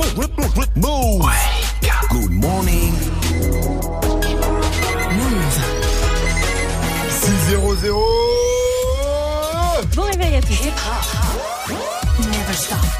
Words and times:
Move. 0.00 1.26
Good 2.08 2.30
morning. 2.30 2.94
Move. 5.12 5.58
6-0-0 7.08 7.92
Bon 9.94 10.02
réveil 10.02 10.36
à 10.36 10.40
tous. 10.40 10.62
Never 12.18 12.54
stop. 12.54 12.99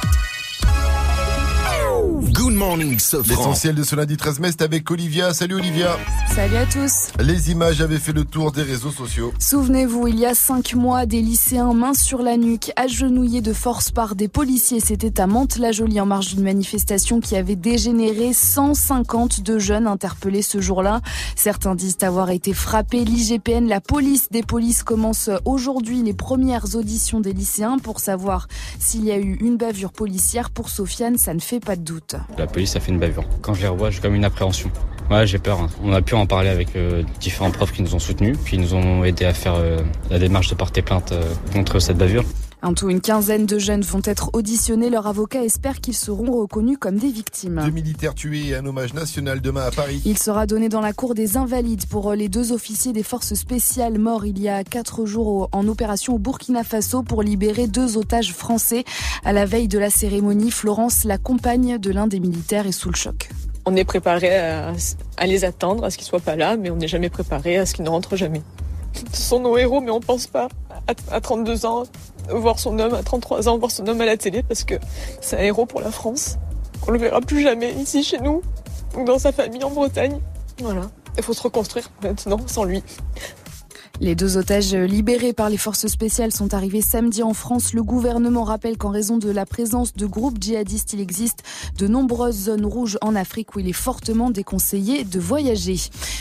Morning. 2.71 3.00
L'essentiel 3.26 3.74
de 3.74 3.82
ce 3.82 3.96
lundi 3.96 4.16
13 4.16 4.38
mai, 4.38 4.50
c'est 4.52 4.62
avec 4.62 4.88
Olivia. 4.92 5.34
Salut 5.34 5.56
Olivia. 5.56 5.96
Salut 6.32 6.54
à 6.54 6.66
tous. 6.66 7.08
Les 7.19 7.50
images 7.50 7.80
avaient 7.80 7.98
fait 7.98 8.12
le 8.12 8.24
tour 8.24 8.52
des 8.52 8.62
réseaux 8.62 8.92
sociaux. 8.92 9.32
Souvenez-vous, 9.40 10.06
il 10.06 10.20
y 10.20 10.26
a 10.26 10.34
cinq 10.34 10.74
mois, 10.74 11.04
des 11.04 11.20
lycéens 11.20 11.74
mains 11.74 11.94
sur 11.94 12.22
la 12.22 12.37
nuque, 12.37 12.70
agenouillés 12.76 13.40
de 13.40 13.52
force 13.52 13.90
par 13.90 14.14
des 14.14 14.28
policiers. 14.28 14.78
C'était 14.78 15.20
à 15.20 15.26
Mantes-la-Jolie 15.26 16.01
en 16.01 16.06
marge 16.06 16.34
d'une 16.34 16.45
manifestation 16.45 17.19
qui 17.19 17.34
avait 17.34 17.56
dégénéré 17.56 18.33
152 18.33 19.59
jeunes 19.59 19.89
interpellés 19.89 20.42
ce 20.42 20.61
jour-là. 20.61 21.00
Certains 21.34 21.75
disent 21.75 21.98
avoir 22.02 22.30
été 22.30 22.52
frappés. 22.52 23.05
L'IGPN, 23.05 23.66
la 23.66 23.80
police 23.80 24.28
des 24.30 24.45
polices 24.45 24.84
commence 24.84 25.28
aujourd'hui 25.45 26.05
les 26.05 26.14
premières 26.14 26.77
auditions 26.77 27.19
des 27.19 27.33
lycéens 27.33 27.78
pour 27.78 27.98
savoir 27.98 28.47
s'il 28.78 29.05
y 29.05 29.11
a 29.11 29.19
eu 29.19 29.39
une 29.41 29.56
bavure 29.56 29.92
policière. 29.92 30.50
Pour 30.50 30.69
Sofiane, 30.69 31.19
ça 31.19 31.34
ne 31.34 31.41
fait 31.41 31.59
pas 31.59 31.75
de 31.75 31.83
doute. 31.83 32.14
La 32.39 32.47
police 32.60 32.77
a 32.77 32.80
fait 32.80 32.92
une 32.92 32.98
bavure. 32.98 33.24
Quand 33.41 33.55
je 33.55 33.62
les 33.62 33.69
revois, 33.69 33.88
j'ai 33.88 34.00
comme 34.00 34.14
une 34.14 34.24
appréhension. 34.27 34.70
Ouais, 35.10 35.27
j'ai 35.27 35.38
peur. 35.38 35.60
hein. 35.60 35.69
On 35.82 35.95
a 35.95 36.02
pu 36.02 36.14
en 36.14 36.27
parler 36.27 36.50
avec 36.50 36.77
euh, 36.77 37.02
différents 37.19 37.50
profs 37.50 37.73
qui 37.73 37.80
nous 37.83 37.95
ont 37.95 37.98
soutenus, 37.98 38.36
ils 38.52 38.60
nous 38.60 38.74
ont 38.74 39.02
aidé 39.02 39.24
à 39.24 39.33
faire 39.33 39.55
euh, 39.55 39.78
la 40.10 40.19
démarche 40.19 40.48
de 40.48 40.55
porter 40.55 40.83
plainte 40.83 41.12
euh, 41.12 41.23
contre 41.55 41.78
cette 41.78 41.96
bavure. 41.96 42.23
En 42.62 42.74
tout, 42.74 42.91
une 42.91 43.00
quinzaine 43.00 43.46
de 43.46 43.59
jeunes 43.59 43.80
vont 43.80 44.02
être 44.05 44.30
auditionnés. 44.34 44.91
Leur 44.91 45.06
avocat 45.06 45.42
espère 45.42 45.80
qu'ils 45.80 45.96
seront 45.96 46.30
reconnus 46.30 46.77
comme 46.78 46.96
des 46.96 47.10
victimes. 47.10 47.62
Deux 47.64 47.70
militaires 47.70 48.14
tués 48.14 48.48
et 48.48 48.55
un 48.56 48.66
hommage 48.66 48.92
national 48.92 49.41
demain 49.41 49.62
à 49.62 49.70
Paris. 49.70 50.02
Il 50.05 50.19
sera 50.19 50.47
donné 50.47 50.69
dans 50.69 50.83
la 50.83 50.92
cour 50.92 51.14
des 51.14 51.39
Invalides 51.39 51.86
pour 51.86 52.12
les 52.12 52.28
deux 52.28 52.52
officiers 52.52 52.92
des 52.92 53.02
forces 53.02 53.33
spéciales 53.33 53.98
morts 53.98 54.27
il 54.27 54.39
y 54.39 54.48
a 54.48 54.62
quatre 54.62 55.06
jours 55.06 55.48
en 55.52 55.67
opération 55.69 56.17
au 56.17 56.19
Burkina 56.19 56.62
Faso 56.62 57.02
pour 57.02 57.22
libérer 57.22 57.67
deux 57.67 57.97
otages 57.97 58.34
français. 58.34 58.84
À 59.24 59.33
la 59.33 59.47
veille 59.47 59.69
de 59.69 59.78
la 59.78 59.89
cérémonie, 59.89 60.50
Florence, 60.50 61.05
la 61.05 61.17
compagne 61.17 61.78
de 61.78 61.91
l'un 61.91 62.06
des 62.06 62.20
militaires, 62.20 62.67
est 62.67 62.72
sous 62.72 62.91
le 62.91 62.97
choc. 62.97 63.30
On 63.64 63.74
est 63.74 63.84
préparé 63.84 64.36
à, 64.36 64.72
à 65.17 65.27
les 65.27 65.45
attendre, 65.47 65.84
à 65.84 65.91
ce 65.91 65.97
qu'ils 65.97 66.06
soient 66.06 66.20
pas 66.20 66.36
là, 66.36 66.56
mais 66.58 66.70
on 66.70 66.77
n'est 66.77 66.89
jamais 66.89 67.08
préparé 67.11 67.56
à 67.56 67.64
ce 67.64 67.72
qu'ils 67.72 67.84
ne 67.84 67.91
rentrent 67.91 68.17
jamais. 68.17 68.42
Ce 69.12 69.22
sont 69.22 69.41
nos 69.41 69.56
héros, 69.56 69.80
mais 69.80 69.91
on 69.91 70.00
pense 70.00 70.27
pas 70.27 70.48
à, 70.86 70.95
à 71.14 71.20
32 71.20 71.64
ans 71.64 71.84
voir 72.33 72.59
son 72.59 72.78
homme, 72.78 72.95
à 72.95 73.03
33 73.03 73.48
ans 73.48 73.59
voir 73.59 73.70
son 73.70 73.86
homme 73.86 74.00
à 74.00 74.06
la 74.06 74.17
télé 74.17 74.42
parce 74.42 74.64
que 74.64 74.75
c'est 75.20 75.36
un 75.36 75.42
héros 75.42 75.67
pour 75.67 75.81
la 75.81 75.91
France. 75.91 76.36
On 76.86 76.91
le 76.91 76.98
verra 76.98 77.20
plus 77.20 77.42
jamais 77.42 77.73
ici 77.73 78.03
chez 78.03 78.19
nous 78.19 78.42
ou 78.97 79.05
dans 79.05 79.19
sa 79.19 79.33
famille 79.33 79.62
en 79.64 79.70
Bretagne. 79.70 80.20
Voilà. 80.61 80.83
Il 81.17 81.23
faut 81.23 81.33
se 81.33 81.42
reconstruire 81.42 81.91
maintenant 82.03 82.39
sans 82.47 82.64
lui. 82.64 82.83
Les 83.98 84.14
deux 84.14 84.38
otages 84.38 84.74
libérés 84.74 85.34
par 85.34 85.50
les 85.50 85.58
forces 85.58 85.86
spéciales 85.86 86.33
sont 86.33 86.55
arrivés 86.55 86.80
samedi 86.80 87.22
en 87.22 87.34
France. 87.34 87.74
Le 87.74 87.83
gouvernement 87.83 88.44
rappelle 88.44 88.78
qu'en 88.78 88.88
raison 88.88 89.19
de 89.19 89.28
la 89.30 89.44
présence 89.44 89.92
de 89.92 90.06
groupes 90.06 90.38
djihadistes, 90.41 90.94
il 90.94 91.00
existe 91.00 91.42
de 91.77 91.86
nombreuses 91.86 92.44
zones 92.44 92.64
rouges 92.64 92.96
en 93.02 93.14
Afrique 93.14 93.55
où 93.55 93.58
il 93.61 93.68
est 93.68 93.74
fortement 93.74 94.30
déconseillé 94.30 95.05
de 95.05 95.20
voyager. 95.20 95.77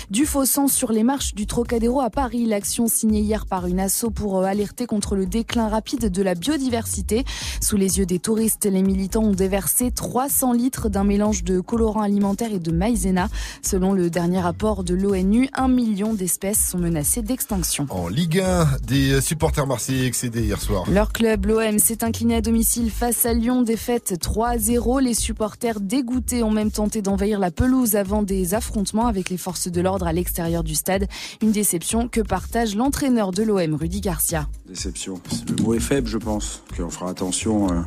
Du 0.09 0.25
faux 0.25 0.43
sang 0.43 0.67
sur 0.67 0.91
les 0.91 1.03
marches 1.03 1.35
du 1.35 1.45
Trocadéro 1.45 2.01
à 2.01 2.09
Paris. 2.09 2.45
L'action 2.45 2.87
signée 2.87 3.21
hier 3.21 3.45
par 3.45 3.65
une 3.65 3.79
asso 3.79 4.09
pour 4.13 4.39
euh, 4.39 4.43
alerter 4.43 4.85
contre 4.85 5.15
le 5.15 5.25
déclin 5.25 5.69
rapide 5.69 6.11
de 6.11 6.21
la 6.21 6.35
biodiversité. 6.35 7.23
Sous 7.61 7.77
les 7.77 7.99
yeux 7.99 8.05
des 8.05 8.19
touristes, 8.19 8.65
les 8.65 8.81
militants 8.81 9.23
ont 9.23 9.31
déversé 9.31 9.91
300 9.91 10.51
litres 10.51 10.89
d'un 10.89 11.05
mélange 11.05 11.45
de 11.45 11.61
colorants 11.61 12.01
alimentaires 12.01 12.51
et 12.51 12.59
de 12.59 12.71
maïzena. 12.71 13.29
Selon 13.61 13.93
le 13.93 14.09
dernier 14.09 14.41
rapport 14.41 14.83
de 14.83 14.95
l'ONU, 14.95 15.47
un 15.53 15.69
million 15.69 16.13
d'espèces 16.13 16.71
sont 16.71 16.79
menacées 16.79 17.21
d'extinction. 17.21 17.58
En 17.89 18.07
Ligue 18.07 18.39
1, 18.39 18.67
des 18.87 19.21
supporters 19.21 19.67
marseillais 19.67 20.05
excédés 20.05 20.43
hier 20.43 20.61
soir. 20.61 20.83
Leur 20.89 21.11
club, 21.11 21.45
l'OM, 21.45 21.77
s'est 21.79 22.03
incliné 22.03 22.35
à 22.35 22.41
domicile 22.41 22.89
face 22.89 23.25
à 23.25 23.33
Lyon, 23.33 23.63
défaite 23.63 24.13
3-0. 24.21 25.01
Les 25.01 25.13
supporters 25.13 25.79
dégoûtés 25.79 26.41
ont 26.43 26.51
même 26.51 26.71
tenté 26.71 27.01
d'envahir 27.01 27.39
la 27.39 27.51
pelouse 27.51 27.95
avant 27.95 28.23
des 28.23 28.53
affrontements 28.53 29.07
avec 29.07 29.29
les 29.29 29.37
forces 29.37 29.67
de 29.67 29.81
l'ordre 29.81 30.07
à 30.07 30.13
l'extérieur 30.13 30.63
du 30.63 30.75
stade. 30.75 31.07
Une 31.41 31.51
déception 31.51 32.07
que 32.07 32.21
partage 32.21 32.75
l'entraîneur 32.75 33.31
de 33.31 33.43
l'OM, 33.43 33.75
Rudy 33.75 34.01
Garcia. 34.01 34.47
Déception. 34.67 35.19
Le 35.49 35.63
mot 35.63 35.73
est 35.73 35.79
faible, 35.79 36.07
je 36.07 36.17
pense. 36.17 36.63
Qu'on 36.77 36.89
fera 36.89 37.09
attention 37.09 37.71
euh, 37.71 37.81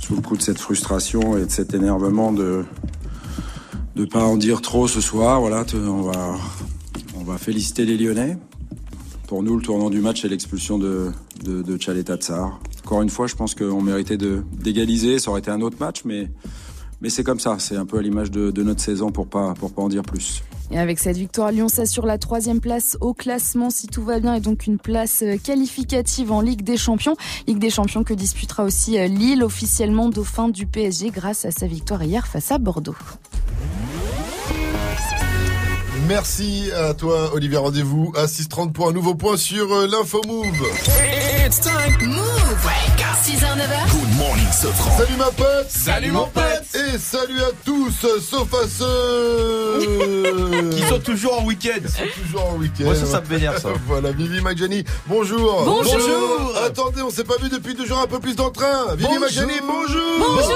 sous 0.00 0.14
le 0.14 0.22
coup 0.22 0.36
de 0.36 0.42
cette 0.42 0.58
frustration 0.58 1.36
et 1.36 1.46
de 1.46 1.50
cet 1.50 1.74
énervement 1.74 2.32
de 2.32 2.64
ne 3.96 4.04
pas 4.04 4.22
en 4.22 4.36
dire 4.36 4.60
trop 4.60 4.86
ce 4.86 5.00
soir. 5.00 5.40
Voilà, 5.40 5.64
on 5.74 6.02
va, 6.02 6.36
on 7.18 7.24
va 7.24 7.38
féliciter 7.38 7.84
les 7.84 7.96
Lyonnais. 7.96 8.36
Pour 9.26 9.42
nous, 9.42 9.56
le 9.56 9.62
tournant 9.62 9.90
du 9.90 10.00
match, 10.00 10.22
c'est 10.22 10.28
l'expulsion 10.28 10.78
de, 10.78 11.10
de, 11.42 11.62
de 11.62 11.76
Tchaleta 11.76 12.16
Tsar. 12.16 12.60
Encore 12.84 13.02
une 13.02 13.10
fois, 13.10 13.26
je 13.26 13.34
pense 13.34 13.54
qu'on 13.54 13.82
méritait 13.82 14.16
d'égaliser. 14.16 15.18
Ça 15.18 15.30
aurait 15.30 15.40
été 15.40 15.50
un 15.50 15.60
autre 15.62 15.76
match, 15.80 16.02
mais, 16.04 16.30
mais 17.00 17.10
c'est 17.10 17.24
comme 17.24 17.40
ça. 17.40 17.56
C'est 17.58 17.76
un 17.76 17.86
peu 17.86 17.98
à 17.98 18.02
l'image 18.02 18.30
de, 18.30 18.52
de 18.52 18.62
notre 18.62 18.80
saison 18.80 19.10
pour 19.10 19.26
pas, 19.26 19.54
pour 19.54 19.72
pas 19.72 19.82
en 19.82 19.88
dire 19.88 20.02
plus. 20.02 20.42
Et 20.70 20.78
avec 20.78 20.98
cette 20.98 21.16
victoire, 21.16 21.50
Lyon 21.50 21.68
s'assure 21.68 22.06
la 22.06 22.18
troisième 22.18 22.60
place 22.60 22.96
au 23.00 23.14
classement 23.14 23.70
si 23.70 23.86
tout 23.86 24.02
va 24.02 24.20
bien 24.20 24.34
et 24.34 24.40
donc 24.40 24.66
une 24.66 24.78
place 24.78 25.22
euh, 25.22 25.36
qualificative 25.36 26.32
en 26.32 26.40
Ligue 26.40 26.62
des 26.62 26.76
Champions. 26.76 27.16
Ligue 27.46 27.58
des 27.58 27.70
Champions 27.70 28.02
que 28.02 28.14
disputera 28.14 28.64
aussi 28.64 28.98
euh, 28.98 29.06
Lille, 29.06 29.44
officiellement 29.44 30.08
dauphin 30.08 30.48
du 30.48 30.66
PSG 30.66 31.10
grâce 31.10 31.44
à 31.44 31.50
sa 31.50 31.66
victoire 31.66 32.02
hier 32.02 32.26
face 32.26 32.50
à 32.50 32.58
Bordeaux. 32.58 32.96
Merci 36.08 36.70
à 36.72 36.94
toi, 36.94 37.32
Olivier. 37.34 37.56
Rendez-vous 37.56 38.12
à 38.16 38.26
6h30 38.26 38.72
pour 38.72 38.88
un 38.88 38.92
nouveau 38.92 39.14
point 39.16 39.36
sur 39.36 39.72
euh, 39.72 39.88
l'info 39.88 40.20
Move. 40.26 40.66
It's 41.46 41.60
time. 41.60 41.92
Move. 42.02 42.66
6h, 43.22 43.40
9h. 43.40 43.90
Good 43.90 44.16
morning, 44.18 44.46
Sofran. 44.52 44.98
Salut 44.98 45.16
ma 45.16 45.30
pote 45.30 45.66
Salut, 45.68 46.10
mon 46.12 46.26
pote. 46.26 46.44
Et 46.74 46.98
salut 46.98 47.40
à 47.40 47.50
tous, 47.64 48.06
sauf 48.20 48.52
à 48.54 48.68
ceux 48.68 50.70
Qui 50.76 50.82
sont 50.88 50.98
toujours 51.00 51.40
en 51.40 51.44
week-end. 51.44 51.80
qui 51.84 51.92
sont 51.92 52.22
toujours 52.22 52.50
en 52.50 52.54
week-end. 52.56 52.84
Moi, 52.84 52.94
ça, 52.94 53.06
ça 53.06 53.20
me 53.20 53.26
vénère, 53.26 53.58
ça. 53.58 53.68
Voilà, 53.86 54.12
Vivi 54.12 54.40
Majani, 54.40 54.84
bonjour. 55.06 55.64
Bonjour. 55.64 56.52
Attendez, 56.64 57.02
on 57.02 57.10
s'est 57.10 57.24
pas 57.24 57.36
vu 57.40 57.48
depuis 57.48 57.74
deux 57.74 57.86
jours, 57.86 58.00
un 58.00 58.06
peu 58.06 58.20
plus 58.20 58.36
d'entrain. 58.36 58.94
Vivi 58.96 59.04
Bonjour. 59.04 59.20
Majani, 59.20 59.52
bonjour. 59.66 60.02
Voilà. 60.18 60.54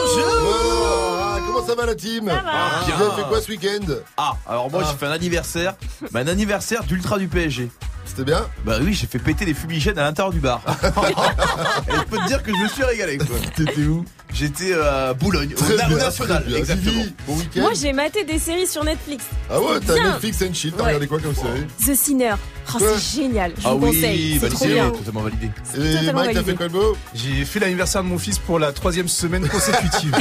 Ah, 1.22 1.38
comment 1.46 1.66
ça 1.66 1.74
va 1.74 1.86
la 1.86 1.94
team 1.94 2.28
Ça 2.28 2.42
va. 2.42 2.96
Vous 2.96 3.02
avez 3.04 3.22
fait 3.22 3.28
quoi 3.28 3.40
ce 3.40 3.48
week-end? 3.48 3.94
Ah, 4.16 4.34
alors 4.48 4.70
moi, 4.70 4.82
Ah. 4.84 4.88
j'ai 4.90 4.96
fait 4.98 5.06
un 5.06 5.12
anniversaire. 5.12 5.74
Bah, 6.12 6.20
un 6.20 6.26
anniversaire 6.28 6.84
d'Ultra 6.84 7.18
du 7.18 7.28
PSG. 7.28 7.70
C'était 8.10 8.24
bien 8.24 8.44
Bah 8.64 8.78
oui, 8.82 8.92
j'ai 8.92 9.06
fait 9.06 9.20
péter 9.20 9.44
les 9.44 9.54
fumigènes 9.54 9.96
à 9.98 10.02
l'intérieur 10.02 10.32
du 10.32 10.40
bar. 10.40 10.60
Et 11.88 11.92
je 11.96 12.02
peux 12.04 12.16
te 12.18 12.26
dire 12.26 12.42
que 12.42 12.50
je 12.52 12.60
me 12.60 12.68
suis 12.68 12.82
régalé, 12.82 13.18
quoi. 13.18 13.26
T'étais 13.56 13.82
où 13.82 14.04
J'étais 14.32 14.74
à 14.74 15.14
Boulogne, 15.14 15.52
au, 15.54 15.56
Très 15.56 15.76
Na- 15.76 15.86
au 15.86 15.88
bien, 15.88 15.98
National, 15.98 16.44
bien. 16.44 16.56
exactement. 16.58 16.90
Vivi, 16.90 17.14
bon 17.26 17.36
week-end 17.36 17.60
Moi, 17.60 17.70
j'ai 17.80 17.92
maté 17.92 18.24
des 18.24 18.38
séries 18.40 18.66
sur 18.66 18.82
Netflix. 18.84 19.24
Ah 19.48 19.60
ouais, 19.60 19.78
t'as. 19.86 19.94
Netflix 19.94 20.42
and 20.42 20.54
chill, 20.54 20.72
t'as 20.72 20.78
Ouais. 20.82 20.86
regardé 20.88 21.06
quoi 21.06 21.20
comme 21.20 21.34
série 21.34 21.66
The 21.86 21.94
Sinner. 21.96 22.34
Oh, 22.80 22.84
c'est 22.84 23.20
génial. 23.22 23.52
Je 23.58 23.62
Ah 23.66 23.74
vous 23.74 23.86
oui, 23.86 23.94
conseille. 23.94 24.38
C'est 24.40 24.48
trop 24.48 24.58
validé, 24.64 24.74
bien. 24.80 24.90
totalement 24.90 25.20
validé. 25.22 25.46
Et 25.46 25.78
totalement 25.98 26.12
Mike, 26.20 26.34
t'as 26.34 26.42
fait 26.42 26.54
quoi 26.54 26.68
de 26.68 26.72
beau 26.72 26.96
J'ai 27.14 27.44
fait 27.44 27.58
l'anniversaire 27.60 28.02
de 28.02 28.08
mon 28.08 28.18
fils 28.18 28.38
pour 28.38 28.58
la 28.58 28.72
troisième 28.72 29.08
semaine 29.08 29.48
consécutive. 29.48 30.14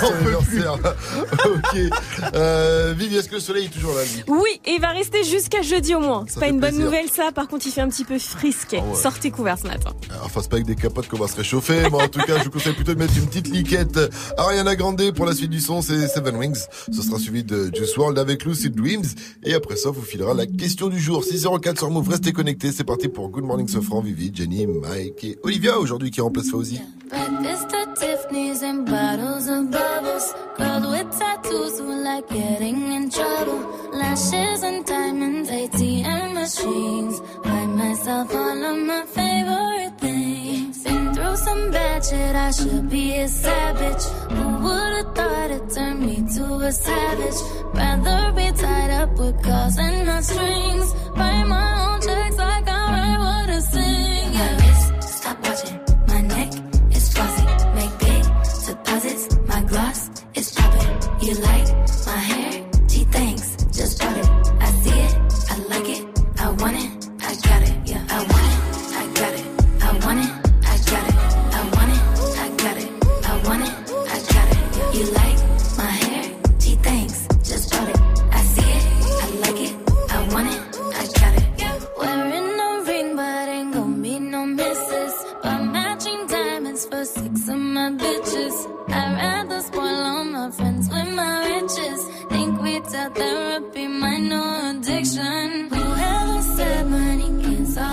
J'en 0.00 0.08
peux 0.12 0.44
plus. 0.46 0.62
ok. 0.66 1.78
Euh, 2.34 2.94
Vivi, 2.96 3.16
est-ce 3.16 3.28
que 3.28 3.34
le 3.36 3.40
soleil 3.40 3.66
est 3.66 3.68
toujours 3.70 3.94
là 3.94 4.02
Oui, 4.28 4.60
et 4.64 4.72
il 4.72 4.80
va 4.80 4.88
rester 4.88 5.24
jusqu'à 5.24 5.62
jeudi 5.62 5.94
au 5.94 6.00
moins. 6.00 6.24
C'est 6.28 6.40
pas 6.40 6.48
une 6.48 6.60
bonne 6.60 6.70
plaisir. 6.70 6.84
nouvelle 6.84 7.08
ça, 7.08 7.32
par 7.32 7.48
contre 7.48 7.66
il 7.66 7.72
fait 7.72 7.80
un 7.80 7.88
petit 7.88 8.04
peu 8.04 8.18
frisquet. 8.18 8.80
Ah 8.82 8.86
ouais. 8.90 9.00
Sortez 9.00 9.30
couvert 9.30 9.58
ce 9.58 9.66
matin. 9.66 9.90
Enfin, 10.22 10.40
c'est 10.42 10.50
pas 10.50 10.56
avec 10.56 10.66
des 10.66 10.76
capotes 10.76 11.08
qu'on 11.08 11.18
va 11.18 11.28
se 11.28 11.36
réchauffer, 11.36 11.82
mais 11.90 12.02
en 12.02 12.08
tout 12.08 12.20
cas, 12.20 12.38
je 12.38 12.44
vous 12.44 12.50
conseille 12.50 12.74
plutôt 12.74 12.94
de 12.94 12.98
mettre 12.98 13.16
une 13.16 13.26
petite 13.26 13.48
liquette. 13.48 13.98
Ariana 14.36 14.76
Grande 14.76 15.02
pour 15.12 15.26
la 15.26 15.34
suite 15.34 15.50
du 15.50 15.60
son, 15.60 15.82
c'est 15.82 16.08
Seven 16.08 16.36
Wings. 16.36 16.64
Ce 16.92 17.02
sera 17.02 17.18
suivi 17.18 17.44
de 17.44 17.70
Juice 17.74 17.96
WRLD 17.96 18.18
avec 18.18 18.44
Lucid 18.44 18.74
Dreams. 18.74 19.04
Et 19.44 19.54
après 19.54 19.76
ça, 19.76 19.90
vous 19.90 20.02
filera 20.02 20.34
la 20.34 20.46
question 20.46 20.88
du 20.88 20.98
jour. 21.00 21.05
604 21.06 21.78
sur 21.78 21.90
Move, 21.90 22.08
restez 22.08 22.32
connectés. 22.32 22.72
C'est 22.72 22.84
parti 22.84 23.08
pour 23.08 23.28
Good 23.28 23.44
Morning 23.44 23.68
Sofran, 23.68 24.00
Vivi, 24.00 24.30
Jenny, 24.34 24.66
Mike 24.66 25.24
et 25.24 25.38
Olivia 25.44 25.78
aujourd'hui 25.78 26.10
qui 26.10 26.20
remplace 26.20 26.50
Fauzi. 26.50 26.80
Through 41.26 41.36
some 41.38 41.70
bad 41.72 42.04
shit, 42.04 42.36
I 42.36 42.50
should 42.52 42.88
be 42.88 43.16
a 43.16 43.26
savage. 43.26 44.04
Who 44.30 44.46
would've 44.64 45.14
thought 45.16 45.50
it 45.50 45.70
turned 45.74 46.00
me 46.06 46.16
to 46.36 46.44
a 46.68 46.70
savage? 46.70 47.40
Rather 47.74 48.32
be 48.32 48.52
tied 48.56 48.90
up 48.90 49.10
with 49.18 49.42
calls 49.42 49.76
and 49.76 50.06
not 50.06 50.22
strings. 50.22 50.94
Write 51.16 51.44
my 51.46 51.94
own 51.94 52.00
checks 52.00 52.36
like 52.36 52.68
I 52.68 52.82
write 52.92 53.18
what 53.18 53.50
I 53.50 53.58
sing. 53.58 54.32
Wrist, 54.60 55.18
stop 55.18 55.42
watching. 55.44 55.85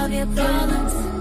Of 0.04 0.12
your 0.12 0.26
problems. 0.26 1.13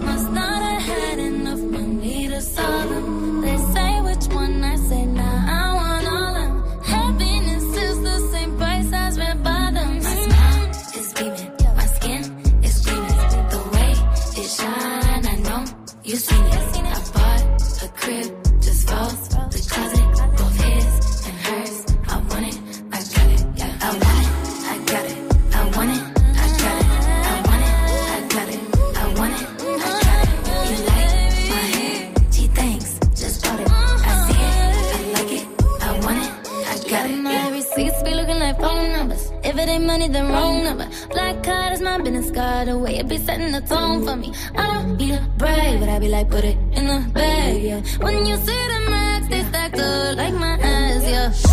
the 42.65 42.79
way 42.79 42.99
it 42.99 43.09
be 43.09 43.19
setting 43.19 43.53
the 43.53 43.61
tone 43.61 44.05
for 44.07 44.17
me. 44.17 44.33
I 44.57 44.65
don't 44.73 44.97
need 44.97 45.15
a 45.15 45.21
break, 45.39 45.81
but 45.81 45.89
I 45.89 45.99
be 45.99 46.09
like, 46.09 46.29
put 46.31 46.45
it 46.45 46.57
in 46.79 46.85
the 46.87 46.99
bag, 47.13 47.63
yeah. 47.63 47.81
When 48.05 48.27
you 48.27 48.37
see 48.37 48.63
the 48.73 48.81
max, 48.91 49.29
they 49.29 49.43
stack 49.51 49.73
up 49.75 50.17
like 50.17 50.35
my 50.35 50.55
eyes, 50.63 51.05
yeah. 51.05 51.52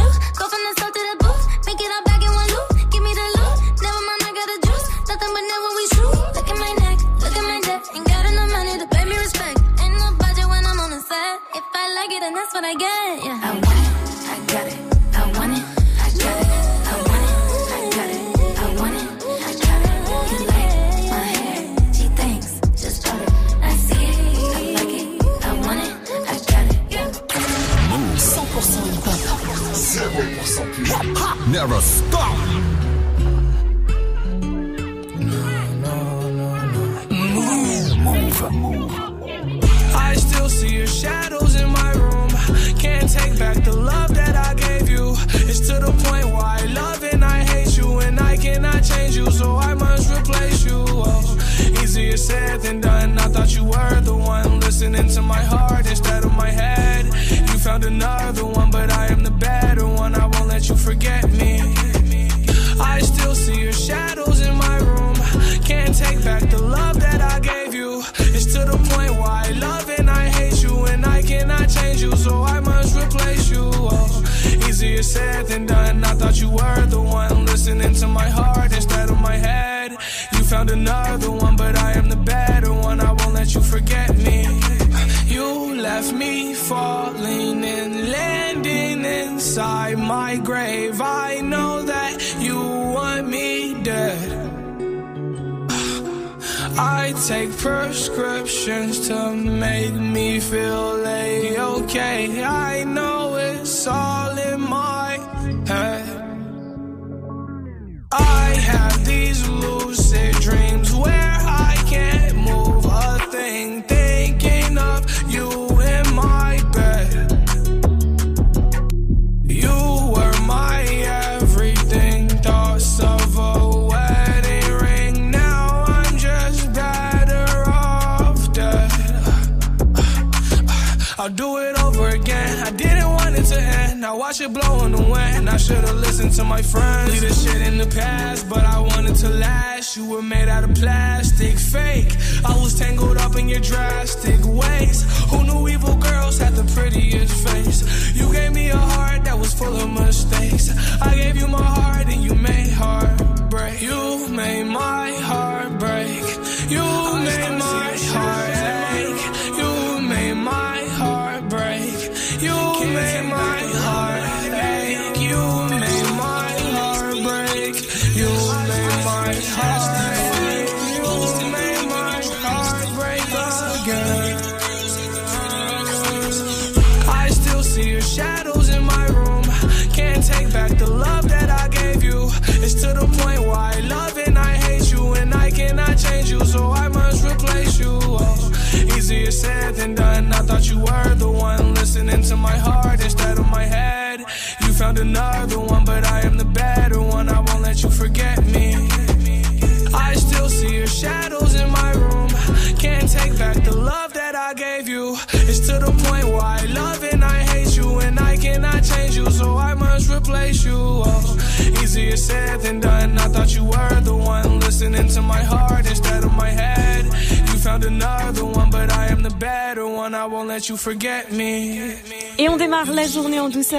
actions 98.70 99.08
to 99.08 99.32
make 99.36 99.94
me 99.94 100.40
feel 100.40 100.99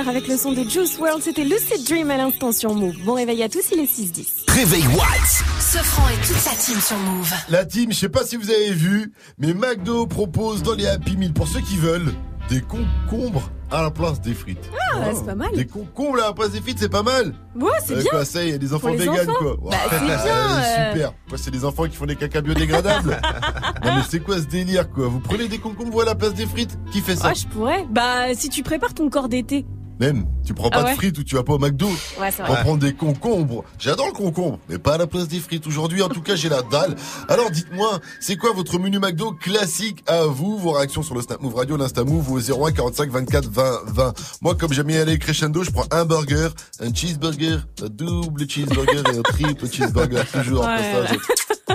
avec 0.06 0.28
le 0.28 0.37
son 0.37 0.52
de 0.52 0.68
Juice 0.68 0.99
World. 0.99 1.22
C'était 1.22 1.44
Lucid 1.44 1.84
Dream 1.88 2.10
à 2.10 2.18
l'instant 2.18 2.52
sur 2.52 2.75
Move. 2.75 2.96
Bon 3.04 3.14
réveil 3.14 3.42
à 3.42 3.49
tous, 3.49 3.64
il 3.72 3.80
est 3.80 3.90
6-10. 3.90 4.26
Réveil 4.49 4.82
Ce 4.82 5.78
Sofran 5.78 6.08
et 6.10 6.26
toute 6.26 6.37
sa 6.37 6.50
team 6.50 6.78
sur 6.80 6.99
Move. 6.99 7.32
La 7.49 7.64
team, 7.64 7.90
je 7.90 7.96
sais 7.96 8.08
pas 8.10 8.25
si 8.25 8.37
vous 8.37 8.50
avez 8.50 8.72
vu, 8.72 9.12
mais 9.38 9.54
McDo 9.54 10.06
propose 10.06 10.62
dans 10.62 10.75
les 10.75 10.87
Happy 10.87 11.16
Meal, 11.16 11.32
pour 11.32 11.49
ceux 11.49 11.60
qui 11.60 11.76
veulent, 11.76 12.12
des 12.50 12.60
concombres 12.60 13.50
à 13.70 13.82
la 13.82 13.90
place 13.90 14.20
des 14.20 14.34
frites. 14.34 14.70
Ah, 14.94 15.04
c'est 15.14 15.24
pas 15.26 15.34
mal. 15.34 15.52
Des 15.54 15.66
concombres 15.66 16.18
à 16.18 16.28
la 16.28 16.32
place 16.32 16.50
des 16.50 16.60
frites, 16.60 16.78
c'est 16.78 16.88
pas 16.88 17.02
mal. 17.02 17.34
Ouais, 17.54 17.70
c'est 17.84 17.94
Euh, 17.94 18.00
bien. 18.02 18.10
Quoi, 18.10 18.24
ça, 18.24 18.42
il 18.44 18.50
y 18.50 18.52
a 18.52 18.58
des 18.58 18.74
enfants 18.74 18.92
véganes, 18.92 19.26
quoi. 19.38 19.56
Bah, 19.62 19.76
c'est 19.90 20.00
bien, 20.04 20.18
euh. 20.18 20.92
Super. 20.92 21.12
Quoi, 21.28 21.38
c'est 21.38 21.50
des 21.50 21.64
enfants 21.64 21.84
qui 21.84 21.96
font 21.96 22.06
des 22.06 22.16
caca 22.16 22.40
biodégradables. 22.40 23.20
non, 23.84 23.94
mais 23.96 24.02
c'est 24.08 24.20
quoi 24.20 24.36
ce 24.38 24.46
délire, 24.46 24.90
quoi? 24.90 25.06
Vous 25.08 25.20
prenez 25.20 25.48
des 25.48 25.58
concombres 25.58 26.02
à 26.02 26.04
la 26.04 26.14
place 26.14 26.34
des 26.34 26.46
frites? 26.46 26.78
Qui 26.92 27.00
fait 27.00 27.16
ça? 27.16 27.28
Ah, 27.30 27.34
je 27.34 27.46
pourrais. 27.46 27.86
Bah, 27.90 28.34
si 28.34 28.48
tu 28.48 28.62
prépares 28.62 28.94
ton 28.94 29.08
corps 29.10 29.28
d'été. 29.28 29.66
Même, 30.00 30.25
tu 30.47 30.54
prends 30.54 30.71
pas 30.71 30.78
Ah 30.80 30.85
ouais 30.85 30.90
de 30.92 30.97
frites 30.97 31.19
ou 31.19 31.25
tu 31.25 31.35
vas 31.35 31.42
pas 31.45 31.52
au 31.52 31.59
McDo. 31.59 31.87
Ouais, 32.19 32.30
c'est 32.35 32.42
On 32.42 32.47
vrai. 32.47 32.62
prend 32.62 32.76
des 32.78 32.95
concombres. 32.95 33.64
J'adore 33.78 34.07
le 34.07 34.12
concombre, 34.12 34.59
mais 34.71 34.78
pas 34.78 34.95
à 34.95 34.99
la 34.99 35.07
place 35.07 35.28
des 35.28 35.38
frites. 35.40 35.66
Aujourd'hui, 35.66 36.00
en 36.02 36.09
tout 36.09 36.23
cas, 36.23 36.37
j'ai 36.37 36.49
la 36.49 36.62
dalle. 36.62 36.97
Alors, 37.28 37.50
dites-moi, 37.50 38.00
c'est 38.19 38.37
quoi 38.37 38.52
votre 38.54 38.78
menu 38.78 38.99
McDo 38.99 39.33
classique 39.33 40.02
à 40.07 40.23
vous? 40.23 40.57
Vos 40.59 40.71
réactions 40.73 41.02
sur 41.02 41.14
le 41.14 41.21
Snap 41.21 41.42
Move 41.42 41.54
Radio, 41.54 41.76
l'Insta 41.76 42.02
Move 42.02 42.33
au 42.33 42.38
01 42.40 42.73
45 42.73 43.11
24 43.11 43.47
20 43.50 43.80
20. 43.88 44.14
Moi, 44.40 44.54
comme 44.54 44.73
j'aime 44.73 44.87
bien 44.87 45.02
aller 45.02 45.19
crescendo, 45.19 45.62
je 45.62 45.71
prends 45.71 45.85
un 45.90 46.07
burger, 46.07 46.49
un 46.80 46.95
cheeseburger, 46.95 47.59
un 47.83 47.88
double 47.90 48.49
cheeseburger 48.49 49.02
et 49.12 49.19
un 49.19 49.23
triple 49.23 49.66
cheeseburger. 49.71 50.25
Toujours 50.33 50.64
Ouais, 50.64 50.78
ça, 51.09 51.14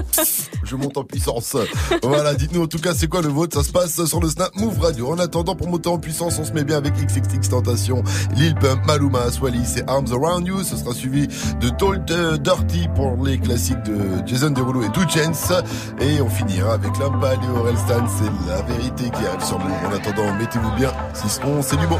je- 0.63 0.75
monte 0.75 0.97
en 0.97 1.03
puissance. 1.03 1.55
Voilà, 2.03 2.33
dites-nous 2.35 2.63
en 2.63 2.67
tout 2.67 2.79
cas 2.79 2.93
c'est 2.93 3.07
quoi 3.07 3.21
le 3.21 3.29
vôtre. 3.29 3.57
Ça 3.57 3.63
se 3.67 3.71
passe 3.71 4.03
sur 4.05 4.19
le 4.19 4.29
Snap 4.29 4.55
Move 4.57 4.79
Radio. 4.79 5.11
En 5.11 5.19
attendant, 5.19 5.55
pour 5.55 5.67
monter 5.69 5.89
en 5.89 5.97
puissance, 5.97 6.37
on 6.39 6.43
se 6.45 6.51
met 6.51 6.63
bien 6.63 6.77
avec 6.77 6.93
XXX 6.93 7.49
Tentation, 7.49 8.03
Lil 8.35 8.55
Pump, 8.55 8.85
Maluma, 8.85 9.31
Swally, 9.31 9.61
c'est 9.65 9.89
Arms 9.89 10.07
Around 10.11 10.47
You. 10.47 10.63
Ce 10.63 10.75
sera 10.77 10.93
suivi 10.93 11.27
de 11.61 11.69
Told 11.69 12.09
euh, 12.11 12.37
Dirty 12.37 12.87
pour 12.95 13.15
les 13.25 13.37
classiques 13.39 13.81
de 13.83 13.97
Jason 14.25 14.49
Derulo 14.49 14.83
et 14.83 14.89
Two 14.91 15.03
Chainz. 15.07 15.53
Et 16.01 16.21
on 16.21 16.29
finira 16.29 16.73
avec 16.73 16.97
Lampa 16.97 17.33
et 17.35 17.57
Orelsan. 17.57 18.05
C'est 18.19 18.49
la 18.49 18.61
vérité 18.63 19.05
qui 19.09 19.25
arrive 19.25 19.43
sur 19.45 19.59
Move. 19.59 19.71
En 19.87 19.93
attendant, 19.95 20.33
mettez-vous 20.37 20.71
bien. 20.75 20.91
6-11, 21.13 21.61
c'est 21.61 21.77
du 21.77 21.87
bon. 21.87 21.99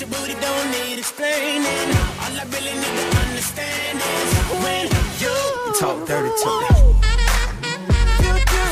Your 0.00 0.08
booty 0.10 0.34
don't 0.40 0.70
need 0.72 0.98
explaining. 0.98 1.90
All 2.22 2.34
I 2.40 2.44
really 2.50 2.74
need 2.74 2.96
to 2.98 3.06
understand 3.26 3.98
is 3.98 4.34
when 4.64 4.86
you 5.22 5.36
Talk 5.78 6.06
dirty 6.06 6.30
to 6.42 6.48
me. 6.60 6.68
you 8.24 8.34
do. 8.52 8.64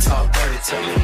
Talk 0.00 0.26
dirty 0.32 0.58
to 0.68 0.76
me. 0.86 0.96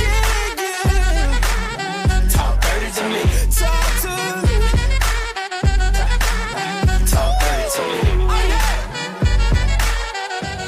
Yeah, 0.00 0.26
yeah. 0.62 2.28
Talk 2.30 2.54
dirty 2.60 2.88
to 2.98 3.04
me. 3.12 3.22
Talk 3.60 3.88
to 4.02 4.12
me. 4.42 4.54
Talk 7.12 7.32
dirty 7.40 7.66
to 7.76 7.82
me. 7.88 8.36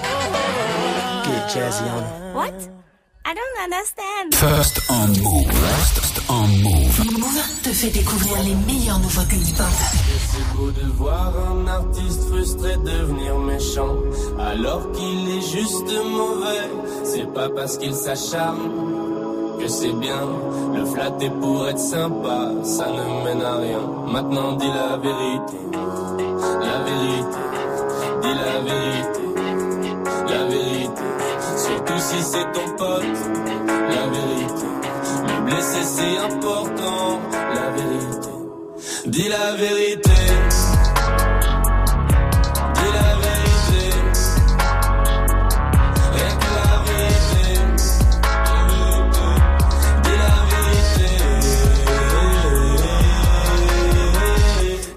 Oh, 0.06 1.22
Get 1.26 1.42
jazzy 1.52 1.86
on 1.92 2.02
What? 2.34 2.58
I 3.26 3.32
don't 3.34 3.58
understand. 3.64 4.34
First 4.34 4.90
on 4.90 5.08
move. 5.22 5.46
First 5.46 5.52
on 5.52 5.52
move. 5.52 5.54
Move 5.54 6.03
te 7.64 7.70
fait 7.70 7.88
découvrir 7.88 8.42
les 8.42 8.54
meilleures 8.54 8.98
nouveautés 8.98 9.36
hip-hop. 9.36 9.66
C'est 10.30 10.54
beau 10.54 10.70
de 10.70 10.86
voir 10.98 11.32
un 11.50 11.66
artiste 11.66 12.28
frustré 12.28 12.76
devenir 12.76 13.38
méchant, 13.38 13.96
alors 14.38 14.92
qu'il 14.92 15.30
est 15.30 15.40
juste 15.40 15.90
mauvais. 16.04 16.68
C'est 17.04 17.32
pas 17.32 17.48
parce 17.48 17.78
qu'il 17.78 17.94
s'acharne 17.94 18.68
que 19.58 19.66
c'est 19.66 19.94
bien. 19.94 20.28
Le 20.74 20.84
flatter 20.84 21.30
pour 21.40 21.66
être 21.66 21.78
sympa, 21.78 22.50
ça 22.64 22.86
ne 22.88 23.24
mène 23.24 23.40
à 23.42 23.56
rien. 23.56 23.80
Maintenant 24.12 24.56
dis 24.56 24.68
la 24.68 24.98
vérité, 24.98 25.58
la 26.60 26.78
vérité, 26.84 27.42
dis 28.22 28.34
la 28.44 28.60
vérité, 28.68 29.24
la 30.28 30.44
vérité. 30.44 31.02
Surtout 31.56 31.98
si 31.98 32.22
c'est 32.22 32.52
ton 32.52 32.68
pote, 32.76 33.16
la 33.88 34.06
vérité. 34.16 34.66
Le 35.28 35.44
blesser 35.46 35.84
c'est 35.84 36.18
important, 36.18 37.20
Dis 37.76 37.82
la 37.82 37.86
vérité. 37.86 38.28
Dis 39.06 39.28
la 39.28 39.56
vérité. 39.56 40.10
Que 46.34 46.48
la 46.54 46.76
vérité. 46.86 47.50
Dis 50.02 50.16
la 50.16 50.34
vérité. 50.50 51.00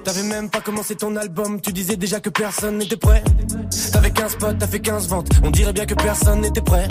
T'avais 0.03 0.23
même 0.23 0.49
pas 0.49 0.61
commencé 0.61 0.95
ton 0.95 1.15
album, 1.15 1.59
tu 1.61 1.73
disais 1.73 1.95
déjà 1.97 2.19
que 2.19 2.29
personne 2.29 2.77
n'était 2.77 2.97
prêt. 2.97 3.23
T'avais 3.91 4.11
15 4.11 4.35
potes, 4.35 4.57
t'as 4.59 4.67
fait 4.67 4.79
15 4.79 5.07
ventes, 5.07 5.29
on 5.43 5.51
dirait 5.51 5.73
bien 5.73 5.85
que 5.85 5.95
personne 5.95 6.41
n'était 6.41 6.61
prêt. 6.61 6.87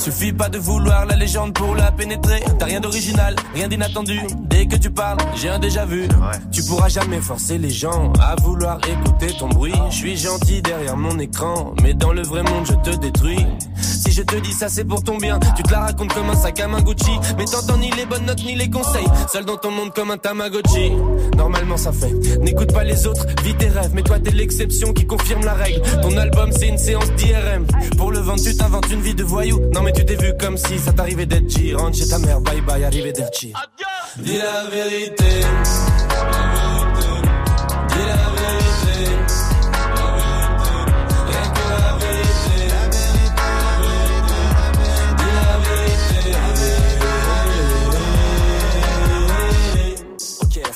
Suffit 0.00 0.32
pas 0.32 0.48
de 0.48 0.56
vouloir 0.56 1.04
la 1.04 1.14
légende 1.14 1.52
pour 1.52 1.74
la 1.74 1.92
pénétrer. 1.92 2.42
T'as 2.58 2.64
rien 2.64 2.80
d'original, 2.80 3.36
rien 3.52 3.68
d'inattendu. 3.68 4.18
Dès 4.48 4.66
que 4.66 4.76
tu 4.76 4.90
parles, 4.90 5.18
j'ai 5.36 5.50
un 5.50 5.58
déjà 5.58 5.84
vu. 5.84 6.08
Tu 6.50 6.62
pourras 6.62 6.88
jamais 6.88 7.20
forcer 7.20 7.58
les 7.58 7.68
gens 7.68 8.10
à 8.18 8.34
vouloir 8.36 8.78
écouter 8.88 9.26
ton 9.38 9.50
bruit. 9.50 9.74
Je 9.90 9.96
suis 9.96 10.16
gentil 10.16 10.62
derrière 10.62 10.96
mon 10.96 11.18
écran, 11.18 11.74
mais 11.82 11.92
dans 11.92 12.14
le 12.14 12.22
vrai 12.22 12.42
monde 12.42 12.64
je 12.64 12.90
te 12.90 12.96
détruis. 12.96 13.44
Je 14.20 14.24
te 14.26 14.36
dis 14.36 14.52
ça, 14.52 14.68
c'est 14.68 14.84
pour 14.84 15.02
ton 15.02 15.16
bien. 15.16 15.40
Tu 15.56 15.62
te 15.62 15.72
la 15.72 15.80
racontes 15.80 16.12
comme 16.12 16.28
un 16.28 16.34
sac 16.34 16.60
à 16.60 16.68
main 16.68 16.82
Gucci, 16.82 17.10
mais 17.38 17.46
t'entends 17.46 17.78
ni 17.78 17.90
les 17.92 18.04
bonnes 18.04 18.26
notes 18.26 18.44
ni 18.44 18.54
les 18.54 18.68
conseils. 18.68 19.06
Seul 19.32 19.46
dans 19.46 19.56
ton 19.56 19.70
monde 19.70 19.94
comme 19.94 20.10
un 20.10 20.18
Tamagotchi. 20.18 20.92
Normalement 21.38 21.78
ça 21.78 21.90
fait. 21.90 22.12
N'écoute 22.38 22.70
pas 22.70 22.84
les 22.84 23.06
autres, 23.06 23.24
vis 23.42 23.54
tes 23.54 23.68
rêves, 23.68 23.92
mais 23.94 24.02
toi 24.02 24.18
t'es 24.18 24.32
l'exception 24.32 24.92
qui 24.92 25.06
confirme 25.06 25.42
la 25.46 25.54
règle. 25.54 25.80
Ton 26.02 26.14
album 26.18 26.52
c'est 26.52 26.68
une 26.68 26.76
séance 26.76 27.10
d'IRM. 27.12 27.66
Pour 27.96 28.12
le 28.12 28.18
vendre, 28.18 28.42
tu 28.42 28.54
t'inventes 28.54 28.90
une 28.90 29.00
vie 29.00 29.14
de 29.14 29.24
voyou. 29.24 29.58
Non 29.72 29.80
mais 29.80 29.92
tu 29.92 30.04
t'es 30.04 30.16
vu 30.16 30.34
comme 30.38 30.58
si 30.58 30.78
ça 30.78 30.92
t'arrivait 30.92 31.24
d'être 31.24 31.48
G. 31.48 31.74
Rentre 31.74 31.96
chez 31.96 32.08
ta 32.08 32.18
mère, 32.18 32.42
bye 32.42 32.60
bye, 32.60 32.84
arrivé 32.84 33.14
d'être 33.14 33.40
Dis. 33.40 33.54
La 34.26 34.68
vérité. 34.68 35.24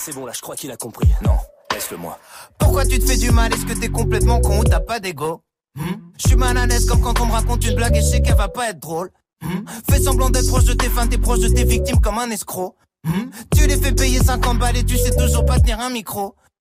C'est 0.04 0.12
bon, 0.12 0.26
là 0.26 0.32
je 0.34 0.42
crois 0.42 0.54
qu'il 0.54 0.70
a 0.70 0.76
compris. 0.76 1.08
Non, 1.22 1.36
laisse-le 1.72 1.96
moi. 1.96 2.18
Pourquoi 2.58 2.84
tu 2.84 2.98
te 2.98 3.06
fais 3.06 3.16
du 3.16 3.30
mal? 3.30 3.52
Est-ce 3.54 3.64
que 3.64 3.72
t'es 3.72 3.88
complètement 3.88 4.38
con 4.40 4.60
ou 4.60 4.64
t'as 4.64 4.80
pas 4.80 5.00
d'ego? 5.00 5.40
Hmm? 5.76 5.94
Je 6.18 6.28
suis 6.28 6.36
mal 6.36 6.58
à 6.58 6.66
l'aise 6.66 6.84
comme 6.84 7.00
quand 7.00 7.18
on 7.20 7.26
me 7.26 7.32
raconte 7.32 7.64
une 7.64 7.74
blague 7.74 7.96
et 7.96 8.00
je 8.00 8.06
sais 8.06 8.20
qu'elle 8.20 8.36
va 8.36 8.48
pas 8.48 8.68
être 8.68 8.80
drôle. 8.80 9.10
Hmm? 9.42 9.64
Fais 9.90 10.00
semblant 10.00 10.28
d'être 10.28 10.48
proche 10.48 10.64
de 10.64 10.74
tes 10.74 10.90
fans, 10.90 11.08
t'es 11.08 11.16
proche 11.16 11.40
de 11.40 11.48
tes 11.48 11.64
victimes 11.64 12.00
comme 12.00 12.18
un 12.18 12.30
escroc. 12.30 12.76
Hmm? 13.04 13.30
Tu 13.56 13.66
les 13.66 13.76
fais 13.78 13.92
payer 13.92 14.18
50 14.18 14.58
balles 14.58 14.76
et 14.76 14.84
tu 14.84 14.98
sais 14.98 15.16
toujours 15.16 15.46
pas 15.46 15.58
tenir 15.58 15.80
un 15.80 15.90
micro. 15.90 16.34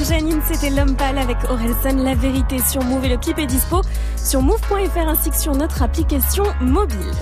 comme 0.00 0.08
Janine, 0.08 0.40
c'était 0.50 0.70
l'homme 0.70 0.96
pâle 0.96 1.18
avec 1.18 1.38
Orelsan. 1.48 2.02
La 2.02 2.14
vérité 2.14 2.58
sur 2.70 2.82
Move 2.82 3.04
et 3.04 3.08
le 3.08 3.16
clip 3.16 3.38
est 3.38 3.46
dispo 3.46 3.82
sur 4.16 4.42
move.fr 4.42 5.08
ainsi 5.08 5.30
que 5.30 5.36
sur 5.36 5.54
notre 5.54 5.82
application 5.82 6.44
mobile. 6.60 7.12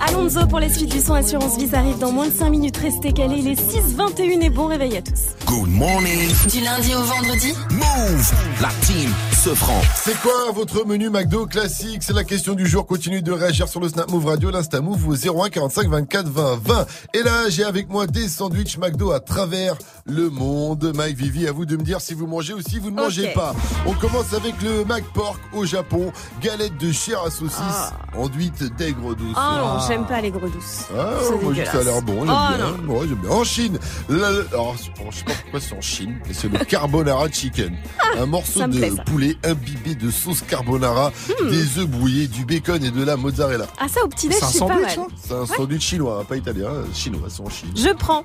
Alonso 0.00 0.46
pour 0.46 0.60
les 0.60 0.68
suites 0.68 0.90
du 0.90 1.00
son 1.00 1.14
Assurance 1.14 1.56
Vie 1.56 1.74
arrive 1.74 1.98
dans 1.98 2.12
moins 2.12 2.28
de 2.28 2.32
5 2.32 2.50
minutes. 2.50 2.76
Restez 2.76 3.12
calés, 3.12 3.38
il 3.38 3.48
est 3.48 3.54
6h21 3.54 4.42
et 4.42 4.50
bon 4.50 4.66
réveil 4.66 4.96
à 4.98 5.02
tous. 5.02 5.34
Good 5.46 5.70
morning. 5.70 6.28
Du 6.50 6.60
lundi 6.60 6.94
au 6.94 7.02
vendredi 7.02 7.54
Move. 7.70 8.32
La 8.60 8.68
team 8.82 9.10
se 9.32 9.54
franc. 9.54 9.80
C'est 9.94 10.20
quoi 10.20 10.52
votre 10.54 10.84
menu 10.86 11.08
McDo 11.08 11.46
classique? 11.46 12.02
C'est 12.02 12.12
la 12.12 12.24
question 12.24 12.54
du 12.54 12.66
jour. 12.66 12.86
Continuez 12.86 13.22
de 13.22 13.32
réagir 13.32 13.68
sur 13.68 13.80
le 13.80 13.88
Snap 13.88 14.10
Move 14.10 14.26
Radio, 14.26 14.50
l'Insta 14.50 14.80
Move 14.80 15.08
au 15.08 15.14
01 15.14 15.48
45 15.48 15.88
24 15.88 16.28
20 16.28 16.60
20. 16.62 16.86
Et 17.14 17.22
là, 17.22 17.48
j'ai 17.48 17.64
avec 17.64 17.88
moi 17.88 18.06
des 18.06 18.28
sandwichs 18.28 18.76
McDo 18.78 19.12
à 19.12 19.20
travers 19.20 19.76
le 20.04 20.28
monde. 20.28 20.92
Mike 20.94 21.16
Vivi, 21.16 21.48
à 21.48 21.52
vous 21.52 21.64
de 21.64 21.76
me 21.76 21.82
dire 21.82 22.00
si 22.00 22.12
vous 22.12 22.26
mangez 22.26 22.52
ou 22.52 22.60
si 22.60 22.78
vous 22.78 22.90
ne 22.90 22.96
mangez 22.96 23.32
pas. 23.32 23.54
On 23.86 23.92
commence 23.94 24.34
avec 24.34 24.60
le 24.62 24.84
McPork 24.84 25.40
au 25.54 25.64
Japon. 25.64 26.12
Galette 26.42 26.76
de 26.78 26.92
chair 26.92 27.22
à 27.26 27.30
saucisse, 27.30 27.92
enduite 28.14 28.76
d'aigre 28.76 29.14
douce. 29.14 29.34
Ah 29.36 29.85
j'aime 29.88 30.06
pas 30.06 30.20
les 30.20 30.30
gros 30.30 30.48
douces. 30.48 30.84
Ah, 30.96 31.10
moi, 31.42 31.54
ça 31.64 31.78
a 31.78 31.82
l'air 31.82 32.02
bon, 32.02 32.24
j'aime 32.24 32.34
Oh, 32.34 32.56
bien. 32.56 33.00
j'aime 33.08 33.14
bien. 33.18 33.30
En 33.30 33.44
Chine, 33.44 33.78
là, 34.08 34.28
alors, 34.52 34.74
je 34.76 34.82
sais 35.18 35.24
pas 35.24 35.32
pourquoi 35.42 35.60
c'est 35.60 35.76
en 35.76 35.80
Chine, 35.80 36.18
mais 36.26 36.32
c'est 36.34 36.48
le 36.48 36.58
carbonara 36.64 37.28
chicken. 37.30 37.76
un 38.18 38.26
morceau 38.26 38.52
Ah, 38.56 38.60
ça 38.60 38.66
me 38.68 38.72
de 38.74 38.78
plaît, 38.78 38.92
poulet 39.06 39.36
imbibé 39.44 39.94
de 39.94 40.10
sauce 40.10 40.42
carbonara, 40.42 41.12
Hmm. 41.40 41.48
des 41.50 41.78
œufs 41.78 41.86
brouillés, 41.86 42.26
du 42.28 42.44
bacon 42.44 42.82
et 42.84 42.90
de 42.90 43.04
la 43.04 43.16
mozzarella. 43.16 43.66
Ah 43.78 43.86
ça 43.88 44.02
au 44.04 44.08
petit 44.08 44.28
déj 44.28 44.38
c'est 44.42 44.58
pas 44.60 44.66
mal. 44.68 44.86
C'est 45.22 45.32
un 45.34 45.46
sandwich 45.46 45.82
chinois, 45.82 46.24
pas 46.28 46.36
italien, 46.36 46.66
euh, 46.68 46.84
chinois, 46.94 47.28
c'est 47.28 47.42
en 47.42 47.50
Chine. 47.50 47.70
Je 47.74 47.90
prends. 47.94 48.24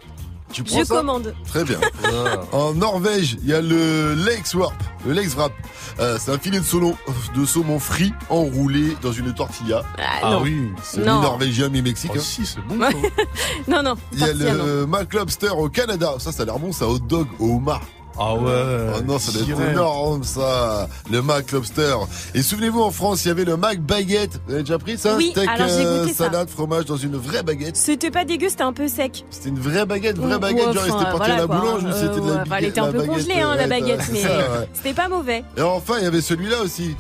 Tu 0.52 0.64
prends 0.64 0.80
Je 0.80 0.84
ça 0.84 0.96
commande. 0.96 1.34
Très 1.48 1.64
bien. 1.64 1.80
en 2.52 2.74
Norvège, 2.74 3.38
il 3.42 3.50
y 3.50 3.54
a 3.54 3.62
le 3.62 4.14
Legs 4.16 4.54
Warp. 4.54 4.76
Le 5.06 5.14
Legs 5.14 5.30
Wrap. 5.30 5.52
Euh, 6.00 6.18
c'est 6.20 6.32
un 6.32 6.38
filet 6.38 6.60
de 6.60 6.64
saumon, 6.66 6.96
de 7.36 7.46
saumon 7.46 7.80
frit 7.80 8.14
enroulé 8.30 8.96
dans 9.02 9.12
une 9.12 9.34
tortilla. 9.34 9.82
Ah, 9.98 10.30
non. 10.32 10.44
C'est 10.84 11.04
Non. 11.04 11.18
mi-norvégien, 11.18 11.70
mi-mexicain. 11.70 12.14
Oh, 12.18 12.22
si, 12.22 12.46
c'est 12.46 12.60
bon. 12.62 12.76
non, 13.68 13.84
non. 13.84 13.96
Il 14.14 14.20
y 14.20 14.24
a 14.24 14.28
tortilla, 14.28 14.54
non. 14.54 14.66
le 14.66 14.86
Mac 14.88 15.14
Lobster 15.14 15.50
au 15.50 15.70
Canada. 15.70 16.14
Ça, 16.20 16.32
ça 16.32 16.44
a 16.44 16.46
l'air 16.46 16.60
bon, 16.60 16.72
ça 16.72 16.88
hot 16.88 17.00
dog 17.00 17.28
au 17.40 17.56
homard. 17.56 17.82
Ah 18.20 18.36
ouais. 18.36 18.52
Oh 18.98 19.02
non, 19.08 19.18
ça 19.20 19.32
doit 19.32 19.42
être 19.42 19.72
énorme 19.72 20.24
ça. 20.24 20.88
Le 21.10 21.22
Mac 21.22 21.52
Lobster. 21.52 21.96
Et 22.36 22.42
souvenez-vous, 22.42 22.82
en 22.82 22.92
France, 22.92 23.26
il 23.26 23.30
y 23.30 23.32
avait 23.32 23.46
le 23.46 23.58
Mac 23.58 23.80
Baguette. 23.80 24.40
Vous 24.48 24.54
avez 24.54 24.64
déjà 24.64 24.78
pris 24.78 24.98
ça 24.98 25.16
Oui, 25.16 25.30
Steak, 25.32 25.48
alors 25.50 25.68
j'ai 25.68 25.86
euh, 25.86 26.02
goûté 26.04 26.14
ça. 26.14 26.26
salade, 26.26 26.50
fromage 26.50 26.86
dans 26.86 26.98
une 26.98 27.16
vraie 27.16 27.42
baguette. 27.44 27.76
C'était 27.78 28.12
pas 28.12 28.26
dégueu, 28.26 28.50
c'était 28.50 28.64
un 28.64 28.74
peu 28.74 28.88
sec. 28.88 29.26
C'était 29.32 29.50
une 29.50 29.60
vraie 29.60 29.86
baguette, 29.86 30.18
vraie 30.18 30.36
Ou- 30.36 30.40
baguette. 30.40 30.68
ou 30.70 30.74
genre, 30.74 30.84
enfin, 30.84 30.92
c'était 31.00 31.04
parti 31.04 31.18
voilà, 31.18 31.34
à 31.34 31.38
la 31.38 31.48
quoi, 31.48 31.56
boulange 31.58 31.84
ou 31.84 31.88
hein. 31.88 31.92
c'était 31.94 32.22
de 32.22 32.28
la 32.28 32.34
Euh, 32.34 32.42
enfin, 32.46 32.56
Elle 32.60 32.66
était 32.66 32.80
un 32.80 32.86
peu 32.92 32.98
baguette, 33.00 33.08
congelée, 33.16 33.42
hein, 33.42 33.56
la 33.56 33.64
ouais, 33.64 33.68
baguette, 33.70 34.02
c'est 34.06 34.12
mais 34.14 34.22
ça, 34.22 34.30
ouais. 34.38 34.70
c'était 34.74 34.94
pas 34.94 35.08
mauvais. 35.10 35.44
Et 35.58 35.62
enfin, 35.62 35.94
il 36.00 36.04
y 36.04 36.08
avait 36.08 36.22
celui-là 36.22 36.58
aussi. 36.64 36.96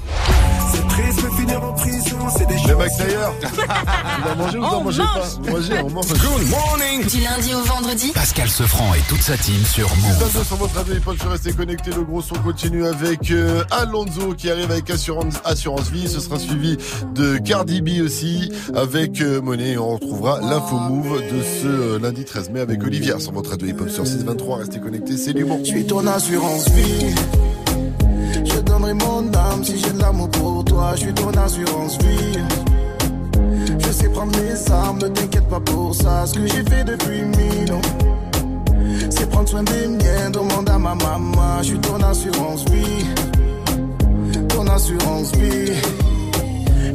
C'est 0.73 0.87
triste 0.87 1.23
de 1.23 1.29
finir 1.35 1.63
en 1.63 1.73
prison, 1.73 2.17
c'est 2.37 2.47
des 2.47 2.53
Le 2.53 2.59
choses. 2.59 2.71
Vous 4.23 4.29
en 4.29 4.35
mangez 4.35 4.57
ou 4.57 4.61
vous 4.61 4.67
en 4.67 4.77
On 4.79 4.83
mangez 4.83 5.01
mange. 5.03 5.11
pas 5.13 5.27
Vous 5.41 5.51
mangez, 5.57 5.73
on 5.83 5.89
mange. 5.89 6.07
Good 6.07 6.49
morning. 6.49 7.05
Du 7.07 7.19
lundi 7.21 7.53
au 7.55 7.61
vendredi 7.61 8.11
Pascal 8.13 8.49
Sefranc 8.49 8.93
et 8.93 9.01
toute 9.09 9.21
sa 9.21 9.37
team 9.37 9.63
sur 9.65 9.89
Move. 9.97 10.19
22 10.19 10.43
sur 10.43 10.55
votre 10.57 10.75
radio, 10.75 10.93
je 10.95 11.19
suis 11.19 11.27
resté 11.27 11.53
connecté. 11.53 11.91
Le 11.91 12.03
gros 12.03 12.21
son 12.21 12.35
continue 12.35 12.85
avec 12.85 13.31
euh, 13.31 13.63
Alonso 13.71 14.33
qui 14.37 14.49
arrive 14.49 14.71
avec 14.71 14.89
Assurance, 14.89 15.35
Assurance 15.43 15.89
Vie. 15.89 16.07
Ce 16.07 16.19
sera 16.19 16.39
suivi 16.39 16.77
de 17.13 17.37
Cardi 17.37 17.81
B 17.81 18.01
aussi 18.03 18.51
avec 18.75 19.21
euh, 19.21 19.41
Monet. 19.41 19.71
Et 19.71 19.77
on 19.77 19.93
retrouvera 19.95 20.39
l'info 20.41 20.77
move 20.77 21.21
de 21.21 21.41
ce 21.41 21.67
euh, 21.67 21.99
lundi 21.99 22.25
13 22.25 22.49
mai 22.51 22.59
avec 22.61 22.83
Olivia 22.83 23.19
sur 23.19 23.31
votre 23.31 23.51
radio 23.51 23.67
hip-hop 23.67 23.89
sur 23.89 24.05
623. 24.07 24.57
Restez 24.59 24.79
connectés, 24.79 25.17
c'est 25.17 25.33
l'humour. 25.33 25.59
Je 25.63 25.69
suis 25.69 25.85
ton 25.85 26.05
assurance 26.07 26.69
vie. 26.69 27.13
Donnerai 28.81 28.93
mon 28.95 29.31
âme 29.33 29.63
si 29.63 29.77
j'ai 29.77 29.91
de 29.91 29.99
l'amour 29.99 30.29
pour 30.29 30.65
toi. 30.65 30.93
Je 30.95 31.01
suis 31.01 31.13
ton 31.13 31.29
assurance 31.29 31.97
vie. 31.99 32.39
Je 33.77 33.91
sais 33.91 34.09
prendre 34.09 34.31
mes 34.39 34.71
armes, 34.71 34.97
ne 34.97 35.07
t'inquiète 35.07 35.47
pas 35.47 35.59
pour 35.59 35.93
ça. 35.93 36.25
Ce 36.25 36.33
que 36.33 36.47
j'ai 36.47 36.63
fait 36.63 36.83
depuis 36.83 37.21
mille 37.21 37.73
ans, 37.73 37.81
c'est 39.11 39.29
prendre 39.29 39.47
soin 39.47 39.63
des 39.63 39.87
miens. 39.87 40.31
Demande 40.31 40.67
à 40.67 40.79
ma 40.79 40.95
maman. 40.95 41.57
Je 41.59 41.67
suis 41.67 41.79
ton 41.79 42.01
assurance 42.01 42.65
vie. 42.71 43.05
Ton 44.49 44.65
assurance 44.65 45.31
vie. 45.35 45.73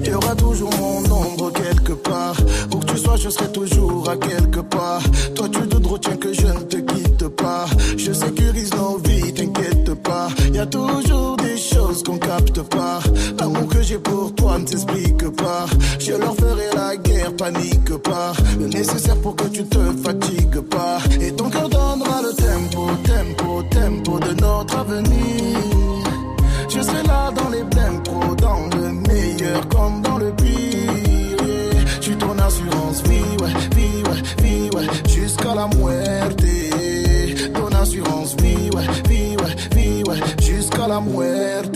Il 0.05 0.11
y 0.11 0.15
aura 0.15 0.35
toujours 0.35 0.71
mon 0.79 0.99
ombre 1.05 1.53
quelque 1.53 1.93
part. 1.93 2.37
Où 2.73 2.79
que 2.79 2.87
tu 2.87 2.99
sois, 2.99 3.17
je 3.17 3.29
serai 3.29 3.53
toujours 3.53 4.09
à 4.11 4.17
quelque 4.17 4.61
part. 4.61 5.03
Toi, 5.37 5.49
tu 5.49 5.61
te 5.61 5.89
retiens 5.89 6.17
que 6.17 6.33
je 6.33 6.47
ne 6.47 6.61
te 6.63 6.79
quitte 6.79 7.29
pas. 7.29 7.67
Je 7.97 8.13
sécurise 8.13 8.75
nos 8.75 8.99
vies, 8.99 9.33
t'inquiète 9.33 9.95
pas. 10.03 10.29
Y 10.53 10.59
a 10.59 10.67
toujours 10.67 11.36
qu'on 12.03 12.19
capte 12.19 12.63
pas. 12.63 13.01
L'amour 13.39 13.69
que 13.69 13.83
j'ai 13.83 13.99
pour 13.99 14.35
toi 14.35 14.59
ne 14.59 14.67
s'explique 14.67 15.29
pas. 15.31 15.67
Je 15.99 16.13
leur 16.13 16.35
ferai 16.35 16.69
la 16.75 16.97
guerre, 16.97 17.35
panique 17.37 17.97
pas. 17.99 18.33
Le 18.59 18.67
nécessaire 18.67 19.17
pour 19.17 19.37
que 19.37 19.49
tu 19.49 19.65
te 19.65 19.79
fatigues 20.05 20.61
pas. 20.61 20.99
Et 21.21 21.33
ton 21.33 21.49
cœur 21.51 21.69
donnera 21.69 22.23
le 22.23 22.33
tempo, 22.35 22.91
tempo, 23.05 23.63
tempo 23.71 24.19
de 24.21 24.41
notre 24.41 24.79
avenir. 24.79 25.57
Je 26.69 26.83
serai 26.83 27.03
là 27.05 27.31
dans 27.35 27.49
les 27.49 27.63
blèmes 27.63 28.03
pro, 28.03 28.35
dans 28.35 28.67
le 28.77 28.93
meilleur 28.93 29.67
comme 29.69 30.03
dans 30.03 30.19
le 30.19 30.31
pire. 30.33 32.03
suis 32.03 32.17
ton 32.17 32.39
assurance 32.39 33.03
vie, 33.05 33.37
ouais, 33.43 33.55
vie, 33.75 34.03
ouais, 34.09 34.43
vie, 34.43 34.71
ouais, 34.77 34.87
jusqu'à 35.09 35.55
la 35.55 35.69
muerte. 35.69 36.45
Ton 37.55 37.69
assurance 37.81 38.37
vie, 38.43 38.71
ouais, 38.75 38.87
vie, 39.09 39.37
ouais, 39.37 39.57
vie, 39.75 40.03
ouais, 40.07 40.21
jusqu'à 40.43 40.87
la 40.87 41.01
muerte. 41.01 41.76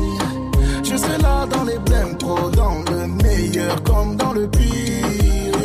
Je 0.91 0.97
serai 0.97 1.17
là 1.19 1.45
dans 1.49 1.63
les 1.63 1.79
blèmes 1.79 2.17
pro, 2.17 2.49
dans 2.49 2.83
le 2.91 3.07
meilleur 3.23 3.81
comme 3.83 4.17
dans 4.17 4.33
le 4.33 4.45
pire. 4.49 5.55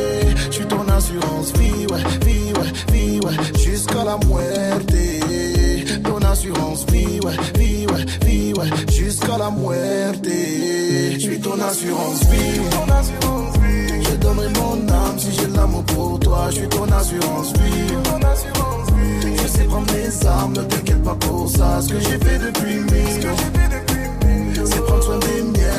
Je 0.47 0.53
suis 0.53 0.67
ton 0.67 0.87
assurance 0.89 1.53
vie, 1.55 1.87
ouais, 1.91 1.99
vie, 2.25 2.53
ouais, 2.53 2.93
vie, 2.93 3.21
ouais, 3.21 3.35
jusqu'à 3.59 4.05
la 4.05 4.19
muerte. 4.25 4.95
Ton 6.05 6.19
assurance 6.25 6.87
vie, 6.93 7.19
ouais, 7.25 7.37
vie, 7.59 7.87
ouais, 7.89 8.05
vie, 8.25 8.55
ouais, 8.55 8.71
jusqu'à 8.93 9.37
la 9.37 9.51
muerte. 9.51 10.25
Je 10.25 11.19
suis 11.19 11.41
ton 11.41 11.61
assurance 11.61 12.21
vie. 12.31 12.61
Je 14.09 14.17
donnerai 14.17 14.49
mon 14.61 14.89
âme 14.89 15.19
si 15.19 15.33
j'ai 15.33 15.49
l'amour 15.49 15.83
pour 15.87 16.21
toi. 16.21 16.47
Je 16.51 16.57
suis 16.59 16.69
ton 16.69 16.85
assurance 16.85 17.53
vie. 17.53 17.97
Je 19.43 19.49
sais 19.49 19.65
prendre 19.65 19.93
mes 19.93 20.27
armes, 20.27 20.53
ne 20.53 20.63
t'inquiète 20.63 21.03
pas 21.03 21.17
pour 21.17 21.51
ça. 21.51 21.81
Ce 21.83 21.89
que 21.89 21.99
j'ai 21.99 22.19
fait 22.19 22.39
depuis 22.39 22.77
mille 22.77 23.27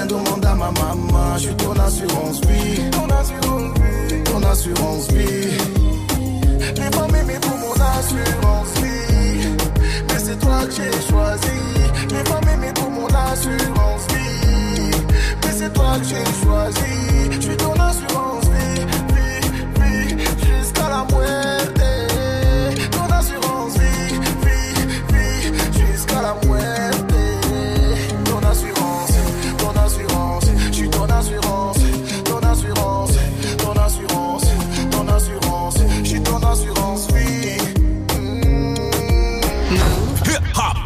demande 0.07 0.45
à 0.45 0.55
ma 0.55 0.71
maman. 0.71 1.37
Je 1.37 1.43
suis 1.43 1.55
ton 1.55 1.73
assurance 1.73 2.41
vie. 2.41 2.89
Ton 2.91 4.43
assurance 4.43 5.07
vie. 5.11 5.57
Les 6.75 6.89
pas 6.89 7.07
m'aimer 7.07 7.39
pour 7.41 7.57
mon 7.57 7.73
assurance 7.73 8.71
vie. 8.81 9.49
Mais 10.09 10.19
c'est 10.19 10.39
toi 10.39 10.65
que 10.65 10.71
j'ai 10.71 10.91
choisi. 11.09 11.59
Les 12.11 12.23
pas 12.23 12.41
m'aimer 12.45 12.73
pour 12.73 12.89
mon 12.89 13.07
assurance 13.07 14.05
vie. 14.09 14.91
Mais 15.43 15.51
c'est 15.57 15.73
toi 15.73 15.97
que 15.99 16.05
j'ai 16.05 16.45
choisi. 16.45 17.31
Je 17.31 17.41
suis 17.41 17.57
ton 17.57 17.73
assurance 17.73 18.45
vie. 18.45 18.85
Vie, 19.13 20.15
vie, 20.15 20.25
jusqu'à 20.45 20.89
la 20.89 21.05
muerte. 21.15 21.46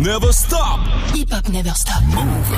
Never 0.01 0.31
stop. 0.33 0.79
Hip 1.15 1.29
hop 1.29 1.47
never 1.49 1.69
stop. 1.69 2.03
Move. 2.03 2.49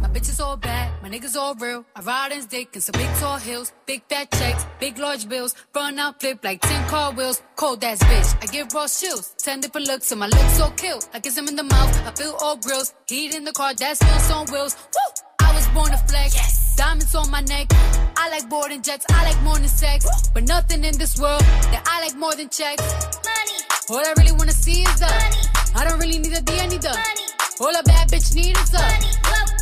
My 0.00 0.08
bitches 0.08 0.40
all 0.40 0.56
bad, 0.56 0.90
my 1.02 1.08
niggas 1.08 1.36
all 1.36 1.54
real. 1.54 1.84
I 1.94 2.00
ride 2.00 2.32
in 2.32 2.44
dick 2.46 2.74
in 2.74 2.80
some 2.80 2.94
big 2.98 3.10
tall 3.16 3.38
hills, 3.38 3.72
big 3.86 4.02
fat 4.08 4.30
checks, 4.32 4.64
big 4.80 4.98
large 4.98 5.28
bills. 5.28 5.54
Run 5.74 5.98
out, 5.98 6.20
flip 6.20 6.40
like 6.42 6.60
10 6.60 6.88
car 6.88 7.12
wheels. 7.12 7.42
Cold 7.56 7.84
ass 7.84 8.02
bitch, 8.02 8.42
I 8.42 8.46
give 8.46 8.72
raw 8.72 8.86
chills. 8.88 9.34
10 9.38 9.60
different 9.60 9.86
looks, 9.86 10.10
and 10.12 10.20
my 10.20 10.26
lips 10.26 10.56
so 10.56 10.70
kill. 10.70 11.00
I 11.12 11.20
kiss 11.20 11.36
him 11.36 11.48
in 11.48 11.56
the 11.56 11.62
mouth, 11.62 12.06
I 12.06 12.10
feel 12.12 12.34
all 12.40 12.56
grills. 12.56 12.94
Heat 13.06 13.34
in 13.34 13.44
the 13.44 13.52
car, 13.52 13.74
that's 13.74 14.02
wheels 14.02 14.30
on 14.30 14.46
wheels. 14.46 14.76
Woo! 14.94 15.46
I 15.46 15.54
was 15.54 15.68
born 15.68 15.90
to 15.90 15.98
flex. 15.98 16.74
Diamonds 16.76 17.14
on 17.14 17.30
my 17.30 17.42
neck. 17.42 17.68
I 18.16 18.30
like 18.30 18.48
boarding 18.48 18.82
jets, 18.82 19.04
I 19.10 19.24
like 19.24 19.42
more 19.42 19.58
than 19.58 19.68
sex. 19.68 20.06
But 20.32 20.44
nothing 20.44 20.84
in 20.84 20.96
this 20.96 21.20
world 21.20 21.42
that 21.72 21.84
I 21.86 22.06
like 22.06 22.16
more 22.16 22.34
than 22.34 22.48
checks. 22.48 22.82
Money. 23.24 23.71
All 23.90 23.98
I 23.98 24.14
really 24.16 24.32
wanna 24.32 24.52
see 24.52 24.82
is 24.82 25.00
the 25.00 25.06
money. 25.06 25.42
I 25.74 25.84
don't 25.84 25.98
really 25.98 26.18
need 26.18 26.32
a 26.32 26.40
D, 26.40 26.60
I 26.60 26.66
need 26.68 26.82
the 26.82 26.90
money. 26.90 27.26
All 27.60 27.74
a 27.74 27.82
bad 27.82 28.08
bitch 28.08 28.34
need 28.34 28.56
is 28.56 28.70
the 28.70 28.78
money. 28.78 29.10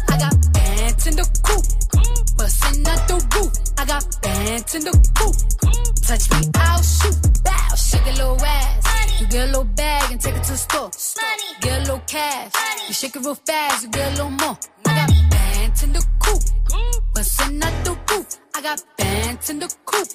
I 0.09 0.19
got 0.19 0.53
bands 0.53 1.07
in 1.07 1.17
the 1.17 1.25
coop, 1.43 1.65
bustin' 2.37 2.87
out 2.87 3.09
the 3.09 3.17
roof. 3.35 3.53
I 3.79 3.85
got 3.87 4.05
bands 4.21 4.75
in 4.75 4.85
the 4.85 4.93
coop. 5.17 5.37
Touch 6.05 6.31
me, 6.33 6.51
I'll 6.55 6.83
shoot. 6.83 7.17
Bow, 7.43 7.75
shake 7.75 8.07
a 8.07 8.11
little 8.11 8.45
ass. 8.45 9.21
You 9.21 9.27
get 9.27 9.45
a 9.45 9.47
little 9.47 9.65
bag 9.65 10.13
and 10.13 10.21
take 10.21 10.37
it 10.37 10.45
to 10.45 10.53
the 10.53 10.59
store. 10.59 10.91
Get 11.63 11.79
a 11.79 11.81
little 11.81 12.03
cash. 12.07 12.53
You 12.89 12.95
shake 12.95 13.17
it 13.17 13.21
real 13.25 13.35
fast, 13.35 13.85
you 13.85 13.91
get 13.91 14.07
a 14.09 14.11
little 14.11 14.31
more. 14.31 14.59
I 14.87 14.95
got 15.01 15.31
bands 15.31 15.83
in 15.83 15.93
the 15.95 16.05
coop, 16.19 16.43
bustin' 17.15 17.63
out 17.63 17.85
the 17.85 17.97
roof. 18.13 18.27
I 18.55 18.61
got 18.61 18.83
bands 18.99 19.49
in 19.49 19.59
the 19.61 19.75
coop, 19.87 20.09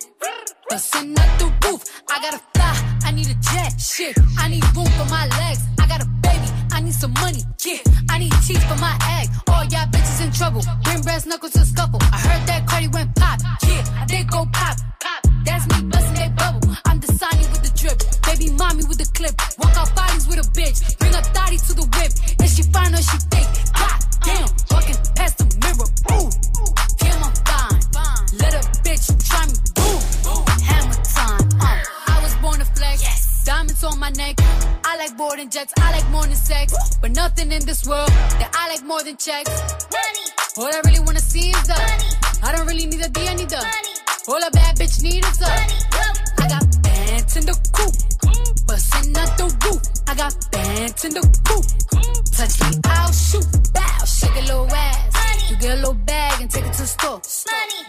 bustin' 0.69 1.17
out 1.17 1.39
the 1.39 1.45
roof. 1.67 1.83
I 2.07 2.21
gotta 2.21 2.41
fly, 2.53 2.94
I 3.05 3.11
need 3.11 3.27
a 3.27 3.35
jet. 3.35 3.79
Shit, 3.79 4.17
I 4.37 4.49
need 4.49 4.63
room 4.75 4.87
for 4.97 5.05
my 5.05 5.27
legs. 5.39 5.61
I 5.79 5.87
got 5.87 6.01
a 6.01 6.07
baby, 6.25 6.47
I 6.71 6.81
need 6.81 6.93
some 6.93 7.13
money. 7.13 7.41
Yeah, 7.63 7.77
I 8.09 8.17
need 8.17 8.33
teeth 8.45 8.63
for 8.67 8.77
my 8.81 8.97
egg. 9.19 9.29
All 9.47 9.63
y'all 9.65 9.87
bitches 9.93 10.25
in 10.25 10.31
trouble. 10.31 10.61
Bring 10.83 11.01
brass 11.01 11.25
knuckles 11.25 11.53
to 11.53 11.65
scuffle. 11.65 11.99
I 12.11 12.17
heard 12.17 12.47
that 12.47 12.67
Cardi 12.67 12.87
went 12.87 13.15
pop. 13.15 13.39
Yeah, 13.67 14.05
They 14.09 14.23
go 14.23 14.45
pop. 14.51 14.75
Pop. 14.99 15.21
That's 15.45 15.65
me 15.69 15.87
busting 15.89 16.15
that 16.15 16.35
bubble. 16.35 16.75
I'm 16.85 16.99
the 16.99 17.07
Sonny 17.13 17.45
with 17.53 17.61
the 17.61 17.71
drip. 17.77 17.97
Baby 18.25 18.51
mommy 18.57 18.83
with 18.85 18.97
the 18.97 19.09
clip. 19.13 19.35
Walk 19.59 19.77
out 19.77 19.95
bodies 19.95 20.27
with 20.27 20.39
a 20.39 20.47
bitch. 20.57 20.97
Bring 20.97 21.13
a 21.13 21.21
thotty 21.21 21.57
to 21.57 21.73
the 21.73 21.85
whip. 21.95 22.11
Is 22.43 22.55
she 22.55 22.63
fine 22.73 22.93
or 22.93 23.03
she 23.05 23.17
fake? 23.31 23.51
God 23.77 23.99
damn, 24.25 24.49
walking 24.71 24.97
past 25.15 25.37
the 25.37 25.45
mirror. 25.61 25.89
Ooh, 26.17 26.29
damn, 26.97 27.21
I'm 27.23 27.33
fine. 27.45 28.39
Let 28.41 28.53
a 28.55 28.61
bitch 28.81 29.05
try 29.29 29.45
me. 29.45 29.74
Diamonds 33.65 33.83
on 33.83 33.99
my 33.99 34.09
neck. 34.11 34.35
I 34.83 34.95
like 34.97 35.17
boarding 35.17 35.49
jets. 35.49 35.73
I 35.79 35.91
like 35.91 36.07
more 36.11 36.23
than 36.23 36.35
sex. 36.35 36.73
But 37.01 37.11
nothing 37.11 37.51
in 37.51 37.65
this 37.65 37.87
world 37.87 38.09
that 38.09 38.51
I 38.53 38.69
like 38.69 38.83
more 38.83 39.01
than 39.01 39.17
checks. 39.17 39.49
Money. 39.91 40.25
All 40.57 40.65
I 40.65 40.81
really 40.85 40.99
wanna 40.99 41.19
see 41.19 41.49
is 41.49 41.67
the 41.67 41.73
money. 41.73 42.43
I 42.43 42.55
don't 42.55 42.67
really 42.67 42.85
need 42.85 43.01
a 43.01 43.09
D, 43.09 43.27
I 43.27 43.33
need 43.33 43.49
the 43.49 43.57
money. 43.57 43.95
All 44.27 44.47
a 44.47 44.51
bad 44.51 44.77
bitch 44.77 45.01
need 45.01 45.25
is 45.25 45.37
the 45.39 45.47
money. 45.47 46.24
I 46.45 46.47
got 46.47 46.83
bands 46.83 47.37
in 47.37 47.45
the 47.47 47.57
coop, 47.73 48.67
bustin' 48.67 49.17
out 49.17 49.35
the 49.35 49.45
roof. 49.65 49.81
I 50.05 50.13
got 50.13 50.35
bands 50.51 51.03
in 51.03 51.13
the 51.15 51.21
coop. 51.43 51.65
Touch 52.37 52.61
me, 52.61 52.79
I'll 52.85 53.11
shoot. 53.11 53.47
Bow, 53.73 54.05
shake 54.05 54.35
a 54.35 54.41
little 54.41 54.69
ass. 54.69 55.49
You 55.49 55.57
get 55.57 55.71
a 55.71 55.75
little 55.77 55.95
bag 55.95 56.41
and 56.41 56.51
take 56.51 56.65
it 56.65 56.73
to 56.73 56.81
the 56.83 56.87
store. 56.87 57.21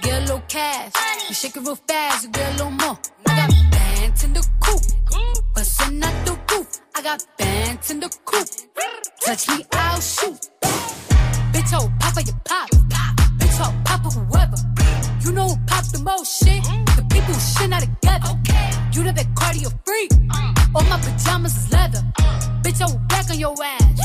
Get 0.01 0.15
a 0.15 0.21
little 0.23 0.43
cash. 0.49 0.91
You 1.29 1.35
shake 1.35 1.55
it 1.55 1.61
real 1.61 1.77
fast, 1.77 2.25
you 2.25 2.31
get 2.31 2.49
a 2.49 2.53
little 2.53 2.71
more. 2.71 2.99
I 3.29 3.37
got 3.37 3.51
bands 3.71 4.25
in 4.25 4.33
the 4.33 4.49
coop, 4.61 4.81
bustin' 5.55 6.03
out 6.03 6.25
the 6.25 6.39
roof. 6.51 6.81
I 6.95 7.03
got 7.03 7.23
bands 7.37 7.91
in 7.91 8.01
the 8.01 8.09
coop. 8.25 8.49
Touch 9.21 9.49
me, 9.51 9.67
I'll 9.73 10.01
shoot. 10.01 10.49
Bitch, 11.53 11.73
oh, 11.75 11.93
papa, 12.01 12.23
you 12.23 12.33
pop. 12.47 12.71
Bitch, 13.37 13.59
oh, 13.61 13.75
papa, 13.85 14.09
whoever. 14.09 14.57
You 15.21 15.33
know 15.33 15.49
who 15.49 15.57
pop 15.67 15.85
the 15.93 15.99
most 15.99 16.43
shit? 16.43 16.63
The 16.96 16.96
shit 17.25 17.71
not 17.71 17.83
together. 17.83 18.33
You 18.93 19.05
know 19.05 19.13
that 19.13 19.29
cardio 19.35 19.71
free. 19.85 20.09
All 20.75 20.85
my 20.85 20.99
pajamas 20.99 21.57
is 21.57 21.73
leather. 21.73 22.03
Bitch, 22.63 22.81
I 22.81 22.87
will 22.87 23.01
back 23.09 23.31
on 23.31 23.39
your 23.39 23.55
ass. 23.63 24.01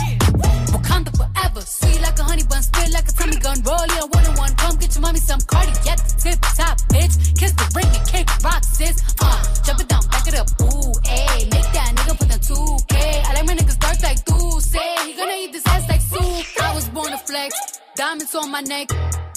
Wakanda 0.72 1.12
forever. 1.18 1.62
Sweet 1.62 2.02
like 2.02 2.20
a 2.20 2.24
honey 2.24 2.44
bun, 2.44 2.62
spit 2.62 2.92
like 2.92 3.08
a 3.08 3.12
Tommy 3.12 3.38
gun. 3.38 3.62
Roll 3.64 3.84
in 3.84 4.10
one 4.12 4.26
on 4.26 4.36
one. 4.36 4.56
Come 4.56 4.78
get 4.78 4.94
your 4.96 5.02
mommy 5.02 5.20
some 5.20 5.40
cardi 5.42 5.72
at 5.90 5.98
the 5.98 6.16
tip 6.22 6.40
top, 6.56 6.78
bitch. 6.94 7.16
Kiss 7.38 7.52
the 7.54 7.68
ring 7.76 7.88
and 7.88 8.08
kick 8.08 8.28
rock, 8.44 8.64
sis. 8.64 9.02
Uh, 9.20 9.44
jump 9.64 9.82
it 9.82 9.88
down, 9.88 10.04
back 10.08 10.28
it 10.28 10.36
up. 10.36 10.48
Ooh, 10.62 10.92
ayy. 11.08 11.50
Make 11.52 11.70
that 11.76 11.94
nigga 11.96 12.18
put 12.18 12.30
the 12.30 12.40
2K. 12.40 12.96
I 13.26 13.34
like 13.34 13.46
my 13.46 13.56
niggas 13.56 13.80
dark 13.80 14.02
like 14.04 14.20
say. 14.62 14.96
He 15.06 15.14
gonna 15.14 15.34
eat 15.34 15.52
this 15.52 15.66
ass 15.68 15.88
like 15.90 16.02
soup. 16.02 16.62
I 16.62 16.74
was 16.76 16.88
born 16.90 17.12
to 17.12 17.18
flex. 17.18 17.80
Diamonds 17.96 18.34
on 18.36 18.52
my 18.52 18.62
neck. 18.62 18.90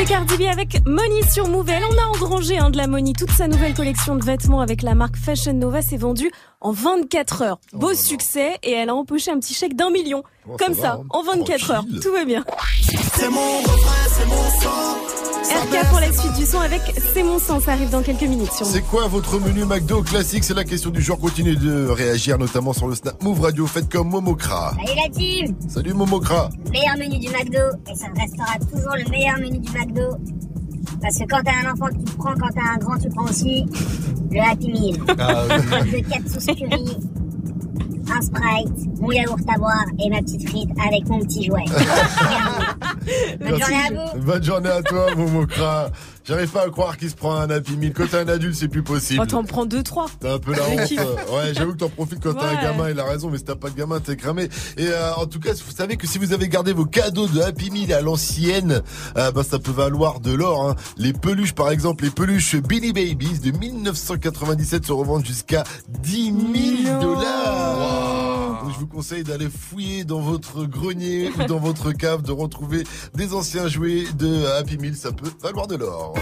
C'était 0.00 0.12
Cardi 0.14 0.36
B 0.38 0.42
avec 0.50 0.86
Money 0.86 1.20
sur 1.30 1.46
Move. 1.46 1.68
Elle 1.68 1.84
en 1.84 1.90
a 1.90 2.06
engrangé 2.16 2.56
hein, 2.56 2.70
de 2.70 2.78
la 2.78 2.86
Money. 2.86 3.12
Toute 3.12 3.32
sa 3.32 3.48
nouvelle 3.48 3.74
collection 3.74 4.16
de 4.16 4.24
vêtements 4.24 4.62
avec 4.62 4.80
la 4.80 4.94
marque 4.94 5.16
Fashion 5.16 5.52
Nova 5.52 5.82
s'est 5.82 5.98
vendue 5.98 6.30
en 6.62 6.72
24 6.72 7.42
heures. 7.42 7.60
Beau 7.74 7.92
succès 7.92 8.56
et 8.62 8.70
elle 8.72 8.88
a 8.88 8.94
empoché 8.94 9.30
un 9.30 9.38
petit 9.38 9.52
chèque 9.52 9.76
d'un 9.76 9.90
million. 9.90 10.22
Oh, 10.48 10.56
Comme 10.58 10.72
ça 10.72 10.80
ça, 10.80 10.88
va, 10.88 11.00
hein. 11.00 11.06
en 11.10 11.22
24 11.22 11.70
heures. 11.72 11.84
Tout 12.02 12.12
va 12.12 12.24
bien. 12.24 12.44
C'est 12.80 13.28
mon 13.28 13.58
refrain, 13.58 14.08
c'est 14.08 14.26
mon 14.26 14.60
sang. 14.60 15.29
RK 15.50 15.88
pour 15.90 15.98
la 15.98 16.12
suite 16.12 16.32
du 16.34 16.46
son 16.46 16.60
avec 16.60 16.80
C'est 17.12 17.24
mon 17.24 17.40
sang. 17.40 17.60
Ça 17.60 17.72
arrive 17.72 17.90
dans 17.90 18.02
quelques 18.02 18.22
minutes 18.22 18.52
sur. 18.52 18.64
C'est 18.64 18.82
quoi 18.82 19.08
votre 19.08 19.40
menu 19.40 19.64
McDo 19.64 20.02
classique? 20.02 20.44
C'est 20.44 20.54
la 20.54 20.64
question 20.64 20.90
du 20.90 21.02
jour. 21.02 21.18
Continuez 21.18 21.56
de 21.56 21.88
réagir, 21.88 22.38
notamment 22.38 22.72
sur 22.72 22.86
le 22.86 22.94
Snap 22.94 23.20
Move 23.22 23.40
Radio. 23.40 23.66
Faites 23.66 23.88
comme 23.90 24.08
Momokra. 24.10 24.74
Salut 24.76 25.00
la 25.02 25.08
team 25.12 25.56
Salut 25.68 25.94
Momokra. 25.94 26.50
Meilleur 26.70 26.96
menu 26.98 27.18
du 27.18 27.28
McDo, 27.28 27.58
et 27.90 27.96
ça 27.96 28.06
restera 28.16 28.58
toujours 28.70 28.94
le 28.96 29.10
meilleur 29.10 29.38
menu 29.38 29.58
du 29.58 29.72
McDo. 29.72 30.16
Parce 31.02 31.18
que 31.18 31.24
quand 31.24 31.40
t'as 31.44 31.66
un 31.66 31.72
enfant, 31.72 31.88
tu 31.90 31.98
le 31.98 32.16
prends, 32.16 32.34
quand 32.34 32.54
t'as 32.54 32.74
un 32.74 32.78
grand, 32.78 32.96
tu 32.98 33.08
prends 33.08 33.24
aussi 33.24 33.66
le 34.30 34.40
Happy 34.40 34.68
Meal. 34.68 34.96
Ah, 35.18 35.44
oui. 35.82 36.02
De 36.02 36.08
4 36.08 36.28
sauces 36.28 36.46
curry, 36.46 36.96
un 38.10 38.20
Sprite, 38.22 39.00
mon 39.00 39.12
yaourt 39.12 39.40
à 39.48 39.58
boire 39.58 39.84
et 40.04 40.10
ma 40.10 40.18
petite 40.18 40.48
frite 40.48 40.70
avec 40.86 41.08
mon 41.08 41.20
petit 41.20 41.44
jouet. 41.44 41.64
Bonne 43.40 43.58
journée 43.58 43.76
à 43.76 43.90
vous 43.90 44.20
Bonne 44.20 44.42
journée 44.42 44.70
à 44.70 44.82
toi, 44.82 45.14
Momokra. 45.14 45.90
J'arrive 46.30 46.50
pas 46.50 46.62
à 46.64 46.70
croire 46.70 46.96
qu'il 46.96 47.10
se 47.10 47.16
prend 47.16 47.34
un 47.34 47.50
Happy 47.50 47.76
Meal. 47.76 47.92
Quand 47.92 48.06
t'es 48.08 48.18
un 48.18 48.28
adulte, 48.28 48.54
c'est 48.54 48.68
plus 48.68 48.84
possible. 48.84 49.20
Oh, 49.20 49.26
t'en 49.26 49.42
prends 49.42 49.66
deux, 49.66 49.82
trois. 49.82 50.06
T'as 50.20 50.34
un 50.34 50.38
peu 50.38 50.52
la 50.54 50.62
honte. 50.68 50.88
Ouais, 50.92 51.52
j'avoue 51.54 51.72
que 51.72 51.78
t'en 51.78 51.88
profites 51.88 52.20
quand 52.22 52.34
t'as 52.34 52.50
un 52.50 52.54
Ouais. 52.54 52.62
gamin, 52.62 52.88
il 52.90 53.00
a 53.00 53.04
raison, 53.04 53.30
mais 53.30 53.38
si 53.38 53.42
t'as 53.44 53.56
pas 53.56 53.68
de 53.68 53.74
gamin, 53.76 53.98
t'es 53.98 54.14
cramé. 54.14 54.44
Et 54.76 54.86
euh, 54.86 55.12
en 55.16 55.26
tout 55.26 55.40
cas, 55.40 55.54
vous 55.54 55.74
savez 55.76 55.96
que 55.96 56.06
si 56.06 56.18
vous 56.18 56.32
avez 56.32 56.48
gardé 56.48 56.72
vos 56.72 56.84
cadeaux 56.86 57.26
de 57.26 57.40
Happy 57.40 57.72
Meal 57.72 57.92
à 57.92 58.00
l'ancienne, 58.00 58.80
euh, 59.16 59.32
bah, 59.32 59.42
ça 59.42 59.58
peut 59.58 59.72
valoir 59.72 60.20
de 60.20 60.32
l'or. 60.32 60.68
Hein. 60.70 60.76
Les 60.96 61.12
peluches, 61.12 61.54
par 61.54 61.70
exemple, 61.72 62.04
les 62.04 62.10
peluches 62.10 62.54
Billy 62.54 62.92
Babies 62.92 63.40
de 63.40 63.50
1997 63.50 64.86
se 64.86 64.92
revendent 64.92 65.26
jusqu'à 65.26 65.64
10 65.88 66.32
000 66.86 67.00
dollars. 67.00 68.39
Je 68.68 68.78
vous 68.78 68.86
conseille 68.86 69.24
d'aller 69.24 69.48
fouiller 69.48 70.04
dans 70.04 70.20
votre 70.20 70.64
grenier 70.64 71.30
ou 71.30 71.44
dans 71.44 71.58
votre 71.58 71.92
cave, 71.92 72.22
de 72.22 72.32
retrouver 72.32 72.84
des 73.14 73.34
anciens 73.34 73.68
jouets 73.68 74.04
de 74.18 74.46
Happy 74.58 74.76
Meal. 74.78 74.94
Ça 74.94 75.12
peut 75.12 75.30
valoir 75.42 75.66
de 75.66 75.76
l'or. 75.76 76.14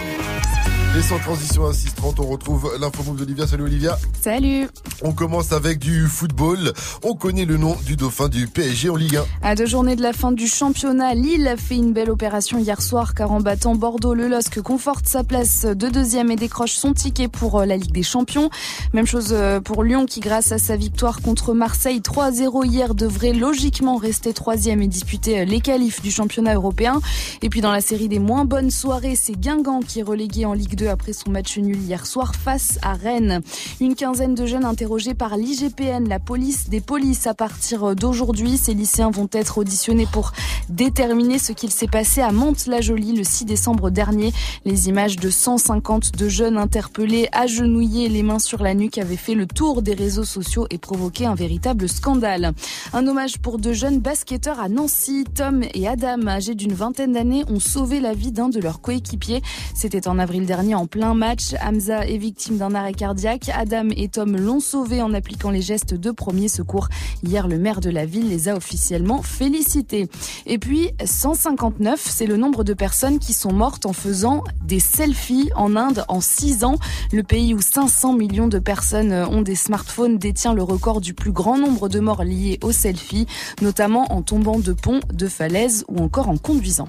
Et 0.98 1.02
sans 1.02 1.20
transition 1.20 1.64
à 1.64 1.70
6h30, 1.70 2.14
on 2.18 2.26
retrouve 2.26 2.72
l'info 2.80 3.14
d'Olivia. 3.14 3.46
Salut 3.46 3.62
Olivia. 3.62 3.96
Salut. 4.20 4.66
On 5.00 5.12
commence 5.12 5.52
avec 5.52 5.78
du 5.78 6.08
football. 6.08 6.72
On 7.04 7.14
connaît 7.14 7.44
le 7.44 7.56
nom 7.56 7.76
du 7.86 7.94
dauphin 7.94 8.28
du 8.28 8.48
PSG 8.48 8.90
en 8.90 8.96
Ligue 8.96 9.18
1. 9.18 9.24
À 9.42 9.54
deux 9.54 9.66
journées 9.66 9.94
de 9.94 10.02
la 10.02 10.12
fin 10.12 10.32
du 10.32 10.48
championnat, 10.48 11.14
Lille 11.14 11.46
a 11.46 11.56
fait 11.56 11.76
une 11.76 11.92
belle 11.92 12.10
opération 12.10 12.58
hier 12.58 12.82
soir 12.82 13.14
car 13.14 13.30
en 13.30 13.40
battant 13.40 13.76
Bordeaux, 13.76 14.12
le 14.12 14.26
LOSC 14.26 14.60
conforte 14.60 15.06
sa 15.06 15.22
place 15.22 15.66
de 15.66 15.88
deuxième 15.88 16.32
et 16.32 16.36
décroche 16.36 16.72
son 16.72 16.94
ticket 16.94 17.28
pour 17.28 17.60
euh, 17.60 17.64
la 17.64 17.76
Ligue 17.76 17.92
des 17.92 18.02
Champions. 18.02 18.50
Même 18.92 19.06
chose 19.06 19.28
euh, 19.30 19.60
pour 19.60 19.84
Lyon 19.84 20.04
qui, 20.04 20.18
grâce 20.18 20.50
à 20.50 20.58
sa 20.58 20.74
victoire 20.74 21.22
contre 21.22 21.54
Marseille 21.54 22.00
3-0 22.00 22.66
hier, 22.66 22.96
devrait 22.96 23.34
logiquement 23.34 23.98
rester 23.98 24.32
troisième 24.32 24.82
et 24.82 24.88
disputer 24.88 25.42
euh, 25.42 25.44
les 25.44 25.60
qualifs 25.60 26.02
du 26.02 26.10
championnat 26.10 26.54
européen. 26.54 27.00
Et 27.40 27.50
puis 27.50 27.60
dans 27.60 27.70
la 27.70 27.82
série 27.82 28.08
des 28.08 28.18
moins 28.18 28.44
bonnes 28.44 28.72
soirées, 28.72 29.14
c'est 29.14 29.38
Guingamp 29.38 29.82
qui 29.86 30.00
est 30.00 30.02
relégué 30.02 30.44
en 30.44 30.54
Ligue 30.54 30.74
2 30.74 30.87
2 30.88 30.90
après 30.90 31.12
son 31.12 31.30
match 31.30 31.58
nul 31.58 31.76
hier 31.76 32.06
soir 32.06 32.34
face 32.34 32.78
à 32.82 32.94
Rennes. 32.94 33.42
Une 33.80 33.94
quinzaine 33.94 34.34
de 34.34 34.46
jeunes 34.46 34.64
interrogés 34.64 35.14
par 35.14 35.36
l'IGPN, 35.36 36.08
la 36.08 36.18
police 36.18 36.68
des 36.68 36.80
polices. 36.80 37.26
À 37.26 37.34
partir 37.34 37.94
d'aujourd'hui, 37.94 38.56
ces 38.56 38.74
lycéens 38.74 39.10
vont 39.10 39.28
être 39.32 39.58
auditionnés 39.58 40.06
pour 40.10 40.32
déterminer 40.68 41.38
ce 41.38 41.52
qu'il 41.52 41.70
s'est 41.70 41.88
passé 41.88 42.20
à 42.20 42.32
Mantes-la-Jolie 42.32 43.16
le 43.16 43.24
6 43.24 43.44
décembre 43.44 43.90
dernier. 43.90 44.32
Les 44.64 44.88
images 44.88 45.16
de 45.16 45.30
150 45.30 46.16
de 46.16 46.28
jeunes 46.28 46.56
interpellés, 46.56 47.28
agenouillés, 47.32 48.08
les 48.08 48.22
mains 48.22 48.38
sur 48.38 48.62
la 48.62 48.74
nuque, 48.74 48.98
avaient 48.98 49.16
fait 49.16 49.34
le 49.34 49.46
tour 49.46 49.82
des 49.82 49.94
réseaux 49.94 50.24
sociaux 50.24 50.66
et 50.70 50.78
provoqué 50.78 51.26
un 51.26 51.34
véritable 51.34 51.88
scandale. 51.88 52.52
Un 52.92 53.06
hommage 53.06 53.38
pour 53.38 53.58
deux 53.58 53.72
jeunes 53.72 54.00
basketteurs 54.00 54.60
à 54.60 54.68
Nancy. 54.68 55.24
Tom 55.34 55.62
et 55.74 55.86
Adam, 55.86 56.26
âgés 56.28 56.54
d'une 56.54 56.72
vingtaine 56.72 57.12
d'années, 57.12 57.44
ont 57.48 57.60
sauvé 57.60 58.00
la 58.00 58.14
vie 58.14 58.32
d'un 58.32 58.48
de 58.48 58.60
leurs 58.60 58.80
coéquipiers. 58.80 59.42
C'était 59.74 60.08
en 60.08 60.18
avril 60.18 60.46
dernier 60.46 60.74
en 60.78 60.86
plein 60.86 61.14
match. 61.14 61.54
Hamza 61.60 62.06
est 62.06 62.18
victime 62.18 62.56
d'un 62.56 62.74
arrêt 62.74 62.94
cardiaque. 62.94 63.50
Adam 63.52 63.88
et 63.96 64.08
Tom 64.08 64.36
l'ont 64.36 64.60
sauvé 64.60 65.02
en 65.02 65.12
appliquant 65.12 65.50
les 65.50 65.60
gestes 65.60 65.94
de 65.94 66.10
premier 66.12 66.46
secours. 66.46 66.88
Hier, 67.24 67.48
le 67.48 67.58
maire 67.58 67.80
de 67.80 67.90
la 67.90 68.06
ville 68.06 68.28
les 68.28 68.48
a 68.48 68.54
officiellement 68.54 69.20
félicités. 69.22 70.08
Et 70.46 70.58
puis, 70.58 70.90
159, 71.04 72.00
c'est 72.00 72.26
le 72.26 72.36
nombre 72.36 72.62
de 72.62 72.74
personnes 72.74 73.18
qui 73.18 73.32
sont 73.32 73.52
mortes 73.52 73.86
en 73.86 73.92
faisant 73.92 74.44
des 74.64 74.78
selfies 74.78 75.50
en 75.56 75.74
Inde 75.74 76.04
en 76.06 76.20
6 76.20 76.62
ans. 76.62 76.76
Le 77.12 77.24
pays 77.24 77.54
où 77.54 77.60
500 77.60 78.12
millions 78.12 78.48
de 78.48 78.60
personnes 78.60 79.12
ont 79.12 79.42
des 79.42 79.56
smartphones 79.56 80.16
détient 80.16 80.54
le 80.54 80.62
record 80.62 81.00
du 81.00 81.12
plus 81.12 81.32
grand 81.32 81.58
nombre 81.58 81.88
de 81.88 81.98
morts 81.98 82.22
liées 82.22 82.60
aux 82.62 82.72
selfies, 82.72 83.26
notamment 83.60 84.12
en 84.12 84.22
tombant 84.22 84.60
de 84.60 84.72
ponts, 84.72 85.00
de 85.12 85.26
falaises 85.26 85.84
ou 85.88 85.98
encore 85.98 86.28
en 86.28 86.36
conduisant. 86.36 86.88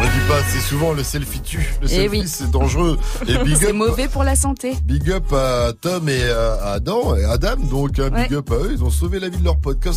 On 0.00 0.02
le 0.02 0.08
dit 0.08 0.28
pas, 0.28 0.38
c'est 0.50 0.60
souvent 0.66 0.92
le 0.94 1.02
selfie 1.04 1.40
tue. 1.42 1.74
Le 1.82 1.86
Eh 1.86 1.88
selfie, 1.88 2.08
oui. 2.20 2.22
c'est 2.26 2.50
dangereux. 2.50 2.98
Et 3.28 3.36
big 3.44 3.56
C'est 3.58 3.68
up. 3.68 3.74
mauvais 3.74 4.08
pour 4.08 4.24
la 4.24 4.34
santé. 4.34 4.72
Big 4.84 5.10
up 5.10 5.30
à 5.32 5.72
Tom 5.78 6.08
et 6.08 6.24
à 6.30 6.72
Adam, 6.72 7.14
et 7.16 7.24
Adam, 7.24 7.56
donc 7.70 7.98
un 7.98 8.08
big 8.08 8.32
up 8.32 8.50
à 8.50 8.54
eux. 8.54 8.70
Ils 8.72 8.82
ont 8.82 8.88
sauvé 8.90 9.20
la 9.20 9.28
vie 9.28 9.36
de 9.36 9.44
leur 9.44 9.58
pote. 9.58 9.78
Quand 9.82 9.90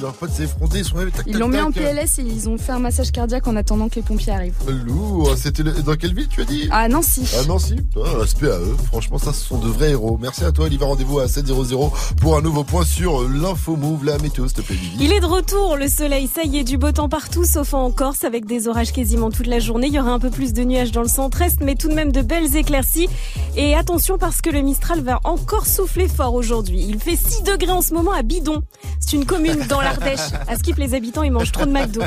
leur 0.00 0.12
pote 0.14 0.30
s'est 0.30 0.44
effronté, 0.44 0.78
ils 0.78 0.84
sont 0.84 0.94
tac, 0.94 1.24
Ils 1.26 1.32
tac, 1.32 1.40
l'ont 1.40 1.48
mis 1.48 1.58
en. 1.58 1.72
PLS 1.72 2.18
et 2.20 2.22
ils 2.22 2.48
ont 2.48 2.58
fait 2.58 2.70
un 2.72 2.78
massage 2.78 3.10
cardiaque 3.10 3.46
en 3.48 3.56
attendant 3.56 3.88
que 3.88 3.96
les 3.96 4.02
pompiers 4.02 4.32
arrivent. 4.32 4.54
Lourd. 4.86 5.34
C'était 5.36 5.64
le- 5.64 5.72
dans 5.72 5.96
quelle 5.96 6.14
ville 6.14 6.28
tu 6.28 6.42
as 6.42 6.44
dit? 6.44 6.68
Ah 6.70 6.86
Nancy. 6.88 7.24
Ah 7.36 7.44
Nancy, 7.48 7.76
respect 7.96 8.50
à 8.50 8.58
eux. 8.58 8.76
Franchement, 8.86 9.18
ça, 9.18 9.32
ce 9.32 9.44
sont 9.44 9.58
de 9.58 9.68
vrais 9.68 9.90
héros. 9.90 10.16
Merci 10.20 10.44
à 10.44 10.52
toi, 10.52 10.66
Olivier. 10.66 10.86
Rendez-vous 10.86 11.18
à 11.18 11.26
7.00 11.26 11.90
pour 12.20 12.36
un 12.36 12.40
nouveau 12.42 12.62
point 12.62 12.84
sur 12.84 13.28
l'info 13.28 13.74
move, 13.76 14.04
la 14.04 14.18
météo, 14.18 14.46
s'il 14.46 14.56
te 14.58 14.62
plaît, 14.62 14.76
Vivi. 14.76 14.96
Il 15.00 15.12
est 15.12 15.20
de 15.20 15.26
retour, 15.26 15.76
le 15.76 15.88
soleil, 15.88 16.28
ça 16.32 16.42
y 16.44 16.58
est, 16.58 16.64
du 16.64 16.78
beau 16.78 16.92
temps 16.92 17.08
partout, 17.08 17.44
sauf 17.44 17.74
en 17.74 17.90
Corse, 17.90 18.22
avec 18.24 18.46
des 18.46 18.68
orages 18.68 18.92
quasiment 18.92 19.30
toute 19.40 19.46
la 19.46 19.58
journée. 19.58 19.86
Il 19.86 19.94
y 19.94 19.98
aura 19.98 20.10
un 20.10 20.18
peu 20.18 20.28
plus 20.28 20.52
de 20.52 20.62
nuages 20.64 20.92
dans 20.92 21.00
le 21.00 21.08
centre-est, 21.08 21.62
mais 21.62 21.74
tout 21.74 21.88
de 21.88 21.94
même 21.94 22.12
de 22.12 22.20
belles 22.20 22.56
éclaircies. 22.56 23.08
Et 23.56 23.74
attention 23.74 24.18
parce 24.18 24.42
que 24.42 24.50
le 24.50 24.60
Mistral 24.60 25.00
va 25.00 25.18
encore 25.24 25.66
souffler 25.66 26.08
fort 26.08 26.34
aujourd'hui. 26.34 26.84
Il 26.86 26.98
fait 27.00 27.16
6 27.16 27.44
degrés 27.44 27.72
en 27.72 27.80
ce 27.80 27.94
moment 27.94 28.12
à 28.12 28.22
Bidon. 28.22 28.62
C'est 28.98 29.16
une 29.16 29.24
commune 29.24 29.64
dans 29.66 29.80
l'Ardèche. 29.80 30.20
À 30.46 30.56
Skip, 30.56 30.76
les 30.76 30.92
habitants, 30.92 31.22
ils 31.22 31.32
mangent 31.32 31.52
trop 31.52 31.64
de 31.64 31.70
McDo. 31.70 32.02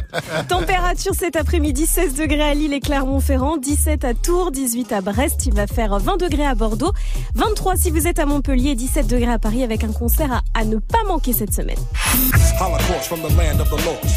Température 0.48 1.16
cet 1.16 1.36
après-midi, 1.36 1.88
16 1.88 2.14
degrés 2.14 2.44
à 2.44 2.54
Lille 2.54 2.74
et 2.74 2.80
Clermont-Ferrand, 2.80 3.58
17 3.58 4.06
à 4.06 4.14
Tours, 4.14 4.52
18 4.52 4.92
à 4.92 5.02
Brest. 5.02 5.48
Il 5.48 5.56
va 5.56 5.66
faire 5.66 5.98
20 5.98 6.18
degrés 6.18 6.46
à 6.46 6.54
Bordeaux, 6.54 6.94
23 7.34 7.78
si 7.78 7.90
vous 7.90 8.08
êtes 8.08 8.20
à 8.20 8.28
Montpellier, 8.28 8.76
17 8.76 9.08
degrés 9.08 9.32
à 9.32 9.40
Paris 9.40 9.64
avec 9.64 9.84
un 9.84 9.92
concert 9.92 10.44
à, 10.54 10.66
ne 10.66 10.78
pas 10.78 11.04
manquer 11.08 11.34
cette 11.34 11.54
semaine. 11.54 11.80
Holocaust 12.62 13.08
from 13.08 13.22
the 13.22 13.36
land 13.36 13.60
of 13.60 13.70
the 13.72 13.88
horse. 13.88 14.14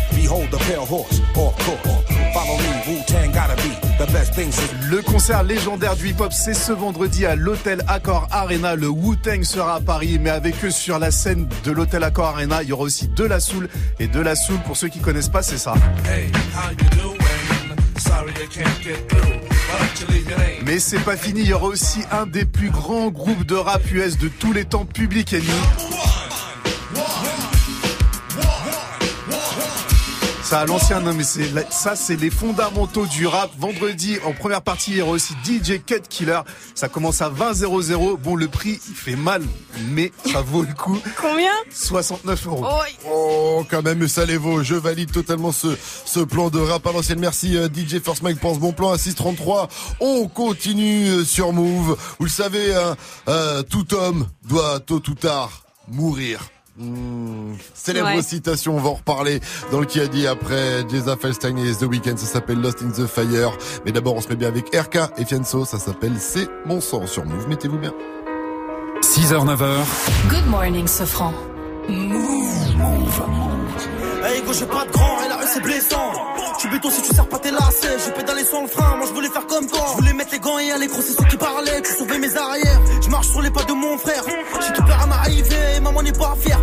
Le 4.88 5.02
concert 5.02 5.42
légendaire 5.42 5.96
du 5.96 6.10
hip-hop, 6.10 6.32
c'est 6.32 6.54
ce 6.54 6.72
vendredi 6.72 7.26
à 7.26 7.34
l'Hôtel 7.34 7.82
Accor 7.88 8.28
Arena. 8.30 8.76
Le 8.76 8.88
Wu-Tang 8.88 9.42
sera 9.42 9.76
à 9.76 9.80
Paris, 9.80 10.18
mais 10.20 10.30
avec 10.30 10.64
eux 10.64 10.70
sur 10.70 10.98
la 10.98 11.10
scène 11.10 11.48
de 11.64 11.72
l'Hôtel 11.72 12.04
Accor 12.04 12.26
Arena, 12.26 12.62
il 12.62 12.68
y 12.68 12.72
aura 12.72 12.84
aussi 12.84 13.08
de 13.08 13.24
la 13.24 13.40
soul. 13.40 13.68
Et 13.98 14.06
de 14.06 14.20
la 14.20 14.36
soul, 14.36 14.58
pour 14.64 14.76
ceux 14.76 14.88
qui 14.88 15.00
connaissent 15.00 15.28
pas, 15.28 15.42
c'est 15.42 15.58
ça. 15.58 15.74
Hey, 16.04 16.30
how 16.54 16.70
you 16.70 16.88
doing? 16.90 17.18
Sorry 17.98 18.32
I 18.32 18.46
can't 18.48 18.82
get 18.82 19.08
through. 19.08 19.22
Why 19.22 19.78
don't 19.78 20.00
you 20.00 20.06
leave 20.14 20.30
your 20.30 20.38
name? 20.38 20.62
Mais 20.64 20.78
c'est 20.78 21.00
pas 21.00 21.16
fini, 21.16 21.40
il 21.40 21.48
y 21.48 21.52
aura 21.52 21.66
aussi 21.66 22.00
un 22.12 22.26
des 22.26 22.44
plus 22.44 22.70
grands 22.70 23.08
groupes 23.08 23.44
de 23.44 23.56
rap 23.56 23.82
US 23.90 24.18
de 24.18 24.28
tous 24.28 24.52
les 24.52 24.64
temps, 24.64 24.84
Public 24.84 25.32
Enemy. 25.32 26.15
Ça 30.46 30.60
à 30.60 30.64
l'ancien, 30.64 31.00
non 31.00 31.12
mais 31.12 31.24
c'est 31.24 31.50
ça 31.72 31.96
c'est 31.96 32.14
les 32.14 32.30
fondamentaux 32.30 33.04
du 33.06 33.26
rap. 33.26 33.50
Vendredi 33.58 34.16
en 34.24 34.32
première 34.32 34.62
partie 34.62 34.92
il 34.92 34.98
y 34.98 35.02
aura 35.02 35.10
aussi 35.10 35.34
DJ 35.44 35.82
Cut 35.84 36.02
Killer. 36.08 36.38
Ça 36.76 36.88
commence 36.88 37.20
à 37.20 37.28
20 37.28 37.54
00. 37.54 38.16
Bon 38.16 38.36
le 38.36 38.46
prix 38.46 38.78
il 38.88 38.94
fait 38.94 39.16
mal, 39.16 39.42
mais 39.90 40.12
ça 40.32 40.42
vaut 40.42 40.62
le 40.62 40.72
coup. 40.72 41.00
Combien? 41.20 41.50
69 41.72 42.46
euros. 42.46 42.64
Oh, 43.10 43.66
quand 43.68 43.82
même, 43.82 44.06
ça 44.06 44.24
les 44.24 44.36
vaut. 44.36 44.62
Je 44.62 44.76
valide 44.76 45.10
totalement 45.10 45.50
ce, 45.50 45.76
ce 46.04 46.20
plan 46.20 46.48
de 46.48 46.60
rap 46.60 46.86
à 46.86 46.92
l'ancienne. 46.92 47.18
Merci 47.18 47.56
euh, 47.56 47.66
DJ 47.66 48.00
First 48.00 48.22
Mike 48.22 48.38
pour 48.38 48.54
ce 48.54 48.60
bon 48.60 48.72
plan 48.72 48.92
à 48.92 48.98
633. 48.98 49.68
On 49.98 50.28
continue 50.28 51.08
euh, 51.08 51.24
sur 51.24 51.52
Move. 51.52 51.96
Vous 52.20 52.24
le 52.24 52.30
savez, 52.30 52.72
hein, 52.72 52.96
euh, 53.26 53.64
tout 53.64 53.94
homme 53.94 54.28
doit 54.44 54.78
tôt 54.78 55.02
ou 55.08 55.14
tard 55.14 55.64
mourir. 55.88 56.40
Hmm, 56.78 57.54
célèbre 57.74 58.08
Ouais. 58.08 58.22
citation, 58.22 58.76
on 58.76 58.80
va 58.80 58.90
en 58.90 58.94
reparler 58.94 59.40
dans 59.72 59.80
le 59.80 59.86
qui 59.86 59.98
a 59.98 60.06
dit 60.08 60.26
après 60.26 60.84
Jeza 60.90 61.16
Felstein 61.16 61.56
et 61.56 61.74
The 61.74 61.84
Weeknd, 61.84 62.18
ça 62.18 62.26
s'appelle 62.26 62.60
Lost 62.60 62.82
in 62.82 62.90
the 62.90 63.06
Fire. 63.06 63.52
Mais 63.86 63.92
d'abord, 63.92 64.14
on 64.16 64.20
se 64.20 64.28
met 64.28 64.36
bien 64.36 64.48
avec 64.48 64.74
RK 64.76 64.98
et 65.16 65.24
Fianso, 65.24 65.64
ça 65.64 65.78
s'appelle 65.78 66.16
C'est 66.18 66.48
mon 66.66 66.82
sang 66.82 67.06
sur 67.06 67.24
Move. 67.24 67.48
Mettez-vous 67.48 67.78
bien. 67.78 67.94
6h, 69.00 69.46
9h, 69.46 69.66
Good 70.28 70.46
morning, 70.48 70.86
Sofran. 70.86 71.32
Hey 74.24 74.42
go 74.42 74.52
j'ai 74.52 74.66
pas 74.66 74.84
de 74.84 74.90
grand 74.90 75.22
et 75.24 75.28
la 75.28 75.36
rue 75.36 75.46
c'est 75.46 75.60
blessant. 75.62 76.10
Tu 76.58 76.68
béton 76.68 76.90
si 76.90 77.00
tu 77.02 77.14
sers 77.14 77.28
pas 77.28 77.38
tes 77.38 77.52
lacets. 77.52 77.96
J'ai 78.04 78.10
pédalé 78.12 78.42
sans 78.42 78.62
le 78.62 78.68
frein, 78.68 78.96
moi 78.96 79.06
je 79.06 79.12
voulais 79.14 79.28
faire 79.28 79.46
comme 79.46 79.66
toi. 79.68 79.78
Je 79.92 79.96
voulais 79.98 80.12
mettre 80.14 80.32
les 80.32 80.40
gants 80.40 80.58
et 80.58 80.72
aller 80.72 80.88
gros 80.88 81.00
c'est 81.00 81.12
ceux 81.12 81.24
qui 81.28 81.36
parlaient. 81.36 81.80
Tu 81.82 81.92
sauvais 81.92 82.18
mes 82.18 82.36
arrières, 82.36 82.80
je 83.00 83.08
marche 83.08 83.28
sur 83.28 83.40
les 83.40 83.50
pas 83.50 83.62
de 83.62 83.72
mon 83.72 83.96
frère. 83.98 84.24
J'ai 84.66 84.72
tout 84.72 84.82
pas 86.18 86.34
fière 86.36 86.62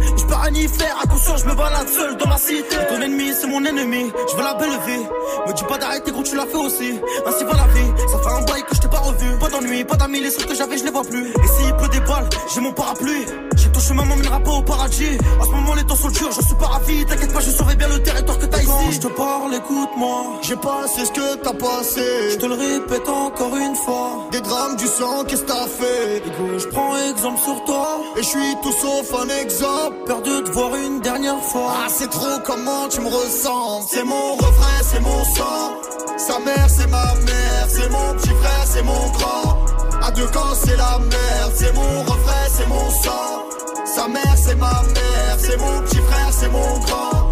Y 0.55 0.67
faire, 0.67 0.95
attention 1.01 1.35
je 1.37 1.45
me 1.45 1.55
balade 1.55 1.89
seul 1.89 2.15
dans 2.17 2.29
la 2.29 2.37
cité. 2.37 2.75
Ton 2.89 3.01
ennemi 3.01 3.31
c'est 3.33 3.47
mon 3.47 3.63
ennemi, 3.65 4.11
je 4.29 4.35
veux 4.37 4.43
la 4.43 4.53
belle 4.53 4.69
vie. 4.85 5.03
Me 5.47 5.53
dis 5.53 5.63
pas 5.63 5.77
d'arrêter 5.77 6.11
gros 6.11 6.23
tu 6.23 6.35
l'as 6.35 6.45
fait 6.45 6.57
aussi. 6.57 6.99
Ainsi 7.25 7.43
va 7.43 7.53
la 7.53 7.67
vie, 7.73 7.91
ça 8.11 8.19
fait 8.19 8.35
un 8.35 8.41
bail 8.45 8.63
que 8.63 8.75
je 8.75 8.81
t'ai 8.81 8.87
pas 8.87 8.99
revu. 8.99 9.37
Pas 9.39 9.49
d'ennui, 9.49 9.83
pas 9.83 9.95
d'amis, 9.95 10.19
les 10.21 10.31
trucs 10.31 10.47
que 10.47 10.55
j'avais 10.55 10.77
je 10.77 10.83
les 10.83 10.91
vois 10.91 11.03
plus. 11.03 11.27
Et 11.27 11.47
s'il 11.47 11.75
pleut 11.75 11.87
des 11.89 11.99
balles, 12.01 12.29
j'ai 12.53 12.61
mon 12.61 12.71
parapluie. 12.71 13.25
J'ai 13.55 13.71
ton 13.71 13.79
chemin 13.79 14.05
m'emmènera 14.05 14.39
pas 14.39 14.51
au 14.51 14.61
paradis. 14.61 15.17
En 15.39 15.45
ce 15.45 15.49
moment 15.49 15.73
les 15.73 15.83
temps 15.85 15.95
sont 15.95 16.09
durs, 16.09 16.31
je 16.31 16.45
suis 16.45 16.55
pas 16.55 16.67
ravi 16.67 17.05
T'inquiète 17.05 17.33
pas 17.33 17.39
je 17.39 17.49
saurai 17.49 17.75
bien 17.75 17.87
le 17.87 18.01
territoire 18.03 18.37
que 18.37 18.45
t'as 18.45 18.59
ici. 18.59 18.67
Quand 18.67 18.91
je 18.91 18.99
te 18.99 19.07
parle 19.07 19.55
écoute-moi. 19.55 20.39
J'ai 20.43 20.55
passé 20.55 21.05
ce 21.05 21.11
que 21.11 21.35
t'as 21.37 21.53
passé. 21.53 22.05
Je 22.31 22.37
te 22.37 22.45
le 22.45 22.53
répète 22.53 23.09
encore 23.09 23.55
une 23.55 23.75
fois. 23.75 24.27
Des 24.31 24.41
drames 24.41 24.75
du 24.75 24.85
sang 24.85 25.23
qu'est-ce 25.27 25.41
que 25.41 25.47
t'as 25.47 25.67
fait? 25.67 26.23
Je 26.59 26.67
prends 26.67 26.95
exemple 27.09 27.39
sur 27.41 27.63
toi. 27.65 28.01
Et 28.17 28.23
je 28.23 28.27
suis 28.27 28.55
tout 28.61 28.71
sauf 28.71 29.13
un 29.19 29.29
exemple. 29.41 29.95
Peur 30.05 30.21
voir 30.51 30.75
une 30.75 30.99
dernière 30.99 31.41
fois. 31.41 31.73
Ah 31.75 31.87
c'est 31.89 32.09
trop 32.09 32.39
comment 32.43 32.87
tu 32.89 33.01
me 33.01 33.07
ressembles 33.07 33.85
C'est 33.89 34.03
mon 34.03 34.35
refrain, 34.35 34.81
c'est 34.81 34.99
mon 34.99 35.23
sang. 35.35 36.17
Sa 36.17 36.39
mère 36.39 36.69
c'est 36.69 36.87
ma 36.87 37.13
mère. 37.15 37.65
C'est 37.67 37.89
mon 37.89 38.13
petit 38.15 38.29
frère, 38.29 38.65
c'est 38.65 38.83
mon 38.83 39.09
grand. 39.11 39.65
À 40.01 40.11
deux 40.11 40.27
camps 40.27 40.55
c'est 40.63 40.75
la 40.75 40.99
merde 40.99 41.53
C'est 41.55 41.73
mon 41.73 42.01
refrain, 42.01 42.45
c'est 42.49 42.67
mon 42.67 42.89
sang. 42.89 43.45
Sa 43.85 44.07
mère 44.07 44.35
c'est 44.37 44.55
ma 44.55 44.83
mère. 44.83 45.37
C'est 45.37 45.57
mon 45.57 45.81
petit 45.81 45.97
frère, 45.97 46.29
c'est 46.31 46.49
mon 46.49 46.79
grand 46.79 47.22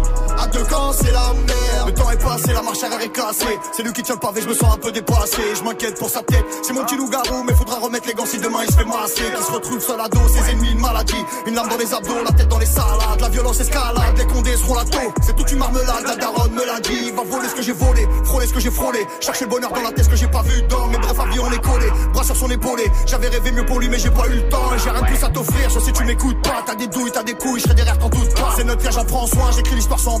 à 0.42 0.92
c'est 0.92 1.12
la 1.12 1.32
merde. 1.32 1.86
Le 1.86 1.94
temps 1.94 2.10
est 2.10 2.22
passé, 2.22 2.52
la 2.52 2.62
marche 2.62 2.82
arrière 2.82 3.00
est 3.00 3.12
cassée. 3.12 3.58
C'est 3.72 3.82
lui 3.82 3.92
qui 3.92 4.02
tient 4.02 4.14
le 4.14 4.20
pavé, 4.20 4.40
je 4.42 4.48
me 4.48 4.54
sens 4.54 4.74
un 4.74 4.78
peu 4.78 4.92
dépassé. 4.92 5.42
Je 5.54 5.62
m'inquiète 5.62 5.98
pour 5.98 6.08
sa 6.10 6.22
tête. 6.22 6.44
C'est 6.62 6.72
mon 6.72 6.84
petit 6.84 6.96
loup-garou, 6.96 7.42
mais 7.46 7.54
faudra 7.54 7.78
remettre 7.78 8.06
les 8.06 8.14
gants 8.14 8.26
si 8.26 8.38
demain 8.38 8.60
il 8.66 8.72
se 8.72 8.78
fait 8.78 8.84
masser. 8.84 9.24
Qui 9.36 9.42
se 9.42 9.52
retrouve 9.52 9.80
seul 9.80 10.00
à 10.00 10.08
dos, 10.08 10.28
ses 10.28 10.50
ennemis, 10.50 10.72
une 10.72 10.80
maladie. 10.80 11.24
Une 11.46 11.54
lame 11.54 11.68
dans 11.68 11.76
les 11.76 11.92
abdos, 11.92 12.24
la 12.24 12.32
tête 12.32 12.48
dans 12.48 12.58
les 12.58 12.66
salades. 12.66 13.20
La 13.20 13.28
violence 13.28 13.60
escalade, 13.60 14.16
les 14.16 14.26
condés 14.26 14.56
seront 14.56 14.74
la 14.74 14.84
taux. 14.84 15.12
C'est 15.22 15.36
toute 15.36 15.50
une 15.50 15.58
marmelade, 15.58 16.04
la 16.06 16.16
daronne 16.16 16.52
me 16.52 16.64
l'a 16.64 16.80
dit. 16.80 17.10
Va 17.12 17.22
voler 17.22 17.48
ce 17.48 17.54
que 17.54 17.62
j'ai 17.62 17.72
volé, 17.72 18.06
frôler 18.24 18.46
ce 18.46 18.52
que 18.52 18.60
j'ai 18.60 18.70
frôlé. 18.70 19.06
Chercher 19.20 19.44
le 19.44 19.50
bonheur 19.50 19.72
dans 19.72 19.82
la 19.82 19.92
tête, 19.92 20.04
ce 20.04 20.10
que 20.10 20.16
j'ai 20.16 20.28
pas 20.28 20.42
vu 20.42 20.62
dans. 20.62 20.86
Mais 20.88 20.98
bref, 20.98 21.18
avion 21.18 21.44
on 21.46 21.52
est 21.52 21.62
collé, 21.62 21.86
bras 22.12 22.24
sur 22.24 22.36
son 22.36 22.50
épaulé. 22.50 22.90
J'avais 23.06 23.28
rêvé 23.28 23.52
mieux 23.52 23.66
pour 23.66 23.80
lui, 23.80 23.88
mais 23.88 23.98
j'ai 23.98 24.10
pas 24.10 24.26
eu 24.28 24.36
le 24.36 24.48
temps. 24.48 24.70
J'ai 24.82 24.90
rien 24.90 25.00
de 25.00 25.06
plus 25.06 25.24
à 25.24 25.28
t'offrir, 25.28 25.70
je 25.70 25.80
sais 25.80 25.92
tu 25.92 26.04
m'écoutes 26.04 26.42
pas. 26.42 26.62
T'as 26.66 26.74
des 26.74 26.86
douilles, 26.86 27.12
t'as 27.12 27.22
des 27.22 27.34
couilles, 27.34 27.58
je 27.58 27.64
serai 27.64 27.74
derrière, 27.74 27.98
t'en 27.98 28.08
doute 28.08 28.34
pas. 28.34 28.54
C'est 28.56 28.64
notre 28.64 28.82
vie, 28.82 28.92
j'en 28.92 29.04
prends 29.04 29.26
soin, 29.26 29.50
j'écris 29.54 29.74
l'histoire 29.74 30.00
sans 30.00 30.20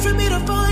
For 0.00 0.12
me 0.12 0.28
to 0.28 0.38
find 0.40 0.65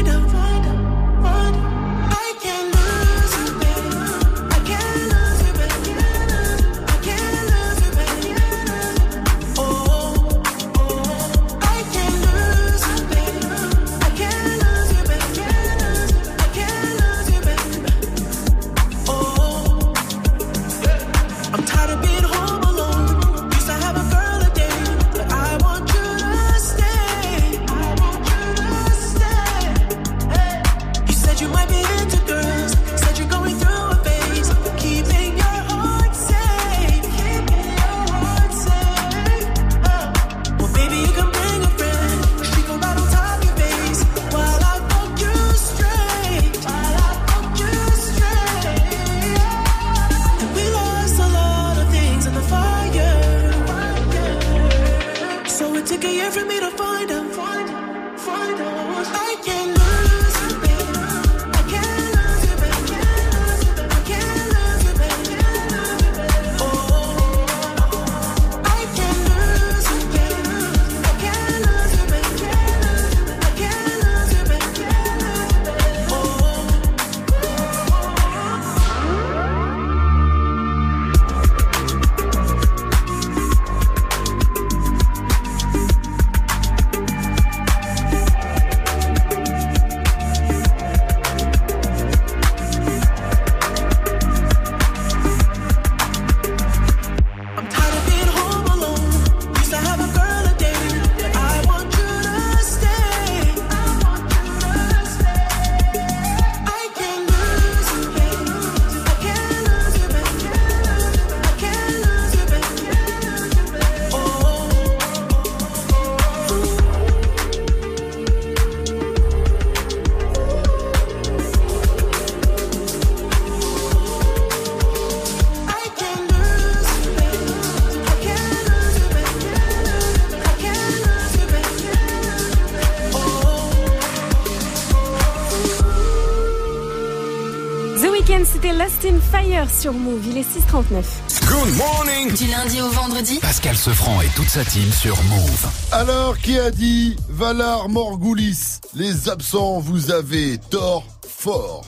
Lost 138.79 139.05
in 139.05 139.19
Fire 139.21 139.69
sur 139.71 139.93
Move. 139.93 140.23
Il 140.29 140.39
est 140.39 140.43
6h39. 140.43 141.05
Good 141.47 141.77
morning 141.77 142.33
Du 142.35 142.47
lundi 142.47 142.81
au 142.81 142.89
vendredi. 142.89 143.39
Pascal 143.41 143.77
Sefranc 143.77 144.21
et 144.23 144.29
toute 144.35 144.49
sa 144.49 144.65
team 144.65 144.91
sur 144.93 145.17
Move. 145.25 145.67
Alors, 145.93 146.39
qui 146.39 146.59
a 146.59 146.71
dit 146.71 147.17
Valar 147.29 147.89
Morghulis 147.89 148.81
Les 148.95 149.29
absents, 149.29 149.79
vous 149.81 150.11
avez 150.11 150.59
tort 150.71 151.05
fort. 151.29 151.85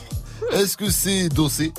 Est-ce 0.53 0.77
que 0.77 0.89
c'est 0.89 1.29
Dossé? 1.29 1.73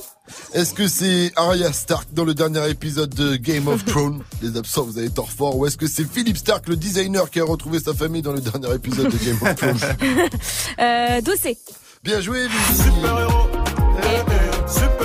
Est-ce 0.52 0.74
que 0.74 0.86
c'est 0.88 1.32
Arya 1.36 1.72
Stark 1.72 2.08
dans 2.12 2.24
le 2.24 2.34
dernier 2.34 2.68
épisode 2.68 3.14
de 3.14 3.36
Game 3.36 3.68
of 3.68 3.84
Thrones? 3.86 4.22
Les 4.42 4.56
absents, 4.58 4.82
vous 4.82 4.98
avez 4.98 5.10
tort 5.10 5.30
fort. 5.30 5.56
Ou 5.56 5.66
est-ce 5.66 5.76
que 5.78 5.86
c'est 5.86 6.04
Philip 6.10 6.36
Stark, 6.36 6.68
le 6.68 6.76
designer 6.76 7.30
qui 7.30 7.40
a 7.40 7.44
retrouvé 7.44 7.78
sa 7.80 7.94
famille 7.94 8.22
dans 8.22 8.32
le 8.32 8.40
dernier 8.40 8.74
épisode 8.74 9.10
de 9.10 9.16
Game 9.24 9.38
of 9.40 9.54
Thrones? 9.56 10.28
Euh, 10.80 11.20
Dossé. 11.22 11.56
Bien 12.04 12.20
joué. 12.20 12.46
Super 12.76 13.20
héros. 13.20 13.48
Super 14.68 14.97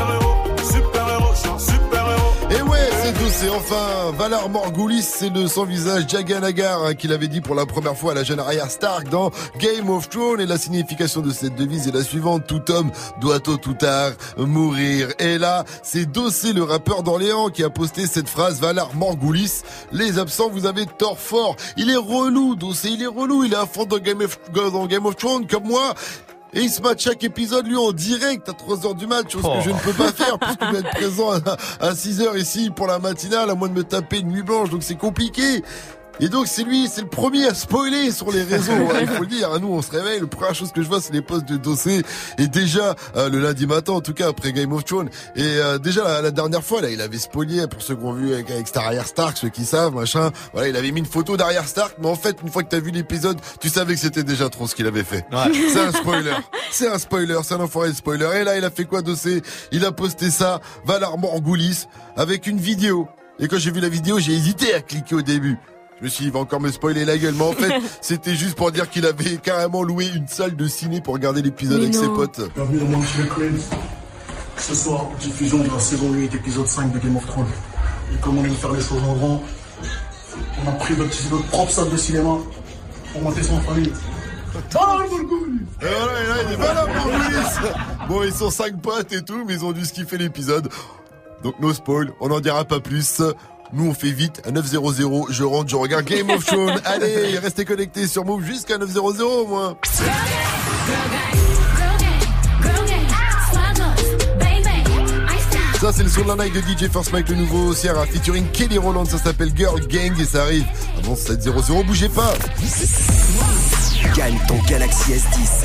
C'est 3.04 3.20
Dossé. 3.20 3.50
Enfin, 3.50 4.14
Valar 4.18 4.48
Morghulis, 4.48 5.02
c'est 5.02 5.30
le 5.30 5.46
sans-visage 5.48 6.08
Jaganagar 6.08 6.84
hein, 6.84 6.94
qui 6.94 7.10
l'avait 7.10 7.28
dit 7.28 7.42
pour 7.42 7.54
la 7.54 7.66
première 7.66 7.98
fois 7.98 8.14
à 8.14 8.16
la 8.16 8.24
jeune 8.24 8.40
Arya 8.40 8.70
Stark 8.70 9.10
dans 9.10 9.30
Game 9.60 9.90
of 9.90 10.08
Thrones. 10.08 10.40
Et 10.40 10.46
la 10.46 10.58
signification 10.58 11.20
de 11.20 11.32
cette 11.32 11.56
devise 11.56 11.86
est 11.90 11.92
la 11.92 12.04
suivante. 12.04 12.48
Tout 12.48 12.72
homme 12.72 12.92
doit 13.20 13.42
tôt 13.42 13.60
ou 13.68 13.74
tard 13.74 14.12
mourir. 14.38 15.10
Et 15.20 15.38
là, 15.38 15.66
c'est 15.82 16.06
Dossé, 16.06 16.54
le 16.54 16.64
rappeur 16.64 17.04
d'Orléans, 17.04 17.50
qui 17.50 17.66
a 17.66 17.70
posté 17.70 18.08
cette 18.08 18.30
phrase 18.30 18.62
Valar 18.62 18.96
Morghulis. 18.96 19.64
Les 19.92 20.18
absents, 20.18 20.50
vous 20.50 20.66
avez 20.66 20.86
tort 20.86 21.20
fort. 21.20 21.58
Il 21.76 21.90
est 21.90 21.98
relou, 21.98 22.56
Dossé, 22.56 22.88
il 22.92 23.04
est 23.04 23.08
relou. 23.08 23.44
Il 23.44 23.52
est 23.52 23.58
à 23.58 23.66
fond 23.66 23.84
dans 23.84 23.98
Game 23.98 24.22
of 25.06 25.16
Thrones 25.18 25.46
comme 25.46 25.68
moi. 25.68 25.94
Et 26.56 26.62
il 26.62 26.70
se 26.70 26.82
mate 26.82 27.00
chaque 27.02 27.24
épisode, 27.24 27.66
lui, 27.68 27.76
en 27.78 27.92
direct 27.92 28.48
à 28.48 28.52
3h 28.52 28.96
du 28.96 29.08
match, 29.08 29.32
chose 29.32 29.42
Oh. 29.44 29.58
que 29.58 29.64
je 29.64 29.70
ne 29.72 29.80
peux 29.80 29.94
pas 29.94 30.12
faire, 30.12 30.38
puisque 30.40 30.64
je 30.64 30.70
dois 30.70 30.80
être 30.80 30.90
présent 30.92 31.32
à, 31.32 31.88
à 31.88 31.94
6h 31.94 32.38
ici 32.38 32.70
pour 32.70 32.88
la 32.88 33.00
matinale, 33.00 33.50
à 33.50 33.56
moins 33.56 33.70
de 33.70 33.74
me 33.74 33.84
taper 33.84 34.20
une 34.20 34.28
nuit 34.30 34.44
blanche, 34.44 34.70
donc 34.70 34.84
c'est 34.84 34.96
compliqué. 34.96 35.64
Et 36.20 36.30
donc 36.30 36.48
c'est 36.48 36.64
lui, 36.64 36.88
c'est 36.88 37.02
le 37.02 37.08
premier 37.08 37.48
à 37.48 37.54
spoiler 37.54 38.12
sur 38.12 38.32
les 38.32 38.44
réseaux, 38.44 38.72
hein, 38.72 39.00
il 39.02 39.08
faut 39.08 39.22
le 39.24 39.28
dire. 39.28 39.50
Nous 39.60 39.68
on 39.68 39.82
se 39.82 39.92
réveille, 39.92 40.20
la 40.20 40.28
première 40.28 40.54
chose 40.54 40.72
que 40.72 40.82
je 40.84 40.88
vois 40.88 41.02
c'est 41.02 41.12
les 41.14 41.22
posts 41.24 41.46
de 41.48 41.58
dossier. 41.58 42.04
Et 42.38 42.48
déjà 42.48 42.96
euh, 43.16 43.30
le 43.30 43.40
lundi 43.40 43.66
matin, 43.66 43.94
en 43.94 44.02
tout 44.02 44.14
cas 44.14 44.30
après 44.30 44.54
Game 44.54 44.72
of 44.74 44.86
Thrones. 44.86 45.10
Et 45.36 45.42
euh, 45.44 45.80
déjà 45.80 46.04
la, 46.04 46.22
la 46.22 46.32
dernière 46.32 46.64
fois 46.64 46.82
là, 46.82 46.90
il 46.92 47.02
avait 47.02 47.18
spoilé 47.18 47.66
pour 47.68 47.82
ceux 47.82 47.96
qui 47.96 48.04
ont 48.04 48.14
vu 48.14 48.34
avec, 48.34 48.52
avec 48.52 48.68
Star 48.68 48.86
Arrière 48.86 49.08
Stark, 49.08 49.38
ceux 49.38 49.50
qui 49.50 49.66
savent, 49.66 49.96
machin. 49.96 50.32
Voilà, 50.54 50.68
il 50.70 50.76
avait 50.76 50.92
mis 50.92 51.00
une 51.00 51.06
photo 51.06 51.36
d'Arrière 51.36 51.68
Stark, 51.68 51.96
mais 52.00 52.08
en 52.08 52.16
fait 52.16 52.38
une 52.44 52.50
fois 52.50 52.64
que 52.64 52.70
t'as 52.70 52.80
vu 52.80 52.92
l'épisode, 52.92 53.40
tu 53.60 53.70
savais 53.70 53.96
que 53.96 54.00
c'était 54.00 54.24
déjà 54.24 54.50
trop 54.50 54.68
ce 54.68 54.76
qu'il 54.76 54.86
avait 54.86 55.04
fait. 55.04 55.26
Ouais. 55.32 55.52
C'est 55.72 55.80
un 55.80 55.92
spoiler. 55.92 56.36
C'est 56.72 56.88
un 56.88 57.00
spoiler, 57.00 57.40
c'est 57.44 57.56
un 57.56 57.60
enfoiré 57.62 57.90
de 57.90 57.96
spoiler. 57.96 58.30
Et 58.36 58.44
là 58.44 58.56
il 58.58 58.64
a 58.64 58.70
fait 58.70 58.86
quoi 58.86 59.02
dossier 59.02 59.42
Il 59.72 59.84
a 59.84 59.92
posté 59.92 60.30
ça, 60.30 60.62
Valar 60.86 61.18
Morghulis, 61.18 61.86
avec 62.16 62.46
une 62.46 62.60
vidéo. 62.60 63.08
Et 63.40 63.48
quand 63.48 63.58
j'ai 63.58 63.72
vu 63.72 63.80
la 63.80 63.90
vidéo, 63.90 64.20
j'ai 64.20 64.34
hésité 64.34 64.76
à 64.76 64.82
cliquer 64.82 65.16
au 65.16 65.22
début. 65.24 65.58
Je 66.04 66.08
me 66.08 66.12
suis 66.12 66.24
dit, 66.24 66.28
il 66.32 66.34
va 66.34 66.40
encore 66.40 66.60
me 66.60 66.70
spoiler 66.70 67.06
la 67.06 67.18
gueule. 67.18 67.34
Mais 67.34 67.46
en 67.46 67.54
fait, 67.54 67.82
c'était 68.02 68.36
juste 68.36 68.56
pour 68.56 68.74
dire 68.74 68.90
qu'il 68.90 69.06
avait 69.06 69.38
carrément 69.38 69.84
loué 69.84 70.06
une 70.14 70.28
salle 70.28 70.54
de 70.54 70.68
ciné 70.68 71.00
pour 71.00 71.14
regarder 71.14 71.42
l'épisode 71.42 71.80
avec 71.80 71.96
ses 71.96 72.10
potes. 72.10 72.42
Bienvenue 72.56 72.80
dans 72.80 73.00
Queens. 73.00 73.78
Ce 74.58 74.76
soir, 74.76 75.06
diffusion 75.22 75.60
de 75.60 75.70
la 75.70 75.80
saison 75.80 76.12
8, 76.12 76.36
épisode 76.36 76.68
5 76.68 76.92
de 76.92 77.00
Game 77.00 77.16
of 77.16 77.26
Thrones. 77.26 77.48
Et 78.14 78.18
comme 78.18 78.38
on 78.38 78.44
aime 78.44 78.54
faire 78.54 78.74
les 78.74 78.82
choses 78.82 79.02
en 79.02 79.14
grand, 79.14 79.44
on 80.66 80.68
a 80.68 80.72
pris 80.74 80.94
notre, 80.98 81.16
notre 81.32 81.48
propre 81.48 81.72
salle 81.72 81.90
de 81.90 81.96
cinéma 81.96 82.38
pour 83.14 83.22
monter 83.22 83.42
son 83.42 83.62
famille. 83.62 83.94
Morghulis 84.74 85.62
Et 85.82 85.86
voilà, 85.86 86.22
et 86.22 86.28
là, 86.28 86.36
il 86.46 86.52
est 86.52 86.58
Valar 86.58 86.88
Morghulis. 86.90 87.70
Bon, 88.10 88.24
ils 88.24 88.34
sont 88.34 88.52
cinq 88.52 88.82
potes 88.82 89.14
et 89.14 89.22
tout, 89.22 89.46
mais 89.48 89.54
ils 89.54 89.64
ont 89.64 89.72
dû 89.72 89.86
skiffer 89.86 90.18
l'épisode. 90.18 90.68
Donc, 91.44 91.58
no 91.62 91.74
spoil, 91.74 92.12
on 92.20 92.28
n'en 92.28 92.42
dira 92.42 92.66
pas 92.66 92.82
plus. 92.82 93.22
Nous, 93.74 93.88
on 93.90 93.94
fait 93.94 94.12
vite 94.12 94.42
à 94.46 94.52
900. 94.52 94.82
Je 95.30 95.44
rentre, 95.44 95.70
je 95.70 95.76
regarde 95.76 96.06
Game 96.06 96.30
of 96.30 96.46
Thrones. 96.46 96.80
Allez, 96.86 97.40
restez 97.40 97.66
connectés 97.66 98.08
sur 98.08 98.24
Move 98.24 98.44
jusqu'à 98.44 98.78
900 98.78 99.02
au 99.26 99.48
moins. 99.48 99.78
Ça, 105.82 105.92
c'est 105.92 106.04
le 106.04 106.10
son 106.10 106.22
de 106.22 106.28
la 106.28 106.36
night 106.46 106.54
de 106.54 106.62
DJ 106.62 106.90
First 106.90 107.12
Mike, 107.12 107.28
le 107.28 107.36
nouveau 107.36 107.74
Sierra 107.74 108.06
featuring 108.06 108.46
Kelly 108.54 108.78
Roland. 108.78 109.06
Ça 109.06 109.18
s'appelle 109.18 109.52
Girl 109.56 109.82
Gang 109.88 110.18
et 110.18 110.26
ça 110.26 110.44
arrive 110.44 110.66
avant 111.00 111.16
700. 111.16 111.84
Bougez 111.84 112.10
pas. 112.10 112.34
Gagne 114.16 114.40
ton 114.48 114.60
Galaxy 114.70 115.12
S10. 115.12 115.64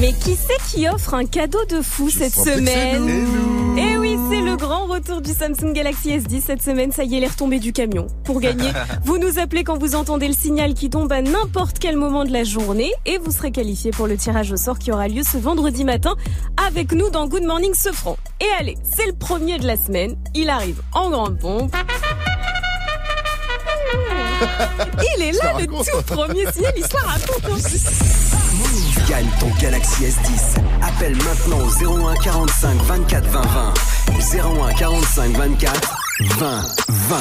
Mais 0.00 0.12
qui 0.12 0.36
c'est 0.36 0.76
qui 0.76 0.88
offre 0.88 1.14
un 1.14 1.26
cadeau 1.26 1.64
de 1.68 1.80
fou 1.80 2.10
cette 2.10 2.34
semaine. 2.34 3.26
Le 4.50 4.56
grand 4.56 4.86
retour 4.86 5.20
du 5.20 5.32
Samsung 5.32 5.72
Galaxy 5.72 6.08
S10 6.08 6.40
cette 6.44 6.60
semaine. 6.60 6.90
Ça 6.90 7.04
y 7.04 7.14
est, 7.14 7.20
les 7.20 7.28
retombées 7.28 7.60
du 7.60 7.72
camion. 7.72 8.08
Pour 8.24 8.40
gagner, 8.40 8.68
vous 9.04 9.16
nous 9.16 9.38
appelez 9.38 9.62
quand 9.62 9.78
vous 9.78 9.94
entendez 9.94 10.26
le 10.26 10.34
signal 10.34 10.74
qui 10.74 10.90
tombe 10.90 11.12
à 11.12 11.22
n'importe 11.22 11.78
quel 11.78 11.96
moment 11.96 12.24
de 12.24 12.32
la 12.32 12.42
journée 12.42 12.90
et 13.06 13.18
vous 13.18 13.30
serez 13.30 13.52
qualifié 13.52 13.92
pour 13.92 14.08
le 14.08 14.16
tirage 14.16 14.50
au 14.50 14.56
sort 14.56 14.80
qui 14.80 14.90
aura 14.90 15.06
lieu 15.06 15.22
ce 15.22 15.38
vendredi 15.38 15.84
matin 15.84 16.16
avec 16.66 16.90
nous 16.90 17.10
dans 17.10 17.28
Good 17.28 17.44
Morning 17.44 17.74
Sofran. 17.74 18.16
Et 18.40 18.48
allez, 18.58 18.76
c'est 18.82 19.06
le 19.06 19.12
premier 19.12 19.60
de 19.60 19.68
la 19.68 19.76
semaine. 19.76 20.16
Il 20.34 20.50
arrive 20.50 20.82
en 20.94 21.10
grande 21.10 21.38
pompe. 21.38 21.72
Il 25.16 25.22
est 25.22 25.32
là, 25.32 25.60
le 25.60 25.66
tout 25.66 25.74
premier 26.06 26.50
signal, 26.50 26.72
il 26.76 26.84
se 26.84 26.94
la 26.94 27.02
raconte. 27.02 28.29
Gagne 29.10 29.26
ton 29.40 29.48
Galaxy 29.60 30.04
S10. 30.04 30.60
Appelle 30.82 31.16
maintenant 31.16 31.58
au 31.66 32.06
01 32.08 32.14
45 32.22 32.76
24 32.82 33.26
20 33.28 33.40
20. 33.42 33.74
01 34.68 34.72
45 34.74 35.32
24 35.36 35.96
20 36.38 36.62
20. 36.88 37.16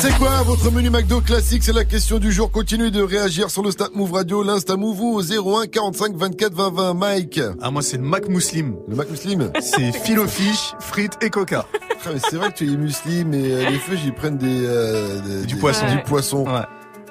C'est 0.00 0.12
quoi 0.18 0.42
votre 0.42 0.72
menu 0.72 0.90
McDo 0.90 1.20
classique? 1.20 1.62
C'est 1.62 1.72
la 1.72 1.84
question 1.84 2.18
du 2.18 2.32
jour. 2.32 2.50
Continuez 2.50 2.90
de 2.90 3.00
réagir 3.00 3.48
sur 3.50 3.62
le 3.62 3.70
Stat 3.70 3.90
Move 3.94 4.12
Radio, 4.12 4.42
l'Insta 4.42 4.76
Move 4.76 5.00
ou 5.00 5.14
au 5.18 5.22
01 5.62 5.66
45 5.68 6.16
24 6.16 6.52
20 6.52 6.70
20. 6.74 6.94
Mike. 6.94 7.40
Ah, 7.62 7.70
moi, 7.70 7.82
c'est 7.82 7.98
le 7.98 8.02
Mac 8.02 8.28
Muslim. 8.28 8.74
Le 8.88 8.96
Mac 8.96 9.08
Muslim? 9.08 9.52
C'est 9.60 9.92
filo 9.92 10.26
fish, 10.26 10.74
frites 10.80 11.16
et 11.22 11.30
coca. 11.30 11.66
Ah, 12.06 12.08
mais 12.12 12.18
C'est 12.28 12.36
vrai 12.36 12.50
que 12.50 12.56
tu 12.58 12.64
es 12.72 12.76
muesli, 12.76 13.24
mais 13.24 13.40
euh, 13.52 13.70
les 13.70 13.78
feux, 13.78 13.96
j'y 13.96 14.10
prennent 14.10 14.36
des, 14.36 14.64
euh, 14.66 15.20
des- 15.20 15.46
Du 15.46 15.54
des- 15.54 15.60
poisson. 15.60 15.86
Du 15.94 16.02
poisson. 16.02 16.44
Ouais. 16.44 16.60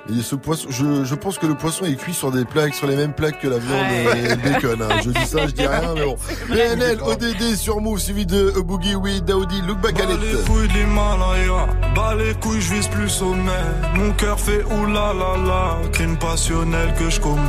Et 0.09 0.21
ce 0.21 0.35
poisson, 0.35 0.67
je, 0.69 1.05
je 1.05 1.15
pense 1.15 1.37
que 1.37 1.45
le 1.45 1.55
poisson 1.55 1.85
est 1.85 1.95
cuit 1.95 2.13
sur 2.13 2.29
des 2.29 2.43
plaques, 2.43 2.73
sur 2.73 2.87
les 2.87 2.97
mêmes 2.97 3.13
plaques 3.13 3.39
que 3.39 3.47
la 3.47 3.57
viande 3.57 3.85
et 4.17 4.27
le 4.27 4.35
bacon. 4.35 4.81
hein. 4.81 4.97
Je 5.01 5.11
dis 5.11 5.25
ça, 5.25 5.47
je 5.47 5.51
dis 5.53 5.65
rien, 5.65 5.93
mais 5.95 6.03
bon. 6.03 6.17
PNL, 6.53 6.97
ODD 7.01 7.55
sur 7.55 7.79
Move, 7.79 7.99
suivi 7.99 8.25
de 8.25 8.53
A 8.57 8.61
Boogie 8.61 8.95
with 8.95 9.23
Daoudi, 9.23 9.61
Look 9.61 9.79
Back 9.79 9.95
Bas 9.95 10.03
les 10.21 10.43
couilles 10.43 10.67
de 10.67 10.73
l'Himalaya, 10.73 11.67
bas 11.95 12.15
les 12.15 12.33
couilles, 12.33 12.59
je 12.59 12.73
vise 12.73 12.87
plus 12.89 13.07
sommet. 13.07 13.51
Mon 13.95 14.11
cœur 14.11 14.37
fait 14.41 14.65
oulala, 14.65 15.77
crime 15.93 16.17
passionnel 16.17 16.93
que 16.99 17.09
je 17.09 17.21
commets. 17.21 17.39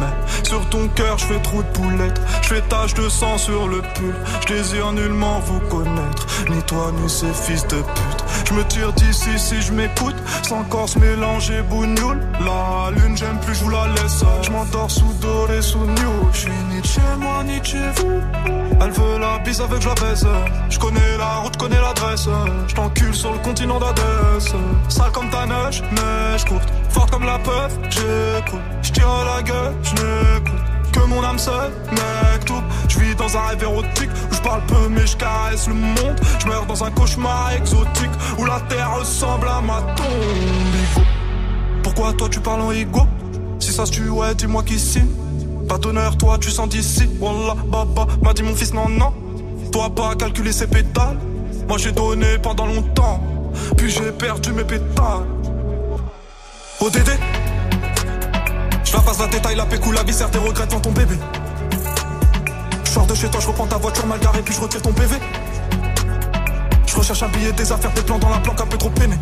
Sur 0.44 0.64
ton 0.68 0.86
cœur, 0.88 1.18
je 1.18 1.24
fais 1.26 1.40
trou 1.40 1.60
de 1.60 1.68
poulette, 1.68 2.20
je 2.42 2.48
fais 2.54 2.62
tache 2.68 2.94
de 2.94 3.08
sang 3.08 3.36
sur 3.36 3.66
le 3.66 3.80
pull. 3.96 4.14
Je 4.46 4.54
désire 4.54 4.92
nullement 4.92 5.40
vous 5.40 5.58
connaître, 5.68 6.26
ni 6.48 6.62
toi 6.62 6.92
ni 7.02 7.10
ces 7.10 7.32
fils 7.32 7.66
de 7.66 7.78
pute. 7.78 8.24
Je 8.48 8.54
me 8.54 8.62
tire 8.64 8.92
d'ici 8.92 9.30
si 9.38 9.60
je 9.60 9.72
m'écoute, 9.72 10.14
sans 10.44 10.62
corse 10.64 10.96
mélanger 10.96 11.62
bougnoule. 11.62 12.20
La 12.44 12.90
lune, 12.90 13.16
j'aime 13.16 13.38
plus, 13.40 13.54
je 13.54 13.64
vous 13.64 13.70
la 13.70 13.86
laisse. 13.88 14.22
Je 14.42 14.50
m'endors 14.50 14.90
sous 14.90 15.12
doré, 15.20 15.62
sous 15.62 15.78
new. 15.78 16.28
Je 16.32 16.38
suis 16.38 16.50
ni 16.70 16.82
chez 16.82 17.00
moi, 17.18 17.42
ni 17.44 17.58
chez 17.64 17.90
vous. 17.96 18.20
Elle 18.80 18.90
veut 18.90 19.18
la 19.18 19.38
bise 19.38 19.60
avec 19.60 19.80
je 19.80 19.88
la 19.88 19.94
baisse. 19.94 20.26
Je 20.68 20.78
connais 20.78 21.16
la 21.18 21.36
route, 21.36 21.56
connais 21.56 21.80
l'adresse. 21.80 22.28
Je 22.68 22.74
t'encule 22.74 23.14
sur 23.14 23.32
le 23.32 23.38
continent 23.38 23.78
d'Adès. 23.78 24.52
Sale 24.88 25.12
comme 25.12 25.30
ta 25.30 25.46
neige, 25.46 25.82
neige 25.92 26.44
courte. 26.44 26.68
Forte 26.90 27.10
comme 27.10 27.24
la 27.24 27.38
peur, 27.38 27.70
j'écoute. 27.88 28.60
Je 28.82 28.92
tire 28.92 29.08
la 29.24 29.42
gueule, 29.42 29.74
je 29.82 29.92
n'écoute. 29.92 30.60
Que 30.92 31.00
mon 31.00 31.24
âme 31.24 31.38
seule, 31.38 31.72
mec 31.90 32.44
tout. 32.44 32.62
Je 32.88 32.98
vis 32.98 33.14
dans 33.14 33.36
un 33.36 33.46
rêve 33.48 33.62
érotique 33.62 34.10
où 34.30 34.34
je 34.34 34.40
parle 34.42 34.60
peu 34.66 34.88
mais 34.90 35.06
je 35.06 35.16
caresse 35.16 35.66
le 35.66 35.74
monde. 35.74 36.20
Je 36.38 36.46
meurs 36.46 36.66
dans 36.66 36.84
un 36.84 36.90
cauchemar 36.90 37.52
exotique 37.52 38.12
où 38.38 38.44
la 38.44 38.60
terre 38.68 38.94
ressemble 38.98 39.48
à 39.48 39.60
ma 39.60 39.80
tombe. 39.94 41.04
Pourquoi 41.84 42.12
toi 42.14 42.28
tu 42.28 42.40
parles 42.40 42.62
en 42.62 42.72
ego 42.72 43.02
Si 43.60 43.70
ça 43.70 43.86
se 43.86 43.92
tue, 43.92 44.08
ouais, 44.08 44.34
dis-moi 44.34 44.62
qui 44.64 44.80
signe. 44.80 45.06
Pas 45.68 45.78
d'honneur, 45.78 46.16
toi 46.16 46.38
tu 46.40 46.50
sens 46.50 46.68
d'ici. 46.68 47.08
Wallah, 47.20 47.54
baba, 47.66 48.06
m'a 48.22 48.32
dit 48.32 48.42
mon 48.42 48.54
fils, 48.54 48.72
non, 48.74 48.88
non. 48.88 49.12
Toi 49.70 49.90
pas 49.94 50.14
calculer 50.16 50.52
ses 50.52 50.66
pétales. 50.66 51.18
Moi 51.68 51.78
j'ai 51.78 51.92
donné 51.92 52.38
pendant 52.42 52.66
longtemps. 52.66 53.22
Puis 53.76 53.90
j'ai 53.90 54.10
perdu 54.12 54.52
mes 54.52 54.64
pétales. 54.64 55.26
ODD 56.80 57.10
Je 58.84 58.92
la 58.92 59.00
passe 59.00 59.18
la 59.20 59.26
détail, 59.28 59.56
la 59.56 59.66
pécou, 59.66 59.92
la 59.92 60.02
viscère, 60.02 60.30
tes 60.30 60.38
regrets 60.38 60.66
devant 60.66 60.80
ton 60.80 60.92
bébé. 60.92 61.16
Je 62.84 62.90
sors 62.90 63.06
de 63.06 63.14
chez 63.14 63.28
toi, 63.28 63.40
je 63.40 63.46
reprends 63.46 63.66
ta 63.66 63.76
voiture 63.76 64.06
mal 64.06 64.18
garée, 64.20 64.42
puis 64.42 64.54
je 64.54 64.60
retire 64.60 64.82
ton 64.82 64.92
PV. 64.92 65.16
Je 66.86 66.96
recherche 66.96 67.22
un 67.22 67.28
billet, 67.28 67.52
des 67.52 67.70
affaires, 67.72 67.92
des 67.92 68.02
plans 68.02 68.18
dans 68.18 68.30
la 68.30 68.38
planque, 68.38 68.60
un 68.60 68.66
peu 68.66 68.78
trop 68.78 68.90
peiné. 68.90 69.16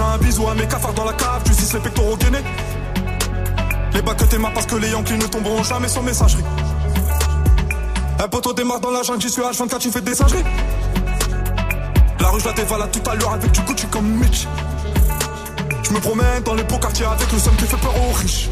Un 0.00 0.16
bisou 0.18 0.46
à 0.48 0.54
mes 0.54 0.66
cafards 0.68 0.94
dans 0.94 1.04
la 1.04 1.12
cave, 1.12 1.42
tu 1.44 1.50
les 1.74 1.80
pectoraux 1.80 2.16
gainés. 2.16 2.44
Les 3.92 4.00
bacs 4.00 4.16
que 4.16 4.24
t'aimas 4.24 4.50
parce 4.54 4.66
que 4.66 4.76
les 4.76 4.90
Yankees 4.90 5.18
ne 5.18 5.26
tomberont 5.26 5.62
jamais 5.64 5.88
sur 5.88 6.02
messagerie. 6.02 6.44
Un 8.20 8.28
poteau 8.28 8.52
démarre 8.52 8.78
dans 8.78 8.92
la 8.92 9.02
jungle, 9.02 9.20
j'y 9.20 9.28
suis 9.28 9.42
H24, 9.42 9.78
tu 9.78 9.90
fais 9.90 10.00
des 10.00 10.14
singeries. 10.14 10.44
La 12.20 12.28
rue, 12.28 12.40
je 12.40 12.46
la 12.46 12.52
dévalade 12.52 12.90
tout 12.92 13.10
à 13.10 13.14
l'heure 13.16 13.32
avec 13.32 13.50
du 13.50 13.60
Gucci 13.62 13.86
comme 13.88 14.06
Mitch. 14.06 14.46
Je 15.82 15.92
me 15.92 15.98
promène 15.98 16.42
dans 16.44 16.54
les 16.54 16.64
beaux 16.64 16.78
quartiers 16.78 17.06
avec 17.06 17.32
le 17.32 17.38
somme 17.38 17.56
qui 17.56 17.64
fait 17.64 17.76
peur 17.76 17.94
aux 17.96 18.12
riches. 18.12 18.48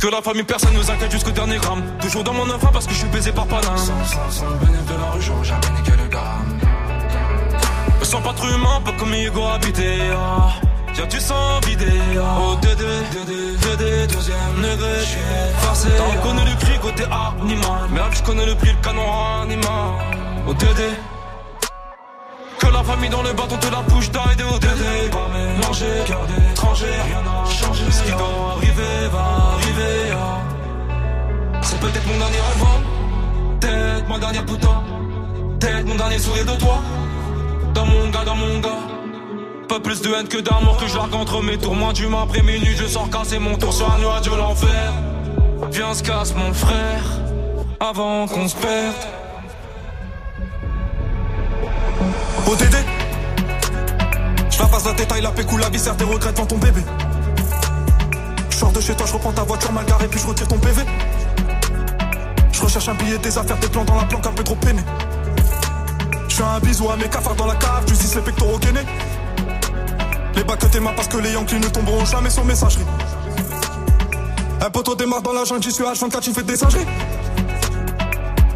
Que 0.00 0.08
la 0.08 0.22
famille 0.22 0.44
personne 0.44 0.72
nous 0.72 0.90
inquiète 0.90 1.12
jusqu'au 1.12 1.30
dernier 1.30 1.58
gramme. 1.58 1.82
Toujours 2.00 2.24
dans 2.24 2.32
mon 2.32 2.48
enfant 2.48 2.70
parce 2.72 2.86
que 2.86 2.92
je 2.94 3.00
suis 3.00 3.08
baisé 3.08 3.32
par 3.32 3.46
Paname. 3.46 3.76
Sans, 3.76 4.30
sans, 4.30 4.46
de 4.46 4.98
la 4.98 5.10
rue 5.10 5.20
j'aurais 5.20 5.44
jamais 5.44 5.68
niqué 5.76 5.90
le 5.90 6.08
gramme. 6.08 6.58
Me 7.98 8.04
sens 8.06 8.22
pas 8.22 8.32
trop 8.32 8.48
humain, 8.48 8.80
pas 8.82 8.92
comme 8.98 9.12
Hugo 9.12 9.44
habité 9.44 9.98
ah. 10.16 10.52
Y'a 10.96 11.04
du 11.04 11.20
sang 11.20 11.60
vidé 11.66 11.84
ah. 12.18 12.38
Oh 12.40 12.56
Dédé, 12.62 12.84
Dédé, 13.12 13.56
Dédé, 13.58 14.06
deuxième 14.06 14.56
degré. 14.56 15.04
J'suis 15.04 15.18
forcé 15.58 15.88
T'en 15.90 16.26
connais 16.26 16.44
le 16.50 16.56
prix 16.56 16.78
côté 16.78 17.04
animal. 17.04 17.90
Merde 17.92 18.12
je 18.14 18.22
connais 18.22 18.46
le 18.46 18.54
prix 18.54 18.70
le 18.70 18.82
canon 18.82 19.42
animal. 19.42 19.68
Oh 20.48 20.54
Dédé 20.54 20.88
famille 22.90 23.10
dans 23.10 23.22
le 23.22 23.32
bâton 23.32 23.56
te 23.56 23.70
la 23.70 23.82
push 23.82 24.10
d'aide 24.10 24.42
au 24.42 24.58
Dédé 24.58 25.10
Pas 25.10 25.28
mélanger, 25.32 26.04
cœur 26.06 26.26
d'étranger 26.26 26.86
Rien 27.06 27.22
n'a 27.22 27.50
changé 27.50 27.84
Ce 27.90 28.02
qui 28.02 28.10
doit 28.10 28.56
arriver 28.56 29.08
va 29.12 29.54
arriver 29.54 30.12
ah. 30.12 30.40
peut-être 31.80 32.06
mon 32.06 32.18
dernier 32.18 32.42
album. 32.52 33.60
Peut-être 33.60 34.08
ma 34.08 34.18
dernière 34.18 34.44
putain. 34.44 34.82
Peut-être 35.60 35.86
mon 35.86 35.94
dernier 35.94 36.18
sourire 36.18 36.46
de 36.46 36.58
toi. 36.58 36.78
Dans 37.74 37.86
mon 37.86 38.08
gars, 38.10 38.24
dans 38.24 38.36
mon 38.36 38.58
gars. 38.60 38.82
Pas 39.68 39.80
plus 39.80 40.02
de 40.02 40.10
haine 40.12 40.26
que 40.26 40.38
d'amour 40.38 40.76
que 40.76 40.88
je 40.88 40.96
largue 40.96 41.14
entre 41.14 41.42
mes 41.42 41.58
tours. 41.58 41.74
Moins 41.74 41.92
d'humain 41.92 42.22
après 42.24 42.42
minuit, 42.42 42.76
je 42.76 42.86
sors 42.86 43.08
casser 43.08 43.38
mon 43.38 43.56
tour 43.56 43.72
sur 43.72 43.92
un 43.92 43.98
nuage 43.98 44.22
de 44.22 44.34
l'enfer. 44.34 44.92
Viens, 45.70 45.94
se 45.94 46.02
casse 46.02 46.34
mon 46.34 46.52
frère. 46.52 47.04
Avant 47.78 48.26
qu'on 48.26 48.48
se 48.48 48.56
perde. 48.56 49.19
ODD 52.50 52.76
Je 54.50 54.58
la 54.58 54.66
passe 54.66 54.84
la 54.84 54.92
détail, 54.92 55.22
la 55.22 55.30
pécou, 55.30 55.56
la 55.56 55.68
viscère, 55.68 55.96
tes 55.96 56.02
regrets 56.02 56.32
devant 56.32 56.46
ton 56.46 56.58
bébé. 56.58 56.82
Je 58.50 58.56
sors 58.56 58.72
de 58.72 58.80
chez 58.80 58.92
toi, 58.96 59.06
je 59.06 59.12
reprends 59.12 59.30
ta 59.30 59.44
voiture 59.44 59.70
mal 59.70 59.84
garée, 59.84 60.08
puis 60.08 60.18
je 60.18 60.26
retire 60.26 60.48
ton 60.48 60.58
PV. 60.58 60.82
Je 62.50 62.60
recherche 62.60 62.88
un 62.88 62.94
billet, 62.94 63.18
des 63.18 63.38
affaires, 63.38 63.56
des 63.58 63.68
plans 63.68 63.84
dans 63.84 63.94
la 63.94 64.02
planque, 64.02 64.26
un 64.26 64.32
peu 64.32 64.42
trop 64.42 64.56
peiné. 64.56 64.82
Je 66.28 66.34
fais 66.34 66.42
un 66.42 66.58
bisou 66.58 66.90
à 66.90 66.96
mes 66.96 67.08
cafards 67.08 67.36
dans 67.36 67.46
la 67.46 67.54
cave, 67.54 67.84
tu 67.86 67.92
dis 67.92 68.12
les 68.16 68.20
pectoraux 68.20 68.58
gainés. 68.58 68.86
Les 70.34 70.42
bacs 70.42 70.58
que 70.58 70.66
tes 70.66 70.80
mains 70.80 70.92
parce 70.96 71.06
que 71.06 71.18
les 71.18 71.30
Yankees 71.30 71.60
ne 71.60 71.68
tomberont 71.68 72.04
jamais 72.04 72.30
sur 72.30 72.44
messagerie. 72.44 72.86
Un 74.60 74.70
poteau 74.70 74.96
démarre 74.96 75.22
dans 75.22 75.32
la 75.32 75.44
jungle, 75.44 75.62
j'y 75.62 75.70
suis 75.70 75.84
H24, 75.84 76.20
tu 76.20 76.32
fais 76.32 76.42
des 76.42 76.56
singeries. 76.56 76.86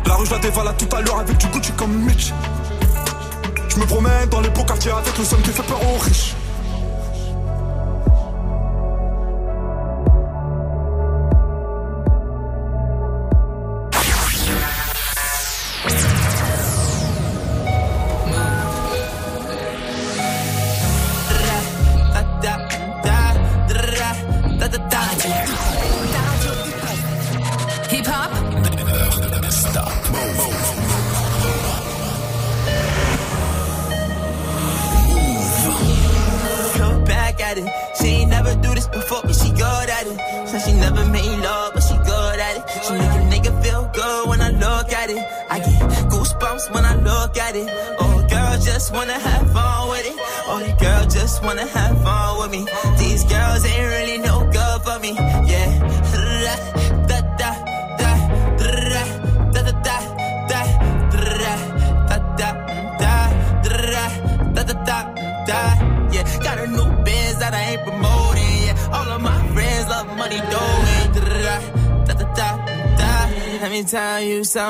La 0.07 0.15
rue, 0.17 0.27
je 0.27 0.33
la 0.33 0.39
dévalade 0.39 0.77
tout 0.79 0.97
à 0.97 1.01
l'heure 1.01 1.21
avec 1.21 1.37
du 1.37 1.47
Gucci 1.47 1.71
comme 1.73 1.93
Mitch. 1.93 2.33
Je 3.75 3.81
me 3.81 3.87
promène 3.87 4.29
dans 4.31 4.41
les 4.41 4.51
beaux 4.51 4.63
quartiers 4.63 4.93
avec 4.93 5.19
le 5.19 5.25
son 5.25 5.37
qui 5.39 5.51
fait 5.51 5.63
peur 5.65 5.81
aux 5.83 5.99
riches. 5.99 6.35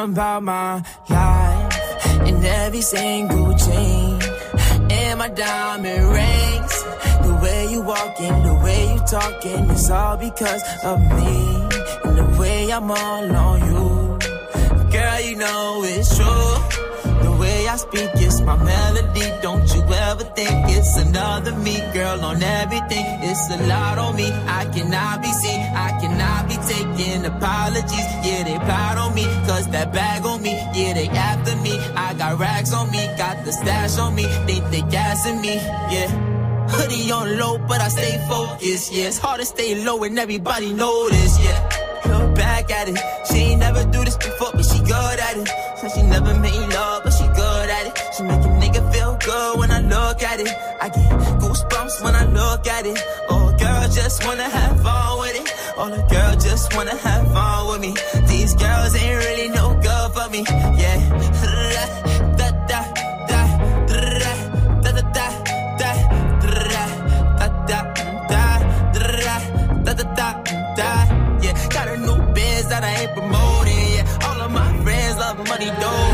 Something 0.05 0.23
about 0.23 0.43
my 0.43 0.83
life. 1.09 2.29
and 2.29 2.45
every 2.45 2.81
single 2.81 3.57
chain, 3.57 4.21
and 4.91 5.19
my 5.19 5.29
diamond 5.29 6.05
rings. 6.13 6.75
The 7.27 7.39
way 7.43 7.69
you 7.73 7.81
walking, 7.83 8.37
the 8.43 8.55
way 8.65 8.93
you 8.93 9.01
talking, 9.07 9.71
it's 9.71 9.91
all 9.91 10.17
because 10.17 10.63
of 10.85 10.99
me. 11.01 11.35
And 12.05 12.19
the 12.19 12.37
way 12.39 12.71
I'm 12.71 12.91
all 12.91 13.37
on 13.47 13.59
you. 13.71 14.19
Girl, 14.91 15.21
you 15.21 15.37
know 15.37 15.83
it's 15.85 16.17
true. 16.17 16.51
The 17.25 17.37
way 17.41 17.69
I 17.69 17.77
speak 17.77 18.11
is 18.17 18.41
my 18.43 18.57
melody. 18.57 19.27
Don't 19.43 19.67
you 19.75 19.83
ever 19.83 20.25
think 20.37 20.69
it's 20.77 20.97
another 20.99 21.55
me, 21.57 21.77
girl, 21.93 22.25
on 22.25 22.43
everything. 22.43 23.07
It's 23.29 23.51
a 23.51 23.59
lot 23.67 23.99
on 23.99 24.17
me. 24.17 24.31
I 24.61 24.67
cannot 24.67 25.23
be 25.23 25.33
seen. 25.33 25.61
I 25.75 25.94
cannot 26.97 27.37
apologies. 27.37 28.09
Yeah, 28.25 28.45
they 28.45 28.59
plot 28.59 28.99
on 28.99 29.15
me. 29.15 29.25
Cause 29.47 29.69
that 29.69 29.93
bag 29.93 30.25
on 30.25 30.43
me. 30.43 30.55
Yeah, 30.75 30.95
they 30.95 31.09
after 31.09 31.57
me. 31.57 31.79
I 31.95 32.15
got 32.15 32.39
rags 32.39 32.73
on 32.73 32.91
me. 32.91 33.07
Got 33.17 33.45
the 33.45 33.53
stash 33.53 33.99
on 33.99 34.15
me. 34.15 34.25
Think 34.47 34.71
they 34.71 34.83
gassing 34.83 35.41
me. 35.41 35.55
Yeah. 35.95 36.09
Hoodie 36.69 37.11
on 37.13 37.39
low, 37.39 37.59
but 37.59 37.81
I 37.81 37.89
stay 37.89 38.19
focused. 38.29 38.93
Yeah, 38.93 39.09
it's 39.09 39.19
hard 39.19 39.41
to 39.41 39.47
stay 39.47 39.85
low 39.85 40.03
and 40.05 40.19
everybody 40.19 40.73
notice. 40.73 41.39
Yeah. 41.45 41.59
Look 42.07 42.35
back 42.35 42.71
at 42.71 42.89
it. 42.89 42.99
She 43.27 43.39
ain't 43.53 43.61
never 43.61 43.85
do 43.85 44.05
this 44.05 44.17
before, 44.17 44.51
but 44.53 44.65
she 44.65 44.79
good 44.81 45.19
at 45.19 45.37
it. 45.37 45.49
Said 45.79 45.93
she 45.93 46.03
never 46.03 46.35
made 46.39 46.69
love, 46.75 47.03
but 47.05 47.13
she 47.13 47.27
good 47.29 47.71
at 47.71 47.87
it. 47.87 47.95
She 48.17 48.23
make 48.23 48.45
a 48.45 48.53
nigga 48.63 48.93
feel 48.93 49.17
good 49.25 49.59
when 49.59 49.71
I 49.71 49.81
look 49.81 50.23
at 50.23 50.41
it. 50.41 50.49
I 50.81 50.89
get 50.89 51.11
goosebumps 51.41 52.05
when 52.05 52.15
I 52.15 52.25
look 52.27 52.67
at 52.67 52.87
it. 52.87 52.99
Oh, 53.29 53.55
girl, 53.59 53.89
just 53.89 54.25
wanna 54.27 54.49
have 54.49 54.81
fun 54.83 55.24
Oh, 55.77 55.91
the 55.91 56.03
girls 56.09 56.45
just 56.45 56.73
wanna 56.77 56.97
have 56.97 57.33
fun 57.33 57.67
with 57.67 57.81
me. 57.81 57.95
These 58.29 58.55
girls 58.55 58.95
ain't 58.95 59.19
really 59.25 59.49
no 59.49 59.75
good 59.75 60.13
for 60.15 60.29
me. 60.31 60.45
Yeah. 60.79 60.99
Da, 62.39 62.51
da, 62.71 62.81
da, 63.27 63.43
da, 63.89 64.03
da, 64.83 64.93
da, 64.93 64.93
da, 64.93 65.03
da, 65.03 65.27
da, 65.75 65.91
da, 69.83 69.95
da, 69.95 70.05
da, 70.15 70.31
da. 70.77 70.93
Yeah, 71.43 71.69
got 71.71 71.89
a 71.89 71.97
new 71.97 72.19
biz 72.35 72.69
that 72.69 72.85
I 72.85 73.03
ain't 73.03 73.13
promoting. 73.13 73.95
Yeah, 73.97 74.27
all 74.27 74.41
of 74.43 74.53
my 74.53 74.71
friends 74.85 75.19
love 75.19 75.39
money 75.39 75.71
doing. 75.83 76.14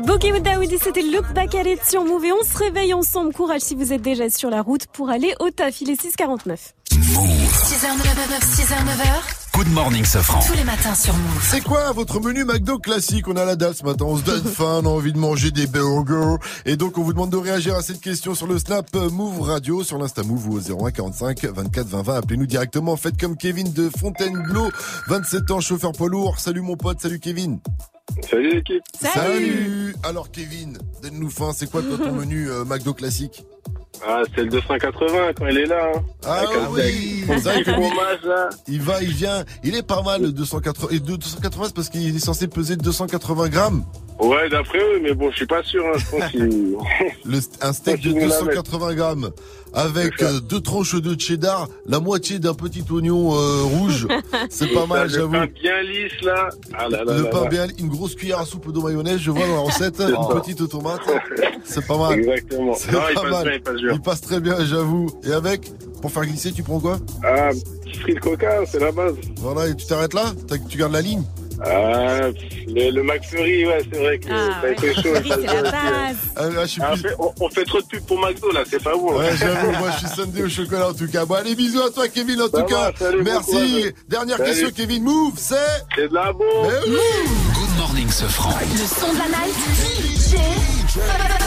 Boogie 0.00 0.40
Daoudi, 0.40 0.76
c'était 0.82 1.02
Look 1.02 1.32
Back 1.34 1.54
at 1.54 1.68
It 1.70 1.80
sur 1.88 2.04
Move 2.04 2.24
et 2.24 2.32
on 2.32 2.42
se 2.42 2.58
réveille 2.58 2.92
ensemble. 2.94 3.32
Courage 3.32 3.60
si 3.60 3.76
vous 3.76 3.92
êtes 3.92 4.02
déjà 4.02 4.28
sur 4.28 4.50
la 4.50 4.60
route 4.60 4.86
pour 4.88 5.08
aller 5.08 5.34
au 5.38 5.50
taf. 5.50 5.80
Il 5.80 5.90
est 5.90 6.02
6h49. 6.02 6.72
6h, 6.90 7.86
9h, 7.96 8.40
6h, 8.42 8.74
9h. 8.74 9.56
Good 9.56 9.68
morning, 9.68 10.04
Safran. 10.04 10.40
Tous 10.44 10.56
les 10.56 10.64
matins 10.64 10.96
sur 10.96 11.14
Move. 11.14 11.46
C'est 11.48 11.60
quoi 11.60 11.92
votre 11.92 12.18
menu 12.18 12.44
McDo 12.44 12.78
classique? 12.78 13.28
On 13.28 13.36
a 13.36 13.44
la 13.44 13.54
dalle 13.54 13.76
ce 13.76 13.84
matin, 13.84 14.04
on 14.06 14.16
se 14.16 14.24
donne 14.24 14.42
faim, 14.52 14.80
on 14.82 14.86
a 14.86 14.88
envie 14.88 15.12
de 15.12 15.18
manger 15.18 15.52
des 15.52 15.68
burgers. 15.68 16.42
Et 16.66 16.76
donc 16.76 16.98
on 16.98 17.02
vous 17.02 17.12
demande 17.12 17.30
de 17.30 17.36
réagir 17.36 17.76
à 17.76 17.82
cette 17.82 18.00
question 18.00 18.34
sur 18.34 18.48
le 18.48 18.58
Snap 18.58 18.92
Move 18.96 19.42
Radio, 19.42 19.84
sur 19.84 19.98
l'Insta 19.98 20.24
Move 20.24 20.48
ou 20.48 20.56
au 20.56 20.86
01 20.86 20.90
45 20.90 21.44
24 21.44 21.86
20 21.86 22.02
20. 22.02 22.16
Appelez-nous 22.16 22.46
directement. 22.46 22.96
Faites 22.96 23.20
comme 23.20 23.36
Kevin 23.36 23.72
de 23.72 23.88
Fontainebleau, 23.96 24.70
27 25.06 25.52
ans, 25.52 25.60
chauffeur 25.60 25.92
poids 25.92 26.08
lourd. 26.08 26.40
Salut 26.40 26.62
mon 26.62 26.76
pote, 26.76 27.00
salut 27.00 27.20
Kevin. 27.20 27.60
Salut 28.30 28.54
l'équipe. 28.54 28.82
Salut. 29.00 29.94
Alors 30.04 30.30
Kevin, 30.30 30.78
donne-nous 31.02 31.30
faim. 31.30 31.50
C'est 31.54 31.70
quoi 31.70 31.82
toi 31.82 31.98
ton 31.98 32.12
menu 32.20 32.48
euh, 32.50 32.64
McDo 32.64 32.94
classique? 32.94 33.44
Ah, 34.06 34.22
c'est 34.34 34.42
le 34.42 34.48
280 34.48 35.32
quand 35.36 35.46
il 35.46 35.58
est 35.58 35.66
là. 35.66 35.90
hein. 35.94 36.02
Ah 36.26 36.42
oui, 36.70 36.82
lui, 36.82 37.20
fromage, 37.64 38.22
là. 38.24 38.50
il 38.68 38.82
va, 38.82 39.00
il 39.02 39.12
vient, 39.12 39.44
il 39.62 39.76
est 39.76 39.86
pas 39.86 40.02
mal 40.02 40.20
le 40.20 40.32
280 40.32 40.88
et 40.90 40.98
280 41.00 41.64
c'est 41.68 41.74
parce 41.74 41.88
qu'il 41.88 42.14
est 42.14 42.18
censé 42.18 42.48
peser 42.48 42.76
280 42.76 43.48
grammes. 43.48 43.84
Ouais, 44.18 44.48
d'après 44.50 44.78
eux, 44.78 45.00
mais 45.02 45.14
bon, 45.14 45.30
je 45.30 45.36
suis 45.36 45.46
pas 45.46 45.62
sûr. 45.62 45.82
Hein. 45.86 45.98
Je 45.98 46.10
pense 46.10 46.30
qu'il. 46.32 46.76
Le, 47.24 47.38
un 47.62 47.72
steak 47.72 48.00
de 48.02 48.08
Continue 48.12 48.28
la 48.28 48.40
280 48.40 48.94
grammes 48.94 49.30
avec 49.74 50.22
euh, 50.22 50.40
deux 50.40 50.60
tranches 50.60 50.94
de 50.94 51.18
cheddar, 51.20 51.68
la 51.86 52.00
moitié 52.00 52.38
d'un 52.38 52.54
petit 52.54 52.84
oignon 52.90 53.34
euh, 53.34 53.62
rouge. 53.62 54.06
C'est 54.50 54.68
pas 54.72 54.86
mal, 54.86 55.08
Le 55.08 55.12
j'avoue. 55.14 55.32
pain 55.32 55.46
bien 55.46 55.82
lisse, 55.82 56.20
là. 56.22 56.48
Ah 56.72 56.88
là 56.88 57.04
là 57.04 57.18
Le 57.18 57.24
pain 57.30 57.46
bien, 57.46 57.66
une 57.78 57.88
grosse 57.88 58.14
cuillère 58.14 58.38
à 58.40 58.46
soupe 58.46 58.72
de 58.72 58.78
mayonnaise, 58.80 59.18
je 59.20 59.30
vois 59.30 59.46
dans 59.46 59.54
la 59.54 59.60
recette, 59.60 60.00
une 60.00 60.40
petite 60.40 60.68
tomate. 60.68 61.00
C'est 61.64 61.86
pas 61.86 61.98
mal. 61.98 62.18
Exactement. 62.18 62.74
C'est 62.76 62.92
Non, 62.92 63.00
il 63.10 63.14
pas 63.14 63.20
passe 63.22 63.30
mal. 63.32 63.44
bien, 63.44 63.52
il 63.54 63.62
passe 63.62 63.76
bien. 63.76 63.92
Il 63.92 64.00
passe 64.00 64.20
très 64.20 64.40
bien, 64.40 64.64
j'avoue. 64.64 65.10
Et 65.24 65.32
avec 65.32 65.72
pour 66.00 66.10
faire 66.12 66.24
glisser, 66.26 66.52
tu 66.52 66.62
prends 66.62 66.80
quoi? 66.80 66.98
Ah, 67.24 67.50
petit 67.84 67.98
frites 67.98 68.20
coca, 68.20 68.60
c'est 68.70 68.78
la 68.80 68.92
base. 68.92 69.14
Voilà, 69.38 69.68
et 69.68 69.74
tu 69.74 69.86
t'arrêtes 69.86 70.14
là? 70.14 70.32
Tu 70.68 70.76
gardes 70.78 70.92
la 70.92 71.00
ligne? 71.00 71.22
Ah, 71.66 72.28
le, 72.66 72.90
le 72.90 73.02
McFlurry, 73.02 73.66
ouais, 73.66 73.80
c'est 73.92 73.98
vrai 73.98 74.18
que 74.18 74.28
Ah, 74.30 74.60
ça 74.60 74.66
a 74.66 74.70
été 74.70 74.94
chaud. 74.94 75.14
Ça, 75.14 75.20
c'est 75.22 75.28
ça 75.28 75.36
la 75.36 75.62
aussi, 75.62 75.70
base. 75.72 75.72
hein. 75.72 76.14
Ah, 76.36 76.48
là, 76.50 76.60
je 76.62 76.66
suis 76.66 76.82
Ah, 76.84 76.92
plus- 76.92 77.00
fait- 77.02 77.14
on, 77.18 77.32
on 77.40 77.48
fait 77.48 77.64
trop 77.64 77.80
de 77.80 77.86
pub 77.86 78.04
pour 78.06 78.18
McDo, 78.20 78.50
là, 78.52 78.62
c'est 78.68 78.82
pas 78.82 78.92
bon. 78.94 79.18
Ouais, 79.18 79.30
j'avoue, 79.38 79.70
moi 79.78 79.90
je 79.92 80.06
suis 80.06 80.16
Sunday 80.16 80.42
au 80.42 80.48
chocolat 80.48 80.88
en 80.90 80.94
tout 80.94 81.08
cas. 81.08 81.24
Bon, 81.24 81.34
allez, 81.34 81.54
bisous 81.54 81.82
à 81.82 81.90
toi, 81.90 82.08
Kevin, 82.08 82.40
en 82.42 82.44
Ça 82.44 82.62
tout 82.62 82.74
va, 82.74 82.92
cas. 82.92 82.92
salut, 82.98 83.22
Merci. 83.22 83.86
Dernière 84.08 84.36
Salut. 84.38 84.50
question, 84.50 84.70
Kevin. 84.74 85.02
Move, 85.04 85.32
c'est. 85.36 85.54
C'est 85.96 86.08
de 86.08 86.14
la 86.14 86.32
bombe. 86.32 86.72
Oui. 86.86 86.96
Good 87.54 87.78
morning, 87.78 88.10
ce 88.10 88.24
franc. 88.24 88.50
Le 88.60 88.78
son 88.86 89.12
de 89.12 89.18
la 89.18 89.28
night. 89.28 89.54
DJ 89.54 90.36
First 90.88 91.43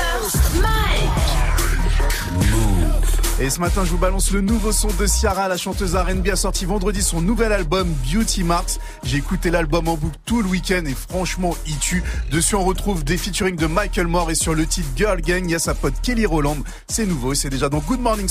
Et 3.39 3.51
ce 3.51 3.59
matin, 3.59 3.85
je 3.85 3.91
vous 3.91 3.99
balance 3.99 4.31
le 4.31 4.41
nouveau 4.41 4.71
son 4.71 4.87
de 4.87 5.05
Ciara, 5.05 5.47
la 5.47 5.57
chanteuse 5.57 5.95
R&B 5.95 6.27
a 6.29 6.35
sorti 6.35 6.65
vendredi 6.65 7.03
son 7.03 7.21
nouvel 7.21 7.51
album 7.51 7.87
Beauty 8.11 8.43
Marks. 8.43 8.79
J'ai 9.03 9.17
écouté 9.17 9.51
l'album 9.51 9.87
en 9.87 9.95
boucle 9.95 10.17
tout 10.25 10.41
le 10.41 10.47
week-end 10.47 10.83
et 10.87 10.95
franchement, 10.95 11.55
il 11.67 11.77
tue. 11.77 12.03
Dessus, 12.31 12.55
on 12.55 12.63
retrouve 12.63 13.03
des 13.03 13.15
featuring 13.15 13.55
de 13.55 13.67
Michael 13.67 14.07
Moore 14.07 14.31
et 14.31 14.35
sur 14.35 14.55
le 14.55 14.65
titre 14.65 14.89
Girl 14.95 15.21
Gang, 15.21 15.43
il 15.45 15.51
y 15.51 15.55
a 15.55 15.59
sa 15.59 15.75
pote 15.75 15.93
Kelly 16.01 16.25
Rowland. 16.25 16.57
C'est 16.87 17.05
nouveau 17.05 17.33
et 17.33 17.35
c'est 17.35 17.51
déjà 17.51 17.69
dans 17.69 17.79
Good 17.79 17.99
Morning 17.99 18.27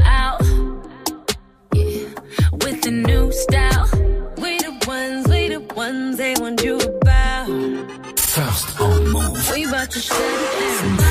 out. 0.00 0.69
With 2.52 2.82
the 2.82 2.90
new 2.90 3.32
style. 3.32 3.88
We 4.36 4.58
the 4.58 4.72
ones, 4.86 5.28
we 5.28 5.48
the 5.48 5.60
ones 5.74 6.16
they 6.16 6.34
want 6.38 6.62
you 6.62 6.76
about. 6.78 7.48
First 8.18 8.80
on 8.80 9.08
move. 9.08 9.50
We 9.52 9.64
about 9.64 9.90
to 9.90 10.00
shut 10.00 10.18
it 10.20 10.98
down. 10.98 11.09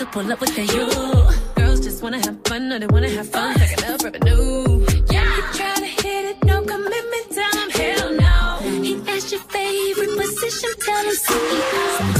To 0.00 0.06
pull 0.06 0.32
up 0.32 0.40
with 0.40 0.54
the 0.56 0.62
you. 0.62 1.62
Girls 1.62 1.80
just 1.80 2.02
wanna 2.02 2.18
have 2.18 2.38
fun, 2.46 2.70
no, 2.70 2.78
they 2.78 2.86
wanna 2.86 3.10
have 3.10 3.28
fun, 3.28 3.54
picking 3.54 3.84
up 3.84 4.02
revenue. 4.02 4.86
Yeah, 5.12 5.36
you 5.36 5.42
try 5.52 5.74
to 5.74 5.90
hit 6.02 6.24
it, 6.30 6.44
no 6.44 6.62
commitment, 6.62 7.26
him 7.36 7.70
hell 7.70 8.10
no. 8.14 8.80
He 8.82 8.94
asked 9.08 9.30
your 9.30 9.42
favorite 9.42 10.16
position, 10.16 10.70
tell 10.80 11.04
him 11.04 11.16
CEO. 11.26 12.19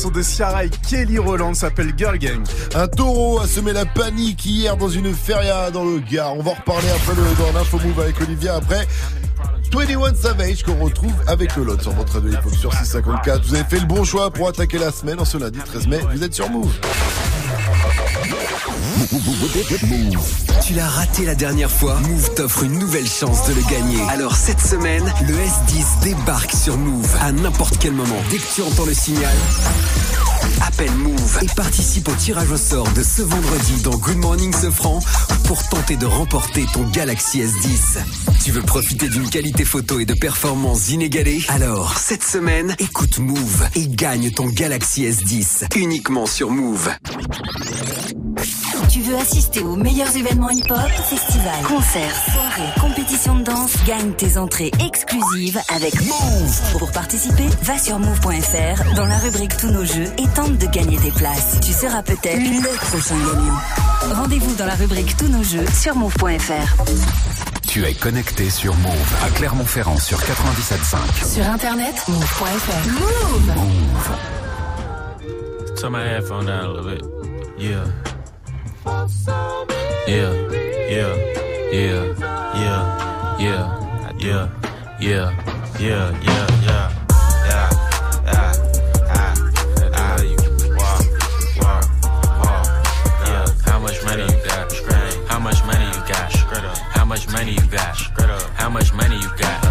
Son 0.00 0.10
de 0.10 0.22
Ciara 0.22 0.64
et 0.64 0.70
Kelly 0.88 1.18
Rowland 1.18 1.54
s'appelle 1.54 1.92
Girl 1.94 2.16
Gang. 2.16 2.40
Un 2.74 2.88
taureau 2.88 3.38
a 3.38 3.46
semé 3.46 3.74
la 3.74 3.84
panique 3.84 4.46
hier 4.46 4.74
dans 4.78 4.88
une 4.88 5.12
feria 5.12 5.70
dans 5.70 5.84
le 5.84 5.98
Gard. 5.98 6.36
On 6.38 6.42
va 6.42 6.52
en 6.52 6.54
reparler 6.54 6.88
après 6.88 7.14
le, 7.14 7.22
dans 7.38 7.58
l'info 7.58 7.78
move 7.84 8.00
avec 8.00 8.18
Olivia 8.22 8.54
après. 8.54 8.88
21 9.70 10.14
Savage 10.14 10.62
qu'on 10.62 10.82
retrouve 10.82 11.12
avec 11.26 11.54
le 11.56 11.64
lot 11.64 11.80
sur 11.80 11.92
votre 11.92 12.14
radio 12.14 12.32
hip-hop 12.32 12.54
sur 12.54 12.72
654. 12.72 13.44
Vous 13.44 13.54
avez 13.54 13.64
fait 13.64 13.80
le 13.80 13.86
bon 13.86 14.02
choix 14.04 14.30
pour 14.30 14.48
attaquer 14.48 14.78
la 14.78 14.90
semaine 14.90 15.20
en 15.20 15.26
ce 15.26 15.36
lundi 15.36 15.58
13 15.58 15.86
mai. 15.86 16.00
Vous 16.14 16.24
êtes 16.24 16.34
sur 16.34 16.48
Move. 16.48 16.72
Tu 20.66 20.74
l'as 20.74 20.88
raté 20.88 21.24
la 21.24 21.34
dernière 21.34 21.70
fois 21.70 21.98
Move 22.00 22.34
t'offre 22.34 22.64
une 22.64 22.78
nouvelle 22.78 23.08
chance 23.08 23.46
de 23.48 23.54
le 23.54 23.62
gagner. 23.62 24.00
Alors 24.10 24.36
cette 24.36 24.60
semaine, 24.60 25.04
le 25.26 25.34
S10 25.34 26.02
débarque 26.02 26.52
sur 26.52 26.76
Move 26.76 27.16
à 27.20 27.32
n'importe 27.32 27.78
quel 27.78 27.92
moment. 27.92 28.16
Dès 28.30 28.38
que 28.38 28.54
tu 28.54 28.62
entends 28.62 28.86
le 28.86 28.94
signal, 28.94 29.34
et 30.82 31.46
participe 31.56 32.08
au 32.08 32.14
tirage 32.14 32.50
au 32.50 32.56
sort 32.56 32.90
de 32.92 33.02
ce 33.02 33.20
vendredi 33.20 33.82
dans 33.82 33.96
Good 33.98 34.16
Morning 34.16 34.54
Sofran 34.54 35.00
pour 35.44 35.62
tenter 35.68 35.96
de 35.96 36.06
remporter 36.06 36.64
ton 36.72 36.84
Galaxy 36.84 37.42
S10. 37.42 37.98
Tu 38.42 38.50
veux 38.50 38.62
profiter 38.62 39.10
d'une 39.10 39.28
qualité 39.28 39.66
photo 39.66 40.00
et 40.00 40.06
de 40.06 40.14
performances 40.14 40.88
inégalées? 40.88 41.42
Alors, 41.48 41.98
cette 41.98 42.22
semaine, 42.22 42.74
écoute 42.78 43.18
Move 43.18 43.68
et 43.74 43.88
gagne 43.88 44.30
ton 44.30 44.46
Galaxy 44.46 45.04
S10 45.04 45.76
uniquement 45.76 46.24
sur 46.24 46.50
Move. 46.50 46.90
Tu 49.10 49.16
veux 49.16 49.22
assister 49.22 49.60
aux 49.64 49.74
meilleurs 49.74 50.16
événements 50.16 50.50
hip-hop, 50.50 50.88
festivals, 51.02 51.64
concerts, 51.66 52.14
soirées, 52.30 52.80
compétitions 52.80 53.34
de 53.40 53.42
danse 53.42 53.72
Gagne 53.84 54.12
tes 54.12 54.38
entrées 54.38 54.70
exclusives 54.78 55.60
avec 55.74 56.00
Move. 56.02 56.78
Pour 56.78 56.92
participer, 56.92 57.48
va 57.62 57.76
sur 57.76 57.98
move.fr 57.98 58.94
dans 58.94 59.06
la 59.06 59.18
rubrique 59.18 59.56
Tous 59.56 59.66
nos 59.66 59.84
jeux 59.84 60.06
et 60.16 60.28
tente 60.36 60.58
de 60.58 60.66
gagner 60.66 60.96
tes 60.96 61.10
places. 61.10 61.58
Tu 61.60 61.72
seras 61.72 62.04
peut-être 62.04 62.38
le 62.38 62.88
prochain 62.88 63.16
gagnant. 63.16 64.14
Rendez-vous 64.14 64.54
dans 64.54 64.66
la 64.66 64.76
rubrique 64.76 65.16
Tous 65.16 65.26
nos 65.26 65.42
jeux 65.42 65.66
sur 65.74 65.96
move.fr. 65.96 66.84
Tu 67.66 67.84
es 67.84 67.94
connecté 67.94 68.48
sur 68.48 68.76
Move 68.76 69.14
à 69.24 69.30
Clermont-Ferrand 69.30 69.98
sur 69.98 70.20
97.5. 70.20 71.34
Sur 71.34 71.48
internet, 71.50 71.96
move.fr. 72.06 72.88
Move. 73.56 74.14
Turn 75.80 75.94
my 75.94 76.04
headphone 76.04 76.46
down 76.46 76.64
a 76.64 76.68
little 76.68 76.94
bit. 76.94 77.04
Yeah. 77.58 77.86
Yeah. 79.00 80.28
Yeah. 80.90 81.16
Yeah. 81.72 82.04
Yeah. 82.60 82.82
Yeah. 83.40 83.64
Yeah. 84.20 84.44
Yeah. 85.00 85.32
Yeah. 85.80 86.12
Yeah. 86.20 86.44
Yeah. 86.66 86.90
Ah. 88.26 88.52
Ah. 89.14 89.40
How 93.64 93.78
much 93.80 94.04
money 97.28 97.52
you 97.52 97.66
got? 97.70 97.96
How 98.54 98.68
much 98.68 98.92
money 98.92 99.16
you 99.16 99.28
got? 99.38 99.69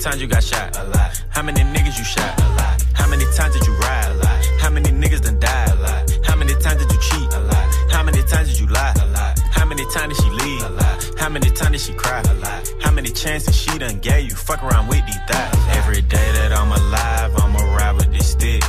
Times 0.00 0.22
you 0.22 0.26
got 0.26 0.42
shot? 0.42 0.76
A 0.78 0.84
lot. 0.84 1.22
How 1.28 1.42
many 1.42 1.60
niggas 1.60 1.98
you 1.98 2.04
shot? 2.04 2.40
A 2.40 2.48
lot. 2.56 2.82
How 2.94 3.06
many 3.08 3.24
times 3.36 3.54
did 3.54 3.66
you 3.66 3.74
ride? 3.74 4.10
A 4.12 4.14
lot. 4.14 4.46
How 4.58 4.70
many 4.70 4.88
niggas 4.88 5.20
done 5.20 5.38
died? 5.38 5.68
A 5.72 5.74
lot. 5.76 6.10
How 6.24 6.36
many 6.36 6.54
times 6.54 6.82
did 6.82 6.90
you 6.90 7.00
cheat? 7.00 7.32
A 7.34 7.40
lot. 7.40 7.92
How 7.92 8.02
many 8.02 8.22
times 8.22 8.48
did 8.48 8.60
you 8.60 8.66
lie? 8.68 8.94
A 8.96 9.06
lot. 9.06 9.38
How 9.50 9.66
many 9.66 9.84
times 9.92 10.16
did 10.16 10.24
she 10.24 10.30
leave? 10.30 10.62
A 10.62 10.68
lot. 10.70 11.18
How 11.18 11.28
many 11.28 11.50
times 11.50 11.72
did 11.72 11.80
she 11.80 11.92
cry? 11.92 12.20
A 12.22 12.34
lot. 12.34 12.72
How 12.80 12.90
many 12.90 13.10
chances 13.10 13.54
she 13.54 13.78
done 13.78 13.98
gave 13.98 14.24
you? 14.30 14.34
Fuck 14.34 14.62
around 14.62 14.88
with 14.88 15.04
these 15.04 15.20
thighs. 15.28 15.76
Every 15.76 16.00
day 16.00 16.32
that 16.32 16.52
I'm 16.52 16.72
alive, 16.72 17.36
I'ma 17.36 17.76
ride 17.76 17.96
with 17.96 18.10
this 18.10 18.30
stick. 18.30 18.62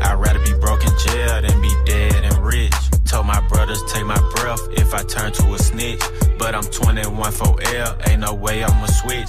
I'd 0.00 0.18
rather 0.18 0.40
be 0.40 0.52
broke 0.58 0.82
in 0.84 0.92
jail 0.98 1.42
than 1.42 1.62
be 1.62 1.72
dead 1.86 2.24
and 2.24 2.38
rich. 2.38 2.74
Told 3.06 3.26
my 3.26 3.40
brothers 3.46 3.80
take 3.84 4.04
my 4.04 4.18
breath 4.34 4.60
if 4.72 4.94
I 4.94 5.04
turn 5.04 5.32
to 5.32 5.54
a 5.54 5.58
snitch. 5.58 6.02
But 6.38 6.56
I'm 6.56 6.64
21 6.64 7.30
for 7.30 7.56
L, 7.76 7.98
ain't 8.08 8.20
no 8.20 8.34
way 8.34 8.64
I'ma 8.64 8.86
switch. 8.86 9.28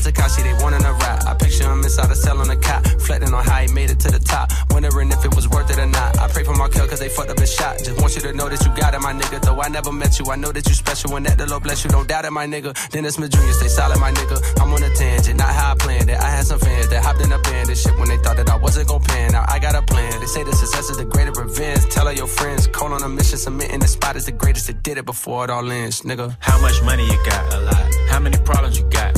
Takashi, 0.00 0.42
they 0.42 0.52
wanting 0.62 0.84
a 0.84 0.92
rap. 0.92 1.24
I 1.26 1.34
picture 1.34 1.64
him 1.64 1.82
inside 1.82 2.10
a 2.10 2.16
cell 2.16 2.38
on 2.38 2.50
a 2.50 2.56
cot, 2.56 2.84
reflecting 2.94 3.32
on 3.34 3.44
how 3.44 3.58
he 3.60 3.72
made 3.72 3.90
it 3.90 4.00
to 4.00 4.10
the 4.10 4.18
top. 4.18 4.50
Wondering 4.70 5.10
if 5.10 5.24
it 5.24 5.34
was 5.34 5.48
worth 5.48 5.70
it 5.70 5.78
or 5.78 5.86
not. 5.86 6.18
I 6.18 6.28
pray 6.28 6.44
for 6.44 6.54
Markel 6.54 6.86
cause 6.86 7.00
they 7.00 7.08
fucked 7.08 7.30
up 7.30 7.38
his 7.38 7.52
shot. 7.52 7.78
Just 7.78 8.00
want 8.00 8.14
you 8.14 8.22
to 8.22 8.32
know 8.32 8.48
that 8.48 8.64
you 8.64 8.74
got 8.76 8.94
it, 8.94 9.00
my 9.00 9.12
nigga. 9.12 9.40
Though 9.40 9.60
I 9.60 9.68
never 9.68 9.92
met 9.92 10.18
you, 10.18 10.26
I 10.30 10.36
know 10.36 10.52
that 10.52 10.66
you 10.68 10.74
special 10.74 11.16
and 11.16 11.26
that 11.26 11.38
the 11.38 11.46
Lord 11.46 11.62
bless 11.62 11.84
you. 11.84 11.90
Don't 11.90 12.08
doubt 12.08 12.24
it, 12.24 12.30
my 12.30 12.46
nigga. 12.46 12.72
Dennis 12.90 13.14
Smith 13.14 13.30
Jr., 13.30 13.52
stay 13.52 13.68
solid, 13.68 13.98
my 13.98 14.12
nigga. 14.12 14.38
I'm 14.60 14.72
on 14.72 14.82
a 14.82 14.90
tangent, 14.94 15.38
not 15.38 15.48
how 15.48 15.72
I 15.72 15.74
planned 15.76 16.10
it. 16.10 16.18
I 16.18 16.30
had 16.30 16.46
some 16.46 16.58
fans 16.58 16.88
that 16.88 17.04
hopped 17.04 17.20
in 17.20 17.32
a 17.32 17.38
band 17.38 17.68
and 17.68 17.78
shit 17.78 17.96
when 17.98 18.08
they 18.08 18.18
thought 18.18 18.36
that 18.36 18.48
I 18.48 18.56
wasn't 18.56 18.88
gon' 18.88 19.02
pan. 19.02 19.32
Now 19.32 19.44
I 19.48 19.58
got 19.58 19.74
a 19.74 19.82
plan. 19.82 20.20
They 20.20 20.26
say 20.26 20.44
the 20.44 20.54
success 20.54 20.90
is 20.90 20.96
the 20.98 21.04
greatest 21.04 21.40
revenge. 21.40 21.84
Tell 21.90 22.06
all 22.06 22.12
your 22.12 22.26
friends, 22.26 22.66
call 22.66 22.92
on 22.92 23.02
a 23.02 23.08
mission, 23.08 23.38
submitting 23.38 23.80
the 23.80 23.88
spot 23.88 24.16
is 24.16 24.26
the 24.26 24.32
greatest 24.32 24.66
that 24.68 24.82
did 24.82 24.98
it 24.98 25.06
before 25.06 25.44
it 25.44 25.50
all 25.50 25.70
ends, 25.70 26.02
nigga. 26.02 26.36
How 26.40 26.60
much 26.60 26.82
money 26.82 27.04
you 27.04 27.18
got? 27.24 27.54
A 27.54 27.60
lot. 27.60 27.94
How 28.08 28.20
many 28.20 28.36
problems 28.38 28.78
you 28.78 28.84
got? 28.90 29.17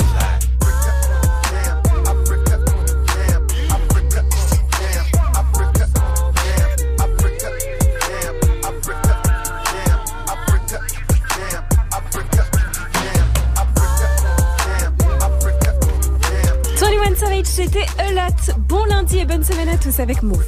C'était 17.71 18.01
A 18.01 18.11
Lot. 18.11 18.57
Bon 18.67 18.83
lundi 18.85 19.19
et 19.19 19.25
bonne 19.25 19.43
semaine 19.43 19.69
à 19.69 19.77
tous 19.77 19.99
avec 19.99 20.21
Move. 20.23 20.45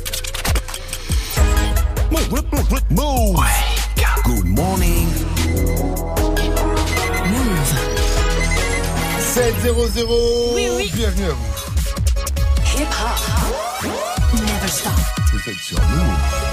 Move. 2.90 3.40
Good 4.24 4.46
morning. 4.46 5.08
Move. 7.26 7.74
700. 9.20 9.70
Oui, 10.56 10.68
oui. 10.76 10.92
Bienvenue 10.94 11.26
à 11.26 11.30
vous. 11.30 12.78
Hip 12.78 12.88
hop. 12.92 13.92
Never 14.34 14.68
stop. 14.68 14.94
Vous 15.32 15.50
êtes 15.50 15.58
sur 15.58 15.80
Move. 15.80 16.53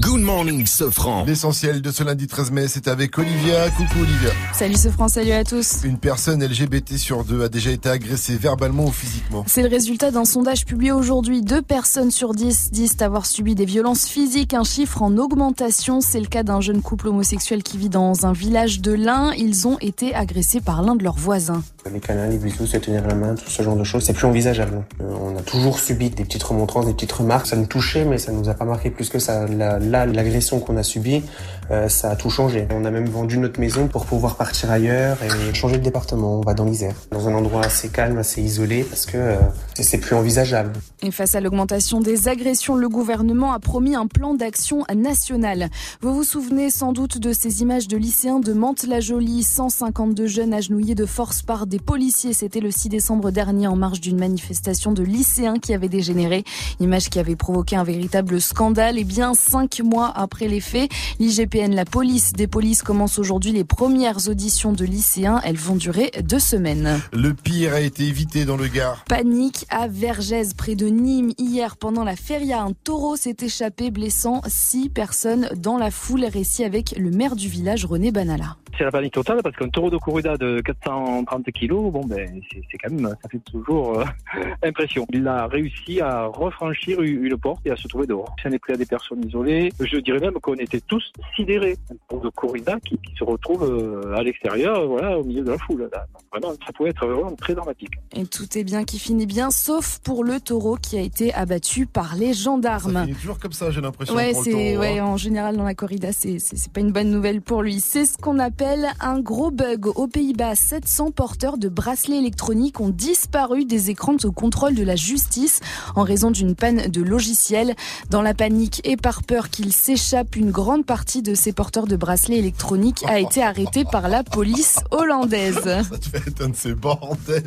Good 0.00 0.20
morning, 0.20 0.66
Sofran. 0.66 1.24
L'essentiel 1.24 1.82
de 1.82 1.90
ce 1.90 2.02
lundi 2.02 2.26
13 2.26 2.50
mai, 2.50 2.68
c'est 2.68 2.88
avec 2.88 3.18
Olivia. 3.18 3.70
Coucou 3.70 4.00
Olivia. 4.00 4.30
Salut 4.52 4.76
ce 4.76 4.88
France, 4.88 5.12
salut 5.12 5.32
à 5.32 5.44
tous. 5.44 5.84
Une 5.84 5.98
personne 5.98 6.44
LGBT 6.44 6.96
sur 6.96 7.24
deux 7.24 7.42
a 7.42 7.48
déjà 7.48 7.70
été 7.70 7.88
agressée 7.88 8.36
verbalement 8.36 8.86
ou 8.86 8.90
physiquement. 8.90 9.44
C'est 9.46 9.62
le 9.62 9.68
résultat 9.68 10.10
d'un 10.10 10.24
sondage 10.24 10.64
publié 10.64 10.92
aujourd'hui. 10.92 11.42
Deux 11.42 11.62
personnes 11.62 12.10
sur 12.10 12.34
dix 12.34 12.70
disent 12.70 12.96
avoir 13.00 13.26
subi 13.26 13.54
des 13.54 13.64
violences 13.64 14.06
physiques, 14.06 14.54
un 14.54 14.64
chiffre 14.64 15.02
en 15.02 15.16
augmentation. 15.16 16.00
C'est 16.00 16.20
le 16.20 16.26
cas 16.26 16.42
d'un 16.42 16.60
jeune 16.60 16.82
couple 16.82 17.08
homosexuel 17.08 17.62
qui 17.62 17.78
vit 17.78 17.88
dans 17.88 18.26
un 18.26 18.32
village 18.32 18.80
de 18.80 18.92
l'Ain. 18.92 19.32
Ils 19.36 19.66
ont 19.68 19.78
été 19.80 20.14
agressés 20.14 20.60
par 20.60 20.82
l'un 20.82 20.96
de 20.96 21.04
leurs 21.04 21.16
voisins. 21.18 21.62
Les 21.92 22.00
câlins, 22.00 22.26
les 22.26 22.38
bisous, 22.38 22.66
se 22.66 22.76
tenir 22.78 23.06
la 23.06 23.14
main, 23.14 23.34
tout 23.34 23.48
ce 23.48 23.62
genre 23.62 23.76
de 23.76 23.84
choses, 23.84 24.02
c'est 24.02 24.12
plus 24.12 24.26
envisageable. 24.26 24.84
Euh, 25.00 25.14
on 25.22 25.36
a 25.36 25.42
toujours 25.42 25.78
subi 25.78 26.10
des 26.10 26.24
petites 26.24 26.42
remontrances, 26.42 26.86
des 26.86 26.92
petites 26.92 27.12
remarques. 27.12 27.46
Ça 27.46 27.56
nous 27.56 27.66
touchait, 27.66 28.04
mais 28.04 28.18
ça 28.18 28.32
nous 28.32 28.48
a 28.48 28.54
pas 28.54 28.64
marqué 28.64 28.90
plus 28.90 29.08
que 29.08 29.18
ça. 29.18 29.46
Là, 29.46 29.78
l'agression 30.06 30.58
qu'on 30.58 30.76
a 30.76 30.82
subie, 30.82 31.22
euh, 31.70 31.88
ça 31.88 32.10
a 32.10 32.16
tout 32.16 32.30
changé. 32.30 32.66
On 32.74 32.84
a 32.84 32.90
même 32.90 33.08
vendu 33.08 33.38
notre 33.38 33.60
maison 33.60 33.86
pour 33.88 34.06
pouvoir 34.06 34.36
partir 34.36 34.70
ailleurs 34.70 35.18
et 35.22 35.54
changer 35.54 35.78
de 35.78 35.82
département. 35.82 36.38
On 36.38 36.40
va 36.40 36.54
dans 36.54 36.64
l'Isère, 36.64 36.94
dans 37.10 37.28
un 37.28 37.34
endroit 37.34 37.64
assez 37.64 37.88
calme, 37.88 38.18
assez 38.18 38.42
isolé, 38.42 38.82
parce 38.82 39.06
que 39.06 39.16
euh, 39.16 39.36
c'est 39.74 39.98
plus 39.98 40.16
envisageable. 40.16 40.72
Et 41.02 41.10
face 41.10 41.34
à 41.34 41.40
l'augmentation 41.40 42.00
des 42.00 42.28
agressions, 42.28 42.74
le 42.74 42.88
gouvernement 42.88 43.52
a 43.52 43.58
promis 43.58 43.94
un 43.94 44.06
plan 44.06 44.34
d'action 44.34 44.84
national. 44.94 45.68
Vous 46.00 46.14
vous 46.14 46.24
souvenez 46.24 46.70
sans 46.70 46.92
doute 46.92 47.18
de 47.18 47.32
ces 47.32 47.62
images 47.62 47.88
de 47.88 47.96
lycéens 47.96 48.40
de 48.40 48.52
Mantes-la-Jolie, 48.52 49.42
152 49.42 50.26
jeunes 50.26 50.54
agenouillés 50.54 50.94
de 50.94 51.06
force 51.06 51.42
par 51.42 51.66
des 51.66 51.75
policiers. 51.78 52.32
C'était 52.32 52.60
le 52.60 52.70
6 52.70 52.88
décembre 52.88 53.30
dernier 53.30 53.66
en 53.66 53.76
marge 53.76 54.00
d'une 54.00 54.18
manifestation 54.18 54.92
de 54.92 55.02
lycéens 55.02 55.58
qui 55.58 55.74
avait 55.74 55.88
dégénéré. 55.88 56.44
Image 56.80 57.10
qui 57.10 57.18
avait 57.18 57.36
provoqué 57.36 57.76
un 57.76 57.84
véritable 57.84 58.40
scandale. 58.40 58.98
Et 58.98 59.04
bien, 59.04 59.34
cinq 59.34 59.80
mois 59.80 60.12
après 60.14 60.48
les 60.48 60.60
faits, 60.60 60.90
l'IGPN, 61.18 61.74
la 61.74 61.84
police 61.84 62.32
des 62.32 62.46
polices, 62.46 62.82
commence 62.82 63.18
aujourd'hui 63.18 63.52
les 63.52 63.64
premières 63.64 64.28
auditions 64.28 64.72
de 64.72 64.84
lycéens. 64.84 65.40
Elles 65.44 65.56
vont 65.56 65.76
durer 65.76 66.10
deux 66.22 66.38
semaines. 66.38 67.00
Le 67.12 67.34
pire 67.34 67.74
a 67.74 67.80
été 67.80 68.04
évité 68.04 68.44
dans 68.44 68.56
le 68.56 68.68
Gard. 68.68 69.04
Panique 69.08 69.66
à 69.70 69.88
Vergès, 69.88 70.54
près 70.54 70.74
de 70.74 70.86
Nîmes. 70.86 71.32
Hier, 71.38 71.76
pendant 71.76 72.04
la 72.04 72.16
feria, 72.16 72.62
un 72.62 72.72
taureau 72.72 73.16
s'est 73.16 73.36
échappé, 73.40 73.90
blessant 73.90 74.40
six 74.46 74.88
personnes 74.88 75.48
dans 75.56 75.78
la 75.78 75.90
foule. 75.90 76.24
Récit 76.24 76.64
avec 76.64 76.94
le 76.98 77.10
maire 77.10 77.36
du 77.36 77.48
village, 77.48 77.84
René 77.84 78.10
Banala. 78.10 78.56
C'est 78.76 78.84
la 78.84 78.90
panique 78.90 79.14
totale 79.14 79.40
parce 79.42 79.56
qu'un 79.56 79.68
taureau 79.68 79.90
de 79.90 79.96
corrida 79.96 80.36
de 80.36 80.60
430 80.60 81.50
kilos, 81.52 81.90
bon 81.90 82.04
ben 82.04 82.40
c'est 82.52 82.78
quand 82.78 82.92
même, 82.92 83.08
ça 83.22 83.28
fait 83.30 83.38
toujours 83.50 84.00
euh, 84.00 84.04
impression. 84.62 85.06
Il 85.12 85.26
a 85.26 85.46
réussi 85.46 86.00
à 86.00 86.26
refranchir 86.26 87.00
une 87.00 87.36
porte 87.38 87.64
et 87.64 87.70
à 87.70 87.76
se 87.76 87.88
trouver 87.88 88.06
dehors. 88.06 88.34
Ça 88.42 88.50
n'est 88.50 88.58
pris 88.58 88.74
à 88.74 88.76
des 88.76 88.84
personnes 88.84 89.24
isolées. 89.26 89.72
Je 89.80 89.96
dirais 89.98 90.18
même 90.18 90.34
qu'on 90.34 90.54
était 90.54 90.80
tous 90.80 91.12
sidérés. 91.34 91.76
Un 91.90 91.94
taureau 92.08 92.24
de 92.24 92.30
corrida 92.30 92.78
qui, 92.84 92.98
qui 92.98 93.14
se 93.16 93.24
retrouve 93.24 93.64
euh, 93.64 94.14
à 94.14 94.22
l'extérieur, 94.22 94.86
voilà, 94.86 95.18
au 95.18 95.24
milieu 95.24 95.42
de 95.42 95.50
la 95.50 95.58
foule. 95.58 95.88
Là, 95.92 96.06
donc, 96.12 96.22
Vraiment, 96.32 96.54
ça 96.66 96.72
pouvait 96.74 96.90
être 96.90 97.06
vraiment 97.06 97.34
très 97.34 97.54
dramatique. 97.54 97.92
Et 98.14 98.26
tout 98.26 98.58
est 98.58 98.64
bien 98.64 98.84
qui 98.84 98.98
finit 98.98 99.26
bien, 99.26 99.50
sauf 99.50 100.00
pour 100.00 100.22
le 100.22 100.38
taureau 100.38 100.76
qui 100.76 100.98
a 100.98 101.00
été 101.00 101.32
abattu 101.32 101.86
par 101.86 102.14
les 102.16 102.34
gendarmes. 102.34 103.04
Il 103.06 103.12
est 103.12 103.14
toujours 103.14 103.38
comme 103.38 103.52
ça, 103.52 103.70
j'ai 103.70 103.80
l'impression. 103.80 104.14
Ouais, 104.14 104.34
c'est 104.34 104.50
taureau, 104.50 104.80
ouais, 104.80 104.98
hein. 104.98 105.06
en 105.06 105.16
général 105.16 105.56
dans 105.56 105.64
la 105.64 105.74
corrida, 105.74 106.12
c'est 106.12 106.38
pas 106.72 106.80
une 106.80 106.92
bonne 106.92 107.10
nouvelle 107.10 107.40
pour 107.40 107.62
lui. 107.62 107.80
C'est 107.80 108.04
ce 108.04 108.18
qu'on 108.18 108.38
appelle 108.38 108.65
un 109.00 109.20
gros 109.20 109.50
bug 109.50 109.86
aux 109.86 110.08
Pays-Bas. 110.08 110.54
700 110.56 111.12
porteurs 111.12 111.56
de 111.56 111.68
bracelets 111.68 112.18
électroniques 112.18 112.80
ont 112.80 112.88
disparu 112.88 113.64
des 113.64 113.90
écrans 113.90 114.14
de 114.14 114.28
contrôle 114.28 114.74
de 114.74 114.82
la 114.82 114.96
justice 114.96 115.60
en 115.94 116.02
raison 116.02 116.30
d'une 116.30 116.56
panne 116.56 116.88
de 116.88 117.02
logiciel. 117.02 117.76
Dans 118.10 118.22
la 118.22 118.34
panique 118.34 118.80
et 118.84 118.96
par 118.96 119.22
peur 119.22 119.50
qu'ils 119.50 119.72
s'échappent, 119.72 120.34
une 120.34 120.50
grande 120.50 120.84
partie 120.84 121.22
de 121.22 121.34
ces 121.34 121.52
porteurs 121.52 121.86
de 121.86 121.96
bracelets 121.96 122.38
électroniques 122.38 123.04
a 123.06 123.20
été 123.20 123.40
arrêtée 123.40 123.84
par 123.84 124.08
la 124.08 124.24
police 124.24 124.80
hollandaise. 124.90 125.60
Ça 125.64 125.82
devait 125.82 126.24
être 126.26 126.42
un 126.42 126.48
de 126.48 126.56
ces 126.56 126.74
bordels. 126.74 127.44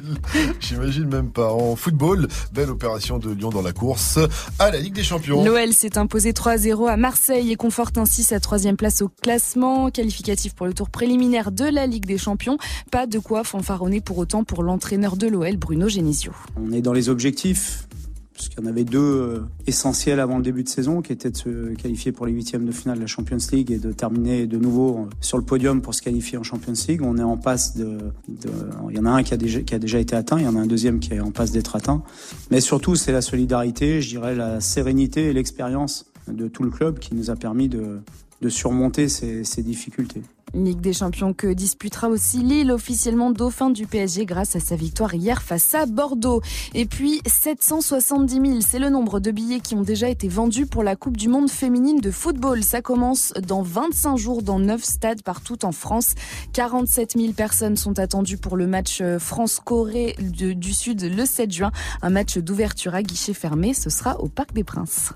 J'imagine 0.61 1.07
même 1.07 1.31
pas. 1.31 1.51
En 1.51 1.75
football, 1.75 2.27
belle 2.53 2.69
opération 2.69 3.17
de 3.17 3.31
Lyon 3.31 3.49
dans 3.49 3.61
la 3.61 3.73
course 3.73 4.19
à 4.57 4.71
la 4.71 4.79
Ligue 4.79 4.93
des 4.93 5.03
Champions. 5.03 5.43
L'OL 5.43 5.73
s'est 5.73 5.97
imposé 5.97 6.31
3-0 6.31 6.89
à 6.89 6.95
Marseille 6.95 7.51
et 7.51 7.55
conforte 7.55 7.97
ainsi 7.97 8.23
sa 8.23 8.39
troisième 8.39 8.77
place 8.77 9.01
au 9.01 9.09
classement 9.21 9.89
qualificatif 9.89 10.53
pour 10.53 10.65
le 10.65 10.73
tour 10.73 10.89
préliminaire 10.89 11.08
de 11.17 11.73
la 11.73 11.87
Ligue 11.87 12.05
des 12.05 12.17
Champions. 12.17 12.57
Pas 12.91 13.07
de 13.07 13.19
quoi 13.19 13.43
fanfaronner 13.43 14.01
pour 14.01 14.17
autant 14.17 14.43
pour 14.43 14.63
l'entraîneur 14.63 15.17
de 15.17 15.27
l'OL, 15.27 15.57
Bruno 15.57 15.89
Genesio. 15.89 16.31
On 16.55 16.71
est 16.71 16.81
dans 16.81 16.93
les 16.93 17.09
objectifs, 17.09 17.87
parce 18.33 18.49
qu'il 18.49 18.59
y 18.59 18.67
en 18.67 18.69
avait 18.69 18.83
deux 18.83 18.99
euh, 18.99 19.39
essentiels 19.65 20.19
avant 20.19 20.37
le 20.37 20.43
début 20.43 20.63
de 20.63 20.69
saison, 20.69 21.01
qui 21.01 21.11
étaient 21.11 21.31
de 21.31 21.37
se 21.37 21.73
qualifier 21.75 22.11
pour 22.11 22.25
les 22.25 22.31
huitièmes 22.31 22.65
de 22.65 22.71
finale 22.71 22.97
de 22.97 23.01
la 23.01 23.07
Champions 23.07 23.37
League 23.51 23.71
et 23.71 23.79
de 23.79 23.91
terminer 23.91 24.45
de 24.45 24.57
nouveau 24.57 24.99
euh, 24.99 25.09
sur 25.19 25.37
le 25.37 25.43
podium 25.43 25.81
pour 25.81 25.95
se 25.95 26.01
qualifier 26.01 26.37
en 26.37 26.43
Champions 26.43 26.73
League. 26.87 27.01
On 27.03 27.17
est 27.17 27.23
en 27.23 27.37
passe 27.37 27.75
de, 27.75 27.97
il 28.27 28.95
y 28.95 28.99
en 28.99 29.05
a 29.05 29.09
un 29.09 29.23
qui 29.23 29.33
a 29.33 29.37
déjà 29.37 29.99
été 29.99 30.15
atteint, 30.15 30.37
il 30.37 30.45
y 30.45 30.47
en 30.47 30.55
a 30.55 30.59
un 30.59 30.67
deuxième 30.67 30.99
qui 30.99 31.13
est 31.13 31.19
en 31.19 31.31
passe 31.31 31.51
d'être 31.51 31.75
atteint. 31.75 32.03
Mais 32.51 32.61
surtout, 32.61 32.95
c'est 32.95 33.11
la 33.11 33.21
solidarité, 33.21 34.01
je 34.01 34.09
dirais 34.09 34.35
la 34.35 34.61
sérénité 34.61 35.29
et 35.29 35.33
l'expérience 35.33 36.05
de 36.27 36.47
tout 36.47 36.63
le 36.63 36.69
club 36.69 36.99
qui 36.99 37.15
nous 37.15 37.31
a 37.31 37.35
permis 37.35 37.69
de, 37.69 38.01
de 38.41 38.49
surmonter 38.49 39.09
ces- 39.09 39.43
difficultés. 39.63 40.21
Ligue 40.55 40.81
des 40.81 40.93
Champions 40.93 41.33
que 41.33 41.45
disputera 41.53 42.07
aussi 42.09 42.37
Lille, 42.39 42.71
officiellement 42.71 43.29
dauphin 43.29 43.69
du 43.69 43.85
PSG 43.85 44.25
grâce 44.25 44.55
à 44.55 44.59
sa 44.59 44.75
victoire 44.75 45.13
hier 45.13 45.43
face 45.43 45.75
à 45.75 45.85
Bordeaux. 45.85 46.41
Et 46.73 46.87
puis 46.87 47.21
770 47.27 48.33
000, 48.33 48.61
c'est 48.61 48.79
le 48.79 48.89
nombre 48.89 49.19
de 49.19 49.29
billets 49.29 49.59
qui 49.59 49.75
ont 49.75 49.83
déjà 49.83 50.09
été 50.09 50.27
vendus 50.27 50.65
pour 50.65 50.81
la 50.81 50.95
Coupe 50.95 51.17
du 51.17 51.27
Monde 51.27 51.51
féminine 51.51 51.99
de 51.99 52.09
football. 52.09 52.63
Ça 52.63 52.81
commence 52.81 53.31
dans 53.47 53.61
25 53.61 54.17
jours 54.17 54.41
dans 54.41 54.57
9 54.57 54.83
stades 54.83 55.21
partout 55.21 55.63
en 55.65 55.71
France. 55.71 56.15
47 56.53 57.13
000 57.15 57.33
personnes 57.33 57.77
sont 57.77 57.99
attendues 57.99 58.37
pour 58.37 58.57
le 58.57 58.65
match 58.65 59.01
euh, 59.01 59.19
France-Corée 59.19 60.15
du 60.19 60.73
Sud 60.73 61.03
le 61.03 61.25
7 61.27 61.51
juin. 61.51 61.71
Un 62.01 62.09
match 62.09 62.39
d'ouverture 62.39 62.95
à 62.95 63.03
guichet 63.03 63.33
fermé, 63.33 63.75
ce 63.75 63.91
sera 63.91 64.19
au 64.19 64.29
Parc 64.29 64.53
des 64.53 64.63
Princes. 64.63 65.11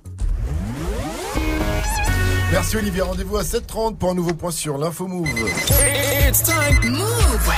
Merci 2.54 2.78
Olivier, 2.78 3.02
rendez-vous 3.02 3.38
à 3.38 3.42
7h30 3.42 3.96
pour 3.98 4.12
un 4.12 4.14
nouveau 4.14 4.36
point 4.36 4.52
sur 4.52 4.78
l'info 4.78 5.08
Move. 5.08 5.28
It's 6.30 6.44
time. 6.44 6.92
Move. 6.92 7.50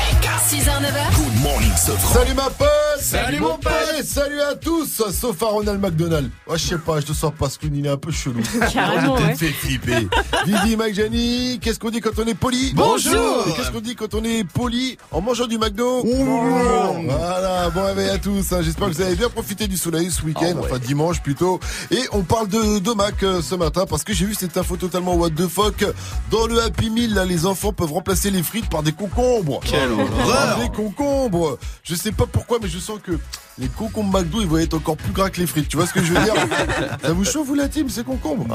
6h, 0.48 0.64
9h. 0.64 1.16
Good 1.16 1.42
morning, 1.44 1.72
Sofran. 1.76 2.14
Salut 2.14 2.34
ma 2.36 2.50
pote 2.50 2.68
Salut, 3.00 3.40
mon 3.40 3.58
pote. 3.58 3.74
Et 4.00 4.04
Salut 4.04 4.40
à 4.42 4.56
tous 4.56 5.02
Sauf 5.12 5.42
à 5.44 5.48
Ronald 5.48 5.82
McDonald. 5.82 6.30
Ouais, 6.48 6.58
je 6.58 6.66
sais 6.68 6.78
pas, 6.78 7.00
je 7.02 7.08
te 7.08 7.14
sens 7.14 7.34
parce 7.38 7.58
qu'il 7.58 7.84
est 7.86 7.90
un 7.90 7.98
peu 7.98 8.12
chelou. 8.12 8.42
Carrément, 8.74 9.18
Je 9.18 9.22
t'ai 9.22 9.28
ouais. 9.28 9.36
fait 9.36 9.48
flipper. 9.48 10.08
Didi, 10.46 10.78
Mike, 10.78 10.96
Jenny, 10.96 11.60
qu'est-ce 11.62 11.80
qu'on 11.80 11.90
dit 11.90 12.00
quand 12.00 12.18
on 12.18 12.26
est 12.28 12.36
poli? 12.36 12.72
Bonjour. 12.76 13.44
Qu'est-ce 13.58 13.72
qu'on 13.72 13.82
dit 13.82 13.96
quand 13.96 14.14
on 14.14 14.24
est 14.24 14.44
poli? 14.46 14.98
En 15.12 15.20
mangeant 15.20 15.48
du 15.48 15.58
McDo? 15.58 16.06
Voilà, 16.06 17.70
bon 17.72 17.84
réveil 17.86 18.10
à 18.10 18.18
tous. 18.20 18.54
hein. 18.54 18.62
J'espère 18.62 18.88
que 18.90 18.94
vous 18.94 19.02
avez 19.02 19.16
bien 19.16 19.30
profité 19.30 19.68
du 19.68 19.78
soleil 19.78 20.10
ce 20.12 20.22
week-end, 20.22 20.54
enfin 20.60 20.78
dimanche 20.80 21.22
plutôt. 21.22 21.60
Et 21.92 22.02
on 22.14 22.22
parle 22.22 22.48
de, 22.48 22.80
de 22.80 22.92
Mac 22.94 23.16
euh, 23.24 23.42
ce 23.42 23.56
matin 23.56 23.86
parce 23.90 24.04
que 24.04 24.14
j'ai 24.14 24.26
vu 24.26 24.36
cette 24.36 24.56
info 24.58 24.78
totalement 24.86 25.16
what 25.16 25.32
the 25.32 25.48
fuck. 25.48 25.86
Dans 26.32 26.48
le 26.48 26.62
Happy 26.62 26.90
Meal, 26.90 27.14
là, 27.14 27.26
les 27.26 27.46
enfants 27.46 27.74
peuvent 27.74 27.92
remplacer 27.92 28.32
les 28.32 28.44
frites 28.44 28.70
par 28.70 28.84
des 28.84 28.92
concombres. 28.92 29.60
Quelle 29.66 29.92
horreur. 29.92 30.60
Des 30.60 30.70
concombres. 30.70 31.58
Je 31.84 31.96
sais 31.96 32.12
pas 32.12 32.26
pourquoi, 32.32 32.60
mais 32.62 32.68
je 32.68 32.80
sens 32.80 33.00
que 33.04 33.20
les 33.58 33.68
concombres 33.68 34.20
McDo, 34.20 34.42
ils 34.42 34.48
vont 34.48 34.58
être 34.58 34.76
encore 34.76 34.98
plus 34.98 35.12
gras 35.12 35.30
que 35.30 35.40
les 35.40 35.48
frites. 35.48 35.68
Tu 35.68 35.78
vois 35.78 35.88
ce 35.88 35.94
que 35.94 36.04
je 36.04 36.14
veux 36.14 36.24
dire? 36.24 36.34
Ça 37.02 37.14
vous 37.14 37.26
chauffe, 37.26 37.48
vous, 37.48 37.56
la 37.56 37.68
team, 37.68 37.90
ces 37.90 38.04
concombres? 38.04 38.46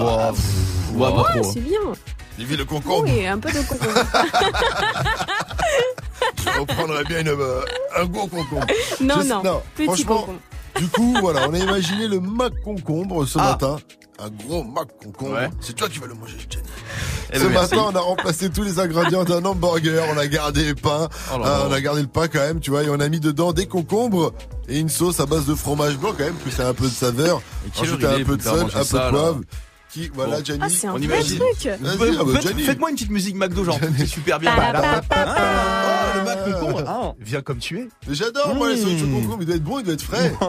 Ouais, 0.95 1.11
pas 1.13 1.25
trop. 1.41 1.53
c'est 1.53 1.61
bien. 1.61 1.79
Vu 2.39 2.57
le 2.57 2.65
concombre. 2.65 3.05
Oui, 3.05 3.27
un 3.27 3.39
peu 3.39 3.51
de 3.53 3.59
concombre. 3.61 3.93
On 6.61 6.67
prendrait 6.67 7.05
bien 7.05 7.21
une, 7.21 7.29
euh, 7.29 7.61
un 7.97 8.05
gros 8.07 8.27
concombre. 8.27 8.67
Non, 9.01 9.15
Je- 9.23 9.29
non, 9.29 9.63
petit 9.75 9.85
franchement, 9.87 10.17
concombre. 10.21 10.39
Du 10.77 10.89
coup, 10.89 11.15
voilà, 11.21 11.49
on 11.49 11.55
a 11.55 11.59
imaginé 11.59 12.09
le 12.09 12.21
Mac 12.21 12.53
concombre 12.65 13.27
ce 13.27 13.39
Ah. 13.39 13.51
matin. 13.53 13.79
Un 14.19 14.29
gros 14.47 14.63
Mac 14.65 14.89
concombre. 15.03 15.33
Ouais. 15.35 15.51
C'est 15.61 15.75
toi 15.75 15.89
qui 15.89 15.99
vas 15.99 16.07
le 16.07 16.15
manger, 16.15 16.37
Jenny. 16.49 16.65
Eh 17.33 17.39
Ce 17.39 17.45
ben, 17.45 17.51
merci. 17.51 17.75
matin, 17.75 17.91
on 17.93 17.97
a 17.97 18.01
remplacé 18.01 18.51
tous 18.51 18.63
les 18.63 18.79
ingrédients 18.79 19.25
d'un 19.25 19.45
hamburger. 19.45 20.05
On 20.15 20.19
a 20.19 20.27
gardé 20.27 20.65
les 20.65 20.75
pains. 20.75 21.09
Oh 21.35 21.39
là 21.39 21.47
euh, 21.47 21.59
là. 21.61 21.67
on 21.69 21.73
a 21.73 21.81
gardé 21.81 22.03
le 22.03 22.07
pain 22.09 22.29
quand 22.29 22.41
même, 22.41 22.61
tu 22.61 22.71
vois, 22.71 22.83
et 22.83 22.91
on 22.91 23.01
a 23.01 23.09
mis 23.09 23.21
dedans 23.21 23.53
des 23.53 23.67
concombres 23.67 24.33
et 24.69 24.79
une 24.79 24.89
sauce 24.91 25.21
à 25.21 25.27
base 25.27 25.47
de 25.47 25.55
fromage 25.55 25.97
blanc 25.97 26.11
quand 26.17 26.25
même, 26.25 26.37
que 26.45 26.51
c'est 26.51 26.63
un 26.63 26.75
peu 26.75 26.85
de 26.85 26.91
saveur. 26.93 27.41
Heure 27.83 28.13
un 28.21 28.25
peu 28.25 28.37
de 28.37 28.43
sel, 28.43 28.53
un 28.61 28.65
peu 28.65 28.85
ça, 28.85 29.07
de 29.07 29.11
poivre. 29.11 29.41
Qui, 29.93 30.09
voilà, 30.15 30.39
Bon. 30.39 30.45
Jenny. 30.45 30.59
Ah, 30.63 30.69
c'est 30.69 30.87
un 30.87 30.91
On 30.91 30.97
vrai 30.99 31.05
imagine. 31.07 31.39
truc. 31.39 31.67
Ah 31.67 31.77
bah, 31.99 32.41
faites-. 32.41 32.61
Faites-moi 32.61 32.91
une 32.91 32.97
petite 32.97 33.11
musique 33.11 33.35
McDo, 33.35 33.65
genre, 33.65 33.79
c'est 33.99 34.07
super 34.07 34.39
bien. 34.39 34.53
Oh, 34.57 34.61
le 36.17 36.25
Mac 36.25 36.45
concombre. 36.45 36.85
Ah, 36.87 37.13
viens 37.19 37.41
comme 37.43 37.59
tu 37.59 37.79
es. 37.81 37.89
Mais 38.07 38.15
J'adore, 38.15 38.55
moi, 38.55 38.71
les 38.71 38.77
sauces 38.77 39.03
au 39.03 39.07
concombre, 39.09 39.39
il 39.41 39.47
doit 39.47 39.57
être 39.57 39.65
bon, 39.65 39.79
il 39.81 39.85
doit 39.85 39.95
être 39.95 40.03
frais. 40.03 40.33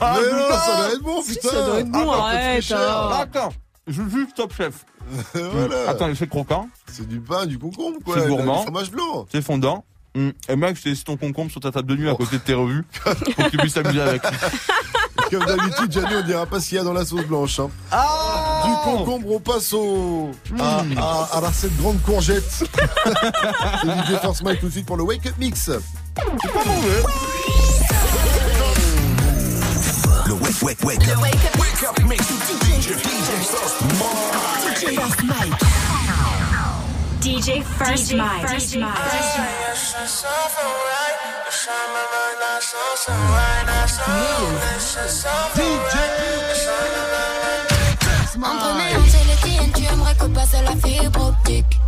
Ah, 0.00 0.18
Mais 0.20 0.30
non, 0.30 0.48
ça 0.50 0.76
doit 0.76 0.92
être 0.92 1.02
bon, 1.02 1.22
Si, 1.22 1.34
putain. 1.34 1.48
ça 1.50 1.64
doit 1.66 1.80
être 1.80 1.90
bon, 1.90 2.10
Ah, 2.12 2.16
bah, 2.16 2.22
arrête. 2.26 2.72
Attends, 3.20 3.52
je 3.86 4.02
juste 4.02 4.34
top 4.36 4.54
chef. 4.54 4.84
voilà. 5.34 5.88
Attends, 5.90 6.10
c'est 6.14 6.28
croquant, 6.28 6.68
C'est 6.92 7.08
du 7.08 7.20
pain, 7.20 7.46
du 7.46 7.58
concombre, 7.58 7.98
quoi. 8.04 8.20
C'est 8.20 8.28
gourmand. 8.28 8.62
fromage 8.62 8.90
blanc. 8.90 9.26
c'est 9.32 9.42
fondant. 9.42 9.84
Hum. 10.16 10.32
Et 10.48 10.56
mec, 10.56 10.76
je 10.76 10.82
t'ai 10.82 10.88
laissé 10.90 11.04
ton 11.04 11.16
concombre 11.16 11.50
sur 11.50 11.60
ta 11.60 11.70
table 11.70 11.88
de 11.88 11.96
nuit 11.96 12.08
à 12.08 12.14
côté 12.14 12.36
de 12.36 12.42
tes 12.42 12.54
revues 12.54 12.82
pour 13.04 13.14
que 13.44 13.50
tu 13.50 13.56
puisses 13.58 13.74
t'amuser 13.74 14.00
avec. 14.00 14.22
Comme 15.30 15.44
d'habitude, 15.44 15.92
Gianni, 15.92 16.14
on 16.16 16.22
dira 16.26 16.46
pas 16.46 16.60
ce 16.60 16.68
qu'il 16.68 16.78
y 16.78 16.80
a 16.80 16.84
dans 16.84 16.92
la 16.92 17.04
sauce 17.04 17.24
blanche. 17.26 17.60
Hein. 17.60 17.68
Ah 17.90 18.62
du 18.66 18.72
concombre, 18.84 19.30
on 19.30 19.40
passe 19.40 19.72
au, 19.72 20.30
à, 20.58 20.84
à, 21.32 21.40
la 21.40 21.52
cette 21.52 21.76
grande 21.76 22.00
courgette. 22.02 22.44
C'est 22.50 22.66
l'idée 23.86 24.18
Force 24.22 24.42
Mike 24.42 24.60
tout 24.60 24.66
de 24.66 24.72
suite 24.72 24.86
pour 24.86 24.96
le 24.96 25.04
Wake 25.04 25.26
Up 25.26 25.34
Mix. 25.38 25.70
C'est 25.70 26.52
pas. 26.52 26.60
Le 30.26 30.32
wake, 30.34 30.62
wake, 30.62 30.84
wake. 30.84 31.06
Le 31.06 31.16
wake 31.20 31.34
up, 31.34 31.58
wake 31.60 31.82
up 31.88 32.04
mix. 32.06 32.26
DJ 37.28 37.62
First 37.62 38.14
Mind. 38.14 38.48
First 38.48 38.74
Mind. 38.74 38.88
DJ. 39.14 39.36
M'entraîner 48.38 48.96
en 48.96 49.02
tu 49.74 49.84
aimerais 49.84 50.14
que 50.14 50.26
passe 50.28 50.54
la 50.64 50.74
fibre 50.76 51.28
optique. 51.28 51.78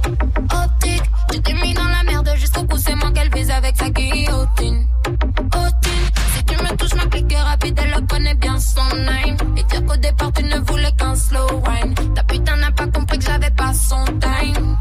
Optique, 0.53 1.03
tu 1.32 1.41
t'es 1.41 1.55
mis 1.55 1.72
dans 1.72 1.88
la 1.88 2.03
merde 2.03 2.30
jusqu'au 2.36 2.64
coup, 2.64 2.76
c'est 2.76 2.95
moi 2.97 3.11
qu'elle 3.12 3.32
vise 3.32 3.51
avec 3.51 3.78
sa 3.78 3.88
guillotine. 3.88 4.86
Otine, 5.07 6.07
si 6.34 6.45
tu 6.45 6.55
me 6.62 6.76
touches, 6.76 6.95
ma 6.97 7.07
clique 7.07 7.32
est 7.32 7.41
rapide, 7.41 7.80
elle 7.82 8.07
connaît 8.07 8.34
bien 8.34 8.61
son 8.61 8.95
name. 8.95 9.38
Et 9.57 9.62
dire 9.62 9.86
qu'au 9.86 9.97
départ, 9.97 10.32
tu 10.32 10.45
ne 10.45 10.59
voulais 10.59 10.93
qu'un 10.99 11.14
slow 11.14 11.62
wine. 11.66 11.95
Ta 12.14 12.24
putain 12.24 12.57
n'a 12.57 12.72
pas 12.72 12.88
compris 12.88 13.18
que 13.18 13.24
j'avais 13.24 13.51
pas 13.53 13.72
son 13.72 14.05
time 14.05 14.76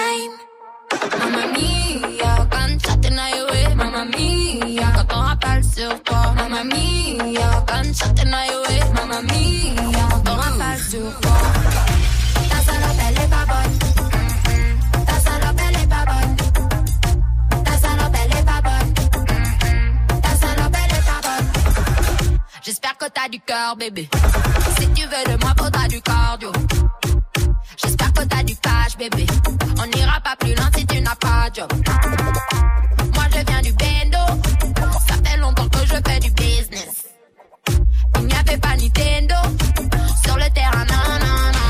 time. 0.00 0.32
Mamma 1.20 1.44
mia, 1.54 2.32
cansate 2.54 3.10
na 3.18 3.24
eu, 3.38 3.74
mamma 3.80 4.04
mia. 4.14 4.86
Quand 4.96 5.16
on 5.16 5.20
rappelle 5.28 5.64
sur 5.64 5.92
toi, 6.02 6.22
mamma 6.38 6.62
mia, 6.64 7.48
quand 7.68 7.84
cansate 7.84 8.24
na 8.32 8.40
eu, 8.46 8.60
mamma 8.96 9.20
mia. 9.30 10.04
Quand 10.10 10.32
on 10.32 10.36
rappelle 10.44 10.82
sur 10.90 11.00
mm-hmm. 11.00 11.20
toi. 11.22 11.38
Ta 12.50 12.58
salope, 12.66 13.02
elle 13.06 13.18
est 13.24 13.30
pas 13.34 13.46
bonne. 13.50 13.74
Ta 15.08 15.16
salope, 15.26 15.60
elle 15.66 15.78
est 15.82 15.90
pas 15.94 16.04
bonne. 16.10 16.34
Mm-hmm. 16.56 17.62
Ta 17.66 17.74
salope, 17.82 18.16
elle 18.22 18.34
est 18.38 18.46
pas 18.50 18.60
bonne. 18.66 18.90
Ta 20.24 20.32
salope, 20.42 20.76
elle 20.82 20.94
est 20.98 21.06
pas 21.10 21.20
bonne. 21.26 21.48
J'espère 22.62 22.96
que 22.98 23.06
t'as 23.16 23.28
du 23.28 23.40
cœur, 23.40 23.76
bébé. 23.76 24.08
Si 24.78 24.86
tu 24.96 25.02
veux 25.12 25.24
de 25.32 25.36
moi, 25.42 25.52
faudra 25.58 25.88
du 25.88 26.00
cardio. 26.00 26.52
J'espère 27.82 28.12
que 28.12 28.24
t'as 28.24 28.42
du 28.42 28.56
cash, 28.56 28.96
bébé. 28.98 29.26
On 29.78 29.86
n'ira 29.96 30.20
pas 30.20 30.36
plus 30.38 30.54
loin 30.54 30.70
si 30.76 30.86
tu 30.86 31.00
n'as 31.00 31.14
pas 31.16 31.48
de 31.50 31.56
job. 31.56 31.72
Moi, 33.14 33.24
je 33.34 33.44
viens 33.46 33.62
du 33.62 33.72
bendo. 33.72 34.42
Ça 35.08 35.14
fait 35.24 35.36
longtemps 35.38 35.68
que 35.68 35.78
je 35.86 35.94
fais 36.06 36.20
du 36.20 36.30
business. 36.32 37.06
Il 38.16 38.26
n'y 38.26 38.34
avait 38.34 38.58
pas 38.58 38.76
Nintendo 38.76 39.34
sur 40.24 40.36
le 40.36 40.50
terrain, 40.52 40.84
non, 40.84 41.04
non, 41.20 41.52
non. 41.52 41.60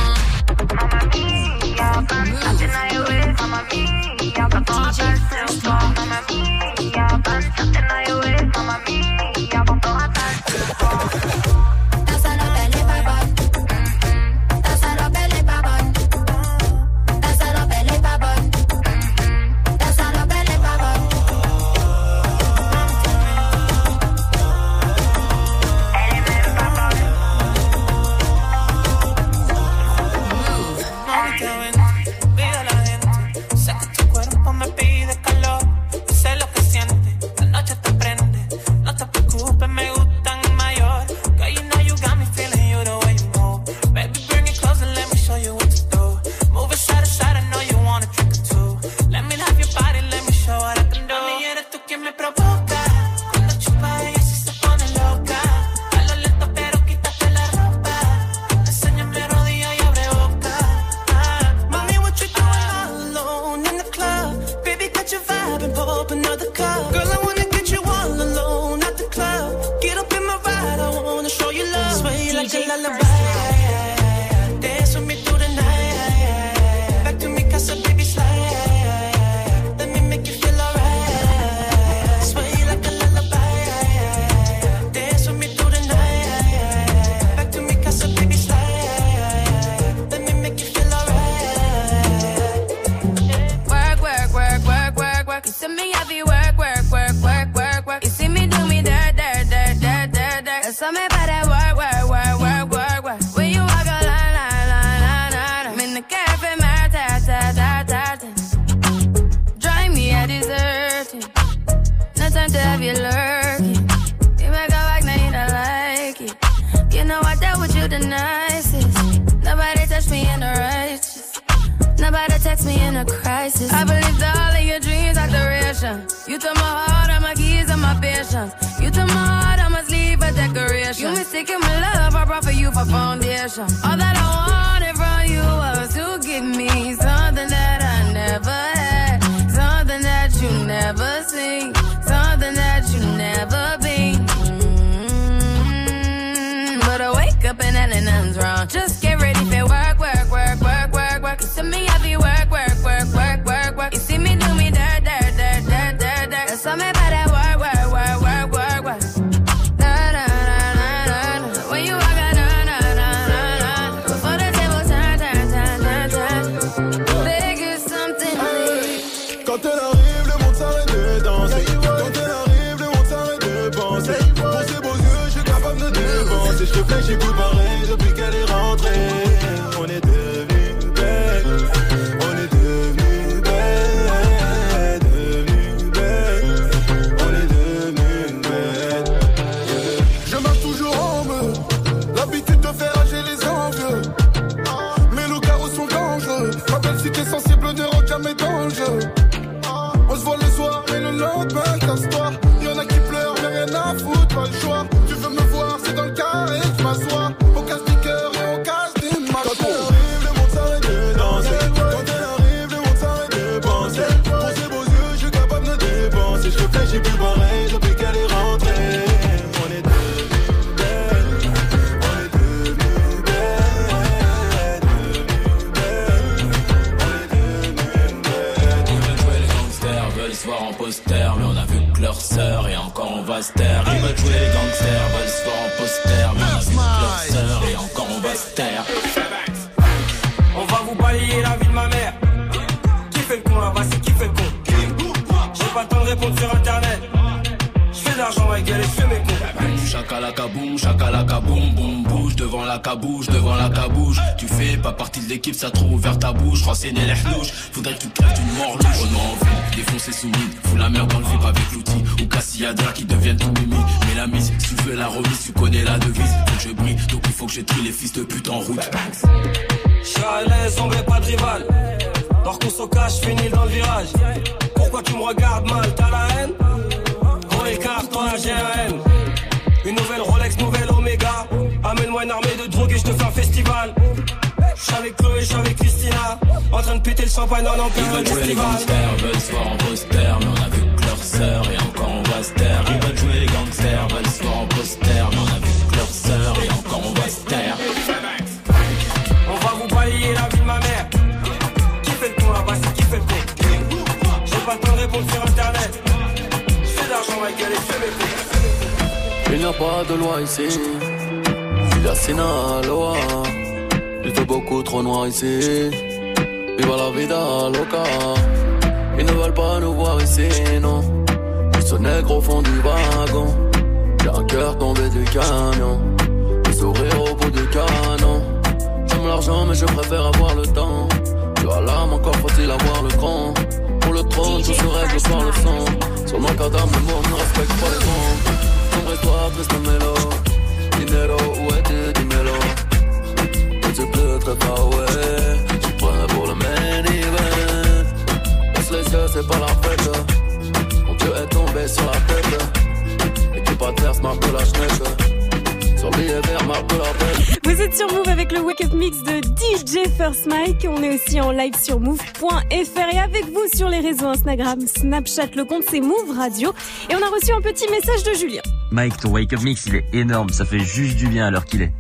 Snapchat. 364.99 365.49
Le 365.57 365.65
compte 365.65 365.85
c'est 365.91 366.01
Move 366.01 366.37
Radio. 366.37 366.73
Et 367.09 367.15
on 367.15 367.23
a 367.25 367.29
reçu 367.31 367.53
un 367.53 367.61
petit 367.61 367.87
message 367.91 368.23
de 368.25 368.35
Julien. 368.39 368.63
Mike, 368.91 369.17
ton 369.19 369.31
Wake 369.31 369.53
Up 369.53 369.61
Mix, 369.63 369.87
il 369.87 369.97
est 369.97 370.05
énorme. 370.13 370.51
Ça 370.51 370.65
fait 370.65 370.81
juste 370.81 371.17
du 371.17 371.29
bien 371.29 371.47
à 371.47 371.51
l'heure 371.51 371.65
qu'il 371.65 371.83
est. 371.83 371.93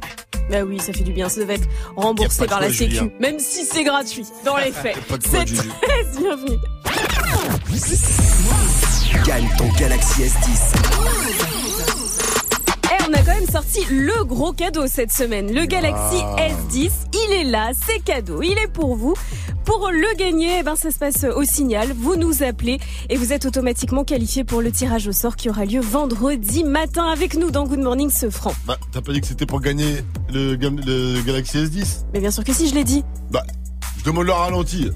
Bah 0.50 0.62
oui, 0.66 0.80
ça 0.80 0.92
fait 0.92 1.04
du 1.04 1.12
bien. 1.12 1.28
Ça 1.28 1.40
devait 1.40 1.54
être 1.54 1.68
remboursé 1.96 2.46
par 2.46 2.60
la 2.60 2.66
quoi, 2.66 2.74
Sécu. 2.76 2.94
Julien. 2.96 3.10
Même 3.20 3.38
si 3.38 3.64
c'est 3.64 3.84
gratuit, 3.84 4.26
dans 4.44 4.56
les 4.56 4.72
faits. 4.72 4.96
C'est 5.08 5.18
très 5.44 5.44
bienvenu. 6.18 6.56
Gagne 9.24 9.48
ton 9.58 9.68
Galaxy 9.78 10.22
S10. 10.22 10.74
Eh, 12.92 13.02
on 13.08 13.12
a 13.12 13.18
quand 13.18 13.34
même 13.34 13.46
sorti 13.48 13.80
le 13.90 14.24
gros 14.24 14.52
cadeau 14.52 14.86
cette 14.86 15.12
semaine. 15.12 15.52
Le 15.54 15.66
Galaxy 15.66 16.20
Ah. 16.36 16.48
S10, 16.72 16.90
il 17.14 17.32
est 17.32 17.44
là, 17.44 17.70
c'est 17.86 18.00
cadeau, 18.02 18.42
il 18.42 18.58
est 18.58 18.72
pour 18.72 18.96
vous. 18.96 19.14
Pour 19.70 19.88
le 19.92 20.16
gagner, 20.16 20.58
eh 20.58 20.62
ben, 20.64 20.74
ça 20.74 20.90
se 20.90 20.98
passe 20.98 21.22
au 21.22 21.44
signal. 21.44 21.92
Vous 21.96 22.16
nous 22.16 22.42
appelez 22.42 22.80
et 23.08 23.16
vous 23.16 23.32
êtes 23.32 23.44
automatiquement 23.46 24.02
qualifié 24.02 24.42
pour 24.42 24.62
le 24.62 24.72
tirage 24.72 25.06
au 25.06 25.12
sort 25.12 25.36
qui 25.36 25.48
aura 25.48 25.64
lieu 25.64 25.80
vendredi 25.80 26.64
matin 26.64 27.04
avec 27.04 27.36
nous 27.36 27.52
dans 27.52 27.64
Good 27.68 27.78
Morning 27.78 28.10
ce 28.10 28.30
franc. 28.30 28.52
Bah, 28.66 28.76
t'as 28.90 29.00
pas 29.00 29.12
dit 29.12 29.20
que 29.20 29.28
c'était 29.28 29.46
pour 29.46 29.60
gagner 29.60 30.02
le, 30.28 30.56
Galaxy 31.22 31.58
S10 31.58 32.06
Mais 32.12 32.18
bien 32.18 32.32
sûr 32.32 32.42
que 32.42 32.52
si, 32.52 32.68
je 32.68 32.74
l'ai 32.74 32.82
dit. 32.82 33.04
Bah, 33.30 33.44
je 33.96 34.02
demande 34.02 34.26
le 34.26 34.32
ralenti. 34.32 34.90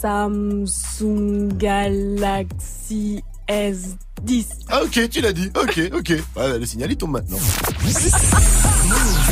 Samsung 0.00 1.52
Galaxy 1.56 3.22
S10. 3.48 4.46
Ah, 4.70 4.82
ok, 4.82 5.08
tu 5.08 5.20
l'as 5.20 5.32
dit. 5.32 5.52
Ok, 5.54 5.80
ok. 5.96 6.14
Ouais, 6.36 6.58
le 6.58 6.66
signal, 6.66 6.90
il 6.90 6.96
tombe 6.96 7.12
maintenant. 7.12 7.38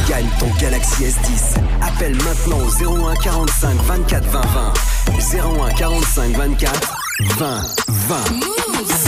Gagne 0.09 0.29
ton 0.39 0.49
Galaxy 0.61 1.05
S10. 1.05 1.57
Appelle 1.81 2.15
maintenant 2.17 2.59
au 2.59 3.09
01 3.09 3.15
45 3.17 3.75
24 3.83 4.25
20 4.25 4.41
20. 4.41 5.69
01 5.69 5.75
45 5.75 6.37
24 6.37 6.97
20 7.39 7.61
20. 7.89 8.17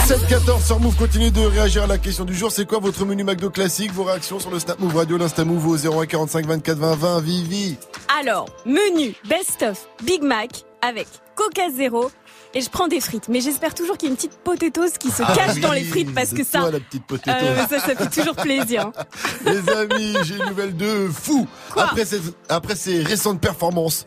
7-14 0.09 0.67
sur 0.67 0.81
Move, 0.81 0.97
continuez 0.97 1.31
de 1.31 1.41
réagir 1.43 1.85
à 1.85 1.87
la 1.87 1.99
question 1.99 2.25
du 2.25 2.35
jour. 2.35 2.51
C'est 2.51 2.67
quoi 2.67 2.79
votre 2.79 3.05
menu 3.05 3.25
McDo 3.25 3.51
classique? 3.51 3.93
Vos 3.93 4.05
réactions 4.05 4.41
sur 4.41 4.51
le 4.51 4.59
Snap 4.59 4.81
Move 4.81 4.97
Radio, 4.97 5.19
l'Insta 5.19 5.45
Move 5.45 5.67
au 5.67 5.77
01 5.77 6.07
45 6.07 6.47
24 6.47 6.79
20 6.79 6.95
20. 6.95 7.21
Vivi. 7.21 7.77
Alors, 8.21 8.47
menu 8.65 9.15
Best 9.29 9.63
of 9.63 9.87
Big 10.03 10.23
Mac 10.23 10.65
avec 10.83 11.09
Coca 11.35 11.69
Zéro. 11.77 12.11
Et 12.55 12.61
je 12.63 12.71
prends 12.71 12.89
des 12.89 13.01
frites, 13.01 13.29
mais 13.29 13.41
j'espère 13.41 13.75
toujours 13.75 13.99
qu'il 13.99 14.09
y 14.09 14.11
a 14.11 14.13
une 14.13 14.17
petite 14.17 14.39
potatoes 14.39 14.91
qui 14.99 15.11
se 15.11 15.23
Ah 15.27 15.35
cache 15.35 15.57
oui, 15.57 15.61
dans 15.61 15.73
les 15.73 15.85
frites 15.85 16.15
parce 16.15 16.31
que 16.31 16.39
c'est 16.39 16.45
ça, 16.53 16.61
toi, 16.61 16.71
la 16.71 16.81
petite 16.81 17.05
potatoes. 17.05 17.45
Euh, 17.45 17.67
ça, 17.69 17.79
ça 17.79 17.95
fait 17.95 18.09
toujours 18.11 18.37
plaisir. 18.37 18.91
Les 19.45 19.69
amis, 19.71 20.17
j'ai 20.25 20.37
une 20.37 20.47
nouvelle 20.47 20.75
de 20.77 21.09
fou. 21.13 21.47
après, 21.77 22.07
ces, 22.07 22.21
après 22.49 22.75
ces 22.75 23.03
récentes 23.03 23.41
performances, 23.41 24.07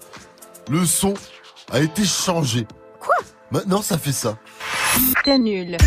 le 0.70 0.86
son 0.86 1.14
a 1.72 1.80
été 1.82 2.04
changé. 2.04 2.66
Quoi 3.00 3.16
Maintenant, 3.52 3.82
ça 3.84 3.98
fait 3.98 4.12
ça. 4.12 4.38
T'es 5.24 5.38
nul. 5.38 5.78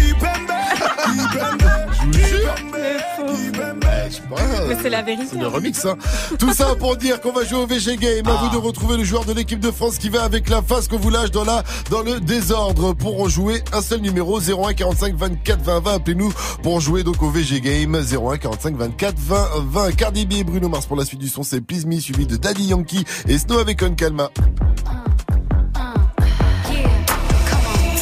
Je 4.08 4.14
sais 4.16 4.22
pas, 4.22 4.36
Mais 4.68 4.76
c'est 4.82 4.90
la 4.90 5.02
vérité. 5.02 5.28
C'est 5.32 5.38
le 5.38 5.46
remix, 5.46 5.84
hein. 5.84 5.96
Tout 6.38 6.52
ça 6.52 6.74
pour 6.78 6.96
dire 6.96 7.20
qu'on 7.20 7.32
va 7.32 7.44
jouer 7.44 7.58
au 7.60 7.66
VG 7.66 7.96
Game. 7.96 8.26
À 8.26 8.34
vous 8.34 8.50
de 8.50 8.56
retrouver 8.56 8.96
le 8.96 9.04
joueur 9.04 9.24
de 9.24 9.32
l'équipe 9.32 9.60
de 9.60 9.70
France 9.70 9.98
qui 9.98 10.08
va 10.08 10.22
avec 10.24 10.48
la 10.48 10.62
face 10.62 10.88
qu'on 10.88 10.98
vous 10.98 11.10
lâche 11.10 11.30
dans 11.30 11.44
la, 11.44 11.62
dans 11.90 12.02
le 12.02 12.20
désordre. 12.20 12.92
Pour 12.94 13.20
en 13.22 13.28
jouer, 13.28 13.62
un 13.72 13.80
seul 13.80 14.00
numéro, 14.00 14.40
01 14.40 14.74
45 14.74 15.14
24 15.14 15.62
20 15.62 15.80
20. 15.80 15.94
Appelez-nous 15.94 16.32
pour 16.62 16.74
en 16.74 16.80
jouer 16.80 17.02
donc 17.02 17.22
au 17.22 17.30
VG 17.30 17.60
Game. 17.60 17.94
01 17.96 18.36
45 18.38 18.76
24 18.76 19.14
20 19.18 19.48
20. 19.70 19.92
Cardi 19.92 20.26
B 20.26 20.34
et 20.34 20.44
Bruno 20.44 20.68
Mars 20.68 20.86
pour 20.86 20.96
la 20.96 21.04
suite 21.04 21.20
du 21.20 21.28
son, 21.28 21.42
c'est 21.42 21.60
Please 21.60 21.86
Me, 21.86 21.98
suivi 21.98 22.26
de 22.26 22.36
Daddy 22.36 22.64
Yankee 22.66 23.04
et 23.28 23.38
Snow 23.38 23.58
avec 23.58 23.82
On 23.82 23.94
Calma. 23.94 24.30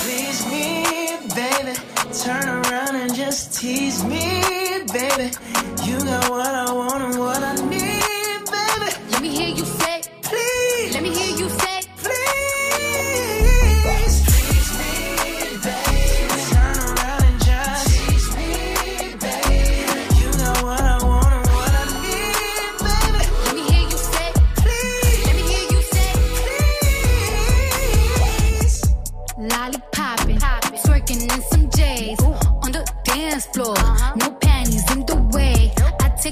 Please 0.03 0.47
me, 0.47 1.35
baby. 1.35 1.79
Turn 2.25 2.49
around 2.49 2.97
and 2.97 3.15
just 3.15 3.59
tease 3.59 4.05
me, 4.05 4.43
baby. 4.93 5.31
You 5.85 5.99
got 5.99 6.31
what 6.31 6.47
I 6.47 6.73
want 6.73 7.03
and 7.03 7.19
what 7.19 7.43
I 7.43 7.55
need, 7.69 7.82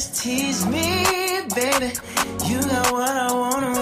just 0.00 0.22
tease 0.22 0.64
me, 0.64 1.04
baby. 1.54 1.92
You 2.46 2.62
got 2.62 2.90
what 2.90 3.10
I 3.10 3.32
wanna. 3.34 3.79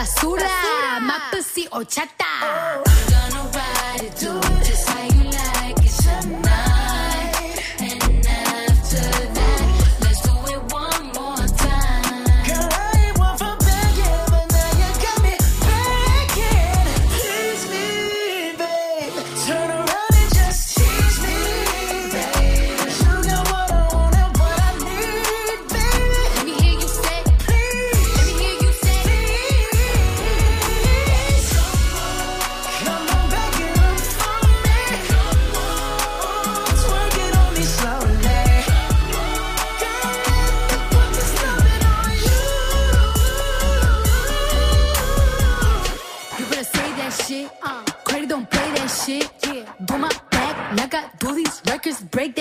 basura, 0.00 0.48
basura. 0.48 1.00
mapasi 1.00 1.68
o 1.70 1.84
chata. 1.84 2.24
Oh. 2.86 2.99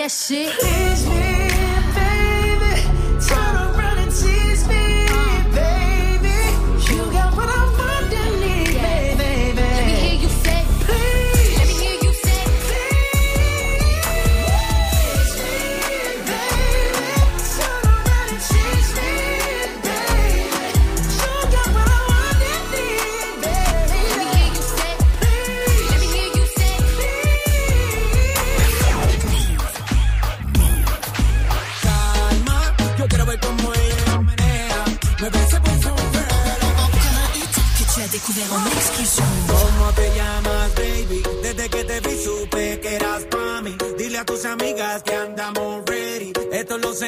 She 0.09 0.45
is. 0.45 1.05
Please, 1.05 1.18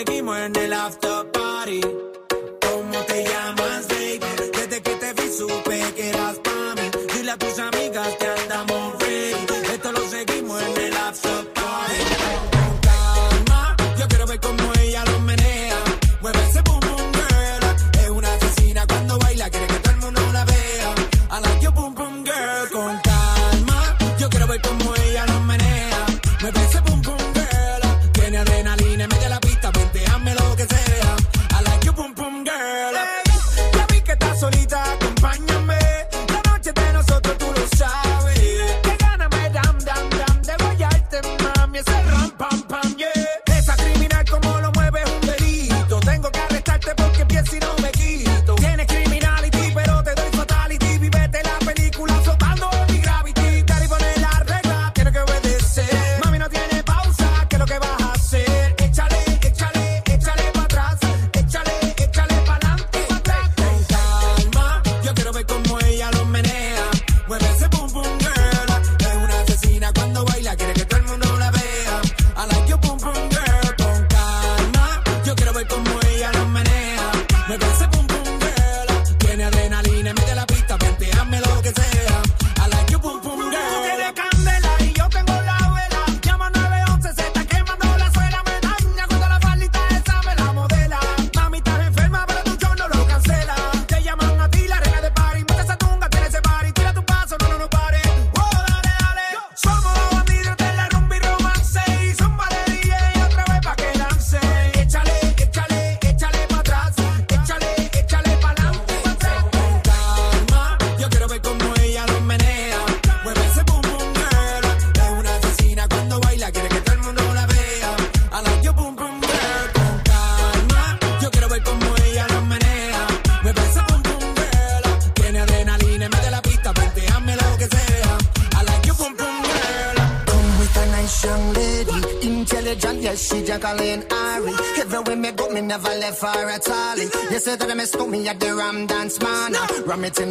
seguimos 0.06 0.38
en 0.40 0.56
el 0.56 0.74
after 0.74 1.01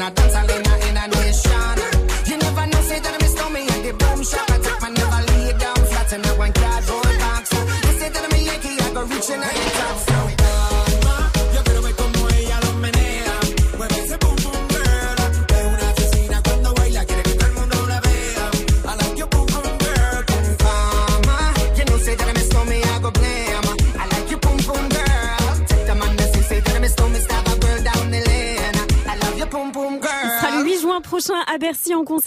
Ram 0.00 0.12
it 0.12 0.20
in 0.20 0.26
a 0.26 0.40
dance 0.40 0.49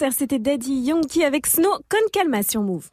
concert. 0.04 0.16
C'était 0.16 0.38
Daddy 0.38 0.74
Yankee 0.80 1.24
avec 1.24 1.46
Snow 1.46 1.70
Con 1.88 1.98
Calma 2.12 2.42
sur 2.42 2.62
Move. 2.62 2.88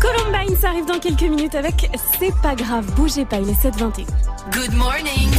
Columbine, 0.00 0.56
ça 0.60 0.68
arrive 0.68 0.86
dans 0.86 0.98
quelques 0.98 1.22
minutes 1.22 1.54
avec 1.54 1.90
C'est 2.18 2.34
pas 2.42 2.54
grave, 2.54 2.86
bougez 2.94 3.24
pas, 3.24 3.38
il 3.40 3.48
est 3.48 3.62
7h21. 3.62 4.06
Good 4.52 4.74
morning. 4.74 5.30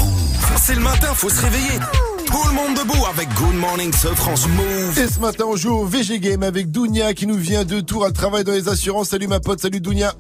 C'est 0.60 0.76
le 0.76 0.82
matin, 0.82 1.14
faut 1.14 1.30
se 1.30 1.42
réveiller. 1.42 1.80
Tout 2.26 2.48
le 2.50 2.54
monde 2.54 2.78
debout 2.78 3.06
avec 3.10 3.30
Good 3.36 3.56
Morning 3.56 3.94
ce 3.94 4.10
France 4.10 4.48
Move. 4.50 5.00
Et 5.00 5.08
ce 5.08 5.20
matin, 5.20 5.46
on 5.48 5.56
joue 5.56 5.74
au 5.74 5.86
VG 5.86 6.20
Game 6.20 6.44
avec 6.44 6.72
Dounia 6.72 7.14
qui 7.14 7.26
nous 7.26 7.38
vient 7.38 7.64
de 7.64 7.80
Tours. 7.80 8.06
Elle 8.06 8.12
travaille 8.12 8.44
dans 8.44 8.52
les 8.52 8.68
assurances. 8.68 9.10
Salut 9.10 9.28
ma 9.28 9.40
pote, 9.40 9.62
salut 9.62 9.80
Dounia. 9.80 10.14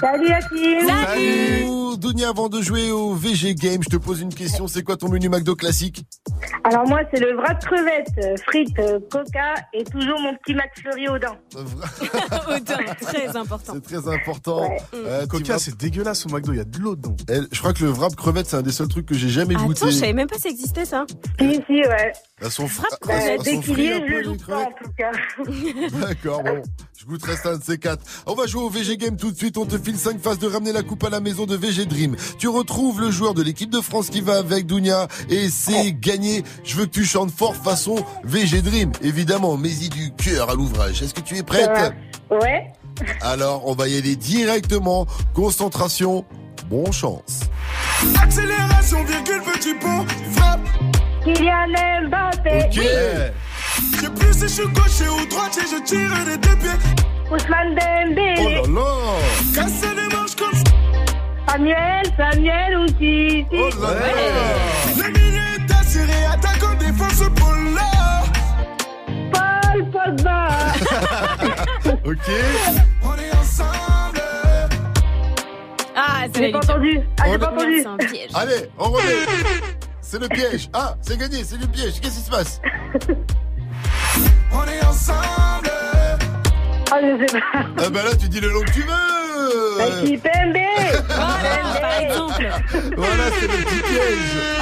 Salut 0.00 0.32
Hakim 0.32 0.88
Salut 0.88 1.96
Dounia, 1.98 2.28
avant 2.28 2.48
de 2.48 2.60
jouer 2.60 2.90
au 2.90 3.14
VG 3.14 3.54
Game, 3.54 3.82
je 3.82 3.88
te 3.88 3.96
pose 3.96 4.20
une 4.20 4.34
question. 4.34 4.66
C'est 4.66 4.82
quoi 4.82 4.96
ton 4.96 5.08
menu 5.08 5.28
McDo 5.28 5.54
classique? 5.54 6.04
Alors 6.68 6.84
moi 6.88 7.00
c'est 7.12 7.20
le 7.20 7.36
wrap 7.36 7.64
crevette, 7.64 8.08
euh, 8.24 8.34
frites, 8.48 8.76
euh, 8.80 8.98
coca 9.10 9.54
et 9.72 9.84
toujours 9.84 10.18
mon 10.20 10.34
petit 10.36 10.52
McFlurry 10.54 11.08
aux 11.08 11.18
dents. 11.18 11.36
Odeur, 12.48 12.78
très 13.00 13.36
important. 13.36 13.72
C'est 13.74 13.82
très 13.82 14.08
important. 14.08 14.68
Euh, 14.94 15.22
tu 15.22 15.28
Coca, 15.28 15.52
vas- 15.54 15.58
c'est 15.60 15.76
dégueulasse 15.76 16.26
au 16.26 16.28
McDo, 16.30 16.52
il 16.52 16.56
y 16.58 16.60
a 16.60 16.64
de 16.64 16.78
l'eau 16.78 16.96
dedans. 16.96 17.14
Elle- 17.28 17.46
je 17.52 17.58
crois 17.60 17.72
que 17.72 17.84
le 17.84 17.90
wrap 17.90 18.16
crevette, 18.16 18.46
c'est 18.46 18.56
un 18.56 18.62
des 18.62 18.72
seuls 18.72 18.88
trucs 18.88 19.06
que 19.06 19.14
j'ai 19.14 19.28
jamais 19.28 19.54
goûté. 19.54 19.82
Attends, 19.82 19.90
je 19.92 19.96
savais 19.96 20.12
même 20.12 20.26
pas 20.26 20.38
ça 20.38 20.48
existait 20.48 20.84
ça. 20.84 21.04
Si, 21.38 21.54
si, 21.66 21.72
ouais. 21.82 22.12
Elles 22.42 22.50
sont, 22.50 22.66
fr- 22.66 22.68
Frappe 22.68 22.98
elles- 23.10 23.36
Bah, 23.38 23.42
dès 23.44 23.58
qu'il 23.60 23.70
y 23.70 23.74
frites 23.74 23.78
est, 23.86 23.92
un 23.92 23.96
je 23.96 24.00
peu, 24.00 24.08
le 24.10 24.16
les 24.18 24.22
loupe 24.24 24.46
pas 24.46 24.64
crevettes 24.64 24.68
en 24.68 24.84
tout 24.84 25.90
cas. 25.92 25.98
D'accord, 26.06 26.42
bon. 26.42 26.62
Je 27.06 27.12
goûterai 27.12 27.36
ça 27.36 27.50
un 27.50 27.58
de 27.58 27.62
ces 27.62 27.78
quatre. 27.78 28.02
On 28.26 28.34
va 28.34 28.46
jouer 28.46 28.62
au 28.62 28.68
VG 28.68 28.96
Game 28.96 29.16
tout 29.16 29.30
de 29.30 29.36
suite. 29.36 29.58
On 29.58 29.64
te 29.64 29.78
file 29.78 29.96
5 29.96 30.20
phases 30.20 30.40
de 30.40 30.48
ramener 30.48 30.72
la 30.72 30.82
coupe 30.82 31.04
à 31.04 31.10
la 31.10 31.20
maison 31.20 31.46
de 31.46 31.54
VG 31.54 31.86
Dream. 31.86 32.16
Tu 32.36 32.48
retrouves 32.48 33.00
le 33.00 33.12
joueur 33.12 33.32
de 33.32 33.44
l'équipe 33.44 33.70
de 33.70 33.80
France 33.80 34.10
qui 34.10 34.20
va 34.20 34.38
avec 34.38 34.66
Dounia 34.66 35.06
et 35.30 35.48
c'est 35.48 35.92
gagné. 35.92 36.42
Je 36.64 36.74
veux 36.74 36.86
que 36.86 36.90
tu 36.90 37.04
chantes 37.04 37.30
fort 37.30 37.54
façon 37.54 38.04
VG 38.24 38.60
Dream. 38.60 38.90
Évidemment, 39.02 39.56
mais-y 39.56 39.88
du 39.88 40.12
cœur 40.14 40.50
à 40.50 40.54
l'ouvrage. 40.54 41.00
Est-ce 41.00 41.14
que 41.14 41.20
tu 41.20 41.36
es 41.36 41.44
prête? 41.44 41.70
Ouais. 42.28 42.72
Alors, 43.20 43.68
on 43.68 43.74
va 43.74 43.86
y 43.86 43.96
aller 43.96 44.16
directement. 44.16 45.06
Concentration. 45.32 46.24
Bon 46.68 46.90
chance. 46.90 47.42
Accélération, 48.20 49.04
virgule, 49.04 49.42
petit 49.52 49.74
pont, 49.74 50.04
frappe. 50.32 50.66
Kylian 51.22 52.08
Mbappé. 52.08 52.64
Ok. 52.64 52.84
Je 54.02 54.08
plus 54.08 54.32
si 54.32 54.40
je 54.42 54.46
suis 54.46 54.68
gaucher 54.68 55.08
ou 55.08 55.26
droitier, 55.26 55.62
je 55.70 55.82
tire 55.82 56.10
des 56.24 56.36
deux 56.38 56.56
pieds. 56.56 56.70
Ousmane 57.30 57.74
Oh 57.74 57.78
là 57.78 58.06
Dembélé. 58.06 58.62
là. 58.74 58.90
Casser 59.54 59.94
les 59.96 60.16
manches 60.16 60.36
comme 60.36 60.58
Samuel, 61.48 62.04
Samuel 62.16 62.78
Outi. 62.78 63.46
Oh 63.52 63.68
là 63.82 63.90
là. 63.94 64.02
Le 64.96 65.10
milieu 65.12 65.42
est 65.56 65.72
assuré, 65.80 66.24
attaquant, 66.32 66.74
défense, 66.78 67.22
pôle 67.34 67.74
là. 67.74 68.22
Paul 69.32 69.90
Pogba. 69.90 70.48
Ok. 72.04 72.30
On 73.02 73.14
est 73.16 73.36
ensemble. 73.36 74.22
Ah, 75.96 76.24
c'est 76.32 76.40
J'ai 76.46 76.52
pas 76.52 76.58
entendu. 76.58 77.00
Ah, 77.20 77.24
j'ai 77.30 77.38
pas 77.38 77.50
entendu. 77.52 77.80
C'est 77.82 77.86
un 77.88 77.96
piège. 77.96 78.30
Allez, 78.34 78.70
on 78.78 78.90
remet. 78.90 79.26
C'est 80.00 80.20
le 80.20 80.28
piège. 80.28 80.68
Ah, 80.72 80.94
c'est 81.00 81.16
gagné, 81.18 81.42
c'est 81.42 81.58
le 81.60 81.66
piège. 81.66 82.00
Qu'est-ce 82.00 82.18
qui 82.18 82.24
se 82.24 82.30
passe? 82.30 82.60
On 84.52 84.64
est 84.64 84.84
ensemble. 84.84 85.70
Ah, 86.92 87.00
je 87.02 87.26
sais 87.26 87.40
pas. 87.40 87.64
Ah 87.78 87.90
bah 87.92 88.02
là, 88.04 88.14
tu 88.18 88.28
dis 88.28 88.40
le 88.40 88.50
nom 88.50 88.60
que 88.60 88.72
tu 88.72 88.82
veux. 88.82 89.16
Bah. 89.78 89.84
Voilà, 91.08 91.80
par 91.80 92.00
exemple. 92.00 92.48
Voilà, 92.96 93.24
c'est 93.38 93.46
le 93.46 93.64
petit 93.64 93.82
piège. 93.82 94.56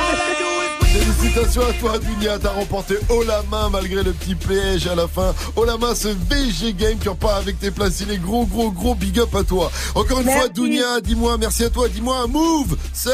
Félicitations 0.95 1.63
à 1.63 1.73
toi, 1.75 1.99
Dunia. 1.99 2.39
T'as 2.39 2.51
remporté 2.51 2.97
haut 3.09 3.25
la 3.25 3.43
main 3.51 3.69
malgré 3.69 4.03
le 4.03 4.13
petit 4.13 4.35
piège 4.35 4.87
à 4.87 4.95
la 4.95 5.09
fin. 5.09 5.35
Haut 5.57 5.65
la 5.65 5.77
main, 5.77 5.95
ce 5.95 6.09
VG 6.09 6.73
Game 6.75 6.99
qui 6.99 7.09
repart 7.09 7.39
avec 7.39 7.59
tes 7.59 7.71
places. 7.71 8.01
Il 8.01 8.11
est 8.13 8.19
gros, 8.19 8.47
gros, 8.47 8.71
gros 8.71 8.95
big 8.95 9.19
up 9.19 9.35
à 9.35 9.43
toi. 9.43 9.71
Encore 9.95 10.21
une 10.21 10.31
fois. 10.31 10.49
Dunia, 10.49 11.01
dis-moi, 11.03 11.37
merci 11.39 11.65
à 11.65 11.71
toi. 11.71 11.89
Dis-moi 11.89 12.17
un 12.19 12.27
move. 12.27 12.77
C'est. 12.93 13.11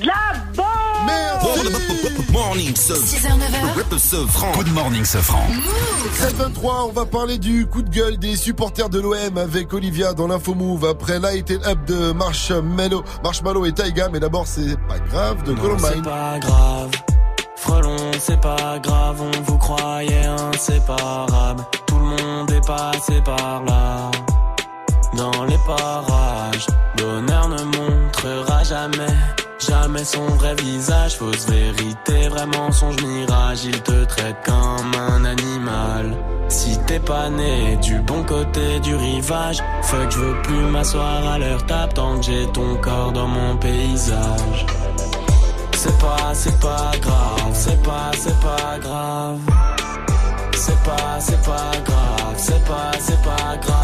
De 0.00 0.06
la 0.06 0.12
bombe. 0.54 0.66
Merci. 1.06 2.32
Morning 2.32 2.74
ce 2.76 2.92
6h, 2.94 3.28
9h. 3.28 3.76
Rip 3.76 3.98
ce 3.98 4.16
France. 4.26 4.56
Good 4.56 4.72
morning, 4.72 5.04
Sofran. 5.04 5.46
723, 6.14 6.86
on 6.86 6.92
va 6.92 7.04
parler 7.06 7.38
du 7.38 7.66
coup 7.66 7.82
de 7.82 7.90
gueule 7.90 8.16
des 8.18 8.36
supporters 8.36 8.88
de 8.88 9.00
l'OM 9.00 9.38
avec 9.38 9.72
Olivia 9.72 10.12
dans 10.14 10.26
l'info 10.26 10.54
move. 10.54 10.84
Après 10.84 11.18
Light 11.20 11.48
It 11.50 11.64
Up 11.66 11.78
de 11.86 12.12
Marshmallow, 12.12 13.04
Marshmallow 13.22 13.66
et 13.66 13.72
Taiga, 13.72 14.08
mais 14.12 14.20
d'abord 14.20 14.46
c'est 14.46 14.76
pas 14.88 14.98
grave 14.98 15.42
de 15.44 15.52
Non, 15.52 15.58
c'est 15.62 15.62
Columbine. 15.62 16.02
pas 16.02 16.38
grave. 16.40 16.90
Frelon, 17.56 17.96
c'est 18.20 18.40
pas 18.40 18.78
grave, 18.82 19.22
on 19.22 19.40
vous 19.42 19.58
croyait 19.58 20.26
inséparables. 20.26 21.64
Tout 21.86 21.98
le 21.98 22.04
monde 22.04 22.50
est 22.50 22.66
passé 22.66 23.20
par 23.24 23.62
là. 23.64 24.10
Dans 25.16 25.44
les 25.44 25.58
parages, 25.66 26.66
l'honneur 26.98 27.48
ne 27.48 27.62
montrera 27.62 28.64
jamais, 28.64 29.06
jamais 29.58 30.04
son 30.04 30.26
vrai 30.36 30.54
visage. 30.54 31.16
Fausse 31.16 31.46
vérité, 31.48 32.28
vrai 32.28 32.46
mensonge, 32.46 32.96
mirage. 33.02 33.64
Il 33.64 33.80
te 33.82 34.04
traite 34.04 34.36
comme 34.44 34.92
un 34.94 35.24
animal. 35.24 36.16
Si 36.48 36.78
t'es 36.86 37.00
pas 37.00 37.30
né 37.30 37.76
du 37.82 37.98
bon 38.00 38.22
côté 38.22 38.78
du 38.80 38.94
rivage, 38.94 39.62
fuck, 39.82 40.10
je 40.10 40.18
veux 40.18 40.42
plus 40.42 40.64
m'asseoir 40.70 41.26
à 41.26 41.38
leur 41.38 41.64
table 41.66 41.92
tant 41.94 42.18
que 42.18 42.26
j'ai 42.26 42.46
ton 42.52 42.76
corps 42.76 43.12
dans 43.12 43.26
mon 43.26 43.56
paysage. 43.56 44.66
C'est 45.76 45.98
pas, 45.98 46.32
c'est 46.32 46.60
pas 46.60 46.92
grave, 47.00 47.52
c'est 47.52 47.82
pas, 47.82 48.10
c'est 48.16 48.40
pas 48.40 48.78
grave. 48.80 49.38
C'est 50.56 50.82
pas, 50.82 51.18
c'est 51.20 51.42
pas 51.42 51.72
grave, 51.84 52.34
c'est 52.36 52.64
pas, 52.64 52.92
c'est 52.98 53.22
pas 53.22 53.56
grave. 53.60 53.83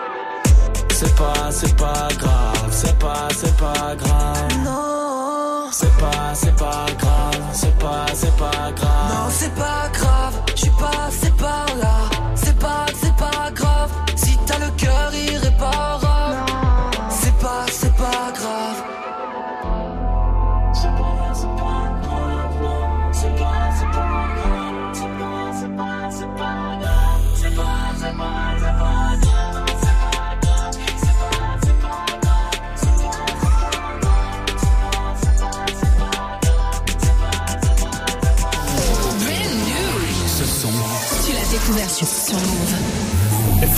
C'est 1.03 1.15
pas, 1.15 1.49
c'est 1.49 1.75
pas 1.77 2.07
grave, 2.19 2.69
c'est 2.69 2.99
pas, 2.99 3.27
c'est 3.35 3.57
pas 3.57 3.95
grave. 3.95 4.63
Non, 4.63 5.65
C'est 5.71 5.89
pas, 5.97 6.35
c'est 6.35 6.55
pas 6.55 6.85
grave, 6.99 7.41
c'est 7.53 7.79
pas, 7.79 8.05
c'est 8.13 8.37
pas 8.37 8.71
grave. 8.75 9.09
non, 9.09 9.29
c'est 9.31 9.55
pas 9.55 9.89
grave, 9.91 10.00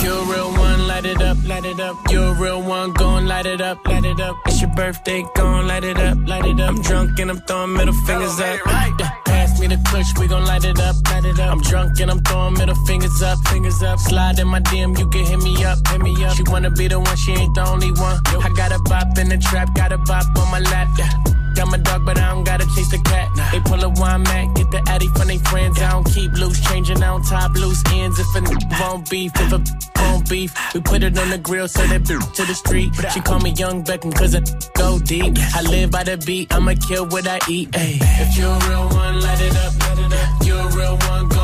you're 0.04 0.22
a 0.22 0.24
real 0.24 0.50
one, 0.52 0.86
light 0.86 1.06
it 1.06 1.20
up, 1.22 1.36
light 1.46 1.64
it 1.64 1.80
up. 1.80 1.96
You're 2.10 2.34
a 2.34 2.34
real 2.34 2.62
one, 2.62 2.92
gon' 2.92 3.26
light 3.26 3.46
it 3.46 3.60
up, 3.60 3.86
light 3.86 4.04
it 4.04 4.20
up. 4.20 4.36
It's 4.46 4.60
your 4.60 4.70
birthday, 4.74 5.24
gon' 5.34 5.66
light 5.66 5.84
it 5.84 5.98
up, 5.98 6.18
light 6.26 6.44
it 6.44 6.60
up. 6.60 6.68
I'm 6.68 6.82
drunk 6.82 7.18
and 7.18 7.30
I'm 7.30 7.40
throwing 7.40 7.72
middle 7.72 7.94
fingers 8.06 8.38
up. 8.38 8.58
Yeah, 9.00 9.10
pass 9.24 9.58
me 9.58 9.66
the 9.66 9.78
kush, 9.90 10.06
we 10.18 10.26
gon' 10.28 10.44
light 10.44 10.64
it 10.64 10.78
up, 10.80 10.96
light 11.10 11.24
it 11.24 11.40
up. 11.40 11.52
I'm 11.52 11.62
drunk 11.62 11.98
and 12.00 12.10
I'm 12.10 12.20
throwing 12.22 12.54
middle 12.54 12.76
fingers 12.86 13.22
up, 13.22 13.38
fingers 13.48 13.82
up. 13.82 13.98
Slide 13.98 14.38
in 14.38 14.48
my 14.48 14.60
DM, 14.60 14.98
you 14.98 15.08
can 15.08 15.24
hit 15.24 15.38
me 15.42 15.64
up, 15.64 15.78
hit 15.88 16.00
me 16.02 16.12
up. 16.24 16.36
She 16.36 16.42
wanna 16.44 16.70
be 16.70 16.88
the 16.88 17.00
one, 17.00 17.16
she 17.16 17.32
ain't 17.32 17.54
the 17.54 17.66
only 17.66 17.92
one. 17.92 18.20
I 18.26 18.50
got 18.56 18.72
a 18.72 18.78
bop 18.80 19.16
in 19.18 19.28
the 19.28 19.38
trap, 19.38 19.74
got 19.74 19.92
a 19.92 19.98
bop 19.98 20.26
on 20.36 20.50
my 20.50 20.60
lap, 20.60 20.88
yeah. 20.98 21.43
Got 21.54 21.68
my 21.68 21.78
dog, 21.78 22.04
but 22.04 22.18
I 22.18 22.30
don't 22.30 22.44
gotta 22.44 22.66
chase 22.74 22.90
the 22.90 22.98
cat. 22.98 23.28
They 23.52 23.60
pull 23.60 23.82
a 23.84 23.88
wine 23.88 24.22
mat, 24.22 24.56
get 24.56 24.70
the 24.70 24.82
addy 24.88 25.06
from 25.08 25.28
they 25.28 25.38
friends. 25.38 25.80
I 25.80 25.90
don't 25.92 26.04
keep 26.04 26.32
loose, 26.32 26.60
changing 26.68 27.02
on 27.02 27.22
top 27.22 27.54
loose 27.54 27.82
ends. 27.92 28.18
If 28.18 28.34
a 28.34 28.38
n- 28.38 28.58
won't 28.80 29.08
beef, 29.08 29.32
if 29.36 29.52
a 29.52 29.62
won't 30.02 30.28
beef, 30.28 30.52
we 30.74 30.80
put 30.80 31.02
it 31.02 31.16
on 31.18 31.30
the 31.30 31.38
grill, 31.38 31.68
so 31.68 31.86
that 31.86 32.02
bitch 32.02 32.32
to 32.34 32.44
the 32.44 32.54
street. 32.54 32.90
She 33.12 33.20
call 33.20 33.38
me 33.40 33.50
Young 33.50 33.84
Beckham, 33.84 34.12
cause 34.14 34.34
I 34.34 34.40
go 34.76 34.98
deep. 34.98 35.34
I 35.54 35.62
live 35.62 35.90
by 35.90 36.02
the 36.02 36.16
beat, 36.16 36.52
I'ma 36.52 36.74
kill 36.88 37.06
what 37.06 37.26
I 37.28 37.38
eat. 37.48 37.68
Ay. 37.74 37.98
If 38.00 38.36
you're 38.36 38.50
a 38.50 38.68
real 38.68 38.88
one, 38.88 39.20
light 39.20 39.40
it 39.40 39.56
up, 39.56 39.72
light 39.80 39.98
it 39.98 40.12
up. 40.12 40.46
You're 40.46 40.60
a 40.60 40.76
real 40.76 40.96
one, 41.08 41.28
gon' 41.28 41.43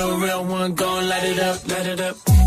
a 0.00 0.14
real 0.16 0.44
one, 0.44 0.74
gon' 0.74 1.08
light 1.08 1.24
it 1.24 1.38
up, 1.38 1.68
light 1.68 1.86
it 1.86 2.00
up. 2.00 2.39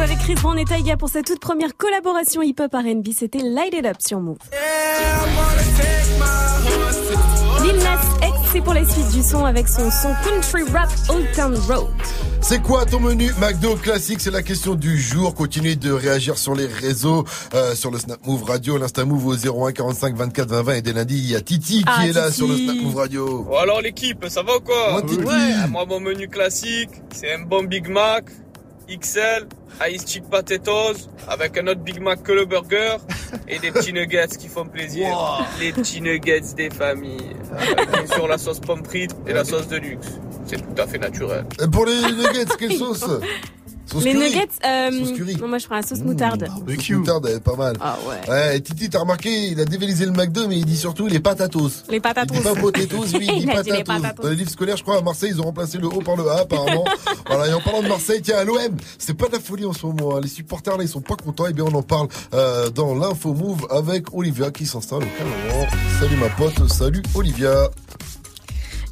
Marshmello 0.00 0.02
avec 0.02 0.18
Chris 0.18 0.34
Brown 0.34 0.58
et 0.58 0.64
Taiga 0.64 0.96
pour 0.96 1.08
sa 1.08 1.22
toute 1.22 1.40
première 1.40 1.76
collaboration 1.76 2.42
hip-hop 2.42 2.72
R&B, 2.72 3.08
c'était 3.16 3.38
Light 3.42 3.74
It 3.74 3.84
Up 3.86 3.96
sur 4.00 4.20
Move. 4.20 4.38
Lil 7.62 7.76
Nas 7.76 8.26
X, 8.26 8.36
c'est 8.52 8.60
pour 8.62 8.74
la 8.74 8.84
suite 8.86 9.08
du 9.12 9.22
son 9.22 9.44
avec 9.44 9.68
son 9.68 9.90
son 9.90 10.14
country 10.24 10.62
rap 10.72 10.88
Old 11.08 11.26
Town 11.34 11.54
Road. 11.68 11.88
C'est 12.40 12.62
quoi 12.62 12.86
ton 12.86 13.00
menu 13.00 13.30
McDo 13.38 13.76
classique? 13.76 14.20
C'est 14.20 14.30
la 14.30 14.42
question 14.42 14.74
du 14.74 14.98
jour. 14.98 15.34
Continuez 15.34 15.76
de 15.76 15.92
réagir 15.92 16.38
sur 16.38 16.54
les 16.54 16.66
réseaux, 16.66 17.24
euh, 17.54 17.74
sur 17.74 17.90
le 17.90 17.98
Snap 17.98 18.26
Move 18.26 18.44
Radio, 18.44 18.78
l'Insta 18.78 19.04
Move 19.04 19.26
au 19.26 19.34
01 19.68 19.72
45 19.72 20.16
24 20.16 20.48
20 20.48 20.62
20 20.62 20.72
et 20.74 20.82
dès 20.82 20.92
lundi 20.94 21.18
il 21.18 21.30
y 21.30 21.36
a 21.36 21.42
Titi 21.42 21.78
qui 21.80 21.84
Ah, 21.86 22.06
est 22.06 22.12
là 22.12 22.26
Titi. 22.28 22.36
sur 22.38 22.48
le 22.48 22.56
Snap 22.56 22.76
Move 22.76 22.96
Radio. 22.96 23.42
Bon 23.44 23.56
alors 23.58 23.82
l'équipe, 23.82 24.24
ça 24.28 24.42
va 24.42 24.56
ou 24.56 24.60
quoi? 24.60 24.92
Moi, 24.92 25.02
Titi. 25.02 25.22
Ouais, 25.24 25.68
moi 25.68 25.84
mon 25.86 26.00
menu 26.00 26.28
classique, 26.28 26.90
c'est 27.14 27.34
un 27.34 27.42
bon 27.42 27.64
Big 27.64 27.88
Mac, 27.88 28.24
XL, 28.98 29.46
Ice 29.88 30.04
Chick 30.06 30.24
Potatoes, 30.28 31.08
avec 31.28 31.56
un 31.58 31.66
autre 31.68 31.80
Big 31.80 32.00
Mac 32.00 32.22
que 32.22 32.32
le 32.32 32.44
burger, 32.44 32.96
et 33.48 33.58
des 33.58 33.70
petits 33.70 33.92
nuggets 33.92 34.36
qui 34.38 34.48
font 34.48 34.66
plaisir. 34.66 35.08
Les 35.60 35.72
petits 35.72 36.00
nuggets 36.00 36.40
des 36.56 36.70
familles. 36.70 37.36
Avec 37.56 37.90
bien 37.90 38.06
sûr 38.06 38.26
la 38.26 38.38
sauce 38.38 38.60
pomme 38.60 38.84
frite 38.84 39.14
et 39.26 39.32
la 39.32 39.44
sauce 39.44 39.68
de 39.68 39.76
luxe. 39.76 40.08
C'est 40.46 40.56
tout 40.56 40.82
à 40.82 40.86
fait 40.86 40.98
naturel. 40.98 41.44
Et 41.62 41.68
pour 41.68 41.86
les 41.86 42.00
nuggets, 42.12 42.44
quelle 42.58 42.76
sauce? 42.76 43.04
Sauce 43.90 44.04
Les 44.04 44.12
curry. 44.12 44.24
nuggets, 44.30 44.48
euh, 44.64 44.90
Sauce 44.90 45.12
curry. 45.16 45.36
non, 45.36 45.48
moi 45.48 45.58
je 45.58 45.66
prends 45.66 45.76
la 45.76 45.82
sauce 45.82 45.98
moutarde. 46.00 46.46
Sauce 46.68 46.90
moutarde, 46.90 47.26
elle 47.28 47.36
est 47.36 47.40
pas 47.40 47.56
mal. 47.56 47.76
Ah 47.80 47.98
ouais. 48.08 48.30
Ouais, 48.30 48.56
et 48.56 48.60
Titi, 48.60 48.88
t'as 48.88 49.00
remarqué, 49.00 49.48
il 49.48 49.60
a 49.60 49.64
dévalisé 49.64 50.04
le 50.06 50.12
McDo, 50.12 50.46
mais 50.48 50.58
il 50.58 50.64
dit 50.64 50.76
surtout 50.76 51.06
les 51.06 51.18
patatos. 51.20 51.84
Les 51.88 51.98
patatos. 52.00 52.36
Il 52.36 52.42
dit 52.42 52.48
pas 52.48 52.54
potatoes, 52.60 53.04
lui, 53.18 53.26
il 53.26 53.32
dit 53.46 53.48
Il 53.56 53.62
dit 53.62 53.70
les 53.70 53.82
patatos. 53.84 53.84
patatos. 53.84 54.22
Dans 54.24 54.30
les 54.30 54.36
livres 54.36 54.50
scolaires, 54.50 54.76
je 54.76 54.82
crois, 54.82 54.98
à 54.98 55.02
Marseille, 55.02 55.30
ils 55.34 55.40
ont 55.40 55.44
remplacé 55.44 55.78
le 55.78 55.86
O 55.88 56.00
par 56.00 56.16
le 56.16 56.28
A, 56.30 56.40
apparemment. 56.40 56.84
voilà, 57.26 57.48
et 57.48 57.52
en 57.52 57.60
parlant 57.60 57.82
de 57.82 57.88
Marseille, 57.88 58.20
tiens, 58.22 58.36
à 58.38 58.44
l'OM, 58.44 58.58
c'est 58.98 59.14
pas 59.14 59.26
de 59.26 59.32
la 59.32 59.40
folie 59.40 59.64
en 59.64 59.72
ce 59.72 59.84
moment. 59.86 60.16
hein. 60.16 60.20
Les 60.22 60.28
supporters, 60.28 60.76
là, 60.76 60.84
ils 60.84 60.88
sont 60.88 61.00
pas 61.00 61.16
contents. 61.16 61.46
Et 61.46 61.52
bien, 61.52 61.64
on 61.64 61.74
en 61.74 61.82
parle 61.82 62.08
euh, 62.34 62.70
dans 62.70 62.94
l'info 62.94 63.34
move 63.34 63.66
avec 63.70 64.14
Olivia 64.14 64.50
qui 64.50 64.66
s'installe 64.66 65.02
au. 65.02 66.00
Salut 66.00 66.16
ma 66.16 66.28
pote, 66.28 66.68
salut 66.70 67.02
Olivia. 67.14 67.68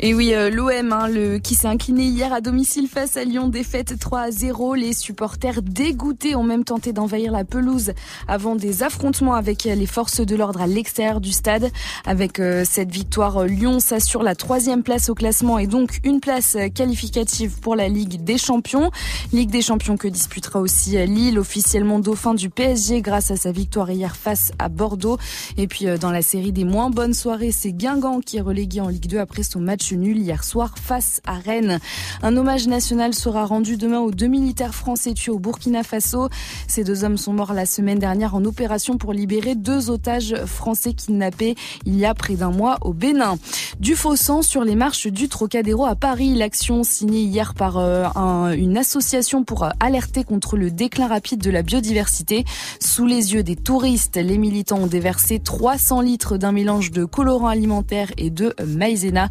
Et 0.01 0.15
oui, 0.15 0.33
euh, 0.33 0.49
l'OM, 0.49 0.93
hein, 0.93 1.09
le, 1.09 1.39
qui 1.39 1.57
s'est 1.57 1.67
incliné 1.67 2.05
hier 2.05 2.33
à 2.33 2.41
domicile 2.41 2.87
face 2.87 3.17
à 3.17 3.25
Lyon, 3.25 3.49
défaite 3.49 3.99
3 3.99 4.21
à 4.21 4.31
0. 4.31 4.77
Les 4.77 4.93
supporters 4.93 5.61
dégoûtés 5.61 6.37
ont 6.37 6.45
même 6.45 6.63
tenté 6.63 6.93
d'envahir 6.93 7.33
la 7.33 7.45
pelouse 7.45 7.93
avant 8.29 8.55
des 8.55 8.85
affrontements 8.85 9.35
avec 9.35 9.65
les 9.65 9.87
forces 9.87 10.21
de 10.21 10.37
l'ordre 10.37 10.61
à 10.61 10.69
l'extérieur 10.69 11.21
du 11.21 11.33
stade. 11.33 11.73
Avec 12.07 12.39
euh, 12.39 12.65
cette 12.65 12.93
victoire, 12.93 13.39
euh, 13.39 13.47
Lyon 13.47 13.81
s'assure 13.81 14.23
la 14.23 14.37
troisième 14.37 14.85
place 14.85 15.09
au 15.09 15.15
classement 15.15 15.59
et 15.59 15.67
donc 15.67 15.99
une 16.05 16.21
place 16.21 16.57
euh, 16.57 16.69
qualificative 16.69 17.59
pour 17.61 17.75
la 17.75 17.89
Ligue 17.89 18.23
des 18.23 18.39
Champions. 18.39 18.91
Ligue 19.33 19.51
des 19.51 19.63
Champions 19.63 19.97
que 19.97 20.09
disputera 20.09 20.61
aussi 20.61 20.97
euh, 20.97 21.05
Lille, 21.05 21.39
officiellement 21.39 21.99
dauphin 21.99 22.35
du 22.35 22.51
PSG 22.51 23.03
grâce 23.03 23.31
à 23.31 23.37
sa 23.37 23.53
victoire 23.53 23.91
hier 23.91 24.17
face 24.17 24.53
à 24.59 24.69
Bordeaux. 24.69 25.19
Et 25.57 25.67
puis 25.67 25.87
euh, 25.87 25.99
dans 25.99 26.11
la 26.11 26.23
série 26.23 26.53
des 26.53 26.65
moins 26.65 26.91
bonnes 26.91 27.15
soirées, 27.15 27.53
c'est 27.53 27.73
Guingamp 27.73 28.21
qui 28.21 28.39
est 28.39 28.43
relégué 28.43 28.81
en 28.81 28.89
Ligue 28.89 29.07
2 29.07 29.19
après 29.19 29.43
son 29.43 29.61
match 29.61 29.88
nul 29.97 30.19
hier 30.19 30.45
soir 30.45 30.75
face 30.81 31.21
à 31.27 31.35
Rennes. 31.35 31.79
Un 32.23 32.37
hommage 32.37 32.67
national 32.69 33.15
sera 33.15 33.45
rendu 33.47 33.77
demain 33.77 34.01
aux 34.01 34.11
deux 34.11 34.27
militaires 34.27 34.75
français 34.75 35.15
tués 35.15 35.33
au 35.33 35.39
Burkina 35.39 35.83
Faso. 35.83 36.29
Ces 36.67 36.85
deux 36.85 37.05
hommes 37.05 37.17
sont 37.17 37.33
morts 37.33 37.53
la 37.55 37.67
semaine 37.67 37.99
dernière 37.99 38.35
en 38.35 38.45
opération 38.45 38.99
pour 38.99 39.13
libérer 39.13 39.55
deux 39.55 39.91
otages 39.91 40.35
français 40.47 40.93
kidnappés 40.93 41.55
il 41.87 41.97
y 41.99 42.05
a 42.05 42.15
près 42.15 42.35
d'un 42.35 42.51
mois 42.51 42.79
au 42.83 42.93
Bénin. 42.93 43.37
Du 43.81 43.95
faux 43.97 44.17
sang 44.17 44.43
sur 44.43 44.65
les 44.65 44.75
marches 44.75 45.07
du 45.07 45.29
Trocadéro 45.29 45.87
à 45.87 45.95
Paris. 45.95 46.35
L'action 46.35 46.83
signée 46.85 47.23
hier 47.23 47.55
par 47.55 47.79
euh, 47.79 48.07
un- 48.15 48.53
une 48.53 48.77
association 48.77 49.45
pour 49.45 49.65
euh, 49.65 49.71
alerter 49.81 50.25
contre 50.25 50.57
le 50.57 50.71
déclin 50.71 51.07
rapide 51.07 51.41
de 51.41 51.51
la 51.51 51.63
biodiversité. 51.63 52.45
Sous 52.81 53.07
les 53.07 53.35
yeux 53.35 53.43
des 53.43 53.57
touristes, 53.57 54.17
les 54.17 54.39
militants 54.39 54.79
ont 54.79 54.87
déversé 54.87 55.39
300 55.39 56.01
litres 56.01 56.37
d'un 56.37 56.53
mélange 56.53 56.91
de 56.91 57.05
colorants 57.05 57.47
alimentaires 57.49 58.11
et 58.17 58.31
de 58.31 58.55
maïzena. 58.67 59.29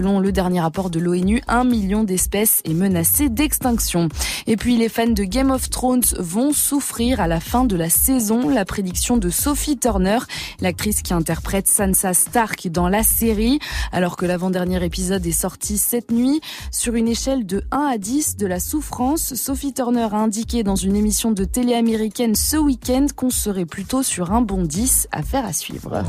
Le 0.00 0.32
dernier 0.32 0.60
rapport 0.60 0.88
de 0.88 0.98
l'ONU, 0.98 1.42
un 1.46 1.64
million 1.64 2.04
d'espèces 2.04 2.62
est 2.64 2.72
menacé 2.72 3.28
d'extinction. 3.28 4.08
Et 4.46 4.56
puis 4.56 4.78
les 4.78 4.88
fans 4.88 5.06
de 5.06 5.24
Game 5.24 5.50
of 5.50 5.68
Thrones 5.68 6.04
vont 6.18 6.52
souffrir 6.52 7.20
à 7.20 7.28
la 7.28 7.38
fin 7.38 7.64
de 7.64 7.76
la 7.76 7.90
saison. 7.90 8.48
La 8.48 8.64
prédiction 8.64 9.18
de 9.18 9.28
Sophie 9.28 9.76
Turner, 9.78 10.18
l'actrice 10.60 11.02
qui 11.02 11.12
interprète 11.12 11.68
Sansa 11.68 12.14
Stark 12.14 12.68
dans 12.68 12.88
la 12.88 13.02
série, 13.02 13.58
alors 13.92 14.16
que 14.16 14.24
l'avant-dernier 14.24 14.82
épisode 14.82 15.26
est 15.26 15.32
sorti 15.32 15.76
cette 15.76 16.10
nuit. 16.10 16.40
Sur 16.70 16.94
une 16.94 17.08
échelle 17.08 17.44
de 17.44 17.62
1 17.70 17.78
à 17.78 17.98
10 17.98 18.36
de 18.36 18.46
la 18.46 18.58
souffrance, 18.58 19.34
Sophie 19.34 19.74
Turner 19.74 20.08
a 20.12 20.16
indiqué 20.16 20.62
dans 20.62 20.76
une 20.76 20.96
émission 20.96 21.30
de 21.30 21.44
télé 21.44 21.74
américaine 21.74 22.34
ce 22.34 22.56
week-end 22.56 23.06
qu'on 23.14 23.30
serait 23.30 23.66
plutôt 23.66 24.02
sur 24.02 24.32
un 24.32 24.40
bon 24.40 24.62
10 24.62 25.08
à 25.12 25.22
faire 25.22 25.44
à 25.44 25.52
suivre. 25.52 26.02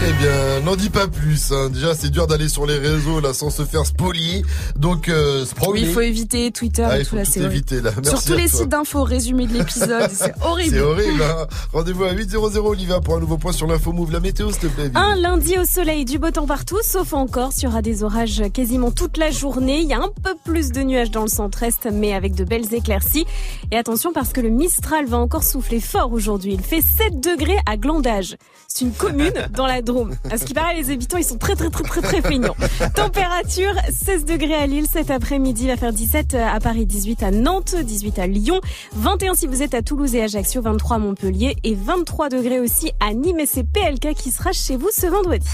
Très 0.00 0.12
bien, 0.12 0.60
n'en 0.60 0.76
dis 0.76 0.90
pas 0.90 1.08
plus. 1.08 1.50
hein. 1.50 1.70
Déjà, 1.70 1.92
c'est 1.92 2.08
dur 2.10 2.28
d'aller 2.28 2.48
sur 2.48 2.66
les 2.66 2.78
réseaux 2.78 3.20
là 3.20 3.34
sans 3.34 3.50
se 3.50 3.64
faire 3.64 3.84
spolier. 3.84 4.42
Donc, 4.76 5.08
euh, 5.08 5.40
Oui, 5.40 5.46
spolier. 5.46 5.86
il 5.88 5.92
faut 5.92 6.00
éviter 6.00 6.52
Twitter 6.52 6.86
Ah, 6.88 6.98
et 7.00 7.02
tout 7.02 7.10
faut 7.10 7.16
là, 7.16 7.24
tout 7.24 7.32
c'est 7.32 7.40
éviter, 7.40 7.80
là. 7.80 7.90
Merci 7.96 8.10
Sur 8.10 8.22
tous 8.22 8.38
les 8.40 8.48
toi. 8.48 8.58
sites 8.60 8.68
d'infos, 8.68 9.02
résumé 9.02 9.46
de 9.48 9.54
l'épisode, 9.54 10.08
c'est 10.12 10.32
horrible. 10.42 10.76
C'est 10.76 10.80
horrible. 10.80 11.20
Hein. 11.22 11.46
Rendez-vous 11.72 12.04
à 12.04 12.12
8.00 12.12 12.58
Olivia 12.58 13.00
pour 13.00 13.16
un 13.16 13.20
nouveau 13.20 13.38
point 13.38 13.50
sur 13.52 13.66
l'info 13.66 13.92
move. 13.92 14.12
La 14.12 14.20
météo, 14.20 14.50
s'il 14.52 14.60
te 14.60 14.66
plaît. 14.68 14.90
Un 14.94 15.16
lundi 15.16 15.58
au 15.58 15.64
soleil, 15.64 16.04
du 16.04 16.18
beau 16.20 16.30
temps 16.30 16.46
partout, 16.46 16.78
sauf 16.84 17.12
en 17.12 17.26
Corse. 17.26 17.60
Il 17.60 17.64
y 17.64 17.66
aura 17.68 17.82
des 17.82 18.04
orages 18.04 18.44
quasiment 18.54 18.92
toute 18.92 19.16
la 19.16 19.32
journée. 19.32 19.80
Il 19.80 19.88
y 19.88 19.94
a 19.94 19.98
un 19.98 20.10
peu 20.22 20.34
plus 20.44 20.70
de 20.70 20.80
nuages 20.82 21.10
dans 21.10 21.22
le 21.22 21.28
centre-est, 21.28 21.88
mais 21.92 22.14
avec 22.14 22.36
de 22.36 22.44
belles 22.44 22.72
éclaircies. 22.72 23.26
Et 23.72 23.76
attention 23.76 24.12
parce 24.12 24.32
que 24.32 24.40
le 24.40 24.50
Mistral 24.50 25.06
va 25.06 25.16
encore 25.18 25.42
souffler 25.42 25.80
fort 25.80 26.12
aujourd'hui. 26.12 26.54
Il 26.54 26.62
fait 26.62 26.82
7 26.82 27.18
degrés 27.20 27.58
à 27.66 27.76
Glandage. 27.76 28.36
C'est 28.68 28.84
une 28.84 28.92
commune 28.92 29.32
dans 29.56 29.66
la 29.66 29.82
Drôme. 29.88 30.14
À 30.30 30.36
ce 30.36 30.44
qui 30.44 30.54
paraît, 30.54 30.74
les 30.74 30.90
habitants, 30.90 31.16
ils 31.16 31.24
sont 31.24 31.38
très, 31.38 31.56
très, 31.56 31.70
très, 31.70 31.82
très, 31.82 32.02
très 32.02 32.20
feignants. 32.20 32.54
Température, 32.94 33.72
16 33.90 34.26
degrés 34.26 34.54
à 34.54 34.66
Lille 34.66 34.86
cet 34.90 35.10
après-midi. 35.10 35.66
Va 35.66 35.76
faire 35.76 35.92
17 35.92 36.34
à 36.34 36.60
Paris, 36.60 36.84
18 36.84 37.22
à 37.22 37.30
Nantes, 37.30 37.74
18 37.74 38.18
à 38.18 38.26
Lyon, 38.26 38.60
21 38.94 39.34
si 39.34 39.46
vous 39.46 39.62
êtes 39.62 39.72
à 39.72 39.82
Toulouse 39.82 40.14
et 40.14 40.22
Ajaccio, 40.22 40.60
23 40.60 40.96
à 40.96 40.98
Montpellier 40.98 41.56
et 41.64 41.74
23 41.74 42.28
degrés 42.28 42.60
aussi 42.60 42.92
à 43.00 43.14
Nîmes. 43.14 43.40
Et 43.40 43.46
c'est 43.46 43.64
PLK 43.64 44.14
qui 44.14 44.30
sera 44.30 44.52
chez 44.52 44.76
vous 44.76 44.90
ce 44.92 45.06
vendredi. 45.06 45.46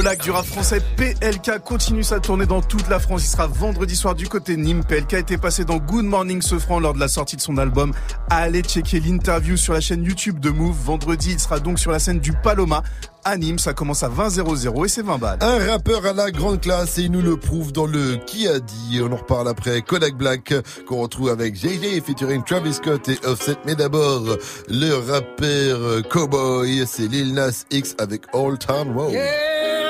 Le 0.00 0.04
Polac 0.04 0.22
du 0.22 0.30
rap 0.30 0.46
français 0.46 0.80
PLK 0.96 1.62
continue 1.62 2.02
sa 2.02 2.20
tournée 2.20 2.46
dans 2.46 2.62
toute 2.62 2.88
la 2.88 2.98
France. 2.98 3.22
Il 3.22 3.28
sera 3.28 3.46
vendredi 3.46 3.94
soir 3.94 4.14
du 4.14 4.28
côté 4.28 4.56
de 4.56 4.62
Nîmes. 4.62 4.82
PLK 4.82 5.12
était 5.12 5.36
passé 5.36 5.66
dans 5.66 5.76
Good 5.76 6.06
Morning 6.06 6.40
Sofran 6.40 6.80
lors 6.80 6.94
de 6.94 6.98
la 6.98 7.06
sortie 7.06 7.36
de 7.36 7.42
son 7.42 7.58
album. 7.58 7.92
Allez 8.30 8.62
checker 8.62 8.98
l'interview 8.98 9.58
sur 9.58 9.74
la 9.74 9.82
chaîne 9.82 10.02
YouTube 10.02 10.40
de 10.40 10.48
Move. 10.48 10.74
Vendredi, 10.86 11.32
il 11.32 11.38
sera 11.38 11.60
donc 11.60 11.78
sur 11.78 11.90
la 11.90 11.98
scène 11.98 12.18
du 12.18 12.32
Paloma 12.32 12.82
à 13.24 13.36
Nîmes. 13.36 13.58
Ça 13.58 13.74
commence 13.74 14.02
à 14.02 14.08
20 14.08 14.30
00 14.30 14.84
et 14.86 14.88
c'est 14.88 15.02
20 15.02 15.18
balles. 15.18 15.38
Un 15.42 15.70
rappeur 15.70 16.06
à 16.06 16.14
la 16.14 16.30
grande 16.30 16.62
classe 16.62 16.96
et 16.96 17.02
il 17.02 17.10
nous 17.10 17.20
le 17.20 17.36
prouve 17.36 17.70
dans 17.70 17.86
le 17.86 18.16
Qui 18.24 18.48
a 18.48 18.58
dit. 18.58 19.02
On 19.02 19.12
en 19.12 19.16
reparle 19.16 19.48
après 19.48 19.82
Kodak 19.82 20.14
Black 20.14 20.54
qu'on 20.88 21.02
retrouve 21.02 21.28
avec 21.28 21.54
JJ 21.54 22.00
featuring 22.02 22.42
Travis 22.42 22.72
Scott 22.72 23.06
et 23.10 23.18
Offset. 23.26 23.56
Mais 23.66 23.74
d'abord, 23.74 24.22
le 24.70 24.94
rappeur 24.94 26.08
Cowboy, 26.08 26.86
c'est 26.86 27.06
Lil 27.06 27.34
Nas 27.34 27.64
X 27.70 27.96
avec 27.98 28.22
Old 28.32 28.60
Town 28.60 28.96
Road. 28.96 29.12
Yeah, 29.12 29.89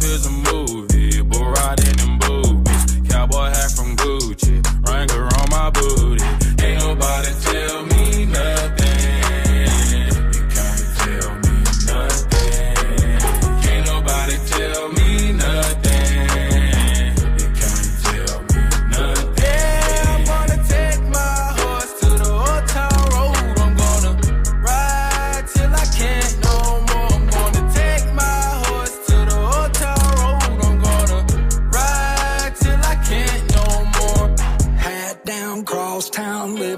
life 0.00 0.10
is 0.12 0.26
a 0.26 0.39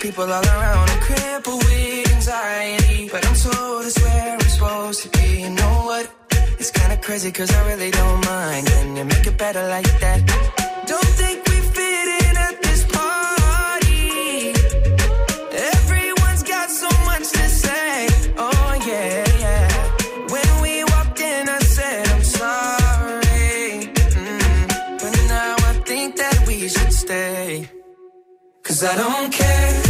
People 0.00 0.32
all 0.32 0.44
around, 0.44 0.90
I'm 0.90 1.00
crippled 1.00 1.64
with 1.64 2.12
anxiety. 2.14 3.08
But 3.10 3.26
I'm 3.26 3.34
told 3.34 3.84
it's 3.84 4.00
where 4.00 4.32
I'm 4.34 4.40
supposed 4.40 5.02
to 5.02 5.08
be. 5.18 5.42
You 5.42 5.50
know 5.50 5.74
what? 5.86 6.08
It's 6.60 6.70
kinda 6.70 6.96
crazy, 6.98 7.30
cause 7.32 7.50
I 7.52 7.60
really 7.70 7.90
don't 7.90 8.24
mind. 8.24 8.66
Can 8.68 8.96
you 8.96 9.04
make 9.04 9.26
it 9.26 9.36
better 9.36 9.66
like 9.68 9.90
that? 10.00 10.20
Don't 10.86 11.10
think 11.20 11.38
we 11.48 11.56
fit 11.76 12.08
in 12.26 12.36
at 12.46 12.62
this 12.62 12.82
party. 12.84 14.52
Everyone's 15.74 16.42
got 16.44 16.70
so 16.70 16.88
much 17.10 17.26
to 17.36 17.44
say. 17.48 18.08
Oh, 18.38 18.70
yeah, 18.90 19.24
yeah. 19.44 19.68
When 20.34 20.50
we 20.62 20.84
walked 20.84 21.20
in, 21.20 21.48
I 21.48 21.58
said, 21.76 22.08
I'm 22.14 22.24
sorry. 22.24 23.92
Mm, 24.16 24.98
But 25.02 25.12
now 25.28 25.54
I 25.70 25.72
think 25.90 26.16
that 26.16 26.36
we 26.46 26.68
should 26.68 26.92
stay. 26.92 27.68
Cause 28.64 28.84
I 28.84 28.94
don't 28.96 29.32
care 29.32 29.87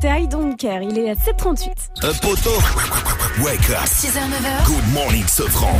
C'était 0.00 0.22
I 0.22 0.28
Don't 0.28 0.54
Care. 0.56 0.80
Il 0.82 0.96
est 0.96 1.10
à 1.10 1.14
7h38. 1.14 1.70
Un 2.02 2.12
poteau. 2.14 2.54
Wake 3.42 3.68
up. 3.70 3.78
6h, 3.84 4.12
9h. 4.12 4.64
Good 4.64 4.94
morning, 4.94 5.26
Sofran. 5.26 5.76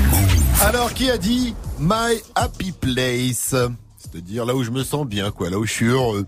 Alors, 0.61 0.93
qui 0.93 1.09
a 1.09 1.19
dit 1.19 1.55
My 1.79 2.21
Happy 2.35 2.73
Place? 2.73 3.55
C'est-à-dire 3.97 4.45
là 4.45 4.57
où 4.57 4.65
je 4.65 4.73
me 4.73 4.83
sens 4.83 5.07
bien, 5.07 5.31
quoi, 5.31 5.51
là 5.51 5.59
où 5.61 5.65
je 5.65 5.73
suis 5.73 5.87
heureux. 5.87 6.27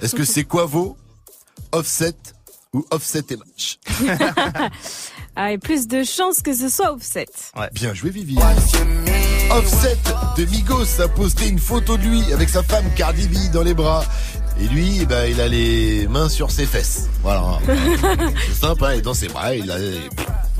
Est-ce 0.00 0.14
que 0.14 0.24
c'est 0.24 0.44
quoi 0.44 0.64
vos 0.64 0.96
offset 1.72 2.14
ou 2.72 2.86
offset 2.90 3.24
et 3.28 3.36
match 3.36 3.80
Ah, 5.36 5.52
et 5.52 5.58
plus 5.58 5.86
de 5.88 6.04
chances 6.04 6.40
que 6.40 6.54
ce 6.54 6.70
soit 6.70 6.90
offset. 6.90 7.26
Bien 7.74 7.92
joué, 7.92 8.08
Vivi. 8.08 8.38
Offset 9.50 9.98
de 10.38 10.44
Migos 10.46 11.02
a 11.02 11.08
posté 11.08 11.48
une 11.48 11.58
photo 11.58 11.98
de 11.98 12.02
lui 12.02 12.32
avec 12.32 12.48
sa 12.48 12.62
femme 12.62 12.86
Cardi 12.96 13.28
B 13.28 13.52
dans 13.52 13.62
les 13.62 13.74
bras. 13.74 14.04
Et 14.58 14.68
lui, 14.68 14.98
eh 15.02 15.06
ben, 15.06 15.26
il 15.26 15.40
a 15.40 15.48
les 15.48 16.08
mains 16.08 16.28
sur 16.28 16.50
ses 16.50 16.66
fesses. 16.66 17.08
Voilà. 17.22 17.58
C'est 18.46 18.66
simple, 18.66 18.84
hein, 18.84 18.92
et 18.92 19.02
dans 19.02 19.14
ses 19.14 19.28
bras, 19.28 19.54
il 19.54 19.70
a... 19.70 19.76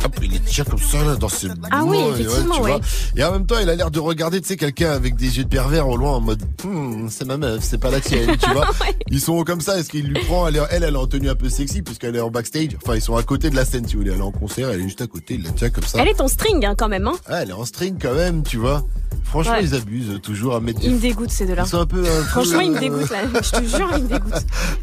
Hop, 0.06 0.16
il 0.22 0.30
les 0.30 0.38
tient 0.38 0.64
comme 0.64 0.78
ça, 0.78 1.02
là, 1.04 1.16
dans 1.16 1.28
ses 1.28 1.48
Ah 1.70 1.82
oui, 1.84 1.98
effectivement, 2.12 2.60
ouais. 2.60 2.78
Et 3.16 3.24
en 3.24 3.32
même 3.32 3.44
temps, 3.46 3.56
il 3.60 3.68
a 3.68 3.74
l'air 3.74 3.90
de 3.90 3.98
regarder, 3.98 4.40
tu 4.40 4.46
sais, 4.48 4.56
quelqu'un 4.56 4.90
avec 4.92 5.16
des 5.16 5.38
yeux 5.38 5.44
de 5.44 5.48
pervers 5.48 5.88
au 5.88 5.96
loin 5.96 6.12
en 6.12 6.20
mode, 6.20 6.42
Hmm, 6.64 7.08
c'est 7.10 7.24
ma 7.24 7.36
meuf, 7.36 7.62
c'est 7.62 7.78
pas 7.78 7.90
la 7.90 8.00
tienne, 8.00 8.36
tu 8.40 8.50
vois. 8.50 8.66
Ils 9.10 9.20
sont 9.20 9.42
comme 9.44 9.60
ça, 9.60 9.78
est-ce 9.78 9.88
qu'il 9.90 10.06
lui 10.06 10.20
prend, 10.24 10.46
elle, 10.48 10.60
elle, 10.70 10.82
elle 10.84 10.94
est 10.94 10.98
en 10.98 11.06
tenue 11.06 11.28
un 11.28 11.34
peu 11.34 11.48
sexy, 11.48 11.82
puisqu'elle 11.82 12.14
est 12.16 12.20
en 12.20 12.30
backstage. 12.30 12.76
Enfin, 12.82 12.94
ils 12.96 13.02
sont 13.02 13.16
à 13.16 13.22
côté 13.22 13.50
de 13.50 13.56
la 13.56 13.64
scène, 13.64 13.86
si 13.86 13.94
vous 13.94 14.00
voulez. 14.02 14.12
Elle 14.12 14.18
est 14.20 14.22
en 14.22 14.30
concert, 14.32 14.70
elle 14.70 14.80
est 14.80 14.84
juste 14.84 15.00
à 15.00 15.06
côté, 15.08 15.34
il 15.34 15.42
la 15.42 15.50
tient 15.50 15.70
comme 15.70 15.84
ça. 15.84 15.98
Elle 16.00 16.08
est 16.08 16.14
ton 16.14 16.28
string, 16.28 16.64
hein, 16.64 16.74
quand 16.76 16.88
même. 16.88 17.06
Hein. 17.08 17.14
Ah, 17.26 17.42
elle 17.42 17.50
est 17.50 17.54
en 17.54 17.64
string 17.64 17.96
quand 18.00 18.14
même, 18.14 18.42
tu 18.44 18.56
vois. 18.58 18.84
Franchement, 19.24 19.54
Ouais. 19.54 19.64
ils 19.64 19.74
abusent 19.74 20.20
toujours 20.22 20.54
à 20.54 20.60
mettre 20.60 20.80
Il 20.84 20.90
me 20.92 20.94
des... 21.00 21.08
dégoûte, 21.08 21.30
ces 21.30 21.46
deux-là. 21.46 21.64
Ils 21.66 21.68
sont 21.68 21.80
un 21.80 21.86
peu... 21.86 22.02
peu, 22.02 22.08
Franchement, 22.08 22.60
il 22.60 22.70
me 22.70 22.76
euh, 22.76 22.80
dégoûte, 22.80 23.10
là. 23.10 23.18
Je 23.42 23.50
te 23.50 23.64
jure, 23.76 23.90
il 23.96 24.04
me 24.04 24.08
dégoûte. 24.08 24.34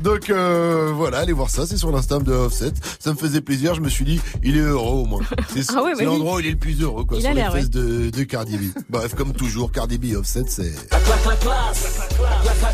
Donc 0.02 0.30
euh, 0.30 0.92
voilà, 0.94 1.20
allez 1.20 1.32
voir 1.34 1.50
ça, 1.50 1.66
c'est 1.66 1.78
sur 1.78 1.92
l'Instagram 1.92 2.24
de 2.28 2.34
Offset. 2.34 2.74
Ça 3.00 3.12
me 3.12 3.18
faisait 3.18 3.40
plaisir, 3.42 3.74
je 3.74 3.82
me 3.82 3.88
suis 3.90 4.04
dit, 4.06 4.20
il 4.44 4.58
est 4.58 4.62
heureux 4.62 5.04
C'est 5.54 5.66
Ah 5.76 5.84
ouais, 5.84 5.94
bah, 5.98 6.04
l'endroit 6.04 6.36
où 6.36 6.40
il 6.40 6.48
est 6.48 6.52
le 6.52 6.58
plus 6.58 6.82
heureux, 6.82 7.06
quoi, 7.06 7.18
il 7.18 7.22
sur 7.22 7.30
a 7.30 7.34
les 7.34 7.42
l'air, 7.42 7.54
fesses 7.54 7.70
de, 7.70 8.10
de 8.10 8.24
Cardi 8.24 8.58
B. 8.58 8.72
Bref, 8.90 9.14
comme 9.16 9.34
toujours, 9.34 9.72
Cardi 9.72 9.98
B 9.98 10.16
Offset, 10.16 10.46
c'est... 10.48 10.74
La 10.92 11.00
classe, 11.00 11.26
la 11.26 11.36
classe, 11.36 12.00
la 12.00 12.06
classe, 12.08 12.60
la 12.64 12.74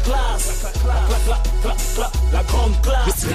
classe, 1.63 2.11
la 2.33 2.43
grande 2.43 2.81
classe. 2.81 3.25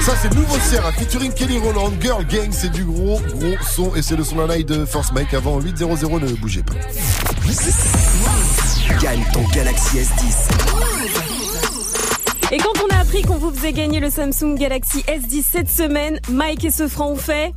Ça, 0.00 0.14
c'est 0.20 0.30
le 0.30 0.40
nouveau 0.40 0.56
Sierra 0.68 0.90
featuring 0.90 1.32
Kelly 1.32 1.58
Roland, 1.58 1.92
Girl 2.00 2.26
Gang, 2.26 2.48
c'est 2.50 2.70
du 2.72 2.84
gros, 2.84 3.20
gros 3.20 3.54
son 3.70 3.94
et 3.94 4.02
c'est 4.02 4.16
le 4.16 4.24
son 4.24 4.34
d'un 4.36 4.48
live 4.52 4.66
de 4.66 4.84
Force 4.84 5.12
Mike 5.12 5.32
avant 5.32 5.60
8-0-0, 5.60 6.20
ne 6.20 6.32
bougez 6.34 6.64
pas. 6.64 6.74
Gagne 9.00 9.24
ton 9.32 9.44
Galaxy 9.54 9.98
S10. 9.98 11.11
Et 12.52 12.58
quand 12.58 12.84
on 12.84 12.94
a 12.94 13.00
appris 13.00 13.22
qu'on 13.22 13.38
vous 13.38 13.50
faisait 13.50 13.72
gagner 13.72 13.98
le 13.98 14.10
Samsung 14.10 14.56
Galaxy 14.56 14.98
S10 15.04 15.42
cette 15.42 15.70
semaine, 15.70 16.20
Mike 16.30 16.66
et 16.66 16.70
Sofran 16.70 17.12
ont 17.12 17.16
fait. 17.16 17.54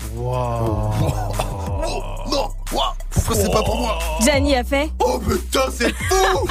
Non, 2.32 2.49
pourquoi 2.62 2.95
c'est 3.34 3.52
pas 3.52 3.64
pour 3.64 3.78
moi 3.78 3.99
Gianni 4.22 4.56
a 4.56 4.64
fait. 4.64 4.90
Oh 4.99 5.20
putain, 5.20 5.62
c'est 5.72 5.94
fou 5.94 6.48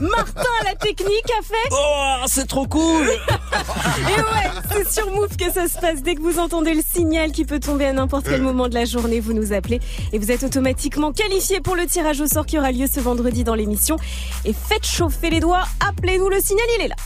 Martin 0.00 0.48
à 0.60 0.64
la 0.64 0.74
technique 0.74 1.30
a 1.38 1.42
fait. 1.42 1.68
Oh, 1.70 2.24
c'est 2.26 2.48
trop 2.48 2.66
cool 2.66 3.08
Et 3.08 4.20
ouais, 4.20 4.50
c'est 4.70 4.92
sur 4.92 5.10
Move 5.12 5.36
que 5.36 5.52
ça 5.52 5.68
se 5.68 5.78
passe. 5.78 6.02
Dès 6.02 6.16
que 6.16 6.20
vous 6.20 6.38
entendez 6.40 6.74
le 6.74 6.82
signal 6.82 7.30
qui 7.30 7.44
peut 7.44 7.60
tomber 7.60 7.86
à 7.86 7.92
n'importe 7.92 8.24
quel 8.28 8.42
moment 8.42 8.68
de 8.68 8.74
la 8.74 8.84
journée, 8.84 9.20
vous 9.20 9.32
nous 9.32 9.52
appelez 9.52 9.80
et 10.12 10.18
vous 10.18 10.32
êtes 10.32 10.42
automatiquement 10.42 11.12
qualifié 11.12 11.60
pour 11.60 11.76
le 11.76 11.86
tirage 11.86 12.20
au 12.20 12.26
sort 12.26 12.46
qui 12.46 12.58
aura 12.58 12.72
lieu 12.72 12.86
ce 12.92 12.98
vendredi 12.98 13.44
dans 13.44 13.54
l'émission. 13.54 13.96
Et 14.44 14.52
faites 14.52 14.86
chauffer 14.86 15.30
les 15.30 15.40
doigts, 15.40 15.64
appelez-nous, 15.86 16.28
le 16.28 16.40
signal 16.40 16.66
il 16.78 16.84
est 16.86 16.88
là. 16.88 16.96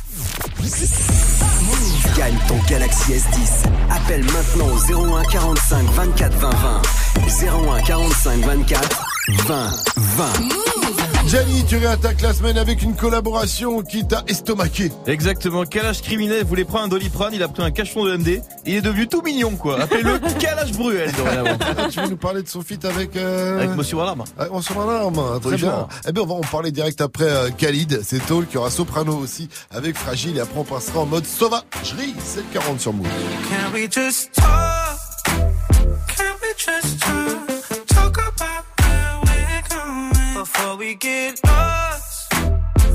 Gagne 2.16 2.38
ton 2.48 2.58
Galaxy 2.68 3.12
S10. 3.12 3.64
Appelle 3.90 4.24
maintenant 4.24 4.68
au 4.68 4.78
01 5.16 5.22
45 5.24 5.86
24 5.92 6.32
20 6.38 6.50
20. 6.50 6.82
01 7.46 7.82
45 7.82 8.40
24 8.40 9.04
20 9.46 9.70
20. 9.96 10.24
Gianni, 11.26 11.64
tu 11.64 11.76
réattaques 11.76 12.20
la 12.20 12.32
semaine 12.32 12.56
avec 12.56 12.82
une 12.82 12.94
collaboration 12.94 13.82
qui 13.82 14.06
t'a 14.06 14.22
estomaqué. 14.28 14.92
Exactement, 15.06 15.64
calage 15.64 16.00
criminel 16.00 16.44
voulait 16.44 16.64
prendre 16.64 16.84
un 16.84 16.88
doliprane, 16.88 17.34
il 17.34 17.42
a 17.42 17.48
pris 17.48 17.64
un 17.64 17.72
cachon 17.72 18.04
de 18.04 18.16
MD, 18.16 18.40
il 18.64 18.74
est 18.76 18.80
devenu 18.80 19.08
tout 19.08 19.22
mignon 19.22 19.56
quoi. 19.56 19.80
Appelez-le 19.80 20.20
calage 20.38 20.72
Bruel 20.78 21.10
dorénavant? 21.12 21.58
Ah, 21.78 21.88
tu 21.90 22.00
veux 22.00 22.08
nous 22.08 22.16
parler 22.16 22.42
de 22.42 22.48
son 22.48 22.62
feat 22.62 22.84
avec... 22.84 23.16
Euh... 23.16 23.58
Avec 23.58 23.76
Monsieur 23.76 23.98
Alarme. 24.00 24.22
Avec 24.38 24.52
Monsieur 24.52 24.74
Alarme, 24.80 25.40
très 25.40 25.56
bien. 25.56 25.88
Eh 26.06 26.12
bien, 26.12 26.22
on 26.22 26.26
va 26.26 26.34
en 26.34 26.40
parler 26.42 26.70
direct 26.70 27.00
après 27.00 27.24
euh, 27.24 27.50
Khalid. 27.50 28.02
C'est 28.04 28.24
Toll 28.24 28.46
qui 28.46 28.56
aura 28.56 28.70
Soprano 28.70 29.16
aussi 29.16 29.48
avec 29.72 29.96
Fragile 29.96 30.36
et 30.36 30.40
après 30.40 30.60
on 30.60 30.64
passera 30.64 31.00
en 31.00 31.06
mode 31.06 31.26
sauvagerie. 31.26 32.14
C'est 32.24 32.38
le 32.40 32.46
40 32.52 32.80
sur 32.80 32.92
Move. 32.92 33.06
Can 33.48 33.72
we 33.74 33.88
just 33.90 34.30
talk? 34.32 34.96
Can 36.16 36.34
we 36.40 36.54
just 36.56 37.00
talk? 37.00 37.86
Talk 37.88 38.16
about 38.18 38.55
how 40.76 40.80
we 40.80 40.94
get 40.94 41.40
lost. 41.44 42.32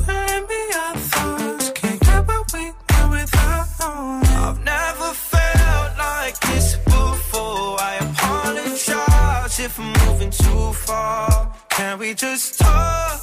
Maybe 0.08 0.62
our 0.82 0.96
thoughts 0.96 1.72
can't 1.72 2.00
get 2.00 2.28
where 2.28 2.44
we 2.54 2.74
are 2.96 3.10
without 3.10 3.68
knowing. 3.80 4.26
I've 4.46 4.64
never 4.64 5.14
felt 5.14 5.98
like 5.98 6.40
this 6.40 6.76
before. 6.86 7.80
I 7.80 7.94
apologize 8.02 9.60
if 9.60 9.80
I'm 9.80 9.94
moving 10.06 10.32
too 10.32 10.74
far. 10.74 11.54
Can 11.70 12.00
we 12.00 12.14
just 12.14 12.60
talk? 12.60 13.20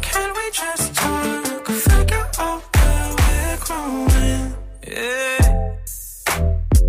Can 0.00 0.34
we 0.38 0.50
just 0.52 0.94
talk? 0.94 1.66
Figure 1.66 2.28
out 2.38 2.62
where 2.74 3.14
we're 3.20 3.58
growing. 3.66 4.54
Yeah. 4.86 5.74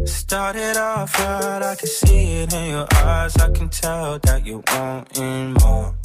Started 0.06 0.78
off 0.78 1.20
right, 1.20 1.64
I 1.64 1.76
can 1.76 1.88
see 1.88 2.44
it 2.44 2.54
in 2.54 2.70
your 2.72 2.88
eyes. 2.96 3.36
I 3.38 3.52
can 3.52 3.70
tell 3.70 4.20
that 4.20 4.46
you 4.46 4.64
want 4.68 5.18
wanting 5.18 5.54
more. 5.54 6.05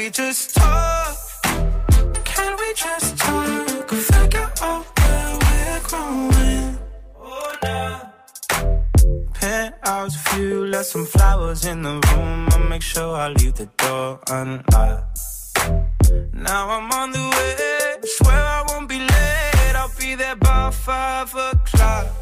we 0.00 0.08
just 0.08 0.54
talk? 0.54 1.16
Can 2.24 2.56
we 2.60 2.68
just 2.74 3.18
talk? 3.18 3.90
Figure 3.90 4.50
out 4.62 4.84
where 4.98 5.38
we're 5.42 5.80
growing. 5.88 6.78
Oh, 7.20 7.52
nah. 7.62 8.00
Penthouse 9.34 10.16
view, 10.28 10.64
left 10.64 10.86
some 10.86 11.04
flowers 11.04 11.66
in 11.66 11.82
the 11.82 11.96
room. 12.06 12.48
I'll 12.52 12.68
make 12.70 12.80
sure 12.80 13.14
I 13.14 13.28
leave 13.28 13.56
the 13.62 13.68
door 13.76 14.20
unlocked. 14.30 15.18
Now 16.32 16.70
I'm 16.76 16.90
on 17.00 17.12
the 17.12 17.24
way. 17.34 18.08
Swear 18.16 18.42
I 18.56 18.64
won't 18.68 18.88
be 18.88 19.00
late. 19.00 19.74
I'll 19.80 19.92
be 19.98 20.14
there 20.14 20.36
by 20.36 20.70
five 20.70 21.34
o'clock. 21.34 22.19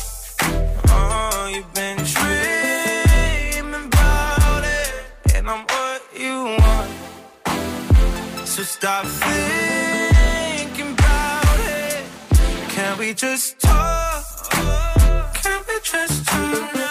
Stop 8.80 9.04
thinking 9.06 10.92
about 10.92 11.58
it. 11.58 12.04
Can 12.68 12.96
we 12.96 13.12
just 13.12 13.58
talk? 13.58 14.24
Can 15.42 15.60
we 15.66 15.80
just 15.82 16.24
talk? 16.24 16.87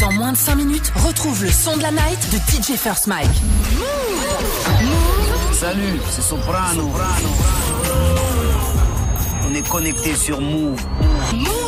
Dans 0.00 0.12
moins 0.12 0.32
de 0.32 0.36
5 0.36 0.56
minutes, 0.56 0.92
retrouve 1.06 1.44
le 1.44 1.50
son 1.50 1.76
de 1.76 1.82
la 1.82 1.92
night 1.92 2.18
de 2.32 2.36
DJ 2.36 2.76
First 2.76 3.06
Mike. 3.06 3.28
Salut, 5.52 6.00
c'est 6.10 6.22
Soprano. 6.22 6.90
On 9.48 9.54
est 9.54 9.68
connecté 9.68 10.16
sur 10.16 10.40
Move. 10.40 10.80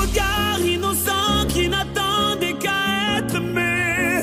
regard 0.00 0.60
innocent 0.60 1.46
qui 1.48 1.68
n'attendait 1.68 2.54
qu'à 2.54 3.18
être 3.18 3.36
aimé. 3.36 4.22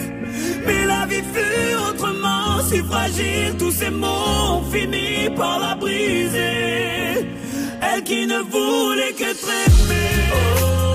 Mais 0.66 0.86
la 0.86 1.06
vie 1.06 1.24
fut 1.34 1.76
autrement 1.90 2.62
si 2.70 2.80
fragile, 2.84 3.56
tous 3.58 3.72
ces 3.72 3.90
mots 3.90 4.58
ont 4.58 4.64
fini 4.72 5.30
par 5.36 5.60
la 5.60 5.76
briser. 5.76 7.28
Elle 7.82 8.04
qui 8.04 8.26
ne 8.28 8.40
voulait 8.40 9.14
qu'être 9.14 9.50
aimée. 9.66 10.24
Oh, 10.34 10.95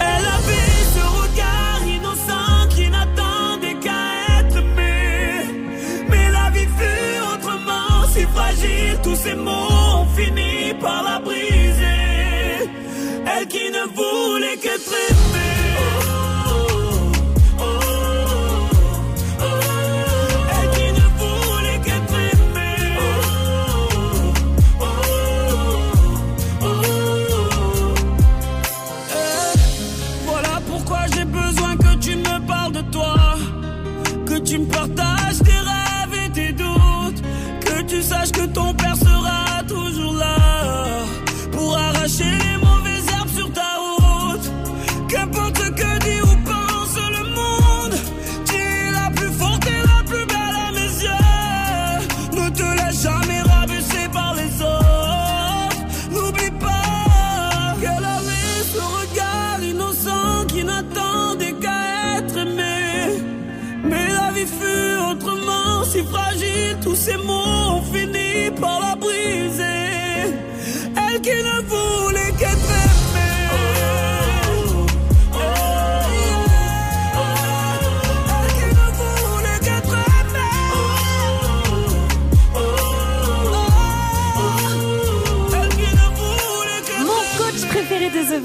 Elle 0.00 0.28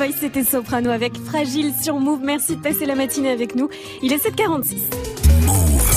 Voice, 0.04 0.18
c'était 0.20 0.44
Soprano 0.44 0.90
avec 0.90 1.18
Fragile 1.18 1.74
sur 1.82 1.98
Move. 1.98 2.20
Merci 2.22 2.58
de 2.58 2.62
passer 2.62 2.86
la 2.86 2.96
matinée 2.96 3.30
avec 3.30 3.56
nous. 3.56 3.70
Il 4.02 4.12
est 4.12 4.18
7h46. 4.18 4.82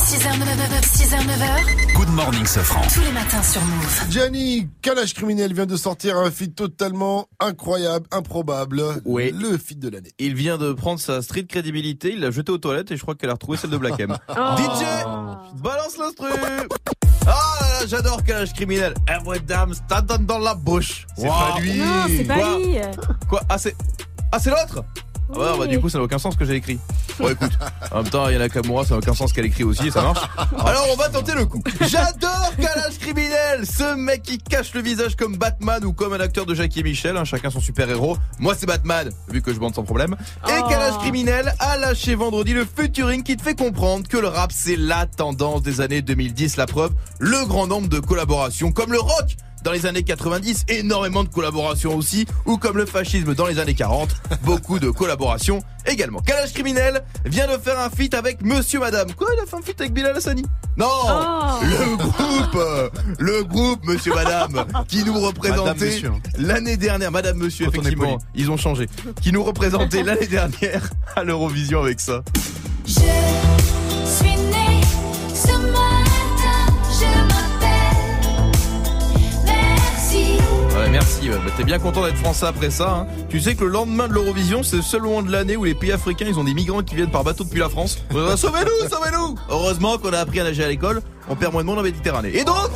6h, 0.07 0.29
9h, 0.31 0.83
6h, 0.85 1.17
9h. 1.17 1.93
Good 1.97 2.09
morning, 2.11 2.47
Sofran. 2.47 2.83
Tous 2.83 3.01
les 3.01 3.11
matins 3.11 3.43
sur 3.43 3.61
Move. 3.63 4.03
Gianni, 4.09 4.69
Calage 4.81 5.15
Criminel 5.15 5.53
vient 5.53 5.67
de 5.67 5.77
sortir 5.77 6.19
un 6.19 6.31
feat 6.31 6.55
totalement 6.55 7.27
incroyable, 7.41 8.07
improbable. 8.13 8.81
Oui. 9.05 9.33
Le 9.33 9.59
feat 9.59 9.81
de 9.81 9.89
l'année. 9.89 10.13
Il 10.21 10.37
vient 10.37 10.57
de 10.57 10.73
prendre 10.73 11.01
sa 11.01 11.21
street 11.21 11.47
crédibilité, 11.47 12.13
il 12.13 12.21
l'a 12.21 12.31
jeté 12.31 12.53
aux 12.53 12.59
toilettes 12.59 12.93
et 12.93 12.97
je 12.97 13.03
crois 13.03 13.17
qu'elle 13.17 13.31
a 13.31 13.33
retrouvé 13.33 13.59
celle 13.59 13.71
de 13.71 13.79
Black 13.79 13.99
M. 13.99 14.17
Oh. 14.29 14.57
DJ, 14.57 15.61
balance 15.61 15.97
l'instru 15.99 16.29
Ah 17.27 17.59
là 17.61 17.81
là, 17.81 17.87
j'adore 17.87 18.23
Calage 18.23 18.53
Criminel. 18.53 18.95
Eh 19.09 19.27
ouais, 19.29 19.41
dame, 19.41 19.73
ça 19.89 20.01
donne 20.01 20.27
dans 20.27 20.39
la 20.39 20.55
bouche. 20.55 21.07
C'est 21.17 21.27
pas 21.27 21.57
lui. 21.61 21.75
Non, 21.79 22.05
c'est 22.09 22.25
pas 22.25 22.35
Quoi 22.35 22.59
lui. 22.59 22.77
Quoi 23.29 23.41
Ah, 23.49 23.59
c'est. 23.59 23.77
Ah, 24.33 24.39
c'est 24.39 24.51
l'autre? 24.51 24.85
Ah 25.35 25.39
ouais, 25.39 25.59
bah 25.59 25.67
du 25.67 25.81
coup 25.81 25.89
ça 25.89 25.99
n'a 25.99 26.05
aucun 26.05 26.19
sens 26.19 26.35
ce 26.35 26.39
que 26.39 26.45
j'ai 26.45 26.55
écrit. 26.55 26.79
Bon 27.19 27.29
écoute, 27.31 27.53
en 27.93 28.03
même 28.03 28.11
temps 28.11 28.29
il 28.29 28.35
y 28.35 28.39
en 28.39 28.41
a 28.43 28.49
Kamura, 28.49 28.85
ça 28.85 28.95
n'a 28.95 28.99
aucun 28.99 29.15
sens 29.15 29.33
qu'elle 29.33 29.47
écrit 29.47 29.65
aussi, 29.65 29.91
ça 29.91 30.03
marche. 30.03 30.21
Alors 30.59 30.87
on 30.93 30.97
va 30.97 31.09
tenter 31.09 31.33
le 31.35 31.47
coup. 31.47 31.63
J'adore 31.81 32.53
Kalash 32.61 32.99
Criminel, 33.01 33.65
ce 33.67 33.95
mec 33.97 34.23
qui 34.23 34.39
cache 34.39 34.75
le 34.75 34.83
visage 34.83 35.17
comme 35.17 35.37
Batman 35.37 35.85
ou 35.85 35.93
comme 35.93 36.13
un 36.13 36.21
acteur 36.21 36.45
de 36.47 36.55
Jackie 36.55 36.81
et 36.81 36.83
Michel, 36.83 37.17
hein, 37.17 37.25
chacun 37.25 37.51
son 37.51 37.61
super 37.61 37.89
héros. 37.89 38.17
Moi 38.39 38.55
c'est 38.59 38.67
Batman, 38.67 39.11
vu 39.31 39.41
que 39.41 39.53
je 39.55 39.59
bande 39.59 39.75
sans 39.75 39.85
problème. 39.85 40.17
Et 40.49 40.53
Oh. 40.59 40.69
Kalash 40.69 40.99
Criminel 40.99 41.55
a 41.59 41.77
lâché 41.77 42.15
vendredi 42.15 42.53
le 42.53 42.65
featuring 42.67 43.23
qui 43.23 43.37
te 43.37 43.43
fait 43.43 43.55
comprendre 43.55 44.07
que 44.09 44.17
le 44.17 44.29
rap 44.29 44.51
c'est 44.53 44.77
la 44.77 45.07
tendance 45.07 45.63
des 45.63 45.81
années 45.81 46.03
2010, 46.03 46.57
la 46.57 46.67
preuve, 46.67 46.93
le 47.19 47.45
grand 47.47 47.67
nombre 47.67 47.89
de 47.89 47.99
collaborations 48.01 48.73
comme 48.73 48.93
le 48.93 49.01
rock 49.01 49.37
dans 49.67 49.73
les 49.73 49.85
années 49.85 50.05
90, 50.05 50.67
énormément 50.69 51.25
de 51.25 51.29
collaborations 51.29 51.97
aussi, 51.97 52.25
ou 52.45 52.57
comme 52.57 52.77
le 52.77 52.87
fascisme 52.87 53.35
dans 53.35 53.47
les 53.47 53.59
années 53.59 53.75
40, 53.75 54.09
beaucoup 54.45 54.79
de 54.79 54.91
collaborations 54.91 55.59
également. 55.87 56.21
Calage 56.21 56.53
criminel 56.53 57.03
vient 57.25 57.49
de 57.49 57.61
faire 57.61 57.81
un 57.81 57.91
feat 57.91 58.15
avec 58.15 58.43
Monsieur 58.43 58.79
Madame. 58.79 59.13
Quoi, 59.15 59.27
il 59.37 59.41
a 59.41 59.45
fait 59.47 59.57
un 59.57 59.63
feat 59.63 59.81
avec 59.81 59.93
Bilal 59.93 60.17
Hassani? 60.17 60.45
Non 60.77 60.87
Oh. 60.87 61.59
Le 61.63 61.97
groupe 61.97 62.59
Le 63.19 63.43
groupe 63.43 63.85
Monsieur 63.87 64.15
Madame 64.15 64.67
qui 64.87 65.03
nous 65.05 65.19
représentait 65.19 65.87
monsieur. 65.87 66.13
l'année 66.39 66.77
dernière, 66.77 67.11
Madame 67.11 67.37
Monsieur 67.39 67.67
Quand 67.67 67.73
effectivement, 67.73 68.19
ils 68.37 68.53
ont 68.53 68.57
changé, 68.57 68.87
qui 69.21 69.33
nous 69.33 69.43
représentait 69.43 70.03
l'année 70.05 70.29
dernière 70.29 70.91
à 71.17 71.25
l'Eurovision 71.25 71.83
avec 71.83 71.99
ça. 71.99 72.23
Je 72.87 72.93
suis 72.93 74.56
Ouais, 80.87 80.93
merci. 80.93 81.29
Bah, 81.29 81.37
T'es 81.57 81.65
bien 81.65 81.79
content 81.79 82.05
d'être 82.05 82.17
français 82.19 82.47
après 82.47 82.71
ça. 82.71 82.91
hein. 82.91 83.07
Tu 83.29 83.41
sais 83.41 83.55
que 83.55 83.65
le 83.65 83.71
lendemain 83.71 84.09
de 84.09 84.13
l'Eurovision, 84.13 84.63
c'est 84.63 84.77
le 84.77 84.83
seul 84.83 85.03
moment 85.03 85.23
de 85.23 85.31
l'année 85.33 85.57
où 85.57 85.65
les 85.65 85.75
pays 85.75 85.93
africains, 85.93 86.27
ils 86.29 86.39
ont 86.39 86.45
des 86.45 86.55
migrants 86.55 86.83
qui 86.83 86.95
viennent 86.95 87.11
par 87.11 87.25
bateau 87.25 87.45
depuis 87.45 87.61
la 87.61 87.69
France. 87.69 87.99
Euh, 88.15 88.37
sauvez-nous, 88.37 88.89
sauvez-nous 88.91 89.35
Heureusement 89.49 89.99
qu'on 89.99 90.13
a 90.13 90.19
appris 90.19 90.41
à 90.41 90.45
nager 90.45 90.65
à 90.65 90.69
l'école. 90.69 91.03
On 91.29 91.35
perd 91.37 91.53
moins 91.53 91.63
de 91.63 91.67
monde 91.67 91.79
en 91.81 91.83
Méditerranée. 91.83 92.37
Et 92.37 92.45
donc, 92.45 92.71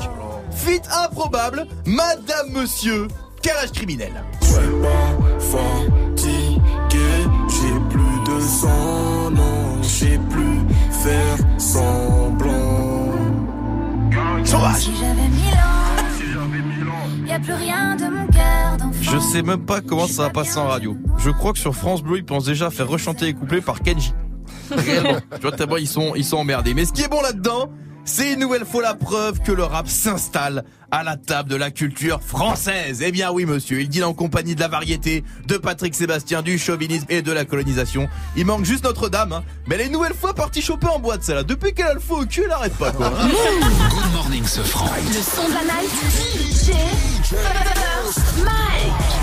fit 0.52 0.80
improbable, 1.04 1.66
Madame 1.86 2.50
Monsieur, 2.52 3.06
calage 3.42 3.70
criminel. 3.72 4.12
fatigué, 5.38 6.98
j'ai 7.48 7.78
plus 7.90 8.34
de 8.34 8.40
sang, 8.40 9.30
non, 9.30 9.80
j'ai 9.82 10.18
plus 10.30 10.58
faire 10.90 11.36
semblant. 11.58 13.12
Sauvage 14.44 14.76
Si 14.78 14.90
j'avais 14.98 15.28
mille 15.28 15.54
ans, 15.54 15.89
y 17.30 17.32
a 17.32 17.38
plus 17.38 17.54
rien 17.54 17.96
de 17.96 18.04
mon 18.04 18.26
cœur 18.26 18.76
d'enfant. 18.76 18.98
Je 19.00 19.18
sais 19.18 19.42
même 19.42 19.64
pas 19.64 19.80
comment 19.80 20.06
ça 20.08 20.24
va 20.24 20.30
passer 20.30 20.58
en 20.58 20.66
radio. 20.66 20.96
Je 21.18 21.30
crois 21.30 21.52
que 21.52 21.58
sur 21.58 21.74
France 21.74 22.02
Bleu, 22.02 22.18
ils 22.18 22.24
pensent 22.24 22.46
déjà 22.46 22.66
à 22.66 22.70
faire 22.70 22.88
rechanter 22.88 23.26
les 23.26 23.34
couplets 23.34 23.60
par 23.60 23.80
Kenji. 23.80 24.12
Réellement. 24.70 25.18
Tu 25.36 25.40
vois, 25.42 25.52
tellement 25.52 25.76
ils 25.76 25.86
sont, 25.86 26.14
ils 26.16 26.24
sont 26.24 26.38
emmerdés. 26.38 26.74
Mais 26.74 26.84
ce 26.84 26.92
qui 26.92 27.02
est 27.02 27.08
bon 27.08 27.20
là-dedans, 27.22 27.70
c'est 28.10 28.32
une 28.32 28.40
nouvelle 28.40 28.64
fois 28.66 28.82
la 28.82 28.94
preuve 28.94 29.40
que 29.40 29.52
le 29.52 29.62
rap 29.62 29.88
s'installe 29.88 30.64
à 30.90 31.04
la 31.04 31.16
table 31.16 31.48
de 31.48 31.54
la 31.54 31.70
culture 31.70 32.20
française. 32.20 33.02
Eh 33.04 33.12
bien 33.12 33.30
oui, 33.30 33.44
monsieur, 33.44 33.80
il 33.80 33.88
dîne 33.88 34.02
en 34.02 34.14
compagnie 34.14 34.56
de 34.56 34.60
la 34.60 34.66
variété, 34.66 35.22
de 35.46 35.56
Patrick 35.56 35.94
Sébastien, 35.94 36.42
du 36.42 36.58
chauvinisme 36.58 37.06
et 37.08 37.22
de 37.22 37.30
la 37.30 37.44
colonisation. 37.44 38.08
Il 38.36 38.46
manque 38.46 38.64
juste 38.64 38.82
Notre-Dame, 38.82 39.32
hein. 39.32 39.44
Mais 39.68 39.76
elle 39.76 39.82
est 39.82 39.86
une 39.86 39.92
nouvelle 39.92 40.14
fois 40.14 40.34
partie 40.34 40.60
choper 40.60 40.88
en 40.88 40.98
boîte, 40.98 41.22
celle-là. 41.22 41.44
Depuis 41.44 41.72
qu'elle 41.72 41.86
a 41.86 41.94
le 41.94 42.00
faux 42.00 42.22
au 42.22 42.26
cul, 42.26 42.42
elle 42.44 42.50
arrête 42.50 42.76
pas, 42.76 42.90
quoi. 42.90 43.10
Good 43.90 44.12
morning, 44.12 44.44
Sofran. 44.44 44.88
Le 45.06 45.12
son 45.12 45.48
de 45.48 45.54
la 45.54 45.62
night. 45.62 45.90
DJ 46.34 46.72
Mike. 48.42 49.20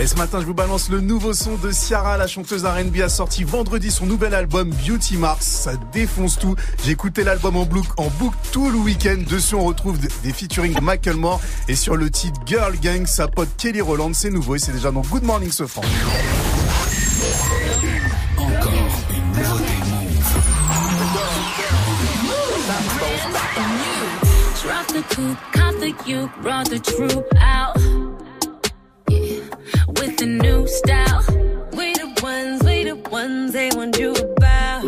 Et 0.00 0.06
ce 0.06 0.14
matin, 0.14 0.40
je 0.40 0.46
vous 0.46 0.54
balance 0.54 0.88
le 0.88 1.02
nouveau 1.02 1.34
son 1.34 1.56
de 1.56 1.72
Ciara, 1.72 2.16
la 2.16 2.26
chanteuse 2.26 2.64
R&B 2.64 3.02
a 3.02 3.10
sorti 3.10 3.44
vendredi 3.44 3.90
son 3.90 4.06
nouvel 4.06 4.32
album 4.32 4.70
Beauty 4.70 5.18
Mars. 5.18 5.44
Ça 5.44 5.72
défonce 5.92 6.38
tout. 6.38 6.56
J'ai 6.82 6.92
écouté 6.92 7.22
l'album 7.22 7.56
en 7.56 7.66
boucle, 7.66 7.90
en 7.98 8.08
boucle 8.08 8.38
tout 8.50 8.70
le 8.70 8.78
week-end. 8.78 9.18
Dessus, 9.28 9.56
on 9.56 9.64
retrouve 9.64 9.98
des 9.98 10.32
featuring 10.32 10.72
de 10.72 10.80
Macklemore 10.80 11.42
et 11.68 11.74
sur 11.74 11.96
le 11.96 12.08
titre 12.08 12.40
Girl 12.46 12.74
Gang, 12.80 13.04
sa 13.04 13.28
pote 13.28 13.50
Kelly 13.58 13.82
Roland. 13.82 14.12
C'est 14.14 14.30
nouveau 14.30 14.54
et 14.54 14.58
c'est 14.58 14.72
déjà 14.72 14.90
dans 14.90 15.02
Good 15.02 15.22
Morning 15.22 15.50
Sofran. 15.50 15.82
Encore 18.38 18.72
une 19.10 19.38
nouveauté 19.38 19.64
Drop 24.64 24.86
the 24.86 25.14
coupe, 25.14 25.38
cop 25.52 25.78
the 25.78 26.08
you, 26.08 26.30
brought 26.42 26.70
the 26.70 26.80
troop 26.80 27.26
out. 27.34 28.09
With 30.00 30.16
the 30.16 30.24
new 30.24 30.66
style. 30.66 31.22
We 31.76 31.92
the 31.92 32.08
ones, 32.22 32.62
we 32.62 32.84
the 32.84 32.96
ones 33.10 33.52
they 33.52 33.68
want 33.74 33.98
you 33.98 34.12
about. 34.12 34.82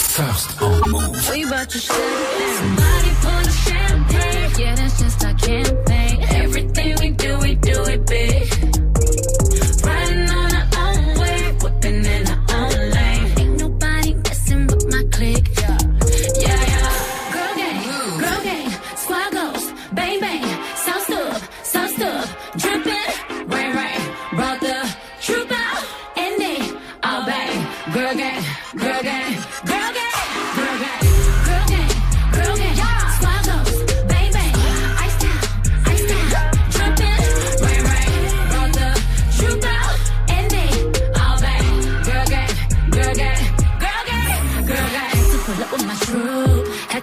First 0.00 0.62
on 0.62 0.88
move. 0.88 1.30
We 1.30 1.42
about 1.42 1.68
to 1.70 1.78
shut 1.78 1.96
it 1.98 2.38
down. 2.38 2.54
Somebody 2.54 3.10
pour 3.22 3.42
the 3.42 3.50
champagne. 3.66 4.52
Yeah, 4.56 4.74
that's 4.76 5.00
just 5.00 5.24
our 5.24 5.34
campaign. 5.34 6.22
Everything 6.30 6.96
we 7.00 7.10
do, 7.10 7.38
we 7.38 7.56
do 7.56 7.82
it 7.86 8.06
big. 8.06 8.45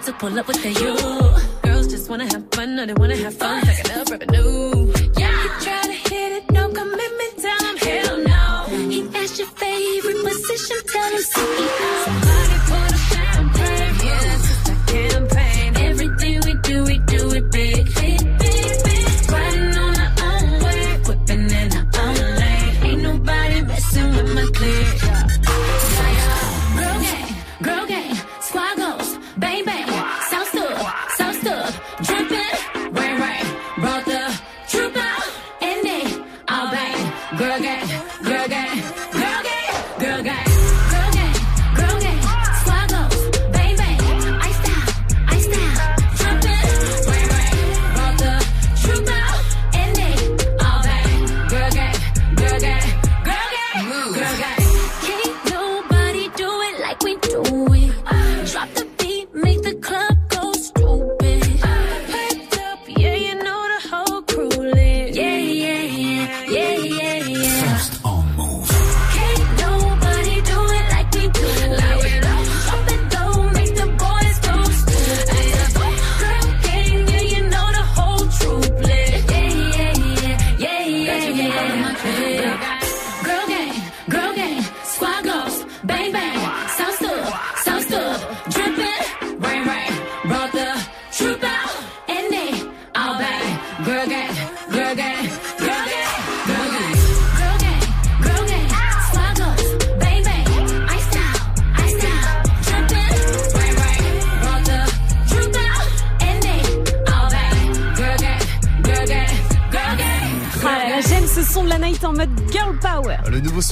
To 0.04 0.12
pull 0.14 0.38
up 0.38 0.46
with 0.46 0.62
the 0.62 0.68
you. 0.68 0.94
Girls 1.62 1.86
just 1.88 2.10
wanna 2.10 2.24
have 2.24 2.46
fun, 2.50 2.76
no 2.76 2.84
they 2.84 2.92
wanna 2.94 3.16
have 3.16 3.34
fun, 3.38 3.64
stacking 3.64 3.92
up 3.92 4.10
revenue. 4.10 4.92
Yeah, 5.16 5.42
you 5.42 5.48
try 5.64 5.82
to 5.82 5.92
hit 5.92 6.32
it, 6.32 6.50
no 6.50 6.68
commitment, 6.68 7.34
him 7.40 7.76
hell 7.78 8.18
no. 8.18 8.90
He 8.90 9.00
asked 9.16 9.38
your 9.38 9.48
favorite 9.48 10.22
position, 10.24 10.76
tell 10.92 11.10
him 11.10 11.22
CEO. 11.22 12.23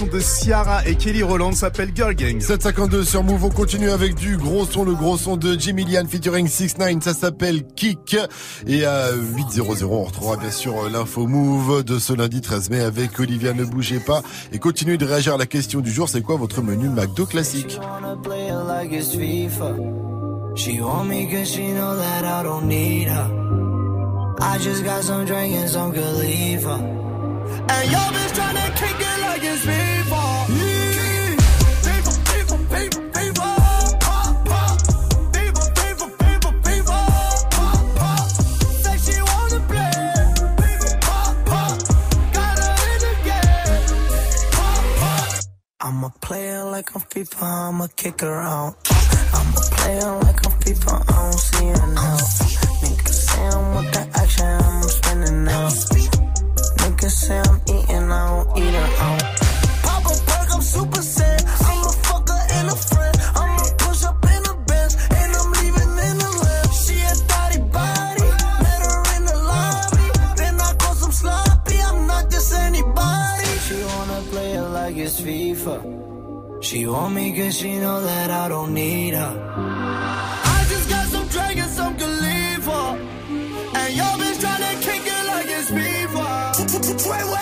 Son 0.03 0.07
de 0.07 0.21
Ciara 0.21 0.87
et 0.87 0.97
Kelly 0.97 1.23
Rowland 1.23 1.53
s'appelle 1.53 1.91
Girl 1.95 2.15
Gang. 2.15 2.41
752 2.41 3.05
sur 3.05 3.23
Move, 3.23 3.45
on 3.45 3.51
continue 3.51 3.91
avec 3.91 4.15
du 4.15 4.37
gros 4.37 4.65
son, 4.65 4.85
le 4.85 4.95
gros 4.95 5.17
son 5.17 5.37
de 5.37 5.59
Jimmy 5.59 5.85
Lian 5.85 6.05
featuring 6.09 6.47
6 6.47 6.79
9 6.79 7.03
ça 7.03 7.15
s'appelle 7.15 7.65
Kick. 7.77 8.17
Et 8.67 8.85
à 8.85 9.13
8.00, 9.13 9.85
on 9.85 10.05
retrouvera 10.05 10.37
bien 10.37 10.51
sûr 10.51 10.89
l'info 10.91 11.27
Move 11.27 11.85
de 11.85 11.99
ce 11.99 12.13
lundi 12.13 12.41
13 12.41 12.71
mai 12.71 12.81
avec 12.81 13.19
Olivia, 13.21 13.53
ne 13.53 13.65
bougez 13.65 14.01
pas. 14.01 14.23
Et 14.53 14.59
continuez 14.59 14.99
de 14.99 15.05
réagir 15.05 15.35
à 15.35 15.39
la 15.39 15.47
question 15.47 15.81
du 15.81 15.93
jour, 15.93 16.09
c'est 16.09 16.23
quoi 16.23 16.37
votre 16.37 16.63
menu 16.63 16.89
McDo 16.89 17.27
classique? 17.27 17.79
Wanna 17.81 18.17
play 18.23 18.49
it 18.49 18.67
like 18.67 18.93
it's 18.93 19.15
FIFA. 19.15 19.77
She 20.57 20.81
want 20.81 21.05
me 21.05 21.27
cause 21.31 21.49
she 21.49 21.73
know 21.73 21.97
that 21.97 22.25
I 22.25 22.43
don't 22.43 22.67
need 22.67 23.09
her. 23.09 23.31
I 24.41 24.59
just 24.59 24.85
got 24.85 25.03
some 25.03 25.25
drink 25.25 25.55
and 25.55 25.69
some 25.69 25.93
good 25.93 26.19
leave 26.19 26.65
her. 26.65 27.02
And 27.73 27.91
y'all 27.93 28.11
bitch 28.15 28.33
tryna 28.39 28.67
kick 28.81 28.99
it 29.11 29.19
like 29.27 29.43
it's 29.43 29.63
people. 29.67 30.29
People, 31.89 32.17
people, 32.31 32.59
people, 32.75 33.03
people. 33.11 33.53
I'm 45.85 46.05
a 46.05 46.11
player 46.21 46.65
like 46.65 46.95
I'm 46.95 47.03
FIFA, 47.03 47.43
I'm 47.43 47.81
a 47.81 47.89
kicker 47.89 48.33
out. 48.33 48.77
I'm 49.35 49.49
a 49.53 49.61
player 49.75 50.13
like 50.23 50.47
I'm 50.47 50.53
FIFA, 50.61 50.95
I 51.11 51.13
don't 51.23 51.33
see 51.33 51.67
it 51.67 51.87
now. 51.95 52.17
Niggas 52.83 53.09
say 53.09 53.47
I'm 53.47 53.75
with 53.75 53.93
the 53.93 54.21
action, 54.21 54.47
I'm 54.47 54.83
spinning 54.89 55.45
now. 55.45 55.69
Niggas 57.03 57.11
say 57.11 57.37
I'm 57.37 57.61
eating, 57.67 58.13
I 58.13 58.29
don't 58.29 58.59
eat 58.59 58.75
it 58.75 59.01
out. 59.01 59.23
Pop 59.83 60.05
a 60.05 60.15
perk, 60.25 60.55
I'm 60.55 60.63
super 60.63 61.03
sad. 61.03 61.43
I'm 61.43 61.83
a 61.83 61.91
fucker 62.07 62.41
and 62.53 62.69
a 62.71 62.77
friend. 62.77 63.17
I'ma 63.35 63.59
push 63.79 64.05
up 64.05 64.25
in 64.25 64.43
a 64.47 64.55
bench, 64.71 64.95
and 65.11 65.35
I'm 65.35 65.51
leaving 65.51 65.95
in 65.99 66.17
the 66.23 66.31
lab. 66.45 66.71
She 66.73 66.95
a 67.03 67.15
thotty 67.27 67.59
body, 67.75 68.29
met 68.63 68.81
her 68.87 69.03
in 69.17 69.25
the 69.25 69.37
lobby. 69.51 70.07
Then 70.37 70.61
I 70.61 70.75
call 70.79 70.95
some 70.95 71.11
sloppy, 71.11 71.83
I'm 71.83 72.07
not 72.07 72.31
just 72.31 72.55
anybody. 72.55 73.51
She 73.67 73.83
wanna 73.83 74.23
play 74.31 74.53
it 74.53 74.63
like 74.63 74.97
it's 74.97 75.21
FIFA. 75.21 76.63
She 76.63 76.87
want 76.87 77.17
me 77.17 77.37
cause 77.37 77.59
she 77.59 77.79
know 77.81 78.01
that 78.01 78.31
I 78.31 78.47
don't 78.47 78.73
need 78.73 79.15
her. 79.15 79.35
I 80.55 80.67
just 80.69 80.89
got 80.89 81.09
some 81.09 81.27
drink 81.27 81.59
and 81.59 81.71
some 81.73 81.97
way, 87.13 87.25
way. 87.25 87.42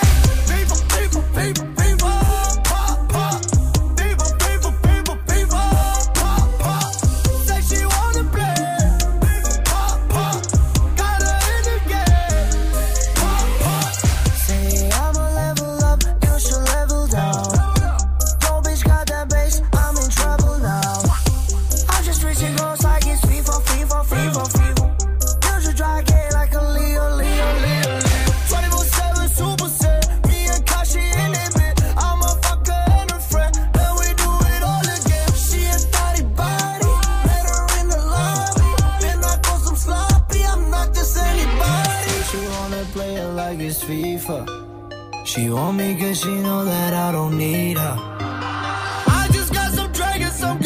She 45.41 45.49
want 45.49 45.79
me 45.79 45.99
cause 45.99 46.21
she 46.21 46.35
know 46.43 46.67
that 46.67 46.93
I 46.93 47.13
don't 47.13 47.39
need 47.39 47.79
her. 47.79 47.97
I 47.99 49.27
just 49.33 49.55
got 49.55 49.73
some 49.73 49.91
drink 49.91 50.23
and 50.23 50.33
some 50.35 50.59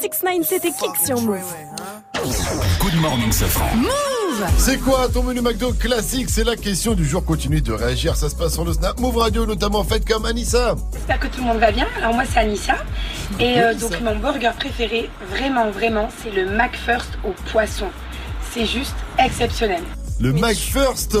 6 0.00 0.22
9 0.22 0.44
c'était 0.44 0.72
kick 0.72 0.96
sur 0.96 1.20
Move. 1.20 1.42
Good 2.80 3.00
morning, 3.00 3.32
Safran. 3.32 3.76
Move 3.76 4.19
C'est 4.58 4.78
quoi 4.78 5.08
ton 5.08 5.22
menu 5.22 5.40
McDo 5.40 5.72
classique? 5.72 6.30
C'est 6.30 6.44
la 6.44 6.56
question 6.56 6.94
du 6.94 7.04
jour. 7.04 7.24
Continuez 7.24 7.60
de 7.60 7.72
réagir. 7.72 8.16
Ça 8.16 8.28
se 8.28 8.34
passe 8.34 8.54
sur 8.54 8.64
le 8.64 8.72
Snap 8.72 8.98
Move 9.00 9.16
Radio, 9.16 9.46
notamment 9.46 9.82
faites 9.84 10.06
comme 10.06 10.24
Anissa. 10.24 10.76
J'espère 10.92 11.18
que 11.18 11.26
tout 11.26 11.40
le 11.40 11.46
monde 11.46 11.58
va 11.58 11.72
bien. 11.72 11.86
Alors 11.98 12.14
moi 12.14 12.24
c'est 12.30 12.38
Anissa 12.38 12.76
et 13.38 13.60
euh, 13.60 13.74
donc 13.74 14.00
mon 14.00 14.16
burger 14.16 14.52
préféré, 14.58 15.10
vraiment 15.30 15.70
vraiment, 15.70 16.08
c'est 16.22 16.30
le 16.30 16.46
McFirst 16.46 17.10
au 17.24 17.32
poisson. 17.50 17.86
C'est 18.52 18.66
juste 18.66 18.96
exceptionnel. 19.18 19.82
Le 20.20 20.32
McFirst? 20.32 21.16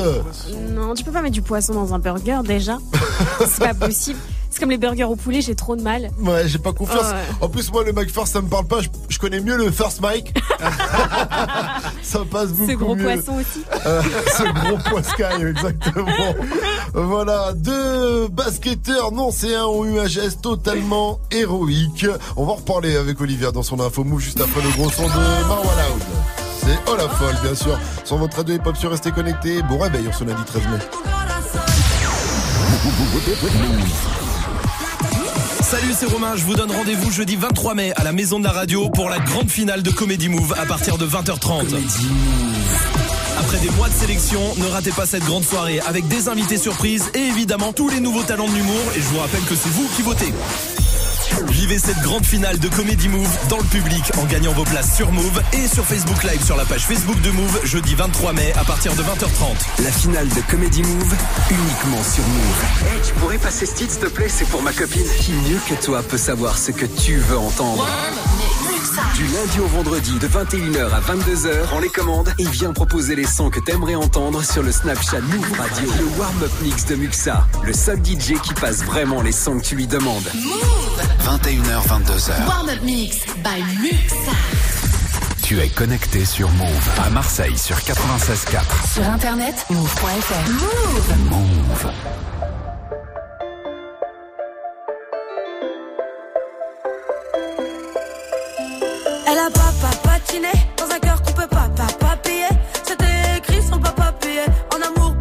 Non, 0.70 0.94
tu 0.94 1.04
peux 1.04 1.12
pas 1.12 1.22
mettre 1.22 1.34
du 1.34 1.42
poisson 1.42 1.72
dans 1.74 1.94
un 1.94 1.98
burger 1.98 2.40
déjà. 2.44 2.78
C'est 3.46 3.60
pas 3.60 3.74
possible. 3.74 4.18
C'est 4.50 4.58
comme 4.58 4.70
les 4.70 4.78
burgers 4.78 5.04
au 5.04 5.14
poulet, 5.16 5.40
j'ai 5.40 5.54
trop 5.54 5.76
de 5.76 5.82
mal. 5.82 6.10
Ouais, 6.20 6.48
j'ai 6.48 6.58
pas 6.58 6.72
confiance. 6.72 7.04
Ouais. 7.04 7.22
En 7.40 7.48
plus, 7.48 7.70
moi, 7.72 7.84
le 7.84 7.92
McFirst, 7.92 8.32
ça 8.32 8.40
me 8.40 8.48
parle 8.48 8.66
pas. 8.66 8.80
Je, 8.80 8.88
je 9.08 9.18
connais 9.18 9.40
mieux 9.40 9.56
le 9.56 9.70
First 9.70 10.00
Mike. 10.00 10.34
ça 12.02 12.20
passe 12.30 12.48
beaucoup 12.48 12.70
Ce 12.70 12.76
gros 12.76 12.96
mieux. 12.96 13.04
poisson 13.04 13.34
aussi. 13.40 13.62
Euh, 13.86 14.02
ce 14.36 14.42
gros 14.66 14.78
poiscaille, 14.90 15.44
exactement. 15.44 16.34
Voilà, 16.94 17.52
deux 17.54 18.26
basketteurs 18.28 19.12
non 19.12 19.30
C1 19.30 19.62
ont 19.66 19.84
eu 19.84 20.00
un 20.00 20.06
geste 20.08 20.42
totalement 20.42 21.20
héroïque. 21.30 22.06
On 22.36 22.44
va 22.44 22.52
en 22.52 22.56
reparler 22.56 22.96
avec 22.96 23.20
Olivia 23.20 23.52
dans 23.52 23.62
son 23.62 23.78
info 23.80 24.02
move 24.02 24.20
juste 24.20 24.40
après 24.40 24.60
le 24.62 24.70
gros 24.70 24.90
son 24.90 25.04
de 25.04 25.46
Marwa 25.48 25.62
Loud. 25.64 26.02
C'est 26.62 26.90
Olafol, 26.90 27.34
bien 27.42 27.54
sûr. 27.54 27.78
Sur 28.04 28.16
votre 28.18 28.36
radio 28.36 28.56
hip-hop 28.56 28.76
sur 28.76 28.90
Restez 28.90 29.12
Connectés. 29.12 29.62
Bon 29.62 29.78
réveil 29.78 30.08
en 30.08 30.12
ce 30.12 30.24
lundi 30.24 30.42
13 30.44 30.62
mai. 30.64 30.78
Salut, 35.70 35.92
c'est 35.96 36.06
Romain. 36.06 36.34
Je 36.34 36.44
vous 36.44 36.54
donne 36.54 36.72
rendez-vous 36.72 37.12
jeudi 37.12 37.36
23 37.36 37.76
mai 37.76 37.92
à 37.94 38.02
la 38.02 38.10
Maison 38.10 38.40
de 38.40 38.44
la 38.44 38.50
Radio 38.50 38.90
pour 38.90 39.08
la 39.08 39.20
grande 39.20 39.48
finale 39.48 39.84
de 39.84 39.90
Comedy 39.92 40.28
Move 40.28 40.52
à 40.58 40.66
partir 40.66 40.98
de 40.98 41.06
20h30. 41.06 41.62
Après 43.38 43.58
des 43.58 43.70
mois 43.76 43.88
de 43.88 43.94
sélection, 43.94 44.40
ne 44.56 44.66
ratez 44.66 44.90
pas 44.90 45.06
cette 45.06 45.22
grande 45.22 45.44
soirée 45.44 45.78
avec 45.86 46.08
des 46.08 46.28
invités 46.28 46.56
surprises 46.56 47.08
et 47.14 47.20
évidemment 47.20 47.72
tous 47.72 47.88
les 47.88 48.00
nouveaux 48.00 48.24
talents 48.24 48.48
de 48.48 48.54
l'humour. 48.54 48.82
Et 48.96 49.00
je 49.00 49.06
vous 49.06 49.18
rappelle 49.20 49.42
que 49.42 49.54
c'est 49.54 49.68
vous 49.68 49.86
qui 49.94 50.02
votez. 50.02 50.32
Vivez 51.48 51.78
cette 51.78 52.00
grande 52.00 52.24
finale 52.24 52.58
de 52.58 52.68
Comedy 52.68 53.08
Move 53.08 53.28
dans 53.48 53.58
le 53.58 53.64
public 53.64 54.02
en 54.18 54.24
gagnant 54.24 54.52
vos 54.52 54.64
places 54.64 54.96
sur 54.96 55.10
Move 55.10 55.42
et 55.52 55.66
sur 55.66 55.84
Facebook 55.84 56.22
Live 56.24 56.44
sur 56.44 56.56
la 56.56 56.64
page 56.64 56.86
Facebook 56.86 57.20
de 57.22 57.30
Move 57.30 57.60
jeudi 57.64 57.94
23 57.94 58.32
mai 58.32 58.52
à 58.56 58.64
partir 58.64 58.94
de 58.94 59.02
20h30. 59.02 59.82
La 59.84 59.90
finale 59.90 60.28
de 60.28 60.40
Comedy 60.50 60.82
Move, 60.82 61.14
uniquement 61.50 62.02
sur 62.02 62.24
Move. 62.24 62.92
Hey, 62.92 63.00
tu 63.06 63.14
pourrais 63.14 63.38
passer 63.38 63.66
ce 63.66 63.74
titre, 63.74 63.92
s'il 63.92 64.02
te 64.02 64.06
plaît? 64.06 64.28
C'est 64.28 64.48
pour 64.48 64.62
ma 64.62 64.72
copine. 64.72 65.06
Qui 65.20 65.32
mieux 65.32 65.60
que 65.68 65.82
toi 65.82 66.02
peut 66.02 66.18
savoir 66.18 66.58
ce 66.58 66.72
que 66.72 66.86
tu 66.86 67.16
veux 67.16 67.38
entendre? 67.38 67.86
Du 69.14 69.26
lundi 69.26 69.60
au 69.60 69.66
vendredi, 69.66 70.18
de 70.18 70.26
21h 70.26 70.90
à 70.90 71.00
22h, 71.00 71.64
prends 71.64 71.80
les 71.80 71.90
commandes 71.90 72.32
et 72.38 72.46
viens 72.46 72.72
proposer 72.72 73.14
les 73.14 73.26
sons 73.26 73.50
que 73.50 73.60
t'aimerais 73.60 73.94
entendre 73.94 74.42
sur 74.42 74.62
le 74.62 74.72
Snapchat 74.72 75.20
Move 75.20 75.52
Radio. 75.58 75.90
Le 75.98 76.18
warm-up 76.18 76.50
mix 76.62 76.86
de 76.86 76.94
Muxa, 76.94 77.46
le 77.62 77.74
seul 77.74 77.98
DJ 77.98 78.40
qui 78.42 78.54
passe 78.54 78.82
vraiment 78.82 79.20
les 79.20 79.32
sons 79.32 79.58
que 79.58 79.64
tu 79.64 79.76
lui 79.76 79.86
demandes. 79.86 80.30
21h, 81.24 81.88
22h. 81.88 82.46
Warm-up 82.48 82.80
mix 82.82 83.18
by 83.44 83.62
Muxa. 83.82 84.32
Tu 85.42 85.60
es 85.60 85.68
connecté 85.68 86.24
sur 86.24 86.48
Move 86.52 86.90
à 87.04 87.10
Marseille 87.10 87.58
sur 87.58 87.76
96.4. 87.76 88.94
Sur 88.94 89.06
internet, 89.08 89.66
move.fr. 89.68 90.50
Move. 90.52 91.28
Move. 91.28 91.92
Elle 99.40 99.46
a 99.46 99.50
pas, 99.50 99.72
pas, 99.80 99.96
pas 100.02 100.10
matiner 100.10 100.52
dans 100.76 100.94
un 100.94 100.98
cœur 100.98 101.22
qu'on 101.22 101.32
peut 101.32 101.46
pas, 101.46 101.66
pas, 101.74 101.86
pas 101.98 102.16
payer. 102.16 102.48
C'était 102.84 103.38
écrit 103.38 103.62
sur 103.62 103.76
le 103.76 103.82
papa 103.82 104.12
payé. 104.20 104.42
En 104.74 104.82
amour, 104.82 105.16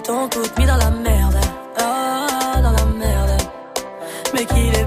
t'ont 0.00 0.28
toutes 0.28 0.58
mis 0.58 0.64
dans 0.64 0.76
la 0.76 0.90
merde, 0.90 1.36
oh 1.78 2.60
dans 2.62 2.70
la 2.70 2.84
merde. 2.86 3.36
Mais 4.32 4.46
qu'il 4.46 4.74
est 4.74 4.81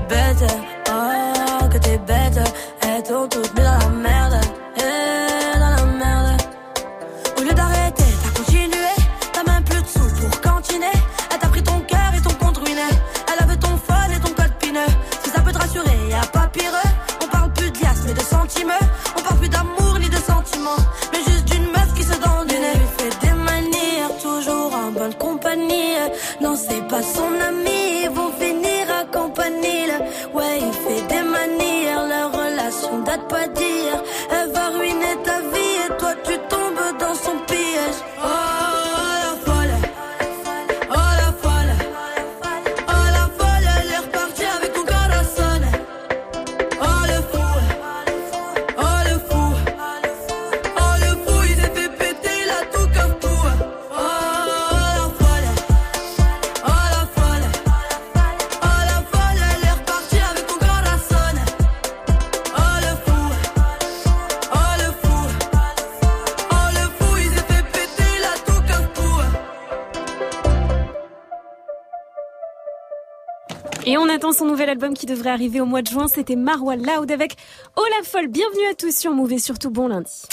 qui 74.95 75.05
devrait 75.05 75.29
arriver 75.29 75.61
au 75.61 75.65
mois 75.65 75.83
de 75.83 75.87
juin. 75.87 76.07
C'était 76.07 76.35
Marwa 76.35 76.75
Loud 76.75 77.11
avec 77.11 77.35
Oh 77.75 77.83
la 77.97 78.03
folle. 78.03 78.27
Bienvenue 78.27 78.65
à 78.71 78.73
tous 78.73 78.95
sur 78.95 79.11
Move 79.13 79.33
et 79.33 79.39
surtout 79.39 79.69
bon 79.69 79.87
lundi. 79.89 80.23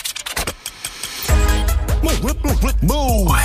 Move. 2.83 3.37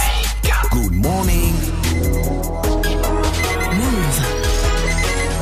Good 0.72 0.94
morning. 0.94 1.53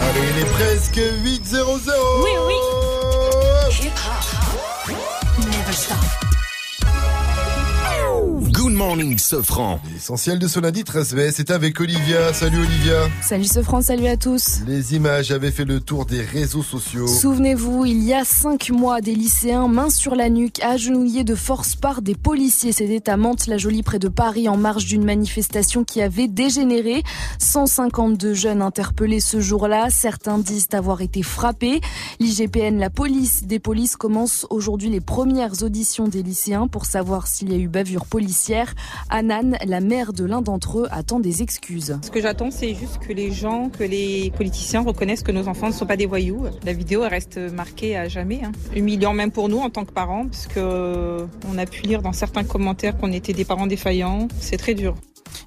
Allez, 0.01 0.27
il 0.35 0.41
est 0.41 0.51
presque 0.51 0.97
8-0-0. 0.97 2.23
Oui, 2.23 2.31
oui. 2.47 2.74
Morning, 8.75 9.17
Sofran. 9.17 9.79
L'essentiel 9.93 10.37
de 10.37 10.47
ce 10.47 10.59
lundi 10.59 10.83
13 10.83 11.15
mai, 11.15 11.31
c'est 11.31 11.49
avec 11.49 11.79
Olivia. 11.79 12.33
Salut 12.33 12.59
Olivia. 12.59 13.07
Salut 13.21 13.45
ce 13.45 13.63
France, 13.63 13.85
salut 13.85 14.07
à 14.07 14.17
tous. 14.17 14.59
Les 14.67 14.95
images 14.95 15.31
avaient 15.31 15.51
fait 15.51 15.63
le 15.63 15.79
tour 15.79 16.05
des 16.05 16.21
réseaux 16.21 16.61
sociaux. 16.61 17.07
Souvenez-vous, 17.07 17.85
il 17.85 18.03
y 18.03 18.13
a 18.13 18.25
cinq 18.25 18.69
mois, 18.71 18.99
des 18.99 19.15
lycéens, 19.15 19.69
main 19.69 19.89
sur 19.89 20.13
la 20.13 20.29
nuque, 20.29 20.61
agenouillés 20.61 21.23
de 21.23 21.35
force 21.35 21.75
par 21.75 22.01
des 22.01 22.15
policiers. 22.15 22.73
C'était 22.73 23.09
à 23.09 23.15
Mantes-la-Jolie, 23.15 23.81
près 23.81 23.99
de 23.99 24.09
Paris, 24.09 24.49
en 24.49 24.57
marge 24.57 24.85
d'une 24.85 25.05
manifestation 25.05 25.85
qui 25.85 26.01
avait 26.01 26.27
dégénéré. 26.27 27.01
152 27.39 28.33
jeunes 28.33 28.61
interpellés 28.61 29.21
ce 29.21 29.39
jour-là. 29.39 29.89
Certains 29.89 30.37
disent 30.37 30.67
avoir 30.73 31.01
été 31.01 31.23
frappés. 31.23 31.79
L'IGPN, 32.19 32.77
la 32.77 32.89
police 32.89 33.45
des 33.45 33.59
polices, 33.59 33.95
commence 33.95 34.45
aujourd'hui 34.49 34.89
les 34.89 35.01
premières 35.01 35.63
auditions 35.63 36.09
des 36.09 36.23
lycéens 36.23 36.67
pour 36.67 36.85
savoir 36.85 37.27
s'il 37.27 37.53
y 37.53 37.55
a 37.55 37.57
eu 37.57 37.69
bavure 37.69 38.05
policière. 38.05 38.64
Anan, 39.09 39.57
la 39.65 39.79
mère 39.81 40.13
de 40.13 40.25
l'un 40.25 40.41
d'entre 40.41 40.79
eux, 40.79 40.87
attend 40.91 41.19
des 41.19 41.41
excuses. 41.41 41.97
Ce 42.01 42.11
que 42.11 42.21
j'attends, 42.21 42.51
c'est 42.51 42.73
juste 42.73 42.99
que 42.99 43.13
les 43.13 43.31
gens, 43.31 43.69
que 43.69 43.83
les 43.83 44.31
politiciens 44.37 44.81
reconnaissent 44.81 45.23
que 45.23 45.31
nos 45.31 45.47
enfants 45.47 45.67
ne 45.67 45.73
sont 45.73 45.85
pas 45.85 45.97
des 45.97 46.05
voyous. 46.05 46.45
La 46.63 46.73
vidéo 46.73 47.01
reste 47.01 47.37
marquée 47.37 47.95
à 47.95 48.07
jamais. 48.07 48.41
hein. 48.43 48.51
Humiliant 48.75 49.13
même 49.13 49.31
pour 49.31 49.49
nous 49.49 49.59
en 49.59 49.69
tant 49.69 49.85
que 49.85 49.91
parents, 49.91 50.25
parce 50.25 50.47
euh, 50.57 51.25
a 51.57 51.65
pu 51.65 51.83
lire 51.83 52.01
dans 52.01 52.13
certains 52.13 52.43
commentaires 52.43 52.97
qu'on 52.97 53.11
était 53.11 53.33
des 53.33 53.45
parents 53.45 53.67
défaillants. 53.67 54.27
C'est 54.39 54.57
très 54.57 54.73
dur. 54.73 54.95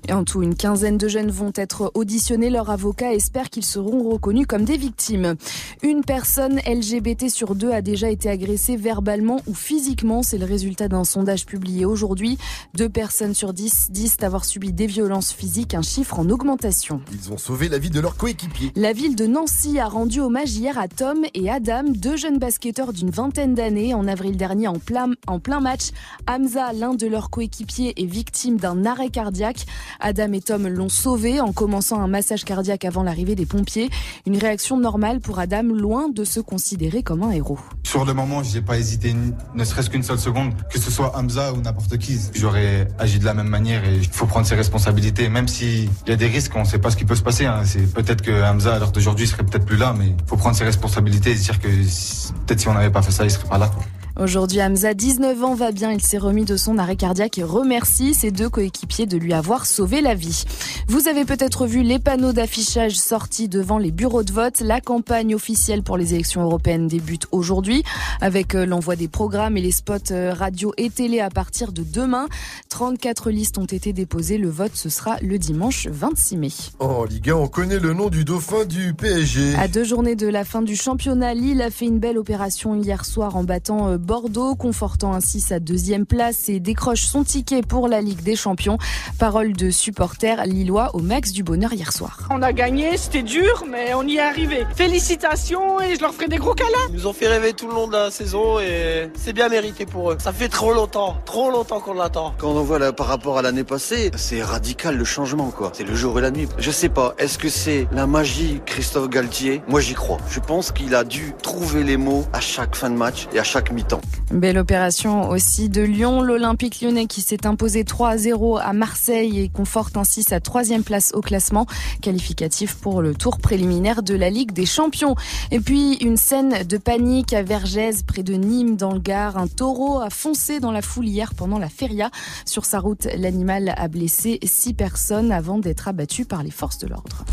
Et 0.09 0.13
en 0.13 0.25
tout, 0.25 0.43
une 0.43 0.55
quinzaine 0.55 0.97
de 0.97 1.09
jeunes 1.09 1.31
vont 1.31 1.53
être 1.55 1.91
auditionnés. 1.95 2.51
Leur 2.51 2.71
avocat 2.71 3.13
espère 3.13 3.51
qu'ils 3.51 3.65
seront 3.65 4.09
reconnus 4.11 4.47
comme 4.47 4.65
des 4.65 4.77
victimes. 4.77 5.35
Une 5.83 6.03
personne 6.03 6.61
LGBT 6.67 7.29
sur 7.29 7.55
deux 7.55 7.73
a 7.73 7.83
déjà 7.83 8.09
été 8.09 8.31
agressée 8.31 8.77
verbalement 8.77 9.41
ou 9.47 9.55
physiquement. 9.55 10.23
C'est 10.23 10.39
le 10.39 10.47
résultat 10.47 10.89
d'un 10.89 11.05
sondage 11.05 11.47
publié 11.47 11.85
aujourd'hui. 11.85 12.39
Deux 12.75 12.89
personnes 12.89 13.35
sur 13.35 13.53
dix 13.53 13.89
disent 13.91 14.17
avoir 14.23 14.45
subi 14.45 14.73
des 14.73 14.87
violences 14.87 15.33
physiques, 15.33 15.75
un 15.75 15.83
chiffre 15.83 16.19
en 16.19 16.29
augmentation. 16.31 17.01
Ils 17.13 17.33
ont 17.33 17.39
sauvé 17.39 17.69
la 17.69 17.79
vie 17.79 17.91
de 17.91 18.01
leur 18.01 18.17
coéquipier. 18.17 18.73
La 18.77 18.93
ville 18.93 19.15
de 19.15 19.27
Nancy 19.27 19.79
a 19.79 19.89
rendu 19.89 20.21
hommage 20.21 20.53
hier 20.53 20.79
à 20.79 20.89
Tom 20.89 21.25
et 21.35 21.51
Adam, 21.51 21.85
deux 21.87 22.17
jeunes 22.17 22.39
basketteurs 22.39 22.93
d'une 22.93 23.11
vingtaine 23.11 23.55
d'années. 23.55 23.95
En 23.95 24.09
avril 24.09 24.37
dernier, 24.37 24.69
en 24.69 24.79
plein, 24.79 25.11
en 25.27 25.39
plein 25.39 25.61
match, 25.61 25.91
Hamza, 26.27 26.73
l'un 26.73 26.95
de 26.95 27.07
leurs 27.07 27.31
coéquipiers, 27.31 27.95
est 27.97 28.07
victime 28.07 28.57
d'un 28.57 28.87
arrêt 28.87 29.11
cardiaque. 29.11 29.67
Adam 30.01 30.33
et 30.33 30.41
Tom 30.41 30.67
l'ont 30.69 30.89
sauvé 30.89 31.41
en 31.41 31.53
commençant 31.53 32.01
un 32.01 32.09
massage 32.09 32.45
cardiaque 32.45 32.85
avant 32.85 33.03
l'arrivée 33.03 33.35
des 33.35 33.47
pompiers. 33.47 33.91
Une 34.27 34.37
réaction 34.37 34.79
normale 34.79 35.21
pour 35.21 35.39
Adam, 35.39 35.63
loin 35.63 36.09
de 36.09 36.25
se 36.25 36.41
considérer 36.41 37.03
comme 37.03 37.23
un 37.23 37.31
héros. 37.31 37.59
Sur 37.85 38.05
le 38.05 38.15
moment, 38.15 38.43
j'ai 38.43 38.61
pas 38.63 38.79
hésité 38.79 39.15
ne 39.55 39.65
serait-ce 39.65 39.91
qu'une 39.91 40.03
seule 40.03 40.19
seconde, 40.19 40.53
que 40.71 40.79
ce 40.79 40.91
soit 40.91 41.17
Hamza 41.17 41.53
ou 41.53 41.61
n'importe 41.61 41.97
qui. 41.99 42.19
J'aurais 42.35 42.89
agi 42.99 43.19
de 43.19 43.25
la 43.25 43.35
même 43.35 43.49
manière 43.49 43.85
et 43.85 43.97
il 43.97 44.09
faut 44.09 44.27
prendre 44.27 44.47
ses 44.47 44.55
responsabilités, 44.55 45.29
même 45.29 45.49
s'il 45.49 45.89
y 46.07 46.11
a 46.11 46.17
des 46.17 46.27
risques, 46.27 46.53
on 46.55 46.65
sait 46.65 46.79
pas 46.79 46.91
ce 46.91 46.97
qui 46.97 47.05
peut 47.05 47.17
se 47.17 47.23
passer. 47.23 47.47
hein. 47.47 47.63
C'est 47.65 47.93
peut-être 47.93 48.23
que 48.23 48.43
Hamza, 48.43 48.75
à 48.75 48.79
l'heure 48.79 48.93
d'aujourd'hui, 48.93 49.27
serait 49.27 49.45
peut-être 49.45 49.65
plus 49.65 49.77
là, 49.77 49.95
mais 49.97 50.09
il 50.09 50.27
faut 50.27 50.37
prendre 50.37 50.57
ses 50.57 50.65
responsabilités 50.65 51.31
et 51.33 51.35
dire 51.35 51.59
que 51.59 51.69
peut-être 51.69 52.61
si 52.61 52.69
on 52.69 52.75
n'avait 52.75 52.91
pas 52.91 53.03
fait 53.03 53.13
ça, 53.13 53.25
il 53.25 53.31
serait 53.31 53.49
pas 53.49 53.59
là. 53.59 53.71
Aujourd'hui, 54.19 54.61
Hamza, 54.61 54.95
19 54.95 55.45
ans, 55.45 55.55
va 55.55 55.71
bien. 55.71 55.93
Il 55.93 56.03
s'est 56.03 56.19
remis 56.19 56.45
de 56.45 56.57
son 56.57 56.77
arrêt 56.77 56.97
cardiaque 56.97 57.39
et 57.39 57.45
remercie 57.45 58.15
ses 58.15 58.33
deux 58.33 58.49
coéquipiers 58.49 59.07
de 59.07 59.17
lui 59.17 59.33
avoir 59.33 59.65
sauvé 59.65 60.01
la 60.01 60.17
vie. 60.17 60.43
Vous 60.89 61.07
avez 61.07 61.25
peut-être 61.25 61.67
vu 61.67 61.83
les 61.83 62.01
panneaux 62.01 62.33
d'affichage 62.33 62.97
sortis 62.97 63.49
devant 63.49 63.79
les 63.79 63.93
bureaux 63.93 64.25
de 64.25 64.33
vote. 64.33 64.61
La 64.61 64.81
campagne 64.81 65.37
officielle 65.37 65.85
pour 65.85 65.97
les 65.97 66.15
élections 66.15 66.43
européennes 66.43 66.89
débute 66.89 67.27
aujourd'hui 67.31 67.85
avec 68.21 68.57
euh, 68.57 68.67
l'envoi 68.67 68.97
des 68.97 69.07
programmes 69.07 69.57
et 69.57 69.61
les 69.61 69.71
spots 69.71 70.11
euh, 70.11 70.33
radio 70.33 70.73
et 70.79 70.91
télé 70.91 71.21
à 71.21 71.31
partir 71.31 71.71
de 71.71 71.85
demain. 71.85 72.27
34 72.71 73.31
listes 73.31 73.59
ont 73.59 73.67
été 73.67 73.93
déposées. 73.93 74.39
Le 74.39 74.49
vote, 74.49 74.73
ce 74.75 74.89
sera 74.89 75.17
le 75.23 75.39
dimanche 75.39 75.87
26 75.87 76.37
mai. 76.37 76.49
En 76.81 77.05
Ligue 77.05 77.31
1, 77.31 77.35
on 77.35 77.47
connaît 77.47 77.79
le 77.79 77.93
nom 77.95 78.09
du 78.09 78.25
dauphin 78.25 78.65
du 78.65 78.95
PSG. 78.95 79.55
À 79.55 79.69
deux 79.69 79.85
journées 79.85 80.17
de 80.17 80.27
la 80.27 80.45
fin 80.45 80.63
du 80.63 80.75
championnat, 80.75 81.35
Lille 81.35 81.63
a 81.63 81.71
fait 81.71 81.85
une 81.85 82.01
belle 82.01 82.19
opération 82.19 82.75
hier 82.75 83.05
soir 83.05 83.37
en 83.37 83.45
battant 83.45 83.91
euh, 83.91 83.99
Bordeaux, 84.09 84.55
confortant 84.55 85.13
ainsi 85.13 85.39
sa 85.39 85.61
deuxième 85.61 86.07
place 86.07 86.49
et 86.49 86.61
décroche 86.61 87.03
son 87.03 87.25
ticket 87.25 87.61
pour 87.61 87.89
la 87.89 88.01
Ligue 88.01 88.23
des 88.23 88.37
Champions. 88.37 88.79
Parole 89.19 89.53
de 89.53 89.71
supporters 89.71 90.47
lillois 90.47 90.95
au 90.95 91.01
max 91.01 91.33
du 91.33 91.43
bonheur 91.43 91.75
hier 91.75 91.93
soir. 91.93 92.21
On 92.31 92.41
a 92.41 92.55
gagné, 92.55 92.97
c'était 92.97 93.23
dur, 93.23 93.65
mais 93.71 93.93
on 93.93 94.05
y 94.05 94.17
est 94.17 94.21
arrivé. 94.21 94.67
Félicitations 94.75 95.79
et 95.83 95.95
je 95.97 96.01
leur 96.01 96.15
ferai 96.15 96.27
des 96.27 96.39
gros 96.39 96.55
câlins. 96.55 96.71
Ils 96.89 96.95
nous 96.95 97.07
ont 97.07 97.13
fait 97.13 97.29
rêver 97.29 97.53
tout 97.53 97.69
le 97.69 97.75
long 97.75 97.87
de 97.87 97.93
la 97.93 98.11
saison 98.11 98.59
et 98.59 99.11
c'est 99.15 99.35
bien 99.35 99.51
mérité 99.51 99.85
pour 99.85 100.13
eux. 100.13 100.17
Ça 100.19 100.33
fait 100.33 100.49
trop 100.49 100.73
longtemps, 100.73 101.19
trop 101.27 101.51
longtemps 101.51 101.81
qu'on 101.81 101.93
l'attend. 101.93 102.33
Quand 102.39 102.53
on 102.53 102.63
voit 102.63 102.79
là, 102.79 102.95
par 102.95 103.09
rapport 103.09 103.37
à 103.37 103.43
l'année 103.43 103.65
passée, 103.65 104.11
c'est 104.17 104.43
radical 104.43 104.97
le 104.97 105.05
changement 105.05 105.51
quoi. 105.51 105.73
C'est 105.75 105.85
le 105.85 105.95
jour 105.95 106.19
et 106.19 106.23
la 106.23 106.31
nuit. 106.31 106.49
Je 106.57 106.71
sais 106.71 106.89
pas, 106.89 107.15
est-ce 107.19 107.37
que 107.37 107.51
c'est 107.51 107.87
la 107.93 108.07
magie 108.07 108.63
Christophe 108.65 109.11
Galtier? 109.11 109.61
Moi 109.69 109.83
j'y 109.83 109.93
crois. 109.93 110.17
Je 110.31 110.41
pense 110.41 110.73
qu'il 110.73 110.95
a 110.95 111.05
dû 111.05 111.35
trouver 111.43 111.85
les 111.85 111.99
mots 111.99 112.25
à 112.33 112.41
chaque 112.41 112.75
fin 112.75 112.89
de 112.89 112.97
match 112.97 113.29
et 113.35 113.39
à 113.39 113.45
chaque 113.45 113.71
mi-temps. 113.71 113.98
Belle 114.31 114.59
opération 114.59 115.31
aussi 115.31 115.69
de 115.69 115.81
Lyon, 115.83 116.21
l'Olympique 116.21 116.81
lyonnais 116.83 117.07
qui 117.07 117.23
s'est 117.23 117.47
imposé 117.47 117.85
3 117.85 118.11
à 118.11 118.17
0 118.19 118.59
à 118.59 118.73
Marseille 118.73 119.41
et 119.41 119.49
conforte 119.49 119.97
ainsi 119.97 120.23
sa 120.23 120.39
troisième 120.41 120.83
place 120.83 121.13
au 121.15 121.21
classement, 121.23 121.67
qualificatif 122.03 122.75
pour 122.75 123.01
le 123.01 123.15
tour 123.15 123.39
préliminaire 123.39 124.03
de 124.03 124.15
la 124.15 124.29
Ligue 124.29 124.53
des 124.53 124.67
Champions. 124.67 125.15
Et 125.51 125.61
puis 125.61 125.95
une 125.97 126.17
scène 126.19 126.65
de 126.65 126.77
panique 126.77 127.33
à 127.33 127.43
Vergès, 127.43 128.03
près 128.03 128.23
de 128.23 128.35
Nîmes 128.35 128.77
dans 128.77 128.93
le 128.93 129.01
Gard. 129.01 129.39
Un 129.39 129.47
taureau 129.49 130.01
a 130.01 130.11
foncé 130.11 130.61
dans 130.61 130.73
la 130.73 130.83
foule 130.83 131.09
hier 131.09 131.35
pendant 131.35 131.59
la 131.59 131.69
feria. 131.69 132.11
Sur 132.45 132.65
sa 132.67 132.81
route, 132.81 133.09
l'animal 133.17 133.75
a 133.77 133.89
blessé 133.89 134.39
six 134.43 134.75
personnes 134.75 135.33
avant 135.33 135.59
d'être 135.59 135.89
abattu 135.89 136.25
par 136.27 136.43
les 136.43 136.51
forces 136.51 136.79
de 136.79 136.87
l'ordre. 136.89 137.25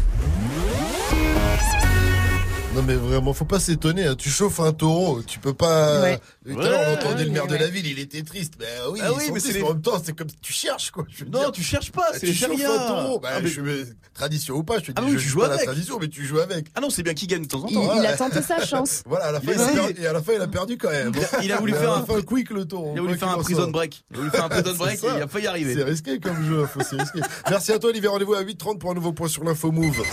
Non 2.75 2.83
mais 2.85 2.95
vraiment, 2.95 3.31
faut 3.31 3.45
pas 3.45 3.59
s'étonner. 3.59 4.05
hein. 4.05 4.15
Tu 4.17 4.29
chauffes 4.29 4.59
un 4.59 4.73
taureau, 4.73 5.21
tu 5.25 5.39
peux 5.39 5.53
pas. 5.53 6.01
Ouais. 6.01 6.19
Tout 6.53 6.59
à 6.59 6.63
l'heure, 6.69 6.79
on 6.79 6.91
Ouais, 6.91 6.97
entendait 6.97 7.23
le 7.23 7.29
ouais, 7.29 7.33
maire 7.33 7.47
de 7.47 7.55
la 7.55 7.67
ville, 7.67 7.87
il 7.87 7.97
était 7.99 8.21
triste. 8.21 8.53
Ben 8.59 8.67
oui, 8.91 8.99
Ah 9.03 9.11
oui, 9.13 9.23
mais 9.33 9.39
c'est 9.39 9.53
les- 9.53 9.63
en 9.63 9.69
même 9.69 9.81
temps, 9.81 9.99
c'est 10.03 10.15
comme 10.15 10.27
tu 10.41 10.53
cherches 10.53 10.91
quoi. 10.91 11.05
Je 11.09 11.25
Non, 11.25 11.39
dire. 11.39 11.51
tu 11.51 11.63
cherches 11.63 11.91
pas, 11.91 12.05
c'est 12.13 12.19
tu 12.19 12.25
les. 12.27 12.57
Ben, 12.57 13.19
Ah, 13.23 13.39
mais- 13.41 13.47
je 13.49 13.61
mais 13.61 13.77
tradition 14.13 14.55
ou 14.55 14.63
pas, 14.63 14.75
je 14.79 14.85
te 14.85 14.85
dis, 14.87 14.93
Ah 14.95 15.01
oui, 15.03 15.13
je 15.13 15.17
tu 15.17 15.23
joue 15.23 15.29
joues 15.29 15.39
pas 15.39 15.45
à 15.45 15.49
la 15.49 15.53
avec. 15.55 15.65
tradition, 15.65 15.97
mais 15.99 16.07
tu 16.07 16.23
joues 16.25 16.39
avec. 16.39 16.67
Ah 16.75 16.81
non, 16.81 16.89
c'est 16.89 17.03
bien 17.03 17.13
qui 17.13 17.25
gagne 17.27 17.41
de 17.43 17.47
temps 17.47 17.63
en 17.63 17.67
Il, 17.67 17.73
temps. 17.73 17.95
il 17.99 18.05
a 18.05 18.15
tenté 18.15 18.41
sa 18.41 18.63
chance. 18.63 19.01
Voilà, 19.07 19.25
à 19.25 19.31
la 19.31 19.41
fin, 19.41 19.51
Il 19.53 19.57
il 19.57 19.61
a 19.61 19.67
perdu, 19.67 20.01
et 20.01 20.07
à 20.07 20.13
la 20.13 20.21
fin, 20.21 20.33
il 20.33 20.41
a 20.41 20.47
perdu 20.47 20.77
quand 20.77 20.89
même. 20.91 21.11
Il 21.15 21.23
a- 21.23 21.43
il 21.43 21.51
a 21.51 21.57
voulu 21.57 21.73
faire 21.73 21.93
un- 21.93 22.05
fin, 22.05 22.21
quick 22.21 22.49
le 22.51 22.65
taureau. 22.65 22.91
Il 22.93 22.99
a 22.99 23.01
voulu 23.01 23.17
faire 23.17 23.29
un 23.29 23.37
prison 23.37 23.67
break. 23.71 24.03
Il 24.11 24.15
a 24.15 24.19
voulu 24.19 24.31
faire 24.31 24.45
un 24.45 24.49
prison 24.49 24.73
break 24.77 25.03
et 25.03 25.07
il 25.17 25.21
a 25.23 25.27
failli 25.27 25.45
y 25.45 25.47
arriver. 25.47 25.73
C'est 25.75 25.83
risqué 25.83 26.19
comme 26.19 26.45
jeu, 26.45 26.65
faut 26.67 26.81
c'est 26.87 26.95
risqué. 27.01 27.19
Merci 27.49 27.71
à 27.71 27.79
toi, 27.79 27.89
Olivier. 27.89 28.09
Rendez-vous 28.09 28.35
à 28.35 28.43
8h30 28.43 28.77
pour 28.79 28.91
un 28.91 28.93
nouveau 28.93 29.13
point 29.13 29.27
sur 29.27 29.43
l'info 29.43 29.71
Move. 29.71 30.03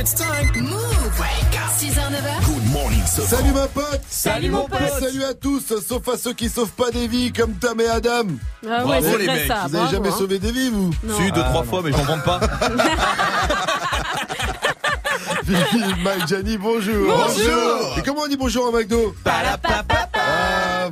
It's 0.00 0.14
time. 0.14 0.50
Move. 0.62 0.76
6h, 1.80 2.10
9h. 2.10 2.44
Good 2.44 2.72
morning, 2.72 3.02
Salut 3.06 3.52
ma 3.52 3.66
pote 3.68 4.00
Salut, 4.08 4.50
mon 4.50 4.66
pote. 4.68 4.78
Salut 5.00 5.24
à 5.24 5.32
tous, 5.34 5.49
sauf 5.58 6.06
à 6.08 6.16
ceux 6.16 6.32
qui 6.34 6.48
sauvent 6.48 6.70
pas 6.70 6.90
des 6.90 7.08
vies 7.08 7.32
comme 7.32 7.54
Tam 7.54 7.80
et 7.80 7.86
Adam. 7.88 8.22
Ah 8.64 8.84
ouais, 8.84 8.84
Bravo, 8.84 9.02
c'est 9.02 9.18
les 9.18 9.26
vrai 9.26 9.34
mecs. 9.36 9.46
ça. 9.48 9.54
Vous 9.66 9.74
avez 9.74 9.78
bravo, 9.78 9.90
jamais 9.90 10.08
hein. 10.10 10.14
sauvé 10.18 10.38
des 10.38 10.52
vies, 10.52 10.70
vous 10.70 10.90
Non. 11.02 11.16
Si, 11.16 11.32
deux, 11.32 11.40
Ah, 11.44 11.48
trois 11.50 11.64
non. 11.64 11.70
fois, 11.70 11.80
mais 11.82 11.90
j'en 11.92 12.04
vante 12.04 12.24
pas. 12.24 12.40
Vicky, 15.44 15.82
Mike, 16.04 16.26
Gianni, 16.28 16.58
bonjour. 16.58 17.06
Bonjour. 17.16 17.98
Et 17.98 18.02
comment 18.02 18.22
on 18.24 18.28
dit 18.28 18.36
bonjour 18.36 18.68
à 18.68 18.70
McDo? 18.78 19.14
Ah, 19.24 19.56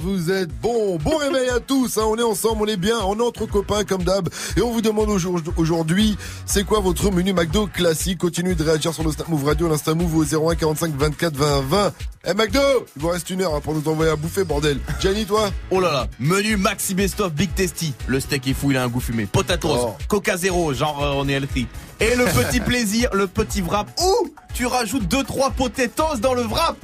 vous 0.01 0.31
êtes 0.31 0.51
bon. 0.61 0.97
Bon 0.99 1.17
réveil 1.17 1.49
à 1.51 1.61
tous. 1.61 1.99
hein. 1.99 2.03
On 2.07 2.17
est 2.17 2.23
ensemble, 2.23 2.63
on 2.63 2.67
est 2.67 2.77
bien, 2.77 2.99
on 3.05 3.19
est 3.19 3.23
entre 3.23 3.47
copains 3.47 3.85
comme 3.85 4.03
d'hab. 4.03 4.29
Et 4.57 4.63
on 4.63 4.71
vous 4.71 4.81
demande 4.81 5.09
aujourd- 5.11 5.41
aujourd'hui, 5.57 6.17
c'est 6.47 6.65
quoi 6.65 6.81
votre 6.81 7.11
menu 7.11 7.33
McDo 7.33 7.67
classique? 7.67 8.19
Continuez 8.19 8.55
de 8.55 8.63
réagir 8.65 8.95
sur 8.95 9.03
le 9.05 9.13
Snap 9.13 9.29
Move 9.29 9.45
Radio, 9.45 9.69
l'Insta 9.69 9.95
Move 9.95 10.17
au 10.17 10.25
01 10.51 10.55
45 10.57 10.95
24 10.97 11.37
20 11.37 11.61
20. 11.69 11.93
Eh 12.31 12.35
McDo, 12.35 12.61
il 12.97 13.03
vous 13.03 13.09
reste 13.09 13.31
une 13.31 13.43
heure 13.43 13.55
hein, 13.55 13.61
pour 13.63 13.75
nous 13.75 13.89
envoyer 13.89 14.11
à 14.11 14.17
bouffer, 14.17 14.45
bordel. 14.45 14.79
Gianni, 15.01 15.25
toi? 15.25 15.51
Oh 15.71 15.81
là 15.81 15.93
là, 15.93 16.07
menu 16.21 16.57
Maxi 16.57 16.95
Best 16.95 17.21
of 17.21 17.33
Big 17.33 17.55
Tasty. 17.55 17.93
Le 18.07 18.21
steak 18.21 18.47
est 18.49 18.55
fou, 18.55 18.71
il 18.71 18.77
a 18.77 18.85
un 18.85 18.89
goût 18.89 19.01
fumé. 19.01 19.27
Potatoes, 19.27 19.69
Oh. 19.81 19.95
Coca 20.09 20.37
Zéro, 20.37 20.73
genre 20.75 21.03
euh, 21.03 21.13
on 21.15 21.29
est 21.29 21.33
healthy. 21.33 21.67
Et 22.01 22.15
le 22.15 22.25
petit 22.27 22.61
plaisir, 22.61 23.11
le 23.13 23.27
petit 23.27 23.61
wrap. 23.61 23.91
Ou 24.01 24.31
tu 24.55 24.67
rajoutes 24.67 25.05
2-3 25.05 25.53
potatoes 25.53 26.19
dans 26.21 26.35
le 26.35 26.43
wrap. 26.43 26.77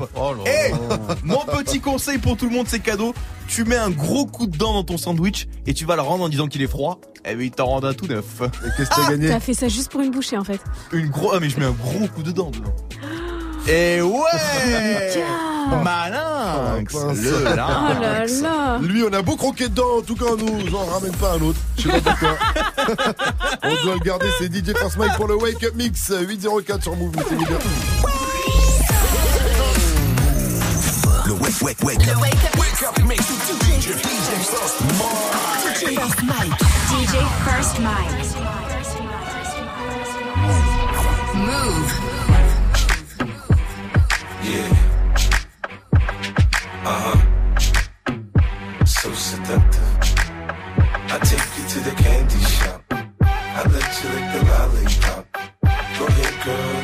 Et 0.47 0.73
mon 1.23 1.45
petit 1.45 1.81
conseil 1.81 2.19
pour 2.19 2.37
tout 2.37 2.47
le 2.47 2.53
monde, 2.53 2.67
c'est 2.69 2.81
cadeau. 2.81 3.15
Tu 3.47 3.65
mets 3.65 3.77
un 3.77 3.91
gros 3.91 4.27
coup 4.27 4.47
de 4.47 4.57
dent 4.57 4.73
dans 4.73 4.85
ton 4.85 4.97
sandwich 4.97 5.47
et 5.67 5.75
tu 5.75 5.85
vas 5.85 5.97
le 5.97 6.03
rendre 6.03 6.25
en 6.25 6.29
disant 6.29 6.49
qu'il 6.49 6.63
est 6.63 6.69
froid. 6.69 7.01
Eh 7.27 7.35
ben 7.35 7.43
il 7.43 7.51
t'en 7.51 7.67
rend 7.67 7.85
un 7.85 7.95
tout 7.95 8.07
neuf. 8.07 8.43
Et 8.43 8.69
qu'est-ce 8.77 8.91
que 8.91 8.95
t'as 8.97 9.11
gagné 9.11 9.29
T'as 9.29 9.41
fait 9.41 9.55
ça 9.55 9.69
juste 9.69 9.91
pour 9.91 10.01
une 10.01 10.11
bouchée 10.11 10.37
en 10.37 10.45
fait. 10.45 10.61
Une 10.93 11.09
gros, 11.09 11.33
ah 11.33 11.41
mais 11.41 11.49
je 11.49 11.59
mets 11.59 11.67
un 11.67 11.71
gros 11.71 12.07
coup 12.09 12.23
de 12.23 12.33
dent 12.33 12.51
dedans. 12.51 12.75
Et 13.69 14.01
ouais 14.03 15.23
Malin 15.83 16.21
Oh. 16.47 16.77
Le 16.77 16.85
Oh 16.93 17.47
lynx. 17.57 18.43
là 18.43 18.49
là. 18.49 18.79
Lui, 18.83 19.03
on 19.09 19.13
a 19.13 19.23
beau 19.23 19.35
croquer 19.37 19.69
dedans, 19.69 19.99
en 19.99 20.03
tout 20.03 20.15
cas, 20.15 20.37
nous, 20.39 20.69
j'en 20.71 20.85
ramène 20.85 21.15
pas 21.17 21.33
un 21.33 21.41
autre. 21.41 21.59
Je 21.79 21.83
sais 21.83 22.01
pas 22.01 22.11
pourquoi. 22.11 22.37
on 23.63 23.85
doit 23.85 23.95
le 23.95 24.01
garder, 24.01 24.27
c'est 24.39 24.53
DJ 24.55 24.77
First 24.77 24.97
Mike 24.99 25.17
pour 25.17 25.27
le 25.27 25.37
Wake 25.37 25.63
Up 25.65 25.75
Mix 25.75 26.13
804 26.15 26.83
sur 26.83 26.95
Move. 26.97 27.11
bien. 27.13 27.27
Le 31.27 31.33
wake, 31.33 31.63
wake, 31.63 31.83
wake. 31.83 32.07
Le 32.07 32.21
Wake 32.21 32.35
Up 32.35 32.59
Wake 32.59 32.83
Up 32.83 32.99
Mix. 33.07 33.23
DJ 33.23 33.89
First 35.97 36.23
Mike. 36.23 36.53
DJ 36.91 37.15
First 37.45 37.79
Mike. 37.81 38.25
Move. 41.35 42.34
Yeah. 44.45 44.69
Uh 46.85 47.01
huh. 47.05 47.19
So 48.85 49.11
seductive. 49.15 49.93
I 51.13 51.19
take 51.31 51.49
you 51.57 51.65
to 51.73 51.79
the 51.81 51.95
candy 52.03 52.41
shop. 52.45 52.83
I 52.91 53.63
let 53.75 54.03
you 54.03 54.09
lick 54.15 54.27
the 54.35 54.41
lollipop. 54.51 55.25
Go 55.99 56.07
ahead, 56.07 56.35
girl, 56.45 56.84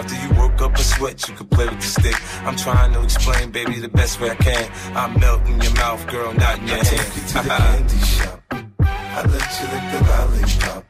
After 0.00 0.14
you 0.14 0.40
work 0.40 0.62
up 0.62 0.74
a 0.76 0.82
sweat, 0.82 1.28
you 1.28 1.34
can 1.34 1.46
play 1.48 1.68
with 1.68 1.78
the 1.78 1.86
stick. 1.86 2.16
I'm 2.46 2.56
trying 2.56 2.94
to 2.94 3.02
explain, 3.02 3.50
baby, 3.50 3.80
the 3.80 3.88
best 3.90 4.18
way 4.18 4.30
I 4.30 4.34
can. 4.34 4.72
I 4.96 5.14
melt 5.18 5.46
in 5.46 5.60
your 5.60 5.74
mouth, 5.74 6.06
girl, 6.06 6.32
not 6.32 6.58
in 6.58 6.68
your 6.68 6.78
I 6.78 6.80
take 6.80 7.00
hand. 7.00 7.16
you 7.16 7.22
to 7.28 7.34
the 7.34 7.48
candy 7.50 7.98
shop. 7.98 8.42
I 8.80 9.22
let 9.34 9.60
you 9.60 9.66
lick 9.74 9.84
the 9.92 10.00
lollipop. 10.08 10.82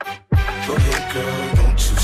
Go 0.65 0.75
ahead, 0.77 1.13
girl, 1.13 1.57
don't 1.57 1.91
you 1.91 1.97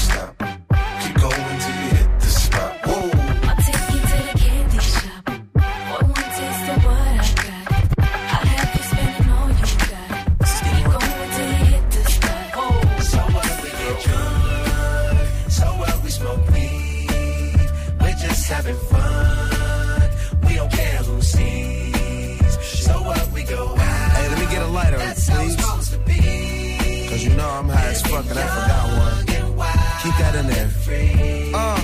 fucking, 28.23 28.39
I 28.39 28.47
forgot 28.47 28.87
one. 28.99 29.27
Keep 30.03 30.17
that 30.19 30.35
in 30.37 30.47
there. 30.47 30.71
Uh, 31.55 31.81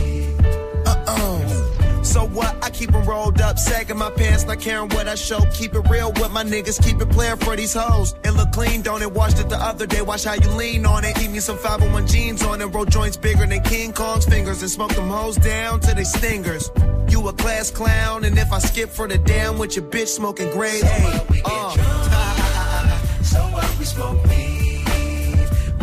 uh, 0.86 1.04
uh. 1.06 2.02
So 2.02 2.26
what? 2.26 2.56
I 2.62 2.70
keep 2.70 2.92
them 2.92 3.04
rolled 3.04 3.40
up, 3.40 3.58
sagging 3.58 3.98
my 3.98 4.10
pants, 4.10 4.44
not 4.44 4.60
caring 4.60 4.88
what 4.90 5.08
I 5.08 5.14
show. 5.14 5.40
Keep 5.52 5.74
it 5.74 5.88
real 5.90 6.12
with 6.12 6.30
my 6.30 6.44
niggas, 6.44 6.82
keep 6.82 7.00
it 7.00 7.10
playing 7.10 7.38
for 7.38 7.56
these 7.56 7.74
hoes. 7.74 8.14
It 8.24 8.30
look 8.30 8.50
clean, 8.52 8.82
don't 8.82 9.02
it? 9.02 9.12
Washed 9.12 9.38
it 9.40 9.48
the 9.48 9.56
other 9.56 9.86
day, 9.86 10.02
watch 10.02 10.24
how 10.24 10.34
you 10.34 10.48
lean 10.50 10.86
on 10.86 11.04
it. 11.04 11.20
Eat 11.20 11.30
me 11.30 11.40
some 11.40 11.58
501 11.58 12.06
jeans 12.06 12.42
on 12.44 12.60
and 12.62 12.74
roll 12.74 12.84
joints 12.84 13.16
bigger 13.16 13.46
than 13.46 13.62
King 13.62 13.92
Kong's 13.92 14.24
fingers, 14.24 14.62
and 14.62 14.70
smoke 14.70 14.94
them 14.94 15.08
hoes 15.08 15.36
down 15.36 15.80
to 15.80 15.94
they 15.94 16.04
stingers. 16.04 16.70
You 17.08 17.26
a 17.28 17.32
class 17.32 17.70
clown, 17.70 18.24
and 18.24 18.38
if 18.38 18.52
I 18.52 18.58
skip 18.58 18.88
for 18.88 19.06
the 19.06 19.18
damn 19.18 19.58
with 19.58 19.76
your 19.76 19.84
bitch 19.84 20.08
smoking 20.08 20.50
grade 20.50 20.82
A? 20.82 20.86
so 20.86 21.02
What, 21.02 21.30
we 21.30 21.36
get 21.36 21.46
uh. 21.46 21.74
drunk. 21.74 23.24
so 23.24 23.40
what, 23.54 23.78
we 23.78 23.84
smoke 23.84 24.24
weed 24.24 24.61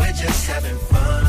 we're 0.09 0.15
just 0.15 0.47
having 0.47 0.77
fun. 0.77 1.28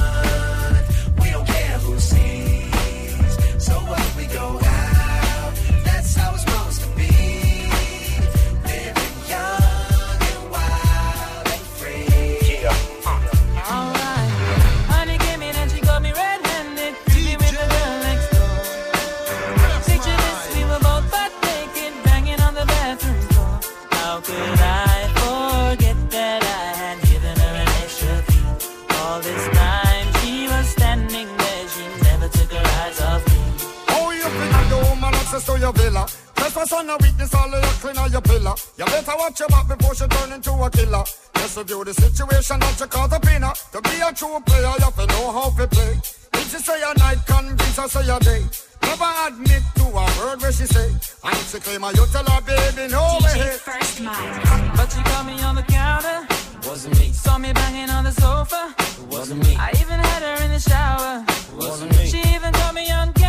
your 35.76 35.90
villa. 35.90 36.06
For 36.50 36.60
all 36.76 36.90
of 36.90 37.62
your 37.62 37.62
clean 37.78 37.96
on 37.98 38.10
your 38.10 38.20
pillar. 38.22 38.54
You 38.76 38.84
better 38.86 39.12
watch 39.16 39.38
your 39.38 39.48
back 39.48 39.68
before 39.68 39.94
she 39.94 40.06
turn 40.08 40.32
into 40.32 40.50
a 40.50 40.70
killer. 40.70 41.04
Just 41.34 41.56
review 41.56 41.84
the 41.84 41.94
situation 41.94 42.58
that 42.58 42.80
you 42.80 42.86
call 42.86 43.06
the 43.06 43.20
pinner. 43.20 43.52
To 43.72 43.80
be 43.82 44.00
a 44.02 44.12
true 44.12 44.40
player, 44.44 44.74
you 44.78 44.84
have 44.84 44.96
to 44.96 45.06
know 45.06 45.30
how 45.30 45.50
to 45.50 45.66
play. 45.68 45.94
If 46.34 46.50
she 46.50 46.58
say 46.58 46.82
a 46.82 46.98
night, 46.98 47.18
convince 47.26 47.76
her 47.76 47.86
say 47.86 48.08
a 48.10 48.18
day. 48.18 48.42
Never 48.82 49.12
admit 49.28 49.62
to 49.76 49.84
a 49.84 50.04
word 50.18 50.42
where 50.42 50.52
she 50.52 50.66
say. 50.66 50.90
Claim 51.22 51.82
her, 51.82 51.92
you 51.92 52.06
tell 52.10 52.24
her, 52.24 52.40
baby, 52.42 52.90
no 52.90 53.18
DJ 53.20 53.38
way. 53.38 53.50
First 53.58 54.00
mind? 54.00 54.72
But 54.76 54.90
she 54.90 55.02
caught 55.02 55.26
me 55.26 55.40
on 55.42 55.54
the 55.54 55.62
counter. 55.62 56.26
Wasn't 56.66 56.98
me. 56.98 57.12
Saw 57.12 57.38
me 57.38 57.52
banging 57.52 57.90
on 57.90 58.04
the 58.04 58.12
sofa. 58.12 58.74
Wasn't 59.08 59.46
me. 59.46 59.56
I 59.56 59.70
even 59.80 59.98
had 59.98 60.22
her 60.22 60.44
in 60.44 60.50
the 60.50 60.60
shower. 60.60 61.24
Wasn't 61.56 61.90
me. 61.96 62.06
She 62.06 62.18
even 62.34 62.52
caught 62.52 62.74
me 62.74 62.90
on 62.90 63.19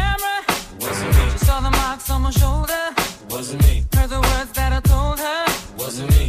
on 2.12 2.22
my 2.22 2.32
shoulder. 2.32 2.84
Wasn't 3.30 3.62
me. 3.64 3.86
Heard 3.96 4.10
the 4.10 4.20
words 4.20 4.52
that 4.58 4.72
I 4.74 4.82
told 4.82 5.20
her. 5.20 5.46
Wasn't 5.78 6.10
me. 6.12 6.21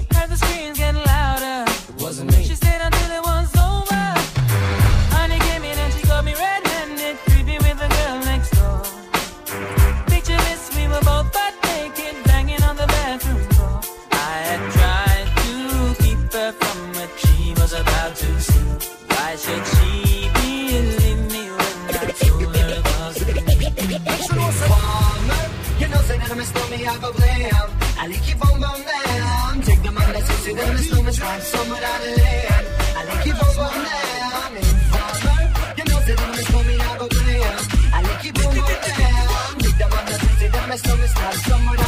come 26.33 26.41
and 26.41 26.49
slow 26.49 26.69
me, 26.71 26.87
I 26.87 26.99
go 26.99 27.13
blam. 27.13 27.69
I 28.01 28.07
like 28.07 28.29
you 28.29 28.37
boom 28.41 28.57
boom 28.63 28.81
bam. 28.89 29.63
Take 29.63 29.83
the 29.83 29.93
money, 29.93 30.21
so 30.21 30.33
see 30.45 30.55
them 30.55 30.71
and 30.71 30.85
slow 30.87 31.03
me, 31.03 31.13
try 31.13 31.39
some 31.41 31.73
of 31.73 31.81
that 31.85 32.01
land. 32.17 32.67
I 32.99 33.01
like 33.09 33.27
you 33.27 33.35
boom 33.41 33.55
boom 33.61 33.77
bam. 33.85 34.57
Informer, 34.57 35.39
you 35.77 35.85
know, 35.89 36.01
see 36.07 36.17
them 36.21 36.33
and 36.33 36.47
slow 36.49 36.63
me, 36.69 36.75
I 36.81 36.99
go 37.01 37.07
blam. 37.09 37.59
I 37.97 38.03
like 38.09 38.25
you 38.25 38.33
boom 38.33 38.51
boom 38.57 38.77
bam. 38.85 39.59
Take 39.61 39.77
the 39.77 39.87
money, 39.93 40.13
so 40.23 40.29
see 40.41 40.49
them 40.49 40.71
and 40.73 40.81
slow 40.81 40.97
me, 40.97 41.07
try 41.17 41.33
some 41.33 41.69
of 41.69 41.77
that 41.77 41.82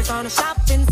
niggas 0.00 0.10
on 0.14 0.26
a 0.26 0.30
shopping 0.30 0.89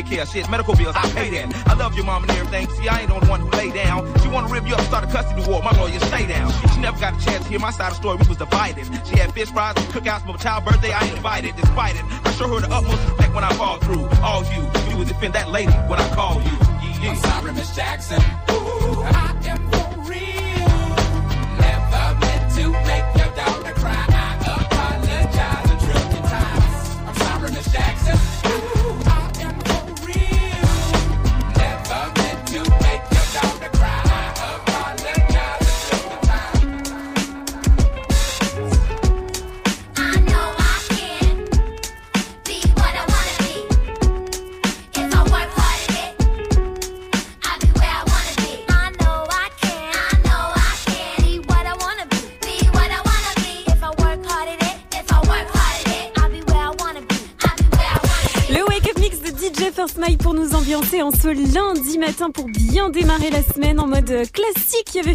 Take 0.00 0.16
care, 0.16 0.24
shit, 0.24 0.48
medical 0.48 0.74
bills, 0.74 0.96
I 0.96 1.04
pay 1.12 1.28
that. 1.28 1.68
I 1.68 1.74
love 1.74 1.94
your 1.94 2.06
mom 2.06 2.22
and 2.22 2.32
everything. 2.32 2.70
See, 2.70 2.88
I 2.88 3.00
ain't 3.00 3.08
the 3.08 3.16
only 3.16 3.28
one 3.28 3.40
who 3.40 3.50
lay 3.50 3.70
down. 3.70 4.08
She 4.22 4.28
wanna 4.28 4.48
rip 4.48 4.66
you 4.66 4.72
up, 4.72 4.80
start 4.88 5.04
a 5.04 5.12
custody 5.12 5.44
war. 5.44 5.60
My 5.62 5.76
lawyer, 5.76 6.00
stay 6.08 6.24
down. 6.26 6.50
She 6.72 6.80
never 6.80 6.98
got 6.98 7.20
a 7.20 7.22
chance 7.22 7.44
to 7.44 7.50
hear 7.50 7.60
my 7.60 7.70
side 7.70 7.92
of 7.92 8.00
the 8.00 8.00
story. 8.00 8.16
We 8.16 8.28
was 8.28 8.38
divided. 8.38 8.88
She 9.04 9.18
had 9.18 9.30
fish 9.34 9.50
fries, 9.50 9.74
cookouts, 9.92 10.24
but 10.24 10.32
my 10.32 10.38
child 10.38 10.64
birthday, 10.64 10.92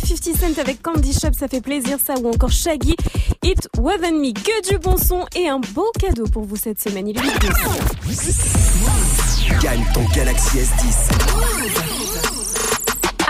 50 0.05 0.37
Cent 0.37 0.59
avec 0.59 0.83
Candy 0.83 1.13
Shop, 1.13 1.31
ça 1.37 1.47
fait 1.47 1.61
plaisir 1.61 1.97
ça, 2.03 2.13
ou 2.21 2.29
encore 2.29 2.51
Shaggy, 2.51 2.95
It 3.43 3.67
Wasn't 3.77 4.13
Me. 4.13 4.33
Que 4.33 4.69
du 4.69 4.77
bon 4.77 4.97
son 4.97 5.25
et 5.35 5.49
un 5.49 5.59
beau 5.59 5.91
cadeau 5.99 6.25
pour 6.25 6.43
vous 6.43 6.55
cette 6.55 6.79
semaine. 6.79 7.07
Il 7.07 7.17
est 7.17 7.21
8 7.21 7.31
Gagne 9.61 9.83
ton 9.95 10.03
Galaxy 10.15 10.57
S10. 10.59 11.09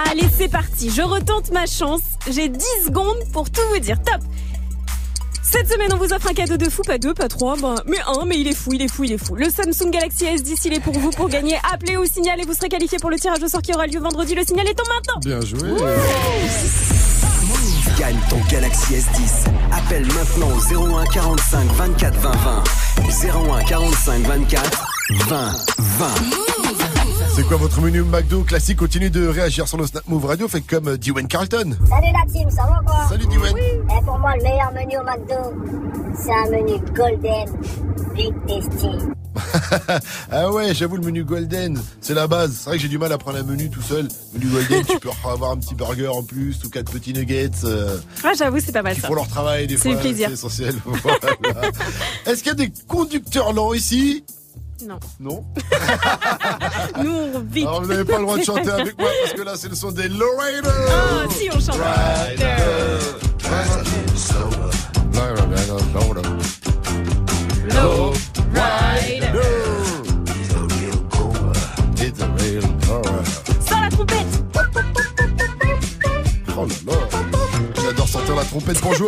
Allez, 0.10 0.27
c'est 0.38 0.49
parti. 0.49 0.89
Je 0.89 1.02
retente 1.02 1.52
ma 1.52 1.65
chance. 1.65 2.02
J'ai 2.30 2.49
10 2.49 2.65
secondes 2.88 3.23
pour 3.31 3.49
tout 3.49 3.61
vous 3.72 3.80
dire. 3.80 3.95
Top. 4.03 4.22
Cette 5.41 5.72
semaine, 5.72 5.93
on 5.93 5.97
vous 5.97 6.11
offre 6.11 6.27
un 6.27 6.34
cadeau 6.34 6.57
de 6.57 6.69
fou, 6.69 6.81
pas 6.81 6.97
deux, 6.97 7.14
pas 7.14 7.30
trois, 7.30 7.56
ben, 7.56 7.76
mais 7.85 7.99
un, 8.07 8.26
mais 8.26 8.38
il 8.38 8.47
est 8.47 8.56
fou, 8.56 8.72
il 8.73 8.81
est 8.81 8.88
fou, 8.88 9.03
il 9.06 9.14
est 9.14 9.18
fou. 9.18 9.35
Le 9.35 9.45
Samsung 9.45 9.91
Galaxy 9.91 10.26
S10, 10.26 10.60
il 10.65 10.73
est 10.73 10.80
pour 10.80 10.93
vous 10.93 11.11
pour 11.11 11.30
gagner. 11.30 11.56
Appelez 11.72 11.95
au 11.97 12.06
signal 12.06 12.41
et 12.41 12.45
vous 12.45 12.53
serez 12.53 12.68
qualifié 12.68 12.97
pour 12.97 13.11
le 13.11 13.18
tirage 13.18 13.41
au 13.41 13.47
sort 13.47 13.61
qui 13.61 13.73
aura 13.73 13.85
lieu 13.85 13.99
vendredi. 13.99 14.35
Le 14.35 14.43
signal 14.43 14.68
est 14.68 14.77
en 14.81 14.84
maintenant. 14.93 14.94
Bien 15.22 15.40
joué. 15.42 15.70
Gagne 17.98 18.18
ton 18.30 18.40
Galaxy 18.50 18.96
S10. 18.96 19.48
Appelle 19.72 20.06
maintenant 20.08 20.48
au 20.50 20.98
01 21.00 21.06
45 21.06 21.72
24 21.72 22.20
20 22.20 22.32
20. 22.32 23.60
01 23.60 23.64
45 23.64 24.22
24 24.22 24.88
20 25.28 25.52
20. 25.80 26.08
C'est 27.36 27.44
quoi 27.44 27.58
votre 27.58 27.82
menu 27.82 28.02
McDo 28.04 28.44
classique? 28.44 28.78
Continue 28.78 29.10
de 29.10 29.28
réagir 29.28 29.68
sur 29.68 29.78
nos 29.78 29.88
Snap 29.88 30.08
Move 30.08 30.26
Radio. 30.26 30.48
Faites 30.48 30.68
comme 30.68 30.90
euh, 30.90 30.98
Dwayne 30.98 31.28
Carlton. 31.28 31.76
Salut 31.90 32.14
la 32.14 32.32
team, 32.32 32.50
ça 32.50 32.64
va 32.64 32.82
quoi? 32.86 33.08
Salut 33.10 33.26
Dwayne. 33.26 33.58
Et 33.58 34.06
pour 34.06 34.20
moi, 34.20 34.36
le 34.36 34.44
meilleur 34.44 34.72
menu 34.74 34.98
au 34.98 35.04
McDo, 35.04 36.14
c'est 36.18 36.32
un 36.32 36.50
menu 36.52 36.80
Golden 36.94 37.48
Big 38.14 38.34
Tasty. 38.48 38.90
ah 40.32 40.52
ouais, 40.52 40.74
j'avoue, 40.74 40.98
le 40.98 41.04
menu 41.04 41.24
Golden, 41.24 41.80
c'est 42.02 42.14
la 42.14 42.28
base. 42.28 42.54
C'est 42.54 42.70
vrai 42.70 42.78
que 42.78 42.84
j'ai 42.84 42.90
du 42.90 42.98
mal 42.98 43.12
à 43.12 43.18
prendre 43.18 43.38
un 43.38 43.44
menu 43.44 43.70
tout 43.70 43.82
seul. 43.82 44.08
Menu 44.36 44.48
Golden, 44.52 44.86
tu 44.86 44.99
peux 44.99 45.10
avoir 45.30 45.52
un 45.52 45.57
petit 45.57 45.76
burger 45.76 46.07
en 46.10 46.24
plus 46.24 46.56
ou 46.66 46.70
quatre 46.70 46.91
petits 46.91 47.14
nuggets. 47.14 47.49
euh, 47.64 47.98
Ah, 48.24 48.32
j'avoue, 48.38 48.60
c'est 48.60 48.72
pas 48.72 48.82
mal 48.84 48.95
ça. 48.95 49.07
font 49.07 49.16
leur 49.16 49.28
travail 49.28 49.66
des 49.68 49.78
fois. 49.78 49.91
C'est 50.02 50.32
essentiel. 50.32 50.76
Voilà. 50.86 51.72
Est-ce 52.26 52.38
qu'il 52.44 52.48
y 52.48 52.52
a 52.52 52.53
des 52.56 52.72
conducteurs 52.88 53.53
lents 53.53 53.74
ici? 53.74 54.24
Non. 54.86 54.99
Non? 55.22 55.44
Nous, 57.03 57.12
on 57.12 57.40
vit. 57.40 57.62
Alors 57.62 57.82
vous 57.82 57.88
n'avez 57.88 58.03
pas 58.03 58.18
le 58.18 58.24
droit 58.26 58.38
de 58.38 58.44
chanter 58.44 58.70
avec 58.72 58.98
moi 58.99 59.10
parce 59.24 59.34
que 59.34 59.41
là 59.41 59.53
c'est 59.56 59.70
le 59.70 59.76
son 59.76 59.91
des 59.91 60.10
Lowriders. 60.10 60.66
Ah, 60.90 61.24
si, 61.30 61.48
on 61.52 61.60
chante. 61.60 61.80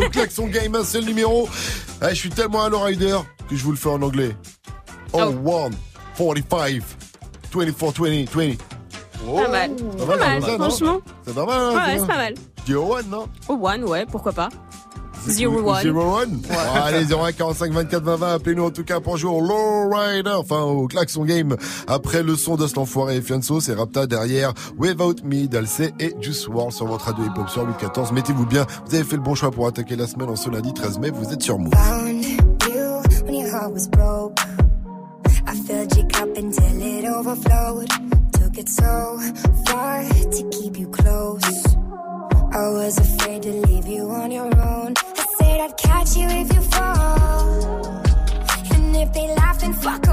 Au 0.07 0.09
klaxon 0.09 0.47
game, 0.47 0.75
un 0.75 0.83
seul 0.83 1.05
numéro. 1.05 1.47
Ah, 2.01 2.09
je 2.09 2.15
suis 2.15 2.29
tellement 2.29 2.63
un 2.63 2.69
lowrider 2.69 3.17
que 3.49 3.55
je 3.55 3.63
vous 3.63 3.71
le 3.71 3.77
fais 3.77 3.89
en 3.89 4.01
anglais. 4.01 4.35
Oh, 5.13 5.19
one, 5.45 5.73
45, 6.17 6.81
24, 7.53 8.01
20, 8.01 8.25
20. 8.33 8.53
Oh, 9.27 9.37
Pas 9.41 9.47
mal. 9.49 9.71
Pas 9.75 10.05
Pas 10.05 10.17
mal, 10.17 10.41
ça, 10.43 10.57
non 10.57 10.69
franchement. 10.69 10.99
C'est 11.25 11.35
pas 11.35 11.45
mal. 11.45 11.59
hein, 11.59 11.73
Ouais, 11.75 11.99
c'est 11.99 12.07
pas 12.07 12.17
mal. 12.17 12.33
Je 12.59 12.63
dis 12.65 12.75
au 12.75 12.93
one, 12.95 13.09
non 13.09 13.27
Oh, 13.47 13.57
one, 13.61 13.83
ouais, 13.85 14.05
pourquoi 14.05 14.31
pas. 14.33 14.49
Zero 15.29 15.61
one. 15.61 15.81
Zero 15.81 16.15
one 16.19 16.29
Bon, 16.37 16.55
Allez, 16.75 17.05
01 17.13 17.31
45 17.33 17.71
24 17.71 18.03
20 18.03 18.15
20. 18.15 18.33
Appelez-nous 18.33 18.65
en 18.65 18.71
tout 18.71 18.83
cas 18.83 18.99
pour 18.99 19.17
jouer 19.17 19.31
au 19.31 19.41
Lowrider, 19.41 20.31
enfin 20.31 20.61
au 20.61 20.87
klaxon 20.87 21.25
game. 21.25 21.55
Après 21.87 22.23
le 22.23 22.35
son 22.35 22.55
de 22.55 22.65
cet 22.67 22.77
enfoiré 22.77 23.17
et 23.17 23.21
Fianso, 23.21 23.59
c'est 23.59 23.73
Rapta 23.73 24.07
derrière 24.07 24.53
Without 24.77 25.15
Me, 25.23 25.47
Dalsey 25.47 25.93
et 25.99 26.13
Juice 26.21 26.47
WRLD 26.47 26.71
sur 26.71 26.85
votre 26.87 27.05
radio 27.05 27.25
hip-hop 27.25 27.49
sur 27.49 27.63
814. 27.67 28.11
Mettez-vous 28.11 28.45
bien, 28.45 28.65
vous 28.87 28.95
avez 28.95 29.03
fait 29.03 29.15
le 29.17 29.21
bon 29.21 29.35
choix 29.35 29.51
pour 29.51 29.67
attaquer 29.67 29.95
la 29.95 30.07
semaine 30.07 30.29
en 30.29 30.35
ce 30.35 30.49
lundi 30.49 30.73
13 30.73 30.99
mai, 30.99 31.09
vous 31.11 31.31
êtes 31.33 31.41
sur 31.41 31.57
Move. 31.59 31.73
Found 31.73 32.23
you 32.23 33.01
when 33.25 33.35
your 33.35 33.49
heart 33.51 33.73
was 33.73 33.87
broke. 33.89 34.39
I 35.45 35.55
filled 35.65 35.95
your 35.95 36.07
cup 36.07 36.29
until 36.37 36.81
it 36.81 37.05
overflowed. 37.05 37.87
Took 38.33 38.57
it 38.57 38.69
so 38.69 39.19
far 39.65 40.03
to 40.03 40.49
keep 40.51 40.77
you 40.77 40.87
close. 40.87 41.41
I 42.51 42.69
was 42.69 42.97
afraid 42.97 43.43
to 43.43 43.51
leave 43.51 43.87
you 43.87 44.09
on 44.09 44.31
your 44.31 44.49
own. 44.59 44.86
I'd 45.67 45.75
catch 45.75 46.15
you 46.15 46.27
if 46.29 46.53
you 46.53 46.61
fall. 46.61 48.01
And 48.71 48.95
if 48.95 49.11
they 49.11 49.27
laugh, 49.35 49.59
then 49.59 49.73
fuck 49.73 50.06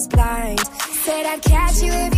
was 0.00 0.08
blind. 0.08 0.60
Said 1.04 1.26
I'd 1.26 1.42
catch 1.42 1.82
you 1.82 2.09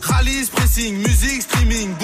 Rallye, 0.00 0.48
pressing, 0.50 0.96
musique, 0.98 1.42
streaming, 1.42 1.94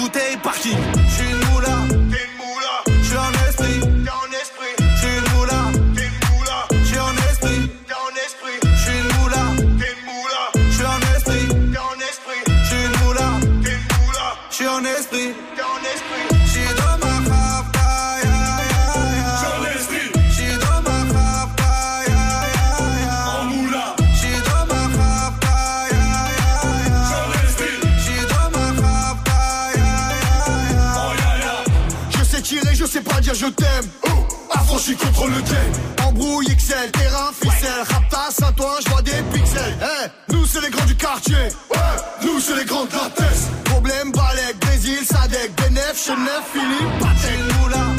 affranchi 34.83 34.95
contre 34.95 35.27
le 35.27 35.41
game. 35.41 36.07
Embrouille 36.07 36.55
XL, 36.55 36.91
terrain, 36.91 37.31
ficelle. 37.33 37.83
Raptas 37.87 38.45
à 38.45 38.51
toi, 38.51 38.77
je 38.83 38.89
vois 38.89 39.01
des 39.01 39.11
pixels. 39.33 39.77
Eh, 39.81 40.33
nous 40.33 40.45
c'est 40.45 40.61
les 40.61 40.69
grands 40.69 40.85
du 40.85 40.95
quartier. 40.95 41.35
Ouais, 41.35 42.25
nous 42.25 42.39
c'est 42.39 42.55
les 42.55 42.65
grands 42.65 42.85
de 42.85 42.91
la. 42.91 43.49
Problème, 43.65 44.11
Balek, 44.11 44.59
Brésil, 44.59 44.99
Sadek, 45.05 45.51
Benef, 45.57 46.05
Chenef, 46.05 46.43
Philippe, 46.51 46.99
Patek. 46.99 47.39
moula, 47.61 47.77
t'es 47.77 47.92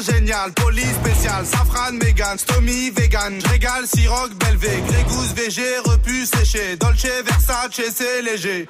génial, 0.00 0.52
police 0.52 0.94
spécial, 0.94 1.44
safran, 1.44 1.92
mégan, 1.92 2.36
stomy, 2.38 2.90
vegan. 2.90 3.40
J'régale, 3.40 3.86
siroc, 3.86 4.32
belvé, 4.34 4.82
grégousse, 4.86 5.32
VG, 5.34 5.62
repu, 5.84 6.26
séché. 6.26 6.76
Dolce, 6.76 7.06
Versace, 7.24 7.80
c'est 7.94 8.22
léger. 8.22 8.66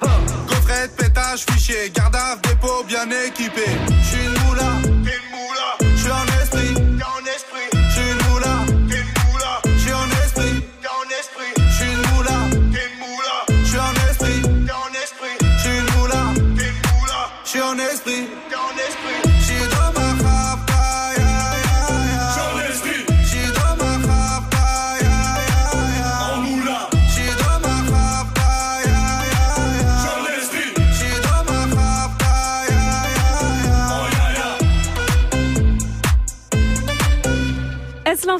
Gaufrette, 0.47 0.95
pétage, 0.97 1.45
fichier, 1.49 1.91
garde 1.93 2.15
à 2.15 2.35
dépôt 2.35 2.83
bien 2.87 3.07
équipé. 3.27 3.65
J'suis 4.03 4.25
une 4.25 4.43
moula, 4.45 4.71
t'es 4.83 5.17
une 5.17 5.29
moula. 5.31 5.95
J'suis 5.95 6.11
en 6.11 6.25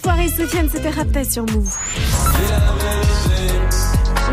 l'enfoiré 0.03 0.29
Sofiane, 0.29 0.69
c'était 0.71 0.89
Rapta 0.89 1.23
sur 1.23 1.43
Move. 1.43 1.75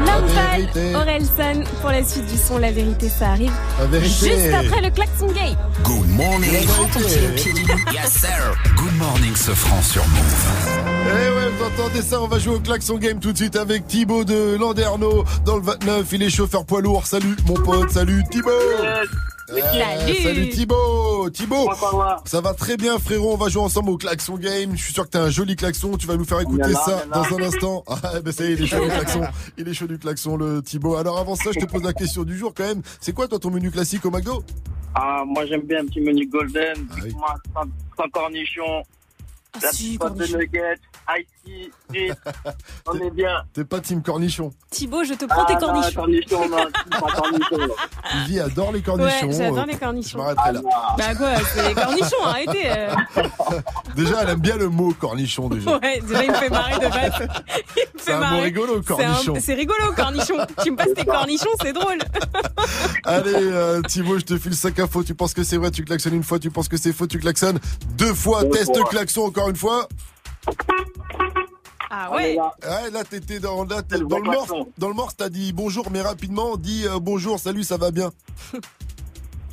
Lampal, 0.01 0.61
vérité. 0.61 0.95
Orelsan, 0.95 1.65
pour 1.81 1.91
la 1.91 2.05
suite 2.05 2.27
du 2.27 2.39
son, 2.39 2.59
la 2.59 2.71
vérité, 2.71 3.09
ça 3.09 3.31
arrive. 3.31 3.53
La 3.79 3.87
vérité. 3.87 4.31
Juste 4.31 4.55
après 4.55 4.81
le 4.81 4.91
klaxon 4.91 5.27
gay. 5.29 5.57
Good 5.83 6.09
morning. 6.17 6.53
Yes 7.93 8.13
sir. 8.13 8.57
Good 8.77 8.95
morning 8.99 9.35
ce 9.35 9.51
franc 9.51 9.83
sur 9.83 10.07
Move. 10.07 10.47
Eh 11.07 11.11
ouais, 11.11 11.51
vous 11.51 11.83
entendez 11.83 12.03
ça, 12.03 12.21
on 12.23 12.29
va 12.29 12.39
jouer 12.39 12.55
au 12.55 12.61
klaxon 12.61 12.97
game 12.97 13.19
tout 13.19 13.33
de 13.33 13.37
suite 13.37 13.57
avec 13.57 13.87
Thibaut 13.87 14.25
de 14.25 14.57
Landerneau 14.57 15.25
dans 15.45 15.57
le 15.57 15.63
29. 15.63 16.07
Il 16.13 16.23
est 16.23 16.31
chauffeur 16.31 16.65
poids 16.65 16.81
lourd. 16.81 17.07
Salut 17.07 17.37
mon 17.47 17.55
pote, 17.55 17.91
salut 17.91 18.23
Thibaut. 18.31 18.51
Salut. 19.49 20.15
salut 20.23 20.49
Thibaut 20.51 21.31
Thibaut 21.31 21.71
Ça 22.27 22.43
va 22.43 22.53
très 22.53 22.77
bien 22.77 22.99
frérot, 22.99 23.33
on 23.33 23.37
va 23.39 23.49
jouer 23.49 23.63
ensemble 23.63 23.89
au 23.89 23.97
klaxon 23.97 24.37
game. 24.37 24.77
Je 24.77 24.83
suis 24.85 24.93
sûr 24.93 25.05
que 25.05 25.11
t'as 25.11 25.23
un 25.23 25.31
joli 25.31 25.57
klaxon, 25.57 25.97
tu 25.97 26.07
vas 26.07 26.17
nous 26.17 26.27
faire 26.27 26.41
écouter 26.41 26.69
là, 26.69 26.79
ça 26.85 27.07
dans 27.07 27.23
un 27.23 27.43
instant. 27.43 27.83
Ah 27.89 28.21
ben 28.23 28.31
ça 28.31 28.45
y 28.45 28.49
est, 28.49 28.55
il 28.55 28.63
est 28.63 28.67
chaud 28.67 28.85
du 28.85 28.91
klaxon. 28.91 29.23
Il 29.57 29.67
est 29.67 29.73
chaud 29.73 29.87
du 29.87 29.99
klaxon 29.99 30.37
le 30.37 30.61
Thibaut. 30.61 30.97
Alors 30.97 31.19
avant 31.19 31.35
ça, 31.35 31.51
je 31.55 31.61
te 31.61 31.65
pose 31.65 31.83
la 31.83 31.95
question 31.95 32.25
du 32.25 32.37
jour 32.37 32.53
quand 32.55 32.65
même. 32.67 32.83
C'est 33.01 33.15
quoi 33.15 33.27
toi 33.27 33.39
ton 33.39 33.51
menu 33.51 33.71
classique 33.71 34.05
au 34.05 34.11
McDo? 34.11 34.45
Ah, 34.95 35.23
moi 35.27 35.47
j'aime 35.47 35.63
bien 35.63 35.81
un 35.81 35.87
petit 35.87 36.01
menu 36.01 36.27
golden, 36.27 36.87
Mac, 36.91 37.39
sans, 37.55 37.63
sans 37.97 38.09
cornichon, 38.11 38.83
la 39.63 39.71
petite 39.71 39.99
pâte 39.99 40.15
de 40.15 40.27
nuggets, 40.37 40.81
frites, 41.09 41.29
on 42.87 42.95
est 43.01 43.11
bien. 43.11 43.43
T'es 43.55 43.65
pas 43.65 43.81
team 43.81 44.03
cornichon. 44.03 44.51
Thibaut, 44.71 45.05
je 45.05 45.15
te 45.15 45.25
prends 45.25 45.45
tes 45.47 45.55
Ah, 45.55 45.61
non, 45.61 45.67
cornichons. 45.95 46.49
non, 46.49 46.57
pas 46.91 47.13
cornichons. 47.13 47.75
Vivi 48.27 48.41
adore 48.41 48.73
les 48.73 48.83
cornichons. 48.83 49.27
Ouais, 49.27 49.33
j'adore 49.33 49.59
Euh, 49.61 49.67
les 49.67 49.77
cornichons. 49.77 50.11
Je 50.11 50.17
m'arrêterai 50.19 50.53
là. 50.53 50.61
Bah 50.99 51.15
quoi, 51.17 51.29
c'est 51.55 51.69
les 51.69 51.75
cornichons, 51.75 52.25
arrêtez. 52.25 52.71
euh. 52.71 52.95
Déjà, 53.97 54.23
elle 54.23 54.31
aime 54.31 54.41
bien 54.41 54.57
le 54.57 54.69
mot 54.69 54.93
cornichon 54.93 55.49
déjà. 55.49 55.79
Ouais, 55.79 56.01
déjà 56.01 56.25
il 56.25 56.31
me 56.31 56.37
fait 56.37 56.51
marrer 56.51 56.75
de 56.79 56.89
base. 56.91 57.29
C'est 58.01 58.13
un 58.13 58.31
mot 58.31 58.41
rigolo, 58.41 58.81
C'est 58.87 58.93
un- 58.93 58.97
cornichon. 59.13 59.35
C'est 59.41 59.55
rigolo, 59.55 59.93
cornichon. 59.95 60.35
Tu 60.63 60.71
me 60.71 60.77
passes 60.77 60.95
tes 60.95 61.05
cornichons, 61.05 61.51
c'est 61.63 61.73
drôle. 61.73 61.99
Allez, 63.05 63.33
euh, 63.35 63.83
Thibaut, 63.83 64.19
je 64.19 64.25
te 64.25 64.39
file 64.39 64.55
5 64.55 64.79
infos. 64.79 65.03
Tu 65.03 65.15
penses 65.15 65.35
que 65.35 65.43
c'est 65.43 65.57
vrai, 65.57 65.71
tu 65.71 65.85
klaxonnes 65.85 66.15
une 66.15 66.23
fois. 66.23 66.39
Tu 66.39 66.51
penses 66.51 66.69
que 66.69 66.77
c'est 66.77 66.93
faux, 66.93 67.07
tu 67.07 67.19
klaxonnes 67.19 67.59
deux 67.99 68.15
fois. 68.15 68.45
Deux 68.45 68.51
Test 68.51 68.75
fois. 68.77 68.89
klaxon 68.89 69.25
encore 69.27 69.49
une 69.51 69.57
fois. 69.57 69.89
Ah 71.91 72.11
ouais. 72.13 72.37
Ouais, 72.39 72.91
là, 72.91 73.03
t'étais 73.05 73.41
dans, 73.41 73.65
là, 73.65 73.83
t'es 73.83 73.99
dans 73.99 74.19
le 74.19 74.25
morse. 74.25 74.53
Dans 74.77 74.89
le 74.89 74.95
morse, 74.95 75.17
t'as 75.17 75.29
dit 75.31 75.53
bonjour, 75.53 75.91
mais 75.91 76.03
rapidement, 76.03 76.57
dis 76.57 76.87
euh, 76.87 76.99
bonjour, 77.01 77.39
salut, 77.39 77.65
ça 77.65 77.77
va 77.77 77.91
bien. 77.91 78.11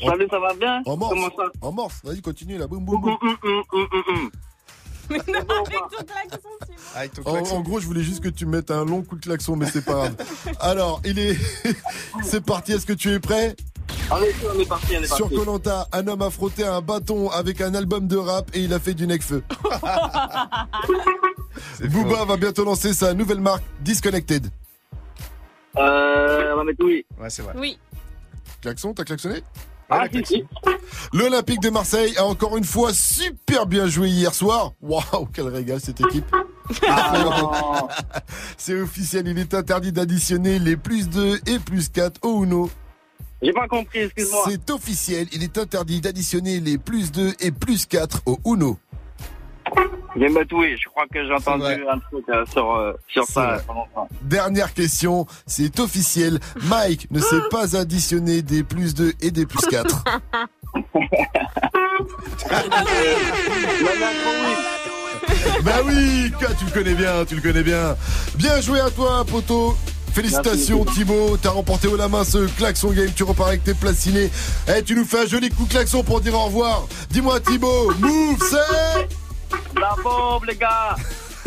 Salut, 0.04 0.28
ça 0.30 0.40
va 0.40 0.54
bien 0.54 0.84
En 0.86 0.98
morse. 0.98 1.14
Comment 1.14 1.30
ça 1.38 1.44
En 1.62 1.72
morse. 1.72 2.02
Vas-y, 2.04 2.22
continue 2.22 2.58
là. 2.58 2.68
Boum, 2.68 2.84
boum, 2.84 3.00
boum. 3.00 3.18
Mais 5.10 5.18
non, 5.18 5.40
avec 5.40 5.80
ton 5.90 6.04
klaxon, 6.04 7.12
Thibaut. 7.14 7.30
En, 7.30 7.58
en 7.58 7.62
gros, 7.62 7.80
je 7.80 7.86
voulais 7.86 8.04
juste 8.04 8.22
que 8.22 8.28
tu 8.28 8.46
mettes 8.46 8.72
un 8.72 8.86
long 8.86 9.04
coup 9.04 9.16
de 9.16 9.22
klaxon, 9.22 9.56
mais 9.56 9.68
c'est 9.68 9.86
pas 9.86 9.94
grave. 9.94 10.16
Alors, 10.60 11.00
il 11.06 11.20
est. 11.20 11.38
c'est 12.24 12.44
parti. 12.44 12.74
Est-ce 12.74 12.86
que 12.86 12.94
tu 12.94 13.12
es 13.12 13.20
prêt? 13.20 13.56
Allez, 14.12 14.36
on 14.54 14.60
est 14.60 14.68
parti, 14.68 14.96
on 14.98 15.04
est 15.04 15.16
Sur. 15.16 15.30
Colanta, 15.30 15.88
un 15.92 16.08
homme 16.08 16.22
a 16.22 16.30
frotté 16.30 16.64
un 16.64 16.82
bâton 16.82 17.30
avec 17.30 17.62
un 17.62 17.74
album 17.74 18.08
de 18.08 18.18
rap 18.18 18.50
et 18.54 18.62
il 18.62 18.74
a 18.74 18.80
fait 18.80 18.94
du 18.94 19.08
necfeu. 19.08 19.44
Booba 21.90 22.26
va 22.26 22.38
bientôt 22.38 22.64
lancer 22.64 22.94
sa 22.94 23.14
nouvelle 23.14 23.42
marque 23.42 23.64
Disconnected. 23.82 24.48
Euh, 25.78 26.54
on 26.54 26.58
va 26.58 26.64
mettre 26.64 26.84
oui. 26.86 27.06
Ouais, 27.20 27.30
c'est 27.30 27.42
vrai. 27.42 27.54
Oui. 27.58 27.80
Klaxon, 28.62 28.94
t'as 28.94 29.04
klaxonné? 29.04 29.44
Ah, 29.90 30.06
si, 30.12 30.26
si. 30.26 30.44
L'Olympique 31.14 31.62
de 31.62 31.70
Marseille 31.70 32.16
a 32.18 32.26
encore 32.26 32.58
une 32.58 32.64
fois 32.64 32.92
super 32.94 33.68
bien 33.68 33.88
joué 33.88 34.10
hier 34.10 34.34
soir. 34.34 34.72
Waouh, 34.82 35.28
quel 35.32 35.48
régal 35.48 35.80
cette 35.80 36.02
équipe. 36.02 36.26
Ah, 36.88 37.88
C'est 38.58 38.80
officiel, 38.80 39.28
il 39.28 39.38
est 39.38 39.54
interdit 39.54 39.92
d'additionner 39.92 40.58
les 40.58 40.76
plus 40.78 41.08
2 41.10 41.40
et 41.46 41.60
plus 41.60 41.90
4 41.90 42.20
au 42.24 42.44
Uno. 42.44 42.70
J'ai 43.42 43.52
pas 43.54 43.68
compris, 43.68 44.00
excuse-moi. 44.00 44.44
C'est 44.48 44.70
officiel, 44.70 45.28
il 45.34 45.44
est 45.44 45.58
interdit 45.58 46.02
d'additionner 46.02 46.60
les 46.60 46.78
plus 46.78 47.12
2 47.12 47.34
et 47.40 47.52
plus 47.52 47.86
4 47.86 48.22
au 48.26 48.40
Uno. 48.46 48.78
Je 50.16 50.22
vais 50.22 50.30
mettre 50.30 50.56
oui. 50.56 50.78
Je 50.82 50.88
crois 50.90 51.06
que 51.12 51.26
j'ai 51.26 51.34
entendu 51.34 51.86
un 51.90 52.00
truc 52.00 52.24
euh, 52.30 52.46
sur, 52.46 52.76
euh, 52.76 52.94
sur 53.08 53.26
ça. 53.26 53.58
Dernière 54.22 54.74
question, 54.74 55.26
c'est 55.46 55.78
officiel, 55.80 56.40
Mike 56.64 57.12
ne 57.12 57.20
sait 57.20 57.42
pas 57.52 57.76
additionner 57.76 58.42
des 58.42 58.64
plus 58.64 58.94
2 58.94 59.12
et 59.22 59.32
des 59.32 59.46
plus 59.46 59.66
4. 59.68 60.04
bah 65.64 65.82
oui, 65.86 66.32
tu 66.58 66.66
le 66.66 66.72
connais 66.72 66.96
bien, 66.96 67.26
tu 67.26 67.36
le 67.36 67.42
connais 67.42 67.64
bien. 67.64 67.98
Bien 68.36 68.62
joué 68.62 68.80
à 68.80 68.90
toi, 68.90 69.26
poto. 69.26 69.76
Félicitations 70.16 70.86
Thibaut, 70.86 71.36
t'as 71.36 71.50
remporté 71.50 71.90
haut 71.90 71.98
la 71.98 72.08
main 72.08 72.24
ce 72.24 72.48
klaxon 72.58 72.92
game, 72.92 73.12
tu 73.14 73.24
repars 73.24 73.48
avec 73.48 73.66
tes 73.66 73.74
placinés. 73.74 74.32
Eh, 74.70 74.82
tu 74.82 74.96
nous 74.96 75.04
fais 75.04 75.24
un 75.24 75.26
joli 75.26 75.50
coup 75.50 75.66
klaxon 75.66 76.04
pour 76.04 76.22
dire 76.22 76.36
au 76.36 76.46
revoir. 76.46 76.88
Dis-moi 77.10 77.42
Thibaut, 77.42 77.94
move, 78.00 78.40
c'est... 78.50 79.10
La 79.78 79.94
bombe, 80.02 80.46
les 80.46 80.56
gars 80.56 80.96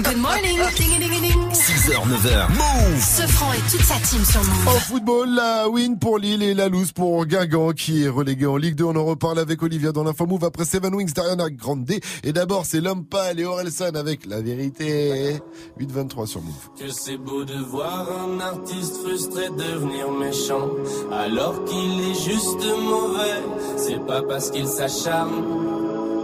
Good 0.00 0.16
morning. 0.18 0.58
Ding, 0.76 0.98
ding, 1.00 1.10
ding. 1.20 1.50
6h, 1.50 1.90
9h. 1.90 2.48
Move 2.50 3.02
Sofran 3.02 3.52
et 3.52 3.70
toute 3.70 3.82
sa 3.82 3.94
team 3.96 4.24
sur 4.24 4.40
En 4.40 4.44
Move. 4.44 4.80
football, 4.86 5.28
la 5.34 5.68
win 5.68 5.98
pour 5.98 6.18
Lille 6.18 6.42
et 6.42 6.54
la 6.54 6.68
lose 6.68 6.92
pour 6.92 7.26
Guingamp 7.26 7.72
qui 7.72 8.04
est 8.04 8.08
relégué 8.08 8.46
en 8.46 8.56
Ligue 8.56 8.76
2. 8.76 8.84
On 8.84 8.96
en 8.96 9.04
reparle 9.04 9.40
avec 9.40 9.60
Olivia 9.62 9.90
dans 9.90 10.04
l'info 10.04 10.26
move 10.26 10.44
après 10.44 10.64
Seven 10.64 10.94
Wings 10.94 11.12
d'Ariana 11.12 11.50
Grande. 11.50 11.90
Et 12.22 12.32
d'abord, 12.32 12.64
c'est 12.64 12.80
l'homme 12.80 13.04
pâle 13.06 13.40
et 13.40 13.44
Orelsan 13.44 13.94
avec 13.96 14.24
la 14.26 14.40
vérité. 14.40 15.40
8-23 15.80 16.26
sur 16.26 16.42
Move. 16.42 16.54
Que 16.78 16.88
c'est 16.90 17.16
beau 17.16 17.44
de 17.44 17.58
voir 17.58 18.06
un 18.24 18.38
artiste 18.40 18.98
frustré 19.02 19.48
devenir 19.50 20.12
méchant, 20.12 20.68
alors 21.12 21.64
qu'il 21.64 22.00
est 22.00 22.14
juste 22.24 22.64
mauvais. 22.64 23.42
C'est 23.76 24.06
pas 24.06 24.22
parce 24.22 24.50
qu'il 24.52 24.68
s'acharne 24.68 25.44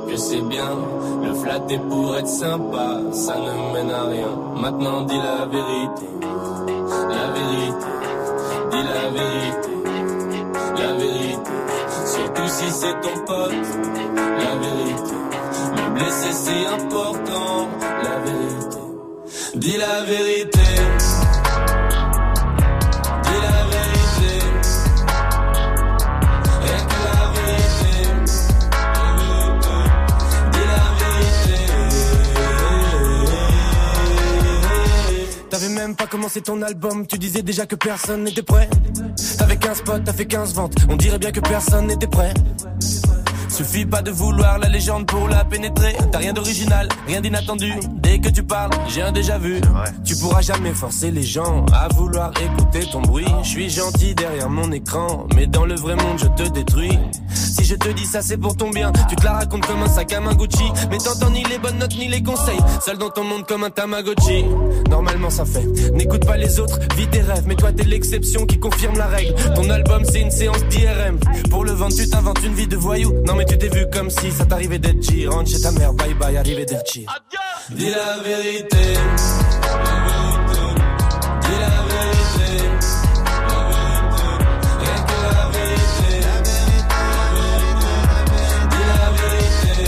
que 0.09 0.17
c'est 0.17 0.41
bien. 0.41 0.71
Le 1.23 1.35
flatter 1.35 1.79
pour 1.89 2.17
être 2.17 2.29
sympa, 2.29 3.01
ça 3.13 3.37
ne 3.37 3.73
mène 3.73 3.91
à 3.91 4.05
rien. 4.05 4.29
Maintenant 4.57 5.03
dis 5.03 5.17
la 5.17 5.47
vérité, 5.47 6.09
la 7.09 7.25
vérité, 7.39 7.93
dis 8.71 8.83
la 8.93 9.05
vérité, 9.19 9.73
la 10.77 10.93
vérité. 10.93 11.51
Surtout 12.07 12.49
si 12.49 12.71
c'est 12.71 13.01
ton 13.01 13.17
pote, 13.27 13.53
la 14.17 14.55
vérité. 14.65 15.17
Me 15.75 15.95
blesser 15.95 16.33
c'est 16.33 16.67
important, 16.67 17.69
la 18.03 18.17
vérité. 18.27 18.79
Dis 19.57 19.77
la 19.77 20.03
vérité. 20.03 20.61
Même 35.87 35.97
pas 35.97 36.07
commencé 36.07 36.41
ton 36.41 36.63
album, 36.63 37.07
tu 37.07 37.19
disais 37.19 37.43
déjà 37.43 37.67
que 37.67 37.75
personne 37.75 38.25
n'était 38.25 38.43
prêt. 38.43 38.71
T'avais 39.37 39.59
15 39.59 39.83
potes, 39.83 40.05
t'as 40.05 40.15
fait 40.15 40.25
15 40.25 40.55
ventes, 40.55 40.77
on 40.89 40.97
dirait 40.97 41.19
bien 41.19 41.31
que 41.31 41.41
personne 41.41 41.89
n'était 41.89 42.07
prêt. 42.07 42.33
Suffit 43.55 43.87
pas 43.87 44.03
de 44.03 44.11
vouloir 44.11 44.59
la 44.59 44.69
légende 44.69 45.07
pour 45.07 45.29
la 45.29 45.45
pénétrer. 45.45 45.95
T'as 46.11 46.19
rien 46.19 46.33
d'original, 46.33 46.89
rien 47.07 47.21
d'inattendu. 47.21 47.73
Dès 48.03 48.19
que 48.19 48.29
tu 48.29 48.43
parles, 48.43 48.73
j'ai 48.89 49.01
un 49.01 49.13
déjà 49.13 49.39
vu. 49.39 49.61
Tu 50.05 50.17
pourras 50.17 50.41
jamais 50.41 50.75
forcer 50.75 51.13
les 51.13 51.23
gens 51.23 51.65
à 51.73 51.87
vouloir 51.87 52.33
écouter 52.43 52.81
ton 52.91 53.01
bruit. 53.03 53.29
Je 53.45 53.49
suis 53.49 53.71
gentil 53.71 54.17
derrière 54.17 54.51
mon 54.51 54.73
écran, 54.73 55.29
mais 55.37 55.47
dans 55.47 55.67
le 55.67 55.77
vrai 55.77 55.95
monde 55.95 56.19
je 56.19 56.27
te 56.27 56.49
détruis. 56.51 56.99
Si 57.33 57.65
je 57.65 57.77
te 57.77 57.89
dis 57.91 58.07
ça 58.07 58.23
c'est 58.23 58.37
pour 58.37 58.57
ton 58.57 58.71
bien, 58.71 58.91
tu 59.09 59.15
te 59.15 59.25
la 59.25 59.35
racontes 59.35 59.65
comme 59.67 59.83
un 59.85 59.89
sac 59.89 60.13
à 60.13 60.21
main 60.21 60.35
Gucci. 60.35 60.65
Mais 60.91 60.99
t'entends 60.99 61.31
ni 61.31 61.45
les 61.45 61.59
bonnes 61.59 61.79
notes 61.79 61.97
ni 61.97 62.09
les 62.09 62.25
conseils. 62.25 62.59
Seul 62.85 62.99
dans 62.99 63.11
ton 63.11 63.23
monde 63.23 63.47
comme 63.47 63.63
un 63.63 63.71
Tamagotchi. 63.71 64.45
Normalement 64.91 65.31
ça 65.31 65.45
fait. 65.45 65.65
N'écoute 65.93 66.27
pas 66.27 66.37
les 66.37 66.59
autres, 66.59 66.81
vis 66.97 67.07
tes 67.07 67.21
rêves. 67.21 67.45
Mais 67.47 67.55
toi 67.55 67.71
t'es 67.73 67.85
l'exception 67.85 68.47
qui 68.47 68.59
confirme 68.59 68.99
la 68.99 69.07
règle. 69.07 69.33
Ton 69.55 69.71
album 69.71 70.03
c'est 70.05 70.21
une 70.21 70.33
séance 70.33 70.65
d'IRM. 70.65 71.21
Pour 71.51 71.65
le 71.65 71.71
vendre 71.71 71.95
tu 71.95 72.09
t'inventes 72.09 72.43
une 72.45 72.55
vie 72.55 72.67
de 72.67 72.77
voyou. 72.77 73.13
Non 73.25 73.37
mais 73.37 73.44
tu 73.45 73.59
t'es 73.59 73.69
vu 73.69 73.87
comme 73.91 74.11
si 74.11 74.31
ça 74.33 74.45
t'arrivait 74.45 74.79
d'être 74.79 75.03
G. 75.03 75.27
Rentre 75.27 75.51
chez 75.51 75.61
ta 75.61 75.71
mère, 75.73 75.93
bye 75.93 76.15
bye, 76.15 76.37
arrivé 76.37 76.65
d'être 76.65 76.93
G. 76.93 77.07
Dis 77.71 77.91
la 77.91 78.19
vérité. 78.23 78.77
La 78.77 79.81
vérité. 79.95 80.61
Dis 81.41 81.59
la 81.61 81.83
vérité. 81.91 82.49
La 82.83 83.41
vérité. 83.91 84.27
Rien 84.81 84.99
que 85.07 85.17
la 85.23 85.43
vérité. 85.51 86.13
Dis 88.71 88.85
la 88.91 89.05
vérité. 89.17 89.85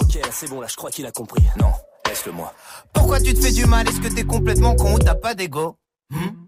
Ok, 0.00 0.14
là 0.14 0.30
c'est 0.32 0.48
bon, 0.48 0.60
là 0.60 0.66
je 0.68 0.76
crois 0.76 0.90
qu'il 0.90 1.06
a 1.06 1.12
compris. 1.12 1.44
Non, 1.58 1.72
laisse-le 2.06 2.32
moi. 2.32 2.52
Pourquoi 2.92 3.20
tu 3.20 3.34
te 3.34 3.40
fais 3.40 3.52
du 3.52 3.66
mal? 3.66 3.88
Est-ce 3.88 4.00
que 4.00 4.08
t'es 4.08 4.24
complètement 4.24 4.74
con 4.74 4.94
ou 4.94 4.98
t'as 4.98 5.14
pas 5.14 5.34
d'ego? 5.34 5.76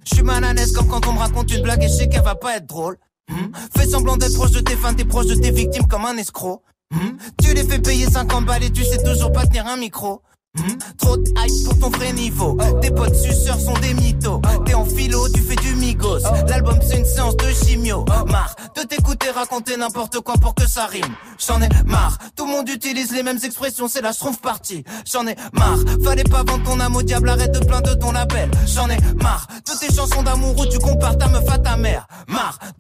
Je 0.04 0.14
suis 0.14 0.24
l'aise 0.24 0.72
comme 0.72 0.88
quand 0.88 1.06
on 1.06 1.12
me 1.12 1.18
raconte 1.18 1.52
une 1.52 1.62
blague 1.62 1.82
et 1.82 1.88
je 1.88 1.92
sais 1.92 2.08
qu'elle 2.08 2.22
va 2.22 2.34
pas 2.34 2.56
être 2.56 2.66
drôle. 2.66 2.98
Hmm? 3.28 3.52
Fais 3.76 3.86
semblant 3.86 4.16
d'être 4.16 4.34
proche 4.34 4.50
de 4.50 4.60
tes 4.60 4.76
fans, 4.76 4.94
t'es 4.94 5.04
proche 5.04 5.26
de 5.26 5.34
tes 5.34 5.50
victimes 5.50 5.86
comme 5.86 6.04
un 6.04 6.16
escroc. 6.16 6.62
Hmm? 6.90 7.16
Tu 7.42 7.54
les 7.54 7.64
fais 7.64 7.78
payer 7.78 8.06
50 8.06 8.44
balles 8.44 8.64
et 8.64 8.70
tu 8.70 8.84
sais 8.84 9.02
toujours 9.02 9.32
pas 9.32 9.46
tenir 9.46 9.66
un 9.66 9.76
micro. 9.76 10.22
Hmm? 10.58 10.76
Trop 10.98 11.16
de 11.16 11.30
hype 11.30 11.64
pour 11.64 11.78
ton 11.78 11.88
vrai 11.96 12.12
niveau. 12.12 12.58
Tes 12.82 12.90
potes 12.90 13.14
suceurs 13.14 13.58
sont 13.58 13.72
des 13.80 13.94
mythos. 13.94 14.42
T'es 14.66 14.74
en 14.74 14.84
philo, 14.84 15.26
tu 15.30 15.40
fais 15.40 15.56
du 15.56 15.74
migos. 15.76 16.20
L'album 16.46 16.78
c'est 16.82 16.98
une 16.98 17.06
séance 17.06 17.38
de 17.38 17.46
chimio. 17.48 18.04
Marre 18.28 18.54
de 18.76 18.82
t'écouter 18.82 19.30
raconter 19.30 19.78
n'importe 19.78 20.20
quoi 20.20 20.34
pour 20.34 20.54
que 20.54 20.68
ça 20.68 20.84
rime. 20.84 21.14
J'en 21.38 21.62
ai 21.62 21.68
marre. 21.86 22.18
Tout 22.36 22.44
le 22.44 22.52
monde 22.52 22.68
utilise 22.68 23.12
les 23.12 23.22
mêmes 23.22 23.38
expressions, 23.42 23.88
c'est 23.88 24.02
la 24.02 24.12
schtroumpf 24.12 24.42
partie. 24.42 24.84
J'en 25.10 25.26
ai 25.26 25.36
marre. 25.54 25.78
Fallait 26.04 26.22
pas 26.22 26.42
vendre 26.42 26.64
ton 26.64 26.78
âme 26.80 26.96
au 26.96 27.02
diable, 27.02 27.30
arrête 27.30 27.52
de 27.52 27.64
plaindre 27.64 27.88
de 27.88 27.94
ton 27.94 28.12
label. 28.12 28.50
J'en 28.66 28.90
ai 28.90 28.98
marre 29.22 29.46
de 29.66 29.78
tes 29.78 29.94
chansons 29.94 30.22
d'amour 30.22 30.58
où 30.58 30.66
tu 30.66 30.78
compares 30.78 31.16
ta 31.16 31.28
meuf 31.28 31.48
à 31.48 31.56
ta 31.56 31.78
mère. 31.78 32.06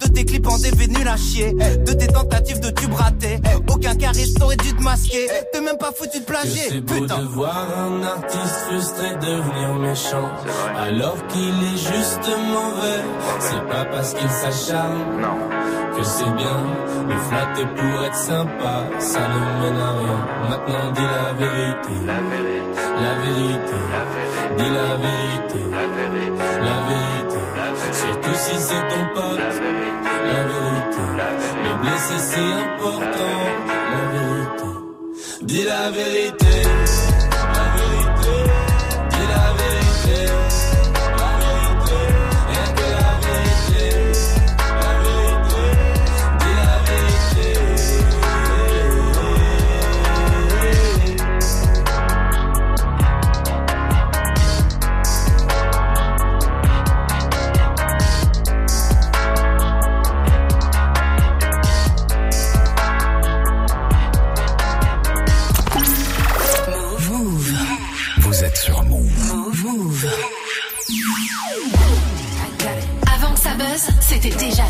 De 0.02 0.08
tes 0.12 0.24
clips 0.24 0.46
en 0.46 0.58
DV 0.58 0.88
nuls 0.88 1.08
à 1.08 1.16
chier. 1.16 1.52
De 1.52 1.92
tes 1.92 2.06
tentatives 2.08 2.60
de 2.60 2.70
tube 2.70 2.92
raté. 2.94 3.38
Aucun 3.70 3.94
charisme 3.94 4.38
t'aurait 4.38 4.56
dû 4.56 4.74
te 4.74 4.82
masquer. 4.82 5.28
T'es 5.52 5.60
même 5.60 5.78
pas 5.78 5.92
foutu 5.96 6.18
de 6.20 6.24
Que 6.24 6.30
plagier. 6.30 6.62
c'est 6.68 6.80
beau 6.80 6.94
Putain. 6.94 7.18
de 7.18 7.24
voir 7.28 7.66
un 7.78 8.02
artiste 8.02 8.56
frustré 8.68 9.10
devenir 9.16 9.74
méchant 9.74 10.30
alors 10.76 11.16
qu'il 11.28 11.48
est 11.48 11.76
juste 11.76 12.28
mauvais. 12.52 13.02
C'est 13.40 13.68
pas 13.68 13.84
parce 13.84 14.14
qu'il 14.14 14.28
s'acharne 14.30 15.22
que 15.96 16.02
c'est 16.02 16.30
bien. 16.36 16.58
Le 17.08 17.16
flatter 17.28 17.66
pour 17.76 18.04
être 18.04 18.14
sympa, 18.16 18.84
ça 18.98 19.20
ne 19.20 19.62
mène 19.62 19.80
à 19.80 19.90
rien. 19.92 20.26
Maintenant 20.48 20.92
dis 20.94 21.02
la 21.02 21.32
vérité, 21.34 21.94
la 22.06 23.14
vérité, 23.24 23.78
dis 24.58 24.70
la 24.70 24.96
vérité, 24.96 25.60
la 25.70 26.76
vérité. 26.88 27.40
Surtout 27.92 28.34
si 28.34 28.56
c'est 28.58 28.88
ton 28.88 29.04
pote, 29.14 29.40
la 30.32 30.42
vérité. 30.52 31.04
Le 31.64 31.72
blesser 31.82 32.20
c'est 32.30 32.52
important, 32.64 33.36
la 33.92 34.02
vérité. 34.14 34.68
Dis 35.42 35.64
la 35.64 35.90
vérité. 35.90 37.11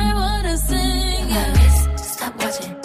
I 0.00 0.12
I 0.46 0.56
sing. 0.56 1.28
Yeah. 1.28 1.96
Stop 1.96 2.34
watching 2.42 2.79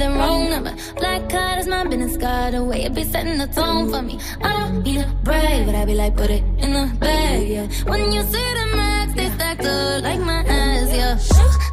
then 0.00 0.16
wrong 0.18 0.50
number. 0.50 0.74
Black 0.96 1.28
card 1.28 1.58
is 1.58 1.66
my 1.66 1.84
business 1.84 2.16
card 2.16 2.54
away. 2.54 2.84
It 2.84 2.94
be 2.94 3.04
setting 3.04 3.38
the 3.38 3.46
tone 3.48 3.90
for 3.90 4.02
me. 4.02 4.18
I 4.42 4.52
don't 4.58 4.82
need 4.82 5.00
a 5.00 5.08
brag, 5.22 5.66
but 5.66 5.74
I 5.74 5.84
be 5.84 5.94
like, 5.94 6.16
put 6.16 6.30
it 6.30 6.42
in 6.58 6.72
the 6.72 6.92
bag, 6.98 7.48
yeah. 7.48 7.66
When 7.84 8.12
you 8.12 8.22
see 8.22 8.48
the 8.60 8.66
max, 8.76 9.14
they 9.14 9.28
stacked 9.30 9.64
up 9.64 10.02
like 10.02 10.20
my 10.20 10.44
ass, 10.44 10.92
yeah. 10.92 11.65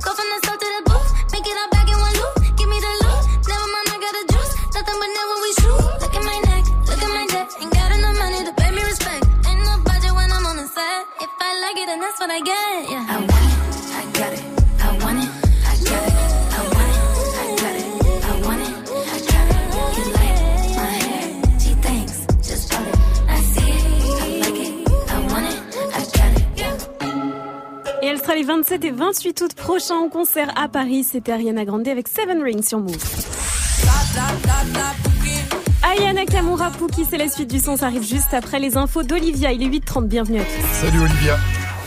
Les 28.44 28.48
27 28.48 28.84
et 28.84 28.92
28 28.92 29.42
août 29.42 29.54
prochains 29.54 29.96
en 29.96 30.10
concert 30.10 30.52
à 30.58 30.68
Paris. 30.68 31.06
C'était 31.06 31.32
Ariana 31.32 31.64
Grande 31.64 31.88
avec 31.88 32.10
Seven 32.10 32.44
Rings 32.44 32.64
sur 32.64 32.80
Move. 32.80 32.98
Aya 35.82 36.12
Nakamura 36.12 36.72
Pookie, 36.72 37.06
c'est 37.10 37.18
la 37.18 37.30
suite 37.30 37.50
du 37.50 37.60
son, 37.60 37.78
ça 37.78 37.86
arrive 37.86 38.04
juste 38.04 38.34
après 38.34 38.60
les 38.60 38.76
infos 38.76 39.04
d'Olivia. 39.04 39.54
Il 39.54 39.64
est 39.64 39.80
8h30, 39.80 40.08
bienvenue 40.08 40.42
à 40.42 40.44
tous. 40.44 40.82
Salut 40.82 41.00
Olivia. 41.00 41.38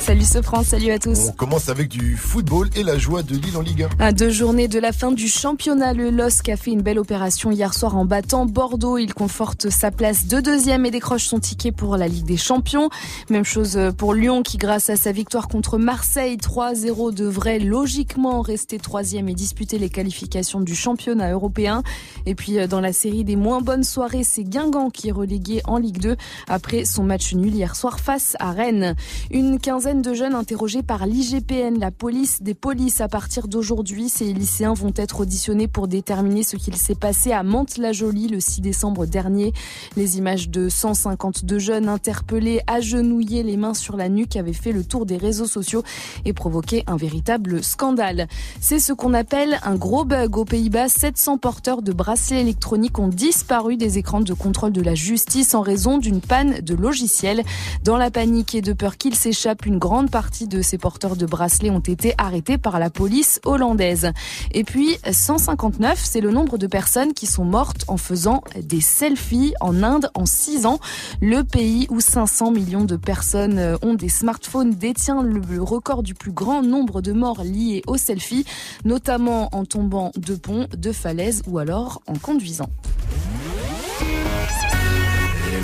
Salut 0.06 0.22
Sofran, 0.22 0.62
salut 0.62 0.92
à 0.92 1.00
tous. 1.00 1.30
On 1.30 1.32
commence 1.32 1.68
avec 1.68 1.88
du 1.88 2.16
football 2.16 2.70
et 2.76 2.84
la 2.84 2.96
joie 2.96 3.24
de 3.24 3.34
Lille 3.34 3.56
en 3.56 3.60
Ligue 3.60 3.88
1. 3.98 4.04
À 4.04 4.12
deux 4.12 4.30
journées 4.30 4.68
de 4.68 4.78
la 4.78 4.92
fin 4.92 5.10
du 5.10 5.26
championnat, 5.26 5.94
le 5.94 6.10
LOSC 6.10 6.48
a 6.48 6.56
fait 6.56 6.70
une 6.70 6.82
belle 6.82 7.00
opération 7.00 7.50
hier 7.50 7.74
soir 7.74 7.96
en 7.96 8.04
battant 8.04 8.46
Bordeaux. 8.46 8.98
Il 8.98 9.12
conforte 9.14 9.68
sa 9.68 9.90
place 9.90 10.28
de 10.28 10.40
deuxième 10.40 10.86
et 10.86 10.92
décroche 10.92 11.24
son 11.24 11.40
ticket 11.40 11.72
pour 11.72 11.96
la 11.96 12.06
Ligue 12.06 12.24
des 12.24 12.36
Champions. 12.36 12.88
Même 13.30 13.44
chose 13.44 13.76
pour 13.98 14.14
Lyon 14.14 14.44
qui, 14.44 14.58
grâce 14.58 14.90
à 14.90 14.94
sa 14.94 15.10
victoire 15.10 15.48
contre 15.48 15.76
Marseille 15.76 16.36
3-0, 16.36 17.12
devrait 17.12 17.58
logiquement 17.58 18.42
rester 18.42 18.78
troisième 18.78 19.28
et 19.28 19.34
disputer 19.34 19.76
les 19.76 19.88
qualifications 19.88 20.60
du 20.60 20.76
championnat 20.76 21.32
européen. 21.32 21.82
Et 22.26 22.36
puis 22.36 22.64
dans 22.68 22.80
la 22.80 22.92
série 22.92 23.24
des 23.24 23.34
moins 23.34 23.60
bonnes 23.60 23.82
soirées, 23.82 24.22
c'est 24.22 24.44
Guingamp 24.44 24.90
qui 24.90 25.08
est 25.08 25.12
relégué 25.12 25.62
en 25.64 25.78
Ligue 25.78 25.98
2 25.98 26.16
après 26.46 26.84
son 26.84 27.02
match 27.02 27.34
nul 27.34 27.52
hier 27.52 27.74
soir 27.74 27.98
face 27.98 28.36
à 28.38 28.52
Rennes. 28.52 28.94
Une 29.32 29.58
quinzaine 29.58 29.95
de 30.02 30.14
jeunes 30.14 30.34
interrogés 30.34 30.82
par 30.82 31.06
l'IGPN, 31.06 31.78
la 31.78 31.90
police 31.90 32.42
des 32.42 32.54
polices. 32.54 33.00
À 33.00 33.08
partir 33.08 33.48
d'aujourd'hui, 33.48 34.08
ces 34.08 34.32
lycéens 34.32 34.74
vont 34.74 34.92
être 34.96 35.20
auditionnés 35.20 35.68
pour 35.68 35.88
déterminer 35.88 36.42
ce 36.42 36.56
qu'il 36.56 36.76
s'est 36.76 36.94
passé 36.94 37.32
à 37.32 37.42
Mantes-la-Jolie 37.42 38.28
le 38.28 38.40
6 38.40 38.60
décembre 38.60 39.06
dernier. 39.06 39.52
Les 39.96 40.18
images 40.18 40.48
de 40.48 40.68
152 40.68 41.58
jeunes 41.58 41.88
interpellés, 41.88 42.60
agenouillés, 42.66 43.42
les 43.42 43.56
mains 43.56 43.74
sur 43.74 43.96
la 43.96 44.08
nuque, 44.08 44.36
avaient 44.36 44.52
fait 44.52 44.72
le 44.72 44.84
tour 44.84 45.06
des 45.06 45.16
réseaux 45.16 45.46
sociaux 45.46 45.82
et 46.24 46.32
provoqué 46.32 46.82
un 46.86 46.96
véritable 46.96 47.62
scandale. 47.62 48.28
C'est 48.60 48.80
ce 48.80 48.92
qu'on 48.92 49.14
appelle 49.14 49.58
un 49.62 49.76
gros 49.76 50.04
bug 50.04 50.36
aux 50.36 50.44
Pays-Bas. 50.44 50.88
700 50.88 51.38
porteurs 51.38 51.82
de 51.82 51.92
bracelets 51.92 52.40
électroniques 52.40 52.98
ont 52.98 53.08
disparu 53.08 53.76
des 53.76 53.98
écrans 53.98 54.20
de 54.20 54.34
contrôle 54.34 54.72
de 54.72 54.82
la 54.82 54.94
justice 54.94 55.54
en 55.54 55.60
raison 55.60 55.98
d'une 55.98 56.20
panne 56.20 56.60
de 56.60 56.74
logiciel. 56.74 57.42
Dans 57.84 57.96
la 57.96 58.10
panique 58.10 58.54
et 58.54 58.62
de 58.62 58.72
peur 58.72 58.96
qu'il 58.96 59.14
s'échappe, 59.14 59.66
une 59.66 59.78
grande 59.86 60.10
partie 60.10 60.48
de 60.48 60.62
ces 60.62 60.78
porteurs 60.78 61.14
de 61.14 61.26
bracelets 61.26 61.70
ont 61.70 61.78
été 61.78 62.12
arrêtés 62.18 62.58
par 62.58 62.80
la 62.80 62.90
police 62.90 63.40
hollandaise. 63.44 64.10
Et 64.50 64.64
puis 64.64 64.98
159, 65.08 66.02
c'est 66.02 66.20
le 66.20 66.32
nombre 66.32 66.58
de 66.58 66.66
personnes 66.66 67.12
qui 67.12 67.26
sont 67.26 67.44
mortes 67.44 67.84
en 67.86 67.96
faisant 67.96 68.42
des 68.60 68.80
selfies 68.80 69.54
en 69.60 69.84
Inde 69.84 70.10
en 70.14 70.26
6 70.26 70.66
ans. 70.66 70.80
Le 71.20 71.44
pays 71.44 71.86
où 71.88 72.00
500 72.00 72.50
millions 72.50 72.84
de 72.84 72.96
personnes 72.96 73.78
ont 73.80 73.94
des 73.94 74.08
smartphones 74.08 74.74
détient 74.74 75.22
le 75.22 75.62
record 75.62 76.02
du 76.02 76.14
plus 76.14 76.32
grand 76.32 76.62
nombre 76.62 77.00
de 77.00 77.12
morts 77.12 77.44
liées 77.44 77.82
aux 77.86 77.96
selfies, 77.96 78.44
notamment 78.84 79.50
en 79.52 79.64
tombant 79.64 80.10
de 80.16 80.34
ponts, 80.34 80.66
de 80.76 80.90
falaises 80.90 81.44
ou 81.46 81.58
alors 81.58 82.02
en 82.08 82.14
conduisant. 82.14 82.70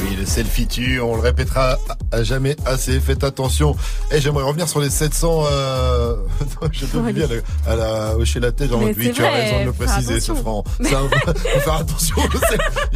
Oui, 0.05 0.17
le 0.17 0.27
selfie 0.27 0.67
tue, 0.67 1.01
on 1.01 1.15
le 1.15 1.21
répétera 1.23 1.79
à 2.11 2.23
jamais 2.25 2.57
assez. 2.67 2.99
Faites 3.01 3.23
attention. 3.25 3.77
Et 4.11 4.21
j'aimerais 4.21 4.43
revenir 4.45 4.69
sur 4.69 4.81
les 4.81 4.91
700. 4.91 5.45
Euh... 5.51 6.17
je 6.73 6.87
te 6.87 6.97
bien 7.13 7.27
à 7.67 7.77
la 7.77 8.17
hocher 8.17 8.41
la 8.41 8.51
tête. 8.53 8.71
Genre, 8.71 8.83
oui, 8.83 9.13
tu 9.13 9.25
as 9.25 9.31
raison 9.31 9.61
de 9.61 9.65
le 9.67 9.73
faire 9.73 9.87
préciser, 9.87 10.21
ce. 10.21 10.27
Ça, 10.35 10.35
faut 10.35 11.61
faire 11.61 11.75
attention. 11.75 12.17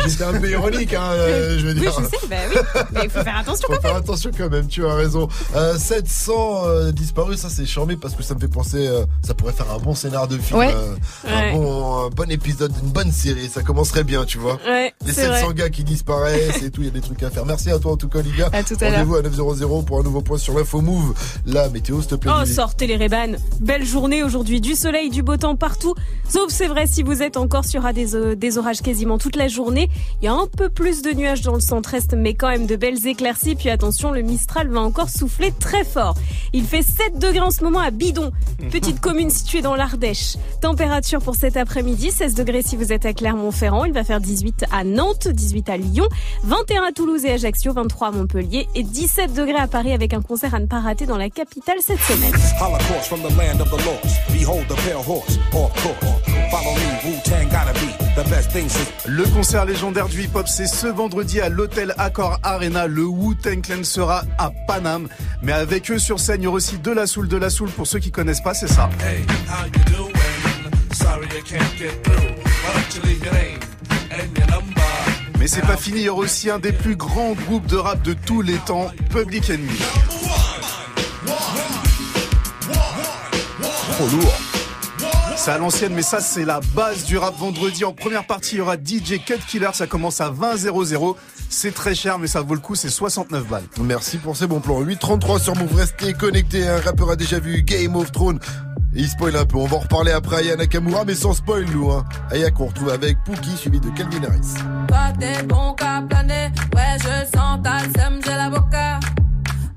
J'étais 0.06 0.24
un 0.24 0.40
peu 0.40 0.50
ironique, 0.50 0.94
hein, 0.94 1.02
euh, 1.12 1.58
je 1.58 1.66
veux 1.66 1.74
Oui, 1.74 1.80
dire. 1.80 1.92
je 1.98 2.04
sais, 2.06 2.26
bah 2.28 2.36
oui. 2.50 2.56
Mais 2.92 3.00
il 3.04 3.10
faut 3.10 3.22
faire 3.22 3.36
attention 3.38 3.66
Faut 3.68 3.74
quand 3.74 3.80
faire 3.82 3.94
même. 3.94 4.02
attention 4.02 4.30
quand 4.36 4.50
même, 4.50 4.66
tu 4.68 4.84
as 4.86 4.94
raison. 4.94 5.28
Euh, 5.54 5.76
700 5.78 6.32
euh, 6.66 6.92
disparus, 6.92 7.38
ça 7.40 7.48
c'est 7.50 7.66
charmé 7.66 7.96
parce 7.96 8.14
que 8.14 8.22
ça 8.22 8.34
me 8.34 8.40
fait 8.40 8.48
penser, 8.48 8.86
euh, 8.86 9.04
ça 9.26 9.34
pourrait 9.34 9.52
faire 9.52 9.70
un 9.72 9.78
bon 9.78 9.94
scénar 9.94 10.28
de 10.28 10.38
film, 10.38 10.58
Ouais. 10.60 10.72
euh, 10.74 10.94
Ouais. 11.24 11.50
un, 11.50 11.52
bon, 11.52 12.06
un 12.06 12.08
bon 12.10 12.30
épisode, 12.30 12.72
une 12.82 12.90
bonne 12.90 13.12
série, 13.12 13.48
ça 13.48 13.62
commencerait 13.62 14.04
bien, 14.04 14.24
tu 14.24 14.38
vois. 14.38 14.58
Ouais, 14.66 14.92
Les 15.04 15.12
c'est 15.12 15.22
700 15.26 15.46
vrai. 15.46 15.54
gars 15.54 15.70
qui 15.70 15.84
disparaissent 15.84 16.62
et 16.62 16.70
tout, 16.70 16.82
il 16.82 16.86
y 16.86 16.88
a 16.88 16.92
des 16.96 17.02
trucs 17.02 17.22
à 17.22 17.30
faire. 17.30 17.44
Merci 17.44 17.70
à 17.70 17.78
toi 17.78 17.92
en 17.92 17.96
tout 17.96 18.08
cas, 18.08 18.20
Olivia. 18.20 18.48
À 18.52 18.62
tout 18.62 18.74
à 18.80 18.90
l'heure. 18.90 18.98
Rendez-vous 18.98 19.16
à 19.16 19.22
900 19.22 19.82
pour 19.82 20.00
un 20.00 20.02
nouveau 20.02 20.22
point 20.22 20.38
sur 20.38 20.56
l'info 20.56 20.80
move. 20.80 21.14
La 21.44 21.68
météo, 21.68 22.00
s'il 22.00 22.10
te 22.10 22.14
plaît. 22.14 22.30
Oh, 22.34 22.42
Lily. 22.42 22.54
sortez 22.54 22.86
les 22.86 22.96
rébanes. 22.96 23.36
Belle 23.60 23.84
journée 23.84 24.22
aujourd'hui, 24.22 24.60
du 24.60 24.74
soleil, 24.74 25.10
du 25.10 25.22
beau 25.22 25.36
temps 25.36 25.56
partout. 25.56 25.94
Sauf 26.28 26.46
c'est 26.48 26.66
vrai 26.66 26.86
si 26.86 27.02
vous 27.02 27.22
êtes 27.22 27.36
encore 27.36 27.64
sur 27.64 27.82
des, 27.92 28.16
euh, 28.16 28.34
des 28.34 28.58
orages 28.58 28.80
quasiment 28.80 29.18
toute 29.18 29.36
la 29.36 29.48
journée. 29.48 29.88
Il 30.20 30.24
y 30.24 30.28
a 30.28 30.32
un 30.32 30.46
peu 30.46 30.68
plus 30.68 31.02
de 31.02 31.12
nuages 31.12 31.42
dans 31.42 31.54
le 31.54 31.60
centre-est, 31.60 32.14
mais 32.14 32.34
quand 32.34 32.48
même 32.48 32.66
de 32.66 32.76
belles 32.76 33.06
éclaircies. 33.06 33.54
Puis 33.54 33.68
attention, 33.68 34.10
le 34.10 34.22
Mistral 34.22 34.68
va 34.68 34.80
encore 34.80 35.10
souffler 35.10 35.52
très 35.58 35.84
fort. 35.84 36.16
Il 36.52 36.64
fait 36.64 36.82
7 36.82 37.18
degrés 37.18 37.40
en 37.40 37.50
ce 37.50 37.62
moment 37.62 37.80
à 37.80 37.90
Bidon, 37.90 38.32
petite 38.70 39.00
commune 39.00 39.30
située 39.30 39.60
dans 39.60 39.76
l'Ardèche. 39.76 40.36
Température 40.62 41.20
pour 41.20 41.34
cet 41.34 41.56
après-midi, 41.56 42.10
16 42.10 42.34
degrés 42.34 42.62
si 42.62 42.76
vous 42.76 42.92
êtes 42.92 43.04
à 43.04 43.12
Clermont-Ferrand. 43.12 43.84
Il 43.84 43.92
va 43.92 44.02
faire 44.02 44.20
18 44.20 44.64
à 44.72 44.84
Nantes, 44.84 45.28
18 45.28 45.68
à 45.68 45.76
Lyon, 45.76 46.06
21 46.44 46.85
à 46.86 46.92
Toulouse 46.92 47.24
et 47.24 47.32
Ajaccio, 47.32 47.72
23 47.72 48.08
à 48.08 48.10
Montpellier 48.12 48.68
et 48.76 48.84
17 48.84 49.34
degrés 49.34 49.58
à 49.58 49.66
Paris 49.66 49.92
avec 49.92 50.14
un 50.14 50.22
concert 50.22 50.54
à 50.54 50.60
ne 50.60 50.66
pas 50.66 50.80
rater 50.80 51.04
dans 51.04 51.16
la 51.16 51.30
capitale 51.30 51.78
cette 51.80 51.98
semaine. 52.00 52.32
Le 59.06 59.24
concert 59.34 59.64
légendaire 59.64 60.08
du 60.08 60.22
hip-hop, 60.22 60.46
c'est 60.46 60.66
ce 60.68 60.86
vendredi 60.86 61.40
à 61.40 61.48
l'hôtel 61.48 61.92
Accor 61.98 62.38
Arena. 62.44 62.86
Le 62.86 63.04
Wu-Tang 63.04 63.62
Clan 63.62 63.82
sera 63.82 64.22
à 64.38 64.52
Paname. 64.68 65.08
Mais 65.42 65.52
avec 65.52 65.90
eux 65.90 65.98
sur 65.98 66.20
scène, 66.20 66.42
il 66.42 66.44
y 66.44 66.46
aura 66.46 66.56
aussi 66.56 66.78
de 66.78 66.90
la 66.92 67.06
soul, 67.06 67.26
de 67.26 67.36
la 67.36 67.50
soul. 67.50 67.68
Pour 67.70 67.86
ceux 67.86 67.98
qui 67.98 68.12
connaissent 68.12 68.42
pas, 68.42 68.54
c'est 68.54 68.68
ça. 68.68 68.88
Hey, 69.00 69.24
how 69.48 69.66
you 69.66 69.96
doing? 69.96 70.12
Sorry 70.92 71.26
I 71.26 71.42
can't 71.42 71.78
get 71.78 72.02
through. 72.04 72.36
Your 73.24 73.32
name 73.32 73.58
and 74.10 74.38
your 74.38 74.46
number? 74.46 74.85
Mais 75.38 75.46
c'est 75.48 75.62
pas 75.62 75.76
fini, 75.76 76.00
il 76.00 76.04
y 76.04 76.08
aura 76.08 76.20
aussi 76.20 76.50
un 76.50 76.58
des 76.58 76.72
plus 76.72 76.96
grands 76.96 77.32
groupes 77.32 77.66
de 77.66 77.76
rap 77.76 78.02
de 78.02 78.14
tous 78.14 78.42
les 78.42 78.56
temps, 78.58 78.90
Public 79.10 79.50
Enemy. 79.50 79.78
Trop 83.92 84.08
lourd. 84.08 84.34
C'est 85.36 85.50
à 85.50 85.58
l'ancienne, 85.58 85.92
mais 85.94 86.02
ça, 86.02 86.20
c'est 86.20 86.44
la 86.44 86.60
base 86.74 87.04
du 87.04 87.18
rap 87.18 87.36
vendredi. 87.38 87.84
En 87.84 87.92
première 87.92 88.26
partie, 88.26 88.56
il 88.56 88.58
y 88.58 88.60
aura 88.62 88.76
DJ 88.76 89.22
Cut 89.24 89.38
Killer. 89.46 89.70
Ça 89.74 89.86
commence 89.86 90.20
à 90.20 90.30
20 90.30 90.56
00. 90.56 91.16
C'est 91.50 91.72
très 91.72 91.94
cher, 91.94 92.18
mais 92.18 92.26
ça 92.26 92.40
vaut 92.40 92.54
le 92.54 92.60
coup, 92.60 92.74
c'est 92.74 92.88
69 92.88 93.46
balles. 93.46 93.62
Merci 93.80 94.16
pour 94.16 94.36
ces 94.36 94.46
bons 94.46 94.60
plans. 94.60 94.82
8.33 94.82 95.38
sur 95.40 95.54
Move, 95.54 95.74
restez 95.74 96.14
connectés. 96.14 96.66
Un 96.66 96.80
rappeur 96.80 97.10
a 97.10 97.16
déjà 97.16 97.38
vu 97.38 97.62
Game 97.62 97.94
of 97.96 98.10
Thrones. 98.10 98.40
Et 98.96 99.00
il 99.00 99.08
spoil 99.08 99.36
un 99.36 99.44
peu. 99.44 99.58
On 99.58 99.66
va 99.66 99.76
en 99.76 99.80
reparler 99.80 100.12
après 100.12 100.36
Aya 100.36 100.56
Nakamura, 100.56 101.04
mais 101.04 101.14
sans 101.14 101.34
spoil, 101.34 101.66
nous. 101.66 101.90
Hein. 101.90 102.04
Aya 102.30 102.50
qu'on 102.50 102.66
retrouve 102.66 102.88
avec 102.88 103.22
Pookie, 103.24 103.54
suivi 103.56 103.78
de 103.78 103.90
Calvin 103.90 104.24
Harris. 104.24 104.54
Toi 104.88 105.12
t'es 105.20 105.42
bon 105.42 105.74
qu'à 105.74 106.02
planer, 106.08 106.50
ouais 106.74 106.96
je 107.00 107.36
sens 107.36 107.60
ta 107.62 107.78
sème, 107.94 108.20
j'ai 108.24 108.30
l'avocat. 108.30 108.98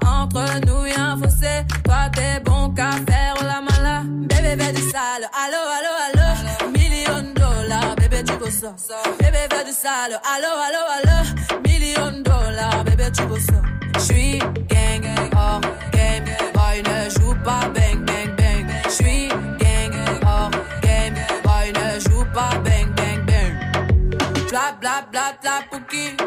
Entre 0.05 0.65
nous 0.65 0.85
a 0.97 1.01
un 1.01 1.17
fossé, 1.17 1.65
toi 1.83 2.09
t'es 2.15 2.39
bon 2.45 2.69
qu'à 2.69 2.91
faire 2.91 3.35
la 3.43 3.59
mala. 3.61 4.03
Bébé 4.05 4.55
bébé 4.55 4.71
du 4.71 4.81
sale, 4.83 5.27
allo 5.43 5.61
allo 5.77 5.93
allo, 6.07 6.71
million 6.71 7.33
dollars, 7.35 7.95
bébé 7.97 8.23
tu 8.23 8.51
ça. 8.51 8.73
Bébé 9.19 9.37
bébé 9.49 9.63
du 9.65 9.73
sale, 9.73 10.17
allo 10.33 10.51
allo 10.65 10.81
allo, 10.97 11.61
million 11.67 12.21
dollars, 12.23 12.83
bébé 12.85 13.11
tu 13.11 13.41
ça. 13.41 13.61
J'suis 13.99 14.39
gang, 14.39 15.05
hors 15.35 15.61
game, 15.91 16.23
boy 16.53 16.81
ne 16.83 17.09
joue 17.09 17.35
pas 17.43 17.67
bang 17.75 17.88
J'suis 18.99 19.29
gang, 19.59 19.93
hors 20.25 20.51
ne 21.71 21.99
joue 21.99 22.25
pas 22.33 22.57
bang 22.65 22.87
bang 22.95 23.25
bang. 23.25 23.53
Bla 24.49 24.75
bla 24.79 25.05
bla 25.11 25.33
bla 25.41 25.61
pouki. 25.71 26.17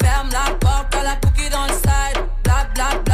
Ferme 0.00 0.28
la 0.32 0.54
porte 0.60 0.94
à 0.94 1.02
la 1.02 1.16
pouki 1.16 1.48
dans 1.50 1.66
le 1.66 1.72
side. 1.72 2.18
Bla 2.44 2.66
bla 2.74 2.98
bla 3.04 3.13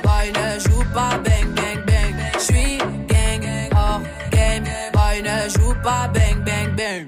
Boy 0.21 0.31
ne 0.33 0.59
joue 0.59 0.83
pas 0.93 1.17
bang 1.25 1.49
bang 1.55 1.83
bang. 1.87 2.15
J'suis 2.37 2.77
gang, 3.07 3.43
hors 3.73 4.01
game. 4.29 4.65
Boy 4.93 5.23
ne 5.23 5.49
joue 5.49 5.73
pas 5.81 6.07
bang 6.13 6.43
bang 6.45 6.75
bang. 6.75 7.07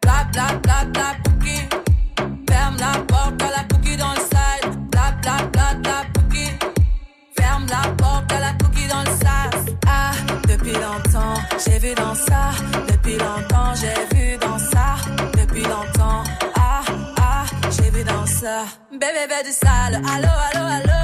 Bla 0.00 0.24
bla 0.32 0.46
bla 0.62 0.84
bla 0.86 1.16
pouki. 1.22 1.58
Ferme 2.48 2.76
la 2.78 2.98
porte 3.06 3.42
à 3.42 3.50
la 3.56 3.64
pouki 3.68 3.98
dans 3.98 4.14
le 4.14 4.20
side. 4.20 4.70
Bla 4.90 5.12
bla 5.20 5.36
bla 5.52 5.74
bla 5.82 6.04
pouki. 6.14 6.46
Ferme 7.38 7.66
la 7.68 7.90
porte 7.92 8.32
à 8.32 8.40
la 8.40 8.52
pouki 8.54 8.88
dans 8.88 9.02
le 9.02 9.16
sas. 9.22 9.74
Ah, 9.86 10.12
depuis 10.48 10.72
longtemps, 10.72 11.36
j'ai 11.62 11.78
vu 11.78 11.94
dans 11.94 12.14
ça. 12.14 12.52
Depuis 12.90 13.18
longtemps, 13.18 13.74
j'ai 13.74 14.16
vu 14.16 14.38
dans 14.38 14.58
ça. 14.58 14.96
Depuis 15.38 15.64
longtemps, 15.64 16.24
ah, 16.56 16.80
ah, 17.20 17.44
j'ai 17.70 17.90
vu 17.90 18.02
dans 18.02 18.24
ça. 18.24 18.64
Bébé, 18.92 19.26
bébé 19.28 19.42
du 19.44 19.52
sale. 19.52 20.00
Allo, 20.08 20.32
allo, 20.52 20.66
allo. 20.66 21.03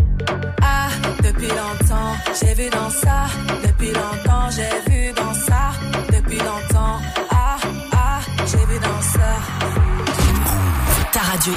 Longtemps, 1.61 2.15
j'ai 2.39 2.53
vu 2.55 2.69
dans 2.71 2.89
ça. 2.89 3.27
Depuis 3.63 3.91
longtemps, 3.93 4.49
j'ai 4.49 4.91
vu 4.91 5.13
dans 5.13 5.33
ça. 5.33 5.71
Depuis 6.11 6.39
longtemps, 6.39 6.97
ah, 7.29 7.57
ah, 7.91 8.19
j'ai 8.47 8.65
vu 8.65 8.79
dans 8.79 9.01
ça. 9.01 9.29
Ta 11.11 11.19
radio 11.19 11.53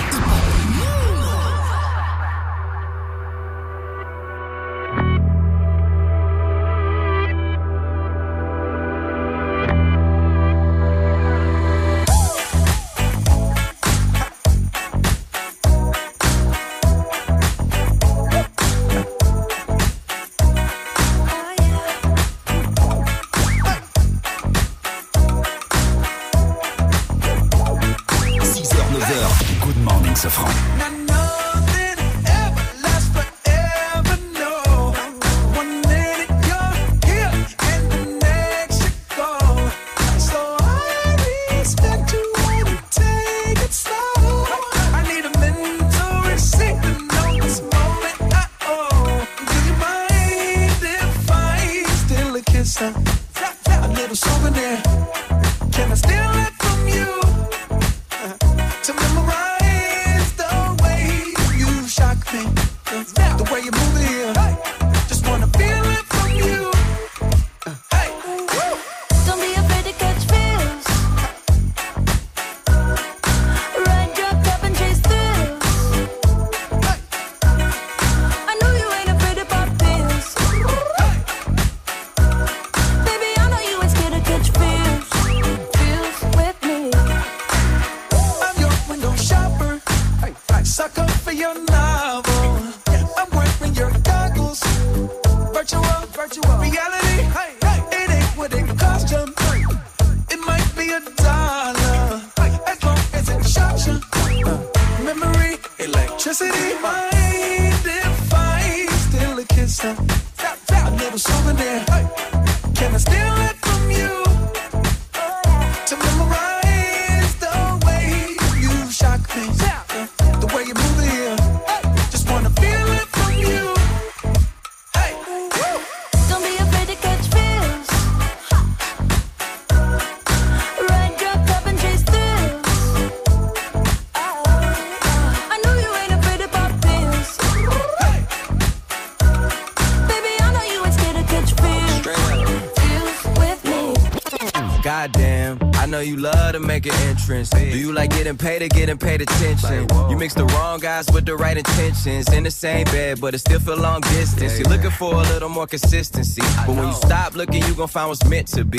Do 147.74 147.80
you 147.80 147.90
like 147.90 148.10
getting 148.10 148.36
paid 148.36 148.62
or 148.62 148.68
getting 148.68 148.98
paid 148.98 149.20
attention? 149.20 149.88
You 150.08 150.16
mix 150.16 150.32
the 150.32 150.44
wrong 150.44 150.78
guys 150.78 151.10
with 151.10 151.26
the 151.26 151.34
right 151.34 151.56
intentions. 151.56 152.32
In 152.32 152.44
the 152.44 152.50
same 152.52 152.84
bed, 152.84 153.20
but 153.20 153.34
it 153.34 153.38
still 153.38 153.58
feel 153.58 153.76
long 153.76 154.00
distance. 154.02 154.60
You're 154.60 154.68
looking 154.68 154.92
for 154.92 155.12
a 155.12 155.22
little 155.22 155.48
more 155.48 155.66
consistency. 155.66 156.42
But 156.64 156.76
when 156.76 156.86
you 156.86 156.94
stop 156.94 157.34
looking, 157.34 157.64
you 157.64 157.74
gon' 157.74 157.88
find 157.88 158.10
what's 158.10 158.24
meant 158.26 158.46
to 158.54 158.64
be. 158.64 158.78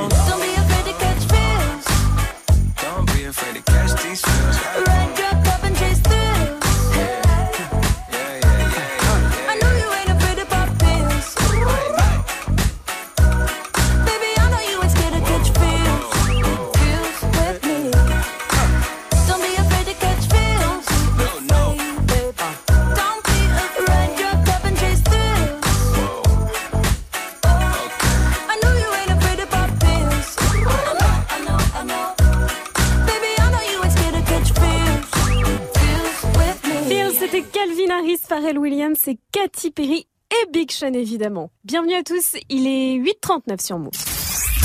Katy 39.71 39.87
Perry 39.87 40.07
et 40.31 40.51
Big 40.51 40.71
Sean 40.71 40.93
évidemment. 40.93 41.51
Bienvenue 41.63 41.93
à 41.95 42.03
tous, 42.03 42.35
il 42.49 42.67
est 42.67 42.97
8h39 42.97 43.65
sur 43.65 43.79
Move. 43.79 43.91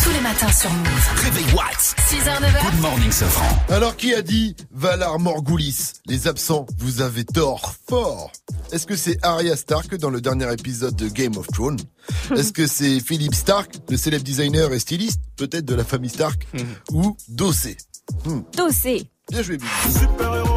Tous 0.02 0.10
les 0.10 0.20
matins 0.20 0.51
sur 0.52 0.70
Move. 0.73 1.09
Réveil 1.17 1.44
Watts. 1.55 1.94
6h, 2.09 2.41
9h. 2.41 2.70
Good 2.70 2.81
morning, 2.81 3.10
Safran. 3.10 3.59
Alors, 3.75 3.97
qui 3.97 4.15
a 4.15 4.23
dit 4.23 4.55
Valar 4.70 5.18
Morghulis? 5.18 5.94
Les 6.07 6.28
absents, 6.28 6.67
vous 6.78 7.01
avez 7.02 7.25
tort 7.25 7.75
fort. 7.89 8.31
Est-ce 8.73 8.86
que 8.86 8.94
c'est 8.97 9.18
Arya 9.25 9.57
Stark 9.57 9.97
dans 9.97 10.10
le 10.10 10.20
dernier 10.20 10.52
épisode 10.52 10.94
de 10.97 11.09
Game 11.09 11.36
of 11.36 11.47
Thrones? 11.49 11.81
Est-ce 12.36 12.52
que 12.52 12.67
c'est 12.67 13.01
Philip 13.01 13.35
Stark, 13.35 13.75
le 13.89 13.97
célèbre 13.97 14.25
designer 14.25 14.73
et 14.73 14.78
styliste, 14.78 15.20
peut-être 15.36 15.65
de 15.65 15.75
la 15.75 15.85
famille 15.85 16.10
Stark 16.10 16.47
Ou 16.93 17.17
Dossé 17.28 17.76
Hmm. 18.25 18.43
Dossé. 18.57 19.02
Bien 19.33 19.43
joué, 19.43 19.57
Bibi. 19.57 19.68
Super-héros, 19.93 19.99
super-héros, 20.01 20.56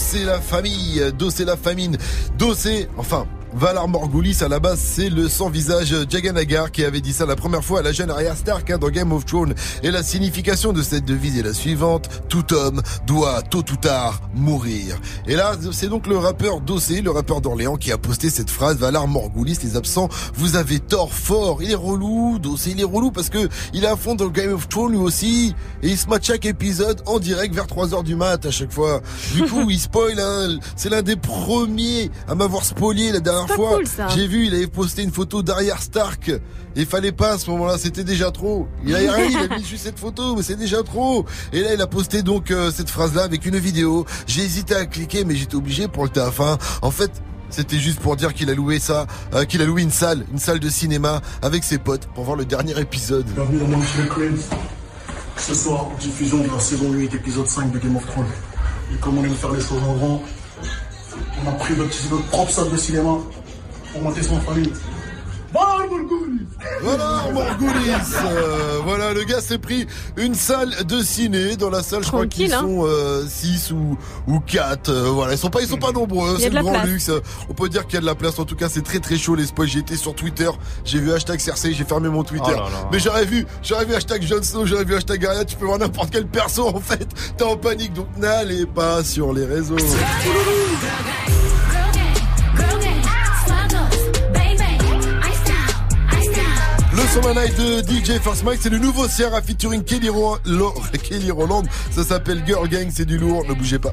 Dossé 0.00 0.24
la 0.24 0.40
famille, 0.40 1.12
Dossé 1.18 1.44
la 1.44 1.58
famine, 1.58 1.98
Dossé, 2.38 2.88
enfin. 2.96 3.26
Valar 3.52 3.88
Morghulis, 3.88 4.38
à 4.42 4.48
la 4.48 4.60
base, 4.60 4.78
c'est 4.78 5.10
le 5.10 5.28
sans-visage 5.28 5.94
Jaganagar 6.08 6.70
qui 6.70 6.84
avait 6.84 7.00
dit 7.00 7.12
ça 7.12 7.26
la 7.26 7.34
première 7.34 7.64
fois 7.64 7.80
à 7.80 7.82
la 7.82 7.90
jeune 7.90 8.08
Arya 8.10 8.36
Stark 8.36 8.70
hein, 8.70 8.78
dans 8.78 8.90
Game 8.90 9.12
of 9.12 9.26
Thrones. 9.26 9.54
Et 9.82 9.90
la 9.90 10.04
signification 10.04 10.72
de 10.72 10.82
cette 10.82 11.04
devise 11.04 11.36
est 11.36 11.42
la 11.42 11.52
suivante. 11.52 12.08
Tout 12.28 12.54
homme 12.54 12.80
doit, 13.06 13.42
tôt 13.42 13.64
ou 13.72 13.76
tard, 13.76 14.20
mourir. 14.34 14.98
Et 15.26 15.34
là, 15.34 15.56
c'est 15.72 15.88
donc 15.88 16.06
le 16.06 16.16
rappeur 16.16 16.60
Dossé, 16.60 17.02
le 17.02 17.10
rappeur 17.10 17.40
d'Orléans, 17.40 17.76
qui 17.76 17.90
a 17.90 17.98
posté 17.98 18.30
cette 18.30 18.50
phrase. 18.50 18.76
Valar 18.78 19.08
Morghulis, 19.08 19.58
les 19.64 19.76
absents, 19.76 20.08
vous 20.34 20.54
avez 20.54 20.78
tort 20.78 21.12
fort. 21.12 21.60
Il 21.60 21.72
est 21.72 21.74
relou, 21.74 22.38
Dossé, 22.38 22.70
il 22.70 22.80
est 22.80 22.84
relou 22.84 23.10
parce 23.10 23.30
que 23.30 23.48
il 23.74 23.82
est 23.82 23.88
à 23.88 23.96
fond 23.96 24.14
dans 24.14 24.28
Game 24.28 24.52
of 24.52 24.68
Thrones 24.68 24.92
lui 24.92 24.98
aussi. 24.98 25.56
Et 25.82 25.88
il 25.88 25.98
se 25.98 26.06
mate 26.06 26.24
chaque 26.24 26.46
épisode 26.46 27.02
en 27.06 27.18
direct 27.18 27.54
vers 27.54 27.66
3h 27.66 28.04
du 28.04 28.14
mat 28.14 28.46
à 28.46 28.50
chaque 28.52 28.72
fois. 28.72 29.00
Du 29.34 29.42
coup, 29.42 29.68
il 29.70 29.80
spoil, 29.80 30.20
hein. 30.20 30.58
C'est 30.76 30.88
l'un 30.88 31.02
des 31.02 31.16
premiers 31.16 32.10
à 32.28 32.36
m'avoir 32.36 32.64
spoilé 32.64 33.10
la 33.10 33.18
dernière 33.20 33.39
pas 33.46 33.54
fois. 33.54 33.76
cool, 33.76 33.86
ça. 33.86 34.08
J'ai 34.08 34.26
vu, 34.26 34.46
il 34.46 34.54
avait 34.54 34.66
posté 34.66 35.02
une 35.02 35.12
photo 35.12 35.42
d'Arya 35.42 35.76
Stark. 35.78 36.32
Il 36.76 36.86
fallait 36.86 37.12
pas 37.12 37.32
à 37.32 37.38
ce 37.38 37.50
moment-là, 37.50 37.78
c'était 37.78 38.04
déjà 38.04 38.30
trop. 38.30 38.68
Il 38.84 38.94
a 38.94 38.98
rien, 38.98 39.26
il 39.28 39.36
a 39.52 39.56
mis 39.56 39.64
juste 39.64 39.84
cette 39.84 39.98
photo, 39.98 40.36
mais 40.36 40.42
c'est 40.42 40.56
déjà 40.56 40.82
trop. 40.82 41.26
Et 41.52 41.60
là, 41.62 41.74
il 41.74 41.80
a 41.80 41.86
posté 41.86 42.22
donc 42.22 42.50
euh, 42.50 42.70
cette 42.70 42.90
phrase-là 42.90 43.22
avec 43.24 43.44
une 43.46 43.58
vidéo. 43.58 44.06
J'ai 44.26 44.42
hésité 44.42 44.74
à 44.76 44.86
cliquer, 44.86 45.24
mais 45.24 45.34
j'étais 45.34 45.56
obligé 45.56 45.88
pour 45.88 46.04
le 46.04 46.10
taf. 46.10 46.40
hein. 46.40 46.58
En 46.82 46.90
fait, 46.92 47.10
c'était 47.50 47.78
juste 47.78 47.98
pour 47.98 48.14
dire 48.16 48.32
qu'il 48.34 48.48
a 48.50 48.54
loué 48.54 48.78
ça, 48.78 49.06
euh, 49.34 49.44
qu'il 49.44 49.60
a 49.62 49.64
loué 49.64 49.82
une 49.82 49.90
salle, 49.90 50.24
une 50.32 50.38
salle 50.38 50.60
de 50.60 50.68
cinéma 50.68 51.20
avec 51.42 51.64
ses 51.64 51.78
potes 51.78 52.06
pour 52.14 52.24
voir 52.24 52.36
le 52.36 52.44
dernier 52.44 52.78
épisode. 52.78 53.26
Bienvenue 53.26 53.58
dans 53.58 54.06
Cribs. 54.06 54.38
Ce 55.36 55.54
soir, 55.54 55.88
diffusion 55.98 56.38
de 56.38 56.48
la 56.48 56.60
saison 56.60 56.92
8, 56.92 57.14
épisode 57.14 57.48
5 57.48 57.72
de 57.72 57.78
Game 57.78 57.96
of 57.96 58.06
Thrones. 58.06 58.26
Et 58.92 58.96
comme 58.98 59.18
on 59.18 59.24
aime 59.24 59.34
faire 59.34 59.52
les 59.52 59.60
choses 59.60 59.82
en 59.82 59.94
grand, 59.94 60.22
on 61.44 61.48
a 61.48 61.52
pris 61.52 61.74
notre, 61.74 61.94
notre 62.10 62.26
propre 62.26 62.50
salle 62.50 62.70
de 62.70 62.76
cinéma 62.76 63.18
pour 63.92 64.02
monter 64.02 64.22
son 64.22 64.40
famille. 64.40 64.72
Voilà, 66.82 67.24
Morghulis. 67.32 68.14
Euh, 68.24 68.78
voilà, 68.84 69.12
le 69.12 69.24
gars 69.24 69.40
s'est 69.40 69.58
pris 69.58 69.86
une 70.16 70.34
salle 70.34 70.84
de 70.84 71.02
ciné. 71.02 71.56
Dans 71.56 71.70
la 71.70 71.82
salle, 71.82 72.02
je 72.04 72.08
crois 72.08 72.26
qu'ils 72.26 72.52
hein. 72.54 72.60
sont 72.60 72.86
6 73.28 73.72
ou 73.72 73.98
ou 74.28 74.40
4. 74.40 74.92
voilà, 75.10 75.32
ils 75.32 75.38
sont 75.38 75.50
pas 75.50 75.60
ils 75.60 75.68
sont 75.68 75.76
pas 75.76 75.92
nombreux. 75.92 76.36
Il 76.38 76.42
y 76.42 76.44
a 76.44 76.44
C'est 76.44 76.50
de 76.50 76.54
le 76.54 76.56
la 76.56 76.62
grand 76.62 76.72
place. 76.72 76.86
luxe. 76.86 77.10
On 77.48 77.54
peut 77.54 77.68
dire 77.68 77.84
qu'il 77.86 77.94
y 77.94 77.98
a 77.98 78.00
de 78.00 78.06
la 78.06 78.14
place. 78.14 78.38
En 78.38 78.44
tout 78.44 78.56
cas, 78.56 78.68
c'est 78.68 78.82
très 78.82 79.00
très 79.00 79.16
chaud 79.16 79.34
les 79.34 79.46
spoils. 79.46 79.68
J'ai 79.68 79.80
été 79.80 79.96
sur 79.96 80.14
Twitter. 80.14 80.50
J'ai 80.84 80.98
vu 81.00 81.12
hashtag 81.12 81.40
Cersei. 81.40 81.72
J'ai 81.74 81.84
fermé 81.84 82.08
mon 82.08 82.22
Twitter. 82.22 82.44
Oh 82.48 82.50
là 82.52 82.70
là. 82.70 82.88
Mais 82.92 82.98
j'aurais 82.98 83.24
vu, 83.24 83.46
j'aurais 83.62 83.84
vu 83.84 83.94
hashtag 83.94 84.22
Jon 84.22 84.42
Snow. 84.42 84.66
J'aurais 84.66 84.84
vu 84.84 84.94
hashtag 84.94 85.24
Arya. 85.26 85.44
Tu 85.44 85.56
peux 85.56 85.66
voir 85.66 85.78
n'importe 85.78 86.10
quel 86.10 86.26
perso 86.26 86.68
en 86.68 86.80
fait. 86.80 87.08
T'es 87.36 87.44
en 87.44 87.56
panique, 87.56 87.92
donc 87.92 88.06
n'allez 88.18 88.66
pas 88.66 89.02
sur 89.04 89.32
les 89.32 89.44
réseaux. 89.44 89.76
Summer 97.12 97.34
Night 97.34 97.56
de 97.56 97.80
DJ 97.82 98.20
First 98.22 98.44
Mike, 98.44 98.60
c'est 98.62 98.68
le 98.70 98.78
nouveau 98.78 99.08
Sierra 99.08 99.42
featuring 99.42 99.82
Kelly, 99.82 100.08
Ro- 100.08 100.38
Lo- 100.44 100.74
Kelly 101.02 101.30
Roland. 101.30 101.64
Ça 101.90 102.04
s'appelle 102.04 102.42
Girl 102.46 102.68
Gang, 102.68 102.88
c'est 102.94 103.04
du 103.04 103.18
lourd, 103.18 103.44
ne 103.48 103.54
bougez 103.54 103.78
pas. 103.80 103.92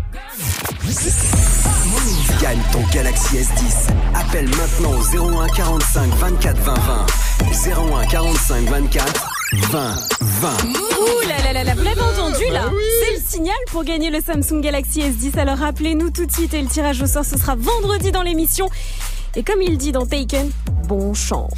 Gagne 2.42 2.60
ton 2.72 2.82
Galaxy 2.94 3.38
S10. 3.38 3.90
Appelle 4.16 4.48
maintenant 4.50 4.92
au 4.92 5.40
01 5.42 5.48
45 5.50 6.14
24 6.16 6.58
20 6.58 6.74
20. 6.76 8.02
01 8.02 8.06
45 8.06 8.64
24 8.70 9.30
20 9.72 9.96
20. 10.22 10.50
Ouh 10.66 11.28
là 11.28 11.36
là 11.44 11.54
là 11.54 11.64
là, 11.64 11.74
vous 11.76 11.84
l'avez 11.84 12.02
entendu 12.02 12.44
là 12.52 12.66
C'est 13.04 13.16
le 13.16 13.22
signal 13.28 13.56
pour 13.72 13.84
gagner 13.84 14.12
le 14.12 14.20
Samsung 14.22 14.62
Galaxy 14.62 15.02
S10. 15.02 15.40
Alors 15.40 15.58
rappelez-nous 15.58 16.12
tout 16.12 16.26
de 16.28 16.32
suite 16.32 16.54
et 16.54 16.62
le 16.62 16.68
tirage 16.68 17.02
au 17.02 17.08
sort 17.08 17.26
ce 17.26 17.38
sera 17.38 17.56
vendredi 17.56 18.12
dans 18.12 18.22
l'émission. 18.24 18.70
Et 19.36 19.44
comme 19.44 19.62
il 19.62 19.78
dit 19.78 19.92
dans 19.92 20.06
Taken, 20.06 20.50
bon 20.88 21.14
chance. 21.14 21.52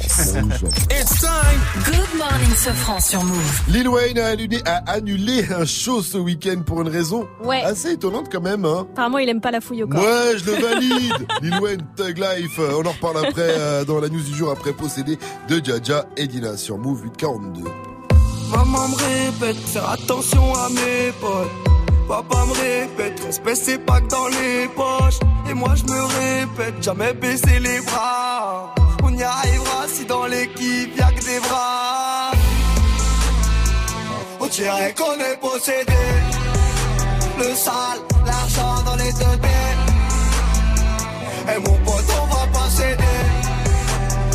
It's 0.90 1.20
time. 1.20 1.60
Good 1.86 2.18
morning, 2.18 2.54
Sofran 2.54 3.00
sur 3.00 3.22
Move. 3.24 3.60
Lil 3.68 3.88
Wayne 3.88 4.18
a 4.18 4.26
annulé, 4.26 4.60
a 4.66 4.76
annulé 4.90 5.46
un 5.50 5.64
show 5.64 6.02
ce 6.02 6.18
week-end 6.18 6.60
pour 6.66 6.82
une 6.82 6.88
raison 6.88 7.26
Ouais. 7.42 7.62
assez 7.62 7.92
étonnante 7.92 8.26
quand 8.30 8.42
même. 8.42 8.64
Hein. 8.66 8.86
Apparemment 8.92 9.18
il 9.18 9.28
aime 9.30 9.40
pas 9.40 9.50
la 9.50 9.60
fouille 9.62 9.82
au 9.84 9.88
corps. 9.88 10.02
Ouais, 10.02 10.36
je 10.36 10.44
le 10.44 10.52
valide. 10.60 11.26
Lil 11.42 11.58
Wayne, 11.60 11.80
Thug 11.96 12.18
Life. 12.18 12.58
On 12.58 12.84
en 12.84 12.90
reparle 12.92 13.24
après 13.26 13.48
euh, 13.48 13.84
dans 13.84 13.98
la 14.00 14.08
news 14.08 14.20
du 14.22 14.34
jour 14.34 14.50
après 14.50 14.72
possédé 14.72 15.18
de 15.48 15.64
Jaja 15.64 16.04
et 16.18 16.26
Dina 16.26 16.56
sur 16.58 16.76
Move 16.76 17.02
842. 17.04 17.62
Maman 18.52 18.88
me 18.88 18.96
répète, 18.96 19.56
faire 19.56 19.88
attention 19.90 20.52
à 20.54 20.68
mes 20.70 21.12
potes. 21.20 21.48
Papa 22.10 22.44
me 22.44 22.52
répète, 22.54 23.20
respect 23.24 23.54
c'est 23.54 23.78
pas 23.78 24.00
que 24.00 24.08
dans 24.08 24.26
les 24.26 24.66
poches. 24.74 25.20
Et 25.48 25.54
moi 25.54 25.76
je 25.76 25.84
me 25.84 26.00
répète, 26.02 26.82
jamais 26.82 27.12
baisser 27.12 27.60
les 27.60 27.80
bras. 27.82 28.74
On 29.04 29.16
y 29.16 29.22
arrivera 29.22 29.86
si 29.86 30.04
dans 30.06 30.26
l'équipe 30.26 30.98
y'a 30.98 31.12
que 31.12 31.24
des 31.24 31.38
bras. 31.38 32.32
On 34.40 34.46
dirait 34.48 34.92
qu'on 34.98 35.20
est 35.20 35.36
possédé. 35.40 36.02
Le 37.38 37.54
sale, 37.54 38.00
l'argent 38.26 38.82
dans 38.84 38.96
les 38.96 39.12
deux 39.12 39.38
pieds. 39.44 39.76
Et 41.54 41.58
mon 41.60 41.76
pote, 41.84 42.10
on 42.20 42.26
va 42.26 42.44
pas 42.52 42.68
céder. 42.70 43.20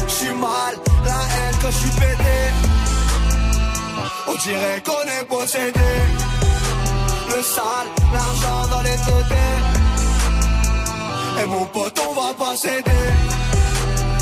J'suis 0.08 0.34
mal, 0.34 0.76
la 1.04 1.12
haine 1.12 1.56
quand 1.62 1.72
j'suis 1.72 1.90
pété. 2.00 2.38
On 4.30 4.36
dirait 4.36 4.82
qu'on 4.86 5.04
est 5.20 5.26
possédé. 5.26 6.25
Le 7.28 7.42
sale, 7.42 7.90
l'argent 8.14 8.68
dans 8.72 8.82
les 8.82 8.98
côtés. 9.08 9.54
Et 11.42 11.46
mon 11.48 11.66
pote, 11.66 12.00
on 12.10 12.14
va 12.14 12.34
pas 12.34 12.56
céder. 12.56 13.06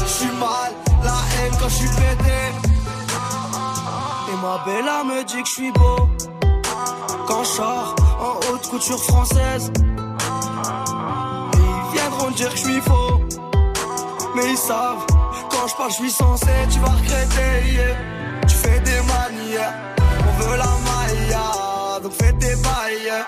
J'suis 0.07 0.32
mal, 0.40 0.72
la 1.03 1.11
haine 1.11 1.53
quand 1.59 1.69
j'suis 1.69 1.90
pété. 1.90 2.40
Et 4.30 4.35
ma 4.41 4.57
bella 4.65 5.03
me 5.03 5.23
dit 5.23 5.43
que 5.43 5.49
j'suis 5.49 5.72
beau. 5.72 6.09
quand 7.27 7.43
je 7.43 7.49
sors 7.49 7.95
en 8.19 8.53
haute 8.53 8.67
couture 8.69 9.03
française. 9.03 9.72
Ils 11.53 11.99
viendront 11.99 12.32
dire 12.32 12.49
que 12.51 12.57
je 12.57 12.64
suis 12.64 12.82
faux, 12.82 13.22
mais 14.35 14.49
ils 14.51 14.57
savent. 14.57 15.06
Quand 15.49 15.67
je 15.67 15.75
parle, 15.75 15.90
je 15.91 15.95
suis 15.95 16.11
censé, 16.11 16.48
tu 16.72 16.80
vas 16.80 16.90
regretter. 16.90 17.72
yeah. 17.73 17.95
Tu 18.48 18.56
fais 18.56 18.80
des 18.80 19.01
manières, 19.14 19.73
on 20.27 20.43
veut 20.43 20.57
la 20.57 20.65
maille, 20.65 21.38
donc 22.03 22.11
fais 22.14 22.33
tes 22.33 22.56
bails. 22.57 23.03
yeah. 23.06 23.27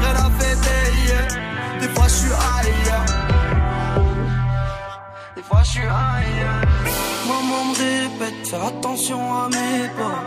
Rien 0.00 0.14
à 0.26 0.30
fêter, 0.38 0.84
yeah. 1.06 1.80
des 1.80 1.88
fois 1.94 2.08
je 2.08 2.14
suis 2.14 2.32
ailleurs. 2.32 3.04
Des 5.36 5.42
fois 5.42 5.62
je 5.62 5.70
suis 5.70 5.80
ailleurs. 5.82 6.62
Maman 7.28 7.64
me 7.66 7.74
répète, 7.84 8.48
fais 8.48 8.56
attention 8.56 9.20
à 9.34 9.48
mes 9.48 9.88
pas. 9.98 10.18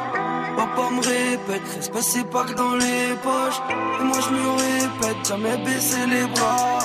Papa 0.57 0.89
me 0.91 1.01
répète, 1.01 1.61
respect 1.75 2.01
c'est 2.01 2.29
pas 2.29 2.43
que 2.45 2.53
dans 2.53 2.75
les 2.75 3.15
poches. 3.23 3.61
Et 3.99 4.03
moi 4.03 4.17
je 4.25 4.29
me 4.35 4.49
répète, 4.65 5.27
jamais 5.27 5.57
baisser 5.65 6.05
les 6.07 6.25
bras. 6.27 6.79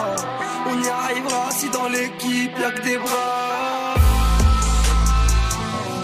On 0.67 0.83
y 0.83 0.89
arrivera 0.89 1.51
si 1.51 1.69
dans 1.71 1.89
l'équipe 1.89 2.59
y'a 2.59 2.71
que 2.71 2.83
des 2.83 2.97
bras. 2.97 3.95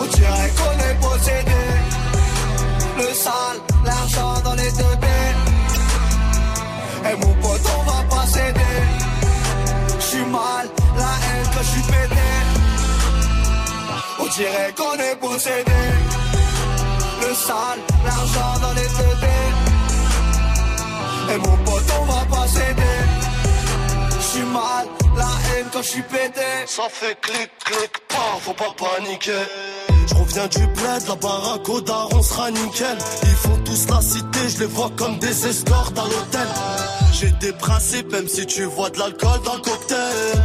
On 0.00 0.04
dirait 0.04 0.52
qu'on 0.56 0.78
est 0.88 1.00
possédé. 1.00 1.62
Le 2.98 3.14
sale, 3.14 3.60
l'argent 3.84 4.40
dans 4.42 4.54
les 4.54 4.72
deux 4.72 4.87
Et 7.10 7.16
mon 7.16 7.32
pote, 7.34 7.66
on 7.78 7.82
va 7.90 8.02
pas 8.10 8.26
céder. 8.26 8.76
J'suis 9.98 10.24
mal, 10.26 10.68
la 10.96 11.12
haine 11.24 11.46
quand 11.54 11.62
j'suis 11.62 11.82
pété. 11.82 12.28
On 14.20 14.26
dirait 14.26 14.74
qu'on 14.76 14.94
est 14.94 15.16
possédé. 15.16 15.82
Le 17.22 17.34
sale, 17.34 17.80
l'argent 18.04 18.60
dans 18.60 18.72
les 18.72 18.88
dés. 18.98 19.18
Et 21.34 21.38
mon 21.38 21.56
pote, 21.64 21.90
on 22.00 22.04
va 22.04 22.24
pas 22.36 22.46
céder. 22.48 22.98
J'suis 24.20 24.42
mal, 24.42 24.86
quand 25.72 25.82
j'suis 25.82 26.02
pété. 26.02 26.40
Ça 26.66 26.84
fait 26.90 27.18
clic, 27.20 27.50
clic, 27.64 27.92
pas, 28.08 28.38
faut 28.40 28.52
pas 28.52 28.74
paniquer. 28.76 29.32
Je 30.06 30.14
reviens 30.14 30.46
du 30.46 30.66
bled, 30.66 31.02
la 31.08 31.14
baraque 31.16 31.68
au 31.68 31.80
daron 31.80 32.22
sera 32.22 32.50
nickel. 32.50 32.98
Ils 33.22 33.28
font 33.28 33.58
tous 33.64 33.88
la 33.88 34.00
cité, 34.00 34.48
je 34.48 34.58
les 34.60 34.66
vois 34.66 34.90
comme 34.96 35.18
des 35.18 35.46
escortes 35.46 35.98
à 35.98 36.04
l'hôtel. 36.04 36.48
J'ai 37.12 37.30
des 37.32 37.52
principes, 37.52 38.10
même 38.12 38.28
si 38.28 38.46
tu 38.46 38.64
vois 38.64 38.90
de 38.90 38.98
l'alcool 38.98 39.40
dans 39.44 39.54
le 39.54 39.60
cocktail. 39.60 40.42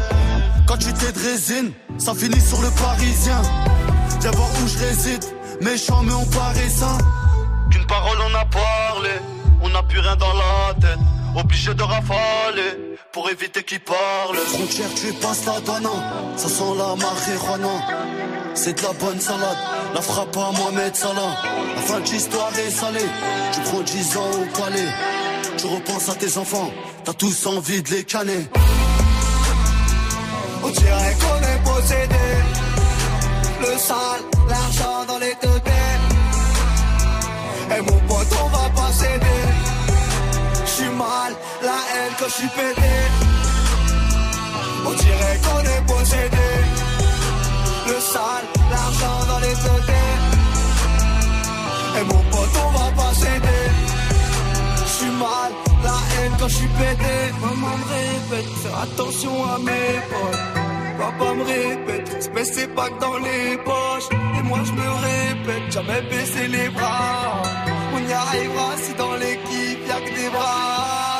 Quand 0.68 0.78
tu 0.78 0.94
t'es 0.94 1.12
de 1.12 1.20
résine, 1.20 1.72
ça 1.98 2.14
finit 2.14 2.42
sur 2.42 2.62
le 2.62 2.70
parisien. 2.72 3.42
Viens 4.22 4.32
voir 4.32 4.50
où 4.64 4.68
je 4.68 4.78
réside, 4.80 5.24
méchant 5.62 6.02
mais 6.04 6.14
on 6.14 6.26
paraît 6.26 6.70
sain. 6.70 6.98
Qu'une 7.70 7.86
parole 7.86 8.18
on 8.30 8.36
a 8.36 8.46
parlé, 8.46 9.12
on 9.62 9.70
n'a 9.70 9.84
plus 9.84 10.00
rien 10.00 10.16
dans 10.16 10.34
la 10.34 10.74
tête. 10.80 11.00
Obligé 11.36 11.74
de 11.74 11.84
rafaler 11.84 12.93
pour 13.14 13.30
éviter 13.30 13.64
qu'ils 13.64 13.80
parlent. 13.80 14.36
Frontière, 14.36 14.90
tu 14.96 15.14
passes 15.14 15.46
la 15.46 15.60
donna, 15.62 15.90
ça 16.36 16.50
sent 16.50 16.74
la 16.78 16.96
marijuana. 16.96 17.76
C'est 18.56 18.78
de 18.78 18.84
la 18.84 18.94
bonne 18.94 19.20
salade, 19.20 19.58
la 19.94 20.02
frappe 20.02 20.36
à 20.36 20.52
Mohamed 20.58 20.96
Salah. 20.96 21.36
La 21.76 21.82
fin 21.82 22.00
de 22.00 22.06
l'histoire 22.06 22.52
est 22.58 22.72
salée, 22.72 23.10
tu 23.54 23.62
prends 23.62 23.82
10 23.82 24.18
ans 24.18 24.32
au 24.42 24.60
palais. 24.60 24.92
Tu 25.58 25.66
repenses 25.68 26.10
à 26.10 26.16
tes 26.16 26.38
enfants, 26.38 26.72
t'as 27.06 27.14
tous 27.14 27.46
envie 27.46 27.82
de 27.84 27.90
les 27.92 28.04
canner. 28.04 28.48
On 30.64 30.70
dirait 30.70 31.16
qu'on 31.22 31.42
est 31.52 31.64
possédé. 31.64 32.26
Le 33.62 33.78
sale, 33.78 34.24
l'argent 34.50 35.06
dans 35.08 35.20
les 35.20 35.36
deux. 35.42 35.64
Et 37.76 37.82
mon 37.82 37.98
pote, 38.08 38.28
on 38.44 38.48
va 38.50 38.63
la 41.62 41.78
haine 41.92 42.14
quand 42.20 42.30
j'suis 42.30 42.48
pété. 42.48 42.96
On 44.86 44.92
dirait 44.92 45.40
qu'on 45.44 45.62
est 45.62 45.84
possédé. 45.88 46.50
Le 47.88 48.00
sale, 48.00 48.46
l'argent 48.72 49.26
dans 49.28 49.40
les 49.40 49.56
dés. 49.56 49.94
Et 52.00 52.04
mon 52.06 52.24
pote, 52.32 52.56
on 52.66 52.72
va 52.78 52.92
pas 53.02 53.14
céder. 53.14 53.66
J'suis 54.88 55.12
mal, 55.12 55.52
la 55.84 55.98
haine 56.14 56.34
quand 56.40 56.48
j'suis 56.48 56.68
pété. 56.68 57.16
Maman 57.42 57.78
me 57.78 57.86
répète, 57.94 58.52
fais 58.62 58.76
attention 58.84 59.36
à 59.46 59.58
mes 59.60 60.00
potes. 60.10 60.64
Papa 61.00 61.34
me 61.34 61.44
répète, 61.44 62.10
respect 62.14 62.46
c'est 62.46 62.74
pas 62.76 62.90
que 62.90 63.00
dans 63.00 63.18
les 63.18 63.58
poches. 63.58 64.10
Et 64.38 64.44
moi 64.44 64.60
je 64.64 64.72
me 64.72 64.90
répète, 65.08 65.72
jamais 65.72 66.02
baisser 66.04 66.48
les 66.48 66.70
bras. 66.70 67.42
On 67.96 68.10
y 68.10 68.14
arrivera 68.14 68.70
si 68.84 68.94
dans 68.94 69.16
l'équipe 69.16 69.88
y'a 69.88 70.00
que 70.02 70.16
des 70.16 70.30
bras. 70.30 71.13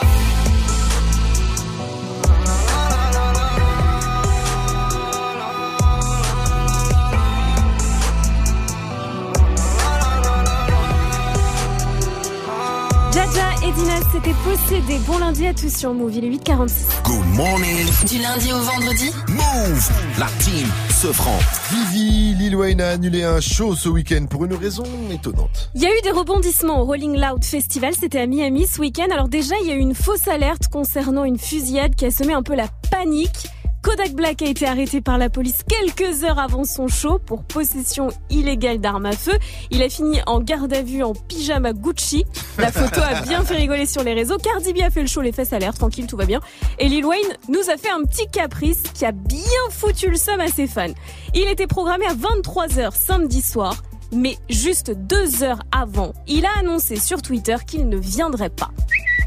Et 13.66 13.72
Dinas 13.72 14.02
s'étaient 14.12 14.36
possédés. 14.44 15.00
Bon 15.08 15.18
lundi 15.18 15.48
à 15.48 15.54
tous 15.54 15.74
sur 15.74 15.94
Move, 15.94 16.16
il 16.16 16.26
est 16.26 16.30
8h46. 16.30 17.04
Good 17.04 17.36
morning. 17.36 17.86
Du 18.08 18.20
lundi 18.20 18.52
au 18.52 18.60
vendredi 18.60 19.10
Move. 19.30 19.92
La 20.20 20.28
team 20.40 20.68
se 20.90 21.12
franc. 21.14 21.40
Vivi, 21.72 22.36
Lil 22.36 22.56
Wayne 22.56 22.82
a 22.82 22.90
annulé 22.90 23.24
un 23.24 23.40
show 23.40 23.76
ce 23.76 23.88
week-end 23.88 24.26
pour 24.30 24.44
une 24.46 24.54
raison 24.54 24.84
étonnante. 25.12 25.70
Il 25.76 25.82
y 25.82 25.86
a 25.86 25.90
eu 25.90 26.02
des 26.04 26.12
rebondissements 26.12 26.82
au 26.82 26.86
Rolling 26.86 27.18
Loud 27.18 27.44
Festival, 27.44 27.94
c'était 27.98 28.20
à 28.20 28.28
Miami 28.28 28.68
ce 28.68 28.82
week-end. 28.82 29.08
Alors 29.12 29.30
déjà, 29.30 29.56
il 29.62 29.70
y 29.70 29.72
a 29.72 29.76
eu 29.76 29.80
une 29.80 29.96
fausse 29.96 30.28
alerte 30.28 30.68
concernant 30.68 31.24
une 31.24 31.38
fusillade 31.38 31.96
qui 31.96 32.06
a 32.06 32.12
semé 32.12 32.34
un 32.34 32.44
peu 32.44 32.56
la 32.56 32.68
panique. 32.92 33.48
Kodak 33.84 34.14
Black 34.14 34.42
a 34.42 34.46
été 34.46 34.66
arrêté 34.66 35.02
par 35.02 35.18
la 35.18 35.30
police 35.30 35.60
quelques 35.68 36.24
heures 36.24 36.40
avant 36.40 36.64
son 36.64 36.88
show 36.88 37.20
pour 37.20 37.44
possession 37.44 38.08
illégale 38.30 38.80
d'armes 38.80 39.06
à 39.06 39.12
feu. 39.12 39.34
Il 39.72 39.84
a 39.84 39.90
fini 39.90 40.20
en 40.26 40.40
garde 40.40 40.74
à 40.74 40.82
vue 40.82 41.04
en 41.04 41.12
pyjama 41.14 41.74
Gucci. 41.74 42.24
La 42.58 42.72
photo 42.72 43.02
a 43.02 43.22
bien 43.22 43.44
fait 43.44 43.56
rigoler 43.56 43.86
sur 43.86 44.02
les 44.04 44.14
réseaux. 44.14 44.38
Cardi 44.38 44.72
B 44.72 44.78
a 44.80 44.90
fait 44.90 45.02
le 45.02 45.08
show, 45.08 45.20
les 45.20 45.34
fesses 45.34 45.52
à 45.52 45.60
l'air, 45.60 45.74
tranquille, 45.74 46.08
tout 46.08 46.16
va 46.16 46.26
bien. 46.26 46.40
Et 46.80 46.88
Lil 46.88 47.06
Wayne 47.06 47.38
nous 47.50 47.70
a 47.70 47.76
fait 47.76 47.90
un 47.90 48.04
petit 48.04 48.28
caprice 48.32 48.84
qui 48.94 49.06
a 49.06 49.12
bien 49.12 49.42
foutu 49.70 50.10
le 50.10 50.18
seum 50.18 50.40
à 50.40 50.48
ses 50.48 50.66
fans. 50.66 50.94
Il 51.34 51.50
était 51.50 51.68
programmé 51.68 52.06
à 52.06 52.14
23h 52.14 52.96
samedi 52.96 53.42
soir. 53.42 53.76
Mais 54.16 54.38
juste 54.50 54.92
deux 54.92 55.44
heures 55.44 55.64
avant, 55.72 56.14
il 56.28 56.46
a 56.46 56.60
annoncé 56.60 56.98
sur 56.98 57.22
Twitter 57.22 57.56
qu'il 57.66 57.90
ne 57.90 57.98
viendrait 57.98 58.50
pas. 58.50 58.72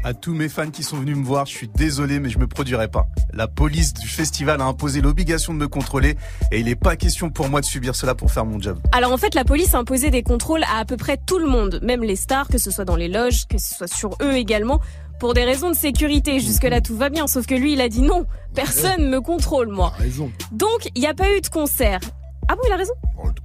À 0.03 0.13
tous 0.13 0.33
mes 0.33 0.47
fans 0.47 0.69
qui 0.69 0.83
sont 0.83 0.97
venus 0.97 1.17
me 1.17 1.25
voir, 1.25 1.45
je 1.45 1.51
suis 1.51 1.67
désolé, 1.67 2.19
mais 2.19 2.29
je 2.29 2.39
me 2.39 2.47
produirai 2.47 2.87
pas. 2.87 3.07
La 3.33 3.47
police 3.47 3.93
du 3.93 4.07
festival 4.07 4.61
a 4.61 4.65
imposé 4.65 5.01
l'obligation 5.01 5.53
de 5.53 5.59
me 5.59 5.67
contrôler 5.67 6.15
et 6.51 6.59
il 6.59 6.65
n'est 6.65 6.75
pas 6.75 6.95
question 6.95 7.29
pour 7.29 7.49
moi 7.49 7.59
de 7.59 7.65
subir 7.65 7.95
cela 7.95 8.15
pour 8.15 8.31
faire 8.31 8.45
mon 8.45 8.61
job. 8.61 8.79
Alors 8.93 9.11
en 9.11 9.17
fait, 9.17 9.35
la 9.35 9.43
police 9.43 9.73
a 9.73 9.79
imposé 9.79 10.09
des 10.09 10.23
contrôles 10.23 10.63
à 10.63 10.77
à 10.77 10.85
peu 10.85 10.95
près 10.95 11.17
tout 11.17 11.39
le 11.39 11.47
monde, 11.47 11.79
même 11.83 12.03
les 12.03 12.15
stars, 12.15 12.47
que 12.47 12.57
ce 12.57 12.71
soit 12.71 12.85
dans 12.85 12.95
les 12.95 13.09
loges, 13.09 13.47
que 13.47 13.57
ce 13.57 13.75
soit 13.75 13.93
sur 13.93 14.11
eux 14.21 14.35
également, 14.35 14.79
pour 15.19 15.33
des 15.33 15.43
raisons 15.43 15.71
de 15.71 15.75
sécurité. 15.75 16.39
Jusque-là, 16.39 16.79
tout 16.79 16.95
va 16.95 17.09
bien, 17.09 17.27
sauf 17.27 17.45
que 17.45 17.55
lui, 17.55 17.73
il 17.73 17.81
a 17.81 17.89
dit 17.89 18.01
non, 18.01 18.25
personne 18.53 19.09
me 19.09 19.19
contrôle, 19.19 19.67
moi. 19.67 19.91
Raison. 19.97 20.31
Donc, 20.51 20.89
il 20.95 21.01
n'y 21.01 21.07
a 21.07 21.13
pas 21.13 21.35
eu 21.35 21.41
de 21.41 21.47
concert. 21.47 21.99
Ah 22.47 22.55
bon, 22.55 22.61
il 22.65 22.71
a 22.71 22.77
raison? 22.77 22.93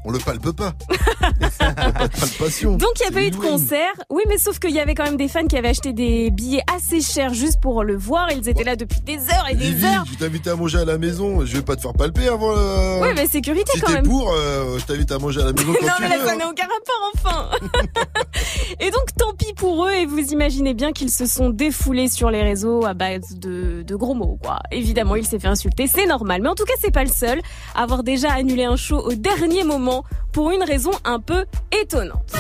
On 0.05 0.11
le 0.11 0.19
palpe 0.19 0.51
pas. 0.53 0.73
pas 0.73 1.29
de 2.09 2.21
palpation. 2.21 2.73
Donc 2.77 2.91
il 3.01 3.03
n'y 3.03 3.09
a 3.09 3.21
pas 3.21 3.27
eu 3.27 3.31
de 3.31 3.37
concert. 3.37 3.93
Oui, 4.11 4.23
mais 4.29 4.37
sauf 4.39 4.59
qu'il 4.59 4.73
y 4.73 4.81
avait 4.81 4.95
quand 4.95 5.05
même 5.05 5.17
des 5.17 5.29
fans 5.29 5.47
qui 5.47 5.57
avaient 5.57 5.69
acheté 5.69 5.93
des 5.93 6.31
billets 6.31 6.63
assez 6.75 7.01
chers 7.01 7.33
juste 7.35 7.61
pour 7.61 7.85
le 7.85 7.97
voir. 7.97 8.29
Ils 8.33 8.49
étaient 8.49 8.65
là 8.65 8.77
depuis 8.77 9.01
des 9.01 9.17
heures 9.19 9.47
et 9.51 9.55
des 9.55 9.67
Vivi, 9.71 9.87
heures. 9.87 10.05
je 10.11 10.17
t'invite 10.19 10.47
à 10.49 10.57
manger 10.57 10.79
à 10.79 10.85
la 10.85 10.99
maison. 10.99 11.45
Je 11.47 11.57
vais 11.57 11.63
pas 11.63 11.77
te 11.77 11.83
faire 11.83 11.93
palper 11.95 12.29
avant. 12.29 12.53
euh, 12.57 13.01
Oui, 13.03 13.09
mais 13.15 13.27
sécurité 13.27 13.71
si 13.75 13.81
quand 13.81 13.93
même. 13.93 14.05
pour, 14.05 14.33
euh, 14.33 14.79
je 14.79 14.85
t'invite 14.85 15.11
à 15.13 15.19
manger 15.19 15.41
à 15.41 15.45
la 15.47 15.53
maison 15.53 15.73
quand 15.81 15.87
non, 15.87 15.93
tu 15.97 16.03
mais 16.03 16.09
là, 16.09 16.19
veux. 16.19 16.27
ça 16.27 16.33
hein. 16.33 16.37
n'a 16.37 16.49
aucun 16.49 16.65
rapport, 16.65 17.13
enfin. 17.15 17.51
et 18.81 18.91
donc, 18.91 19.15
tant 19.17 19.33
pis 19.35 19.53
pour 19.57 19.87
eux. 19.87 19.93
Et 19.93 20.07
vous 20.07 20.19
imaginez 20.33 20.75
bien 20.75 20.93
qu'ils 20.93 21.11
se 21.11 21.27
sont 21.27 21.51
défoulés 21.51 22.09
sur 22.09 22.31
les 22.31 22.43
réseaux 22.43 22.85
à 22.85 22.95
base 22.95 23.37
de, 23.37 23.83
de 23.83 23.97
gros 23.97 24.15
mots, 24.15 24.39
quoi. 24.43 24.59
Évidemment, 24.71 25.17
il 25.17 25.27
s'est 25.27 25.39
fait 25.39 25.49
insulter. 25.49 25.87
C'est 25.87 26.07
normal. 26.07 26.43
Mais 26.43 26.49
en 26.49 26.55
tout 26.55 26.65
cas, 26.65 26.75
c'est 26.81 26.91
pas 26.91 27.05
le 27.05 27.11
seul 27.11 27.41
à 27.75 27.83
avoir 27.85 28.03
déjà 28.03 28.33
annulé 28.33 28.65
un 28.65 28.77
show 28.77 28.99
au 28.99 29.13
dernier 29.15 29.62
moment 29.65 30.05
pour 30.33 30.51
une 30.51 30.63
raison 30.63 30.93
un 31.05 31.21
peu 31.21 31.45
étonnante. 31.73 32.33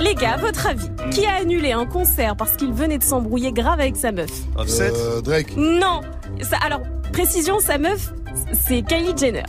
Les 0.00 0.14
gars, 0.14 0.32
à 0.32 0.36
votre 0.38 0.66
avis, 0.66 0.88
qui 1.10 1.24
a 1.24 1.34
annulé 1.34 1.72
un 1.72 1.86
concert 1.86 2.36
parce 2.36 2.56
qu'il 2.56 2.72
venait 2.72 2.98
de 2.98 3.04
s'embrouiller 3.04 3.52
grave 3.52 3.80
avec 3.80 3.96
sa 3.96 4.12
meuf? 4.12 4.30
Offset? 4.56 4.92
Euh, 4.94 5.20
Drake. 5.20 5.56
Non. 5.56 6.00
Ça, 6.42 6.56
alors, 6.64 6.80
précision, 7.12 7.60
sa 7.60 7.78
meuf, 7.78 8.12
c'est 8.66 8.82
Kylie 8.82 9.16
Jenner. 9.16 9.44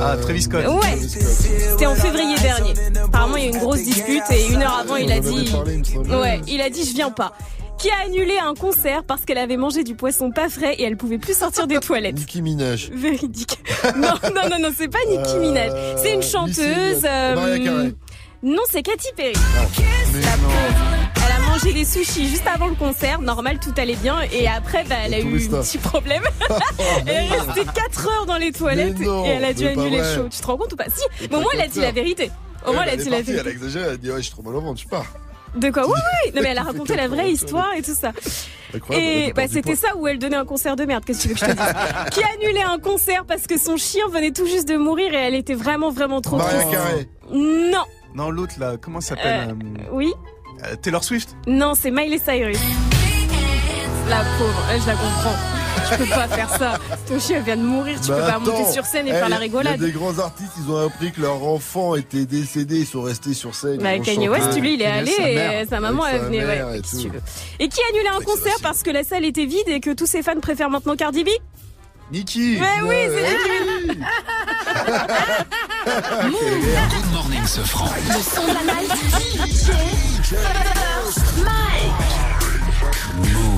Ah, 0.00 0.16
Travis 0.20 0.42
Scott. 0.42 0.64
Ouais, 0.66 0.96
c'était 0.96 1.86
en 1.86 1.94
février 1.94 2.36
dernier. 2.38 2.74
Apparemment, 3.04 3.36
il 3.36 3.42
y 3.42 3.46
a 3.46 3.50
eu 3.50 3.52
une 3.52 3.58
grosse 3.58 3.82
dispute 3.82 4.22
et 4.30 4.52
une 4.52 4.62
heure 4.62 4.78
avant, 4.80 4.96
il 4.96 5.10
a 5.12 5.18
dit, 5.20 5.52
ouais, 6.08 6.40
il 6.46 6.60
a 6.60 6.70
dit 6.70 6.84
je 6.88 6.94
viens 6.94 7.10
pas. 7.10 7.32
Qui 7.78 7.90
a 7.90 8.04
annulé 8.06 8.38
un 8.38 8.54
concert 8.54 9.04
parce 9.04 9.24
qu'elle 9.24 9.38
avait 9.38 9.56
mangé 9.56 9.84
du 9.84 9.94
poisson 9.94 10.30
pas 10.30 10.48
frais 10.48 10.74
et 10.78 10.84
elle 10.84 10.96
pouvait 10.96 11.18
plus 11.18 11.36
sortir 11.36 11.66
des 11.66 11.78
toilettes. 11.80 12.16
Nicki 12.16 12.40
Minaj. 12.42 12.90
Véridique. 12.92 13.58
Non, 13.96 14.14
non, 14.34 14.48
non, 14.48 14.58
non, 14.60 14.70
c'est 14.74 14.88
pas 14.88 14.98
Nicki 15.08 15.36
Minaj. 15.36 15.70
C'est 15.98 16.14
une 16.14 16.22
chanteuse. 16.22 17.04
Euh, 17.04 17.90
non, 18.42 18.62
c'est 18.70 18.82
Katy 18.82 19.08
Perry. 19.14 19.34
Mais 20.14 20.20
La 20.22 20.30
pauvre. 20.32 20.54
Elle 21.16 21.32
a 21.32 21.38
mangé 21.50 21.72
des 21.74 21.84
sushis 21.84 22.28
juste 22.28 22.46
avant 22.46 22.68
le 22.68 22.74
concert. 22.74 23.20
Normal, 23.20 23.58
tout 23.60 23.72
allait 23.76 23.96
bien. 23.96 24.20
Et 24.32 24.48
après, 24.48 24.84
bah, 24.84 24.96
elle 25.04 25.14
a 25.14 25.20
eu 25.20 25.24
un 25.52 25.60
petit 25.60 25.76
problème. 25.78 26.22
elle 27.06 27.08
est 27.08 27.28
restée 27.28 27.64
4 27.74 28.08
heures 28.08 28.26
dans 28.26 28.36
les 28.38 28.52
toilettes 28.52 28.98
non, 29.00 29.24
et 29.26 29.28
elle 29.28 29.44
a 29.44 29.52
dû 29.52 29.66
annuler 29.66 29.98
le 29.98 30.04
show. 30.14 30.28
Tu 30.30 30.40
te 30.40 30.46
rends 30.46 30.56
compte 30.56 30.72
ou 30.72 30.76
pas? 30.76 30.84
Si, 30.88 31.02
mais 31.30 31.36
au 31.36 31.40
moins, 31.40 31.50
elle 31.54 31.60
a 31.62 31.68
dit 31.68 31.80
la 31.80 31.92
vérité. 31.92 32.30
Au 32.66 32.72
moins, 32.72 32.84
elle 32.84 32.98
a 33.00 33.02
dit 33.02 33.10
la 33.10 33.18
Elle 33.18 33.24
vérité. 33.24 33.48
a 33.48 33.52
exagéré, 33.52 33.84
elle 33.86 33.94
a 33.94 33.96
dit 33.98 34.10
ouais, 34.10 34.16
je 34.16 34.22
suis 34.22 34.30
trop 34.32 34.42
mal 34.42 34.54
au 34.56 34.60
ventre, 34.62 34.80
je 34.80 34.88
pars. 34.88 35.06
De 35.56 35.70
quoi 35.70 35.86
Oui, 35.86 35.92
oui. 36.24 36.32
Non, 36.34 36.42
mais 36.42 36.48
elle 36.50 36.58
a 36.58 36.62
raconté 36.62 36.96
la 36.96 37.08
vraie 37.08 37.30
histoire 37.30 37.72
et 37.76 37.82
tout 37.82 37.94
ça. 37.94 38.12
Et 38.92 39.32
bah, 39.34 39.42
c'était 39.48 39.76
ça 39.76 39.94
où 39.96 40.06
elle 40.08 40.18
donnait 40.18 40.36
un 40.36 40.44
concert 40.44 40.74
de 40.76 40.84
merde. 40.84 41.04
Qu'est-ce 41.04 41.18
que 41.18 41.22
tu 41.22 41.28
veux 41.28 41.34
que 41.34 41.40
je 41.40 41.46
te 41.46 41.50
dise 41.52 42.10
Qui 42.10 42.22
a 42.24 42.26
annulé 42.34 42.60
un 42.62 42.78
concert 42.78 43.24
parce 43.24 43.46
que 43.46 43.56
son 43.58 43.76
chien 43.76 44.04
venait 44.12 44.32
tout 44.32 44.46
juste 44.46 44.66
de 44.68 44.76
mourir 44.76 45.14
et 45.14 45.18
elle 45.18 45.34
était 45.34 45.54
vraiment, 45.54 45.90
vraiment 45.90 46.20
trop 46.20 46.38
triste. 46.38 46.66
Non. 47.32 47.84
Non, 48.14 48.30
l'autre 48.30 48.54
là, 48.58 48.76
comment 48.80 49.00
ça 49.00 49.10
s'appelle 49.16 49.50
euh, 49.50 49.82
Oui. 49.92 50.12
euh, 50.64 50.76
Taylor 50.76 51.02
Swift 51.04 51.36
Non, 51.46 51.74
c'est 51.74 51.90
Miley 51.90 52.18
Cyrus. 52.18 52.58
La 54.08 54.18
pauvre, 54.38 54.62
elle, 54.72 54.80
je 54.80 54.86
la 54.86 54.92
comprends. 54.94 55.53
Je 55.90 55.96
peux 55.96 56.06
pas 56.08 56.28
faire 56.28 56.50
ça. 56.50 56.78
Ton 57.08 57.18
chien 57.18 57.40
vient 57.40 57.56
de 57.56 57.62
mourir, 57.62 58.00
tu 58.00 58.08
Bah 58.08 58.16
peux 58.16 58.32
pas 58.32 58.38
monter 58.38 58.72
sur 58.72 58.84
scène 58.84 59.06
et 59.06 59.10
eh, 59.10 59.14
faire 59.14 59.28
la 59.28 59.36
y 59.36 59.38
a- 59.38 59.40
rigolade. 59.40 59.74
Il 59.76 59.80
y 59.82 59.84
a 59.84 59.86
des 59.88 59.92
grands 59.92 60.18
artistes, 60.18 60.52
ils 60.64 60.70
ont 60.70 60.86
appris 60.86 61.12
que 61.12 61.20
leur 61.20 61.42
enfant 61.44 61.94
était 61.94 62.24
décédé, 62.26 62.80
ils 62.80 62.86
sont 62.86 63.02
restés 63.02 63.34
sur 63.34 63.54
scène. 63.54 63.78
Bah, 63.78 63.98
Kanye. 63.98 64.28
West, 64.28 64.58
lui, 64.58 64.74
il 64.74 64.82
est 64.82 64.86
allé 64.86 65.12
sa 65.12 65.28
et 65.62 65.66
sa 65.66 65.80
maman, 65.80 66.06
elle 66.06 66.22
venait. 66.22 66.44
Ouais, 66.44 66.78
et 66.78 67.68
tu 67.68 67.74
qui 67.74 67.80
a 67.80 67.84
annulé 67.90 68.08
un 68.16 68.20
concert 68.24 68.56
parce 68.62 68.82
que 68.82 68.90
la 68.90 69.02
salle 69.04 69.24
était 69.24 69.46
vide 69.46 69.66
et 69.68 69.80
que 69.80 69.90
tous 69.92 70.06
ses 70.06 70.22
fans 70.22 70.38
préfèrent 70.40 70.70
maintenant 70.70 70.94
Cardi 70.96 71.24
B 71.24 71.28
Nicki 72.12 72.58
Mais 72.60 72.82
oui, 72.82 72.94
c'est 73.08 73.88
Nicki 73.88 73.98
Good 75.84 77.12
morning, 77.12 77.44
ce 77.46 77.60
franc. 77.60 77.90
Le 78.08 78.20
son 78.22 78.42
de 78.46 78.54
la 78.54 78.62
night. 78.74 78.90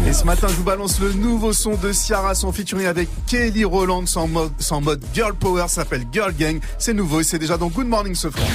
Et 0.07 0.13
ce 0.13 0.25
matin, 0.25 0.47
je 0.49 0.55
vous 0.55 0.63
balance 0.63 1.01
le 1.01 1.13
nouveau 1.13 1.53
son 1.53 1.75
de 1.75 1.93
Ciara, 1.93 2.37
son 2.37 2.53
featuring 2.53 2.87
avec 2.87 3.09
Kelly 3.27 3.65
Rowland, 3.65 4.07
sans 4.07 4.29
mode, 4.29 4.53
sans 4.61 4.81
mode 4.81 5.03
Girl 5.13 5.35
Power, 5.35 5.65
s'appelle 5.67 6.05
Girl 6.13 6.33
Gang. 6.33 6.61
C'est 6.79 6.95
nouveau 6.95 7.21
et 7.21 7.25
c'est 7.25 7.41
déjà 7.41 7.57
dans 7.57 7.67
Good 7.67 7.89
Morning 7.89 8.15
ce 8.15 8.31
franc. 8.31 8.47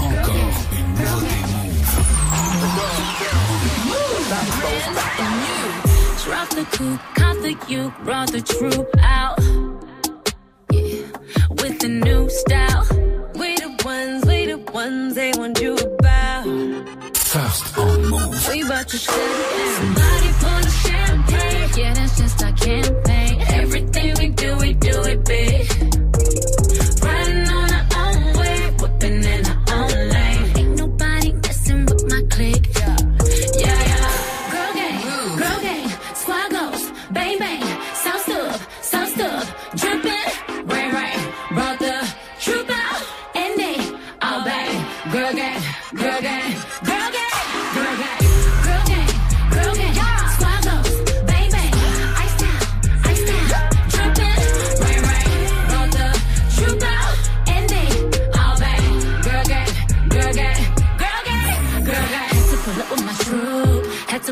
Encore 0.00 0.34
une 0.72 0.94
nouveauté 0.94 1.34
Drop 6.26 6.48
the 6.48 6.76
coupe, 6.76 7.00
cop 7.14 7.36
the 7.42 7.70
you, 7.70 7.92
brought 8.04 8.32
the 8.32 8.42
troop 8.42 8.88
out. 8.98 9.38
Yeah, 10.72 11.02
with 11.50 11.78
the 11.78 11.88
new 11.88 12.28
style. 12.28 12.84
We 13.36 13.54
the 13.56 13.70
ones, 13.84 14.24
we 14.26 14.46
the 14.46 14.58
ones 14.72 15.14
they 15.14 15.32
want 15.38 15.60
you. 15.60 15.93
First 17.34 17.76
on 17.78 18.00
move. 18.06 18.48
We 18.48 18.62
about 18.62 18.86
to 18.90 18.96
shut. 18.96 19.12
Somebody 19.12 20.30
pour 20.38 20.60
the 20.62 20.70
champagne. 20.84 21.70
Yeah, 21.76 21.94
that's 21.94 22.16
just 22.16 22.44
our 22.44 22.52
campaign. 22.52 23.40
Everything 23.48 24.14
we 24.20 24.28
do, 24.28 24.56
we 24.58 24.74
do 24.74 25.02
it 25.02 25.24
big. 25.24 25.73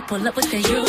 To 0.02 0.14
pull 0.14 0.28
up 0.28 0.36
with 0.36 0.50
the 0.50 0.58
you. 0.58 0.84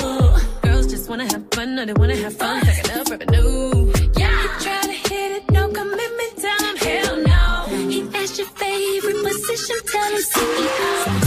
Girls 0.62 0.88
just 0.88 1.10
wanna 1.10 1.26
have 1.26 1.44
fun, 1.52 1.76
no, 1.76 1.86
they 1.86 1.94
wanna 1.94 2.16
have 2.16 2.38
fun, 2.38 2.62
stacking 2.62 3.00
up 3.00 3.10
revenue. 3.10 3.92
Yeah, 4.18 4.42
you 4.42 4.50
try 4.60 4.82
to 4.82 4.92
hit 5.10 5.32
it, 5.38 5.52
no 5.52 5.68
commitment, 5.70 6.34
him 6.40 6.78
hell 6.78 7.18
no. 7.18 7.90
He 7.90 8.02
asked 8.16 8.38
your 8.38 8.48
favorite 8.48 9.24
position, 9.24 9.76
tell 9.92 10.12
him 10.12 10.22
CEO. 10.22 11.23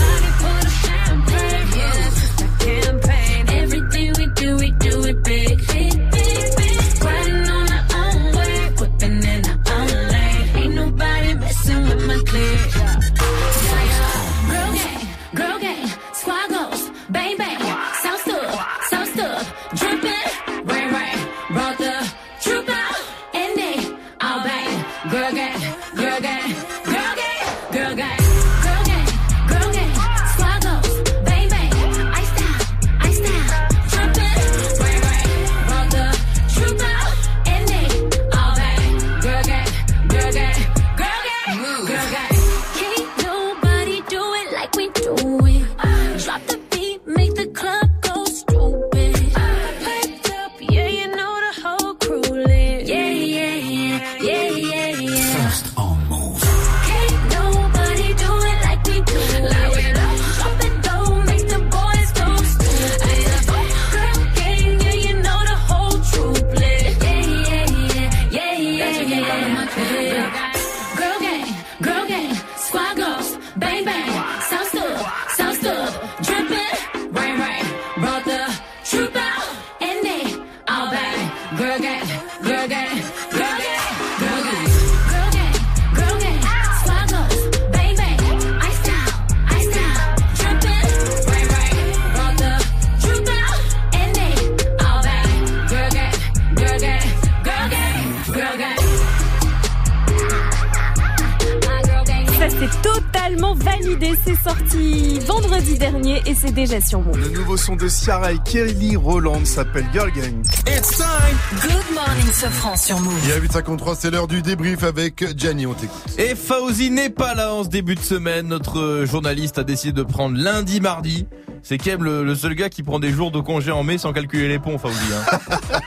Le 106.69 107.29
nouveau 107.29 107.57
son 107.57 107.77
de 107.77 107.89
Ciara 107.89 108.33
et 108.33 108.39
Kelly 108.45 108.97
Rowland 108.97 109.45
s'appelle 109.45 109.85
Girl 109.93 110.11
Gang. 110.11 110.43
It's 110.67 110.97
time. 110.97 111.39
Good 111.63 111.95
morning, 111.95 112.33
ce 112.33 112.47
franc 112.47 112.77
sur 112.77 112.99
Move. 112.99 113.15
Il 113.25 113.31
est 113.31 113.35
à 113.35 113.61
8h53, 113.61 113.97
c'est 113.97 114.11
l'heure 114.11 114.27
du 114.27 114.43
débrief 114.43 114.83
avec 114.83 115.39
Gianni, 115.39 115.65
on 115.65 115.75
t'écoute. 115.75 116.19
Et 116.19 116.35
Fauzi 116.35 116.91
n'est 116.91 117.11
pas 117.11 117.37
là 117.37 117.55
en 117.55 117.63
ce 117.63 117.69
début 117.69 117.95
de 117.95 118.01
semaine. 118.01 118.49
Notre 118.49 119.05
journaliste 119.05 119.59
a 119.59 119.63
décidé 119.63 119.93
de 119.93 120.03
prendre 120.03 120.37
lundi, 120.37 120.81
mardi. 120.81 121.29
C'est 121.63 121.79
quand 121.79 121.91
même 121.93 122.03
le, 122.03 122.25
le 122.25 122.35
seul 122.35 122.55
gars 122.57 122.69
qui 122.69 122.83
prend 122.83 122.99
des 122.99 123.11
jours 123.13 123.31
de 123.31 123.39
congé 123.39 123.71
en 123.71 123.85
mai 123.85 123.97
sans 123.97 124.13
calculer 124.13 124.49
les 124.49 124.59
ponts, 124.59 124.79
Fauzi. 124.79 124.97
Hein. 125.15 125.39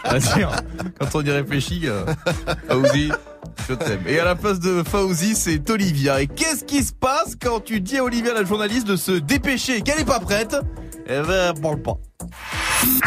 Vas-y, 0.11 0.43
hein. 0.43 0.51
quand 0.97 1.13
on 1.15 1.21
y 1.21 1.31
réfléchit, 1.31 1.89
euh, 1.89 2.05
Fauzi, 2.69 3.11
je 3.69 3.73
t'aime. 3.75 4.01
Et 4.07 4.19
à 4.19 4.25
la 4.25 4.35
place 4.35 4.59
de 4.59 4.83
Fauzi, 4.83 5.35
c'est 5.35 5.69
Olivia. 5.69 6.21
Et 6.21 6.27
qu'est-ce 6.27 6.63
qui 6.65 6.83
se 6.83 6.91
passe 6.93 7.35
quand 7.39 7.59
tu 7.59 7.79
dis 7.81 7.97
à 7.97 8.03
Olivia, 8.03 8.33
la 8.33 8.43
journaliste, 8.43 8.87
de 8.87 8.95
se 8.95 9.11
dépêcher, 9.11 9.81
qu'elle 9.81 9.99
est 9.99 10.05
pas 10.05 10.19
prête? 10.19 10.55
Eh 11.05 11.21
ben, 11.21 11.53
elle 11.55 11.61
parle 11.61 11.81
pas. 11.81 11.95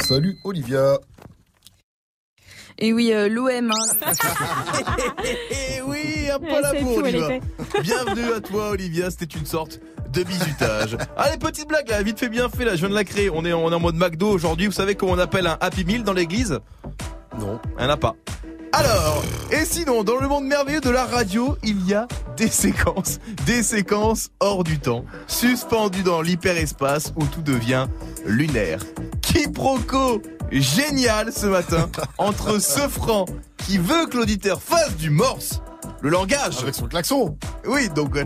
Salut 0.01 0.37
Olivia. 0.45 0.99
Et 2.79 2.93
oui, 2.93 3.13
euh, 3.13 3.29
l'OM. 3.29 3.49
Et 5.51 5.83
oui, 5.87 6.31
un 6.33 6.39
peu 6.39 6.61
la 6.61 6.75
elle 6.75 6.85
Olivia. 6.85 7.29
Bienvenue 7.83 8.33
à 8.33 8.41
toi, 8.41 8.71
Olivia. 8.71 9.11
C'était 9.11 9.39
une 9.39 9.47
sorte 9.47 9.81
de 10.13 10.23
bizutage. 10.25 10.97
Allez, 11.17 11.39
petite 11.39 11.69
blague, 11.69 11.89
là, 11.89 12.03
vite 12.03 12.19
fait 12.19 12.29
bien 12.29 12.49
fait, 12.49 12.65
là, 12.65 12.73
je 12.73 12.81
viens 12.81 12.89
de 12.89 12.95
la 12.95 13.05
créer. 13.05 13.31
On 13.31 13.45
est, 13.45 13.53
en- 13.53 13.63
on 13.65 13.71
est 13.71 13.75
en 13.75 13.81
mode 13.81 13.97
McDo 13.97 14.29
aujourd'hui. 14.31 14.67
Vous 14.67 14.73
savez 14.73 14.95
comment 14.95 15.13
on 15.13 15.19
appelle 15.19 15.47
un 15.47 15.59
Happy 15.61 15.85
Meal 15.85 16.03
dans 16.03 16.13
l'église? 16.13 16.59
Non. 17.39 17.61
Un 17.79 17.87
n'a 17.87 17.97
pas. 17.97 18.15
Alors, 18.75 19.23
et 19.51 19.67
sinon, 19.67 20.03
dans 20.03 20.17
le 20.17 20.29
monde 20.29 20.47
merveilleux 20.47 20.81
de 20.81 20.89
la 20.89 21.05
radio, 21.05 21.59
il 21.63 21.87
y 21.87 21.93
a 21.93 22.09
des 22.39 22.49
séquences, 22.49 23.21
des 23.45 23.63
séquences 23.63 24.31
hors 24.41 24.65
du 24.65 24.79
temps, 24.79 25.05
suspendues 25.27 26.03
dans 26.03 26.23
l'hyperespace 26.23 27.13
où 27.17 27.27
tout 27.27 27.43
devient 27.43 27.87
lunaire. 28.25 28.81
Quiproquo 29.21 30.23
génial 30.51 31.33
ce 31.33 31.47
matin 31.47 31.91
entre 32.19 32.59
ce 32.61 32.89
franc 32.89 33.27
qui 33.59 33.77
veut 33.77 34.07
que 34.07 34.17
l'auditeur 34.17 34.63
fasse 34.63 34.97
du 34.97 35.11
morse, 35.11 35.61
le 36.01 36.09
langage. 36.09 36.63
Avec 36.63 36.75
son 36.75 36.87
klaxon. 36.87 37.37
Oui, 37.67 37.91
donc 37.91 38.17
euh, 38.17 38.25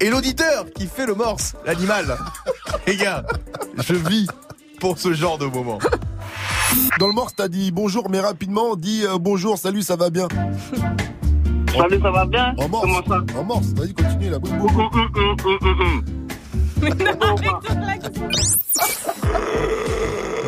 et 0.00 0.10
l'auditeur 0.10 0.66
qui 0.74 0.86
fait 0.86 1.06
le 1.06 1.14
morse, 1.14 1.54
l'animal. 1.64 2.16
Les 2.86 2.96
gars, 2.96 3.24
je 3.78 3.94
vis 3.94 4.28
pour 4.80 4.98
ce 4.98 5.12
genre 5.12 5.38
de 5.38 5.46
moment. 5.46 5.78
Dans 6.98 7.06
le 7.06 7.12
morse, 7.12 7.34
t'as 7.36 7.48
dit 7.48 7.70
bonjour, 7.70 8.08
mais 8.10 8.20
rapidement, 8.20 8.76
dis 8.76 9.04
euh, 9.04 9.18
bonjour, 9.18 9.56
salut, 9.58 9.82
ça 9.82 9.96
va 9.96 10.10
bien. 10.10 10.28
Salut, 11.76 12.00
ça 12.00 12.10
va 12.10 12.24
bien 12.24 12.54
En 12.56 12.68
morse. 12.70 12.86
Comment 12.86 13.02
ça 13.06 13.38
En 13.38 13.44
morse, 13.44 13.66
vas-y, 13.74 13.92
continue 13.92 14.30
là. 14.30 14.38
Boum, 14.38 14.56
boum, 14.56 14.70
boum. 15.12 16.04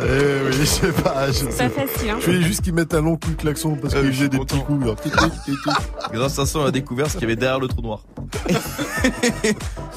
Eh 0.01 0.38
oui, 0.49 0.57
je 0.59 0.65
sais 0.65 0.91
pas. 0.91 1.27
Je 1.27 1.33
C'est 1.33 1.51
sais 1.51 1.69
pas 1.69 1.87
facile, 1.87 2.09
hein. 2.09 2.17
Je 2.19 2.25
voulais 2.25 2.41
juste 2.41 2.61
qu'ils 2.61 2.73
mettent 2.73 2.93
un 2.93 3.01
long 3.01 3.15
coup 3.17 3.31
de 3.31 3.35
klaxon 3.35 3.77
parce 3.81 3.93
que 3.93 4.11
j'ai 4.11 4.29
des 4.29 4.39
petits 4.39 4.59
coups. 4.61 4.85
genre, 4.85 4.95
tic, 4.95 5.11
tic, 5.15 5.31
tic, 5.45 5.53
tic. 5.63 5.73
Grâce 6.13 6.39
à 6.39 6.45
ça, 6.45 6.59
on 6.59 6.65
a 6.65 6.71
découvert 6.71 7.07
ce 7.07 7.13
qu'il 7.13 7.21
y 7.21 7.25
avait 7.25 7.35
derrière 7.35 7.59
le 7.59 7.67
trou 7.67 7.81
noir. 7.81 8.03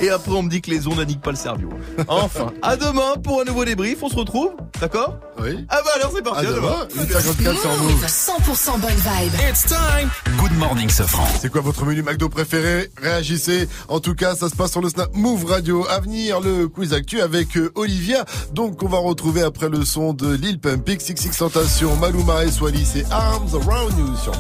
Et 0.00 0.10
après, 0.10 0.32
on 0.32 0.42
me 0.42 0.50
dit 0.50 0.60
que 0.60 0.70
les 0.70 0.86
ondes 0.86 1.04
niquent 1.06 1.22
pas 1.22 1.30
le 1.30 1.36
cerveau. 1.36 1.68
Enfin, 2.08 2.52
à 2.62 2.76
demain 2.76 3.14
pour 3.22 3.40
un 3.40 3.44
nouveau 3.44 3.64
débrief. 3.64 3.98
On 4.02 4.08
se 4.08 4.16
retrouve, 4.16 4.50
d'accord? 4.80 5.16
Oui. 5.40 5.64
Ah 5.68 5.80
bah 5.84 5.90
alors 5.96 6.12
c'est 6.14 6.22
parti. 6.22 6.46
À 6.46 6.48
à 6.48 6.52
demain, 6.52 6.86
demain. 6.94 7.04
8h54 7.04 7.60
sur 7.60 7.82
Move. 7.82 8.04
100% 8.06 8.80
bonne 8.80 8.90
vibe. 8.90 9.32
It's 9.48 9.64
time. 9.66 10.10
Good 10.38 10.56
morning, 10.58 10.88
Sofran. 10.88 11.26
C'est 11.40 11.50
quoi 11.50 11.60
votre 11.60 11.84
menu 11.84 12.02
McDo 12.02 12.28
préféré? 12.28 12.90
Réagissez. 13.00 13.68
En 13.88 14.00
tout 14.00 14.14
cas, 14.14 14.34
ça 14.34 14.48
se 14.48 14.56
passe 14.56 14.72
sur 14.72 14.80
le 14.82 14.88
Snap 14.88 15.14
Move 15.14 15.44
Radio. 15.46 15.86
À 15.88 16.00
venir, 16.00 16.40
le 16.40 16.68
quiz 16.68 16.92
actu 16.92 17.20
avec 17.20 17.56
euh, 17.56 17.70
Olivia. 17.74 18.24
Donc, 18.52 18.82
on 18.82 18.88
va 18.88 18.98
retrouver 18.98 19.42
après 19.42 19.68
le 19.68 19.84
son 19.84 20.12
de 20.12 20.34
Lil 20.42 20.58
Pump, 20.58 20.84
XX 20.84 21.36
Tentation, 21.38 21.94
Maluma 21.98 22.44
et 22.44 22.50
Swally. 22.50 22.84
C'est 22.84 23.04
Arms 23.12 23.48
Around 23.54 23.96
You 23.96 24.16
sur. 24.16 24.32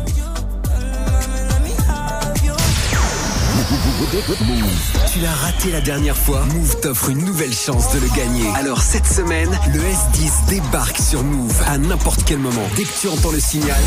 Tu 5.12 5.20
l'as 5.20 5.34
raté 5.34 5.70
la 5.70 5.82
dernière 5.82 6.16
fois 6.16 6.42
Move 6.54 6.80
t'offre 6.80 7.10
une 7.10 7.22
nouvelle 7.22 7.52
chance 7.52 7.92
de 7.92 7.98
le 8.00 8.08
gagner. 8.16 8.48
Alors 8.54 8.80
cette 8.80 9.06
semaine, 9.06 9.50
le 9.74 9.80
S10 9.80 10.48
débarque 10.48 10.96
sur 10.96 11.22
Move 11.22 11.62
à 11.66 11.76
n'importe 11.76 12.24
quel 12.24 12.38
moment. 12.38 12.66
Dès 12.76 12.84
que 12.84 12.98
tu 12.98 13.08
entends 13.08 13.30
le 13.30 13.38
signal, 13.38 13.82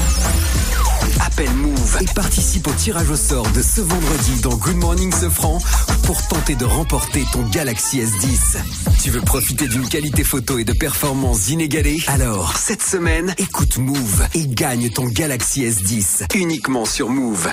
appelle 1.25 1.49
Move 1.55 1.97
et 2.01 2.05
participe 2.13 2.67
au 2.67 2.73
tirage 2.73 3.09
au 3.09 3.15
sort 3.15 3.49
de 3.53 3.63
ce 3.63 3.81
vendredi 3.81 4.39
dans 4.43 4.55
Good 4.55 4.75
Morning 4.75 5.11
Sofran 5.11 5.57
pour 6.03 6.21
tenter 6.27 6.53
de 6.53 6.65
remporter 6.65 7.25
ton 7.33 7.41
Galaxy 7.49 8.01
S10. 8.01 8.57
Tu 9.01 9.09
veux 9.09 9.21
profiter 9.21 9.67
d'une 9.67 9.87
qualité 9.89 10.23
photo 10.23 10.59
et 10.59 10.63
de 10.63 10.73
performances 10.73 11.49
inégalées? 11.49 12.03
Alors, 12.05 12.55
cette 12.55 12.83
semaine, 12.83 13.33
écoute 13.39 13.79
Move 13.79 14.27
et 14.35 14.45
gagne 14.45 14.91
ton 14.91 15.05
Galaxy 15.05 15.63
S10 15.63 16.35
uniquement 16.35 16.85
sur 16.85 17.09
Move. 17.09 17.49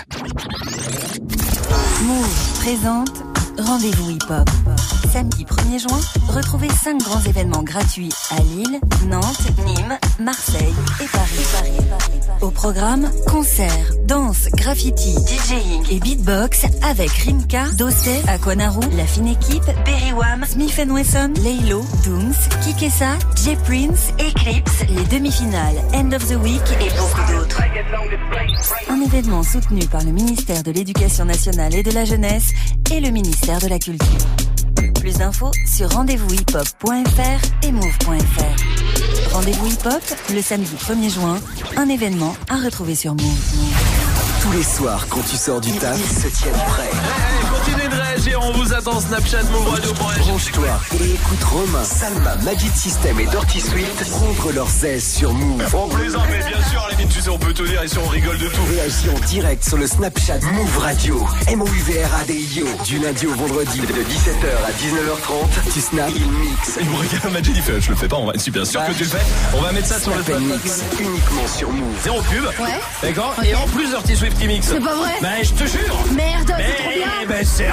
Move 2.02 2.60
présente 2.60 3.22
Rendez-vous 3.58 4.10
hip-hop. 4.10 4.48
Samedi 5.12 5.44
1er 5.44 5.78
juin, 5.78 6.00
retrouvez 6.28 6.68
5 6.70 7.02
grands 7.02 7.20
événements 7.20 7.62
gratuits 7.62 8.12
à 8.30 8.40
Lille, 8.40 8.80
Nantes, 9.08 9.42
Nîmes, 9.66 9.98
Marseille 10.18 10.74
et 11.00 11.06
Paris. 11.06 11.76
Au 12.40 12.50
programme, 12.50 13.10
concerts, 13.26 13.92
danse, 14.06 14.48
graffiti, 14.54 15.14
DJing 15.14 15.84
et 15.90 16.00
beatbox 16.00 16.66
avec 16.82 17.10
Rimka, 17.10 17.66
Dossé, 17.76 18.22
Aquanaru, 18.26 18.80
La 18.96 19.06
Fine 19.06 19.28
Équipe, 19.28 19.64
Berry 19.84 20.12
Wham, 20.12 20.44
Smith 20.48 20.80
Wesson, 20.88 21.34
Laylo, 21.42 21.84
Dooms, 22.04 22.34
Kikessa, 22.64 23.18
J 23.36 23.56
Prince, 23.64 24.12
Eclipse, 24.18 24.84
les 24.88 25.04
demi-finales, 25.16 25.76
End 25.94 26.12
of 26.12 26.26
the 26.26 26.36
Week 26.42 26.62
et 26.80 26.90
beaucoup 26.98 27.32
d'autres. 27.32 27.60
Un 28.88 29.00
événement 29.00 29.42
soutenu 29.42 29.84
par 29.86 30.02
le 30.04 30.12
ministère 30.12 30.62
de 30.62 30.70
l'Éducation 30.70 31.24
nationale 31.24 31.74
et 31.74 31.82
de 31.82 31.90
la 31.90 32.04
jeunesse 32.04 32.50
et 32.90 33.00
le 33.00 33.10
ministère 33.10 33.41
de 33.42 33.68
la 33.68 33.78
Culture. 33.78 34.06
Plus 35.00 35.18
d'infos 35.18 35.50
sur 35.66 35.90
rendez-vous-hip-hop.fr 35.90 37.66
et 37.66 37.72
move.fr. 37.72 39.34
Rendez-vous 39.34 39.66
hip-hop 39.66 40.02
le 40.32 40.40
samedi 40.40 40.72
1er 40.76 41.12
juin, 41.12 41.38
un 41.76 41.88
événement 41.88 42.36
à 42.48 42.56
retrouver 42.58 42.94
sur 42.94 43.14
Move. 43.14 43.24
Tous 44.42 44.52
les 44.52 44.62
soirs, 44.62 45.06
quand 45.08 45.22
tu 45.28 45.36
sors 45.36 45.60
du 45.60 45.72
taf, 45.72 45.98
ils 45.98 46.22
se 46.22 46.28
tiennent 46.28 46.54
prêts. 46.54 47.41
On 48.44 48.50
vous 48.52 48.74
attend 48.74 48.98
Snapchat, 48.98 49.44
Move 49.52 49.68
Radio. 49.68 49.92
Branche-toi 49.92 50.80
et 51.00 51.14
écoute 51.14 51.44
Romain, 51.44 51.84
Salma, 51.84 52.34
Magic 52.44 52.74
System 52.74 53.20
et 53.20 53.26
Dirty 53.26 53.60
Swift 53.60 54.10
prendre 54.10 54.52
leurs 54.52 54.84
aises 54.84 55.14
sur 55.14 55.32
Move. 55.32 55.62
On 55.74 55.88
plaisante, 55.88 56.24
mais 56.28 56.38
bien 56.38 56.62
sûr, 56.68 56.88
les 56.98 57.06
tu 57.06 57.20
sais, 57.20 57.28
on 57.28 57.38
peut 57.38 57.52
tout 57.52 57.66
dire 57.66 57.84
ici, 57.84 57.96
on 58.04 58.08
rigole 58.08 58.38
de 58.38 58.48
tout. 58.48 58.62
Réagis 58.68 59.10
en 59.10 59.26
direct 59.26 59.64
sur 59.64 59.76
le 59.76 59.86
Snapchat 59.86 60.40
Move 60.40 60.78
Radio. 60.78 61.24
M-O-U-V-R-A-D-I-O. 61.46 62.66
Du 62.84 62.98
lundi 62.98 63.26
au 63.26 63.34
vendredi 63.34 63.80
de 63.80 63.86
17h 63.86 64.48
à 64.66 64.72
19h30. 64.72 65.72
Tu 65.72 65.80
snap, 65.80 66.10
il 66.14 66.26
mix. 66.26 66.78
Il 66.80 66.90
me 66.90 66.96
regarde, 66.96 67.32
Magic, 67.32 67.54
il 67.54 67.62
fait, 67.62 67.80
je 67.80 67.90
le 67.90 67.96
fais 67.96 68.08
pas, 68.08 68.16
on 68.16 68.26
va, 68.26 68.32
je 68.34 68.40
suis 68.40 68.50
bien 68.50 68.64
sûr 68.64 68.84
que 68.86 68.92
tu 68.92 69.04
le 69.04 69.10
fais. 69.10 69.22
On 69.56 69.60
va 69.60 69.70
mettre 69.72 69.86
ça 69.86 70.00
sur 70.00 70.10
le 70.10 70.40
mix 70.40 70.82
uniquement 70.98 71.46
sur 71.46 71.70
Move. 71.70 71.94
Zéro 72.02 72.20
pub. 72.22 72.44
Ouais. 72.60 72.80
D'accord 73.02 73.36
Et 73.44 73.54
en 73.54 73.66
plus, 73.68 73.88
Dirty 73.90 74.16
Swift 74.16 74.38
qui 74.38 74.48
mixe. 74.48 74.66
C'est 74.66 74.80
pas 74.80 74.96
vrai 74.96 75.12
Ben, 75.20 75.42
je 75.42 75.52
te 75.52 75.64
jure. 75.64 75.96
Merde, 76.12 76.54
Mais, 76.56 76.66
c'est 76.76 76.82
trop 76.82 76.90
bien 76.90 77.12
ben, 77.28 77.44
c'est 77.44 77.68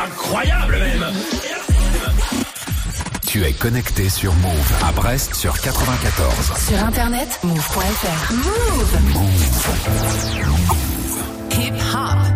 incroyable 0.59 0.99
même. 0.99 1.13
Tu 3.27 3.43
es 3.43 3.53
connecté 3.53 4.09
sur 4.09 4.33
Move 4.35 4.73
à 4.87 4.91
Brest 4.91 5.35
sur 5.35 5.59
94. 5.59 6.33
Sur 6.67 6.83
internet, 6.83 7.39
move.fr. 7.43 8.33
Move. 8.33 8.97
Hip 11.51 11.73
hop. 11.93 12.28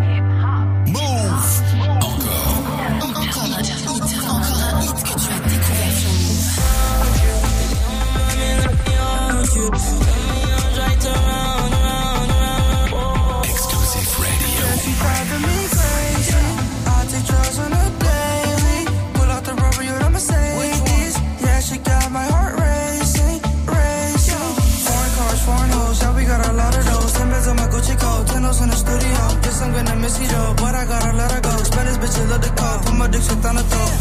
My 22.13 22.25
heart 22.29 22.53
racing, 22.61 23.41
racing. 23.65 24.49
Foreign 24.85 25.13
cars, 25.17 25.41
foreign 25.41 25.71
hoes, 25.73 25.97
yeah, 26.01 26.15
we 26.15 26.23
got 26.25 26.45
a 26.47 26.53
lot 26.53 26.77
of 26.77 26.85
those. 26.85 27.11
Ten 27.13 27.27
beds 27.31 27.47
on 27.47 27.55
my 27.55 27.67
Gucci 27.73 27.97
coat, 27.99 28.27
ten 28.27 28.45
in 28.45 28.69
the 28.69 28.79
studio. 28.85 29.21
Guess 29.41 29.61
I'm 29.63 29.73
gonna 29.73 29.95
miss 29.95 30.21
you 30.21 30.27
though, 30.27 30.53
but 30.61 30.75
I 30.75 30.85
gotta 30.85 31.17
let 31.17 31.31
her 31.31 31.41
go. 31.41 31.57
Spanish 31.63 31.97
bitches 31.97 32.29
love 32.29 32.43
the 32.45 32.53
call, 32.53 32.77
put 32.85 32.95
my 33.01 33.07
dick 33.07 33.23
shit 33.23 33.43
on 33.43 33.55
the 33.55 33.65
throat. 33.65 33.93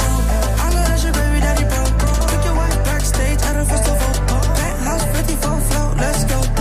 I 0.61 0.67
know 0.75 0.85
that's 0.89 1.05
your 1.05 1.15
baby 1.15 1.41
daddy, 1.41 1.65
bro. 1.65 1.83
Took 2.29 2.45
your 2.45 2.57
wife 2.61 2.79
backstage 2.85 3.41
at 3.49 3.57
a 3.57 3.65
festival. 3.65 4.13
Penthouse 4.61 5.05
54 5.17 5.61
float, 5.69 5.97
let's 5.97 6.25
go. 6.25 6.52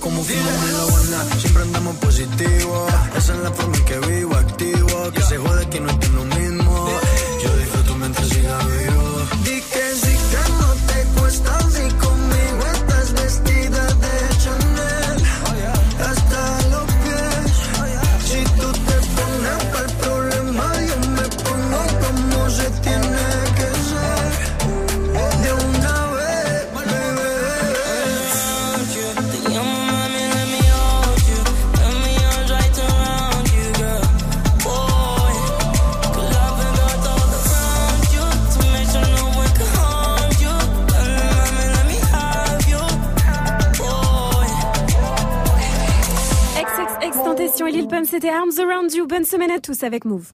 como 0.00 0.22
fumamos 0.22 0.64
en 0.64 0.72
La 0.72 0.82
Habana. 0.82 1.36
Siempre 1.38 1.62
andamos 1.62 1.96
positivo. 1.96 2.86
Esa 3.16 3.34
es 3.34 3.40
la 3.40 3.52
forma 3.52 3.76
en 3.76 3.84
que 3.84 3.98
vivo, 4.00 4.34
activo. 4.36 5.12
Que 5.12 5.22
se 5.22 5.38
jode 5.38 5.68
que 5.68 5.80
no 5.80 5.98
tengo 5.98 6.24
c'était 48.04 48.30
Arms 48.30 48.52
Around 48.58 48.92
You. 48.94 49.06
Bonne 49.06 49.24
semaine 49.24 49.50
à 49.50 49.60
tous 49.60 49.82
avec 49.82 50.04
Move. 50.04 50.26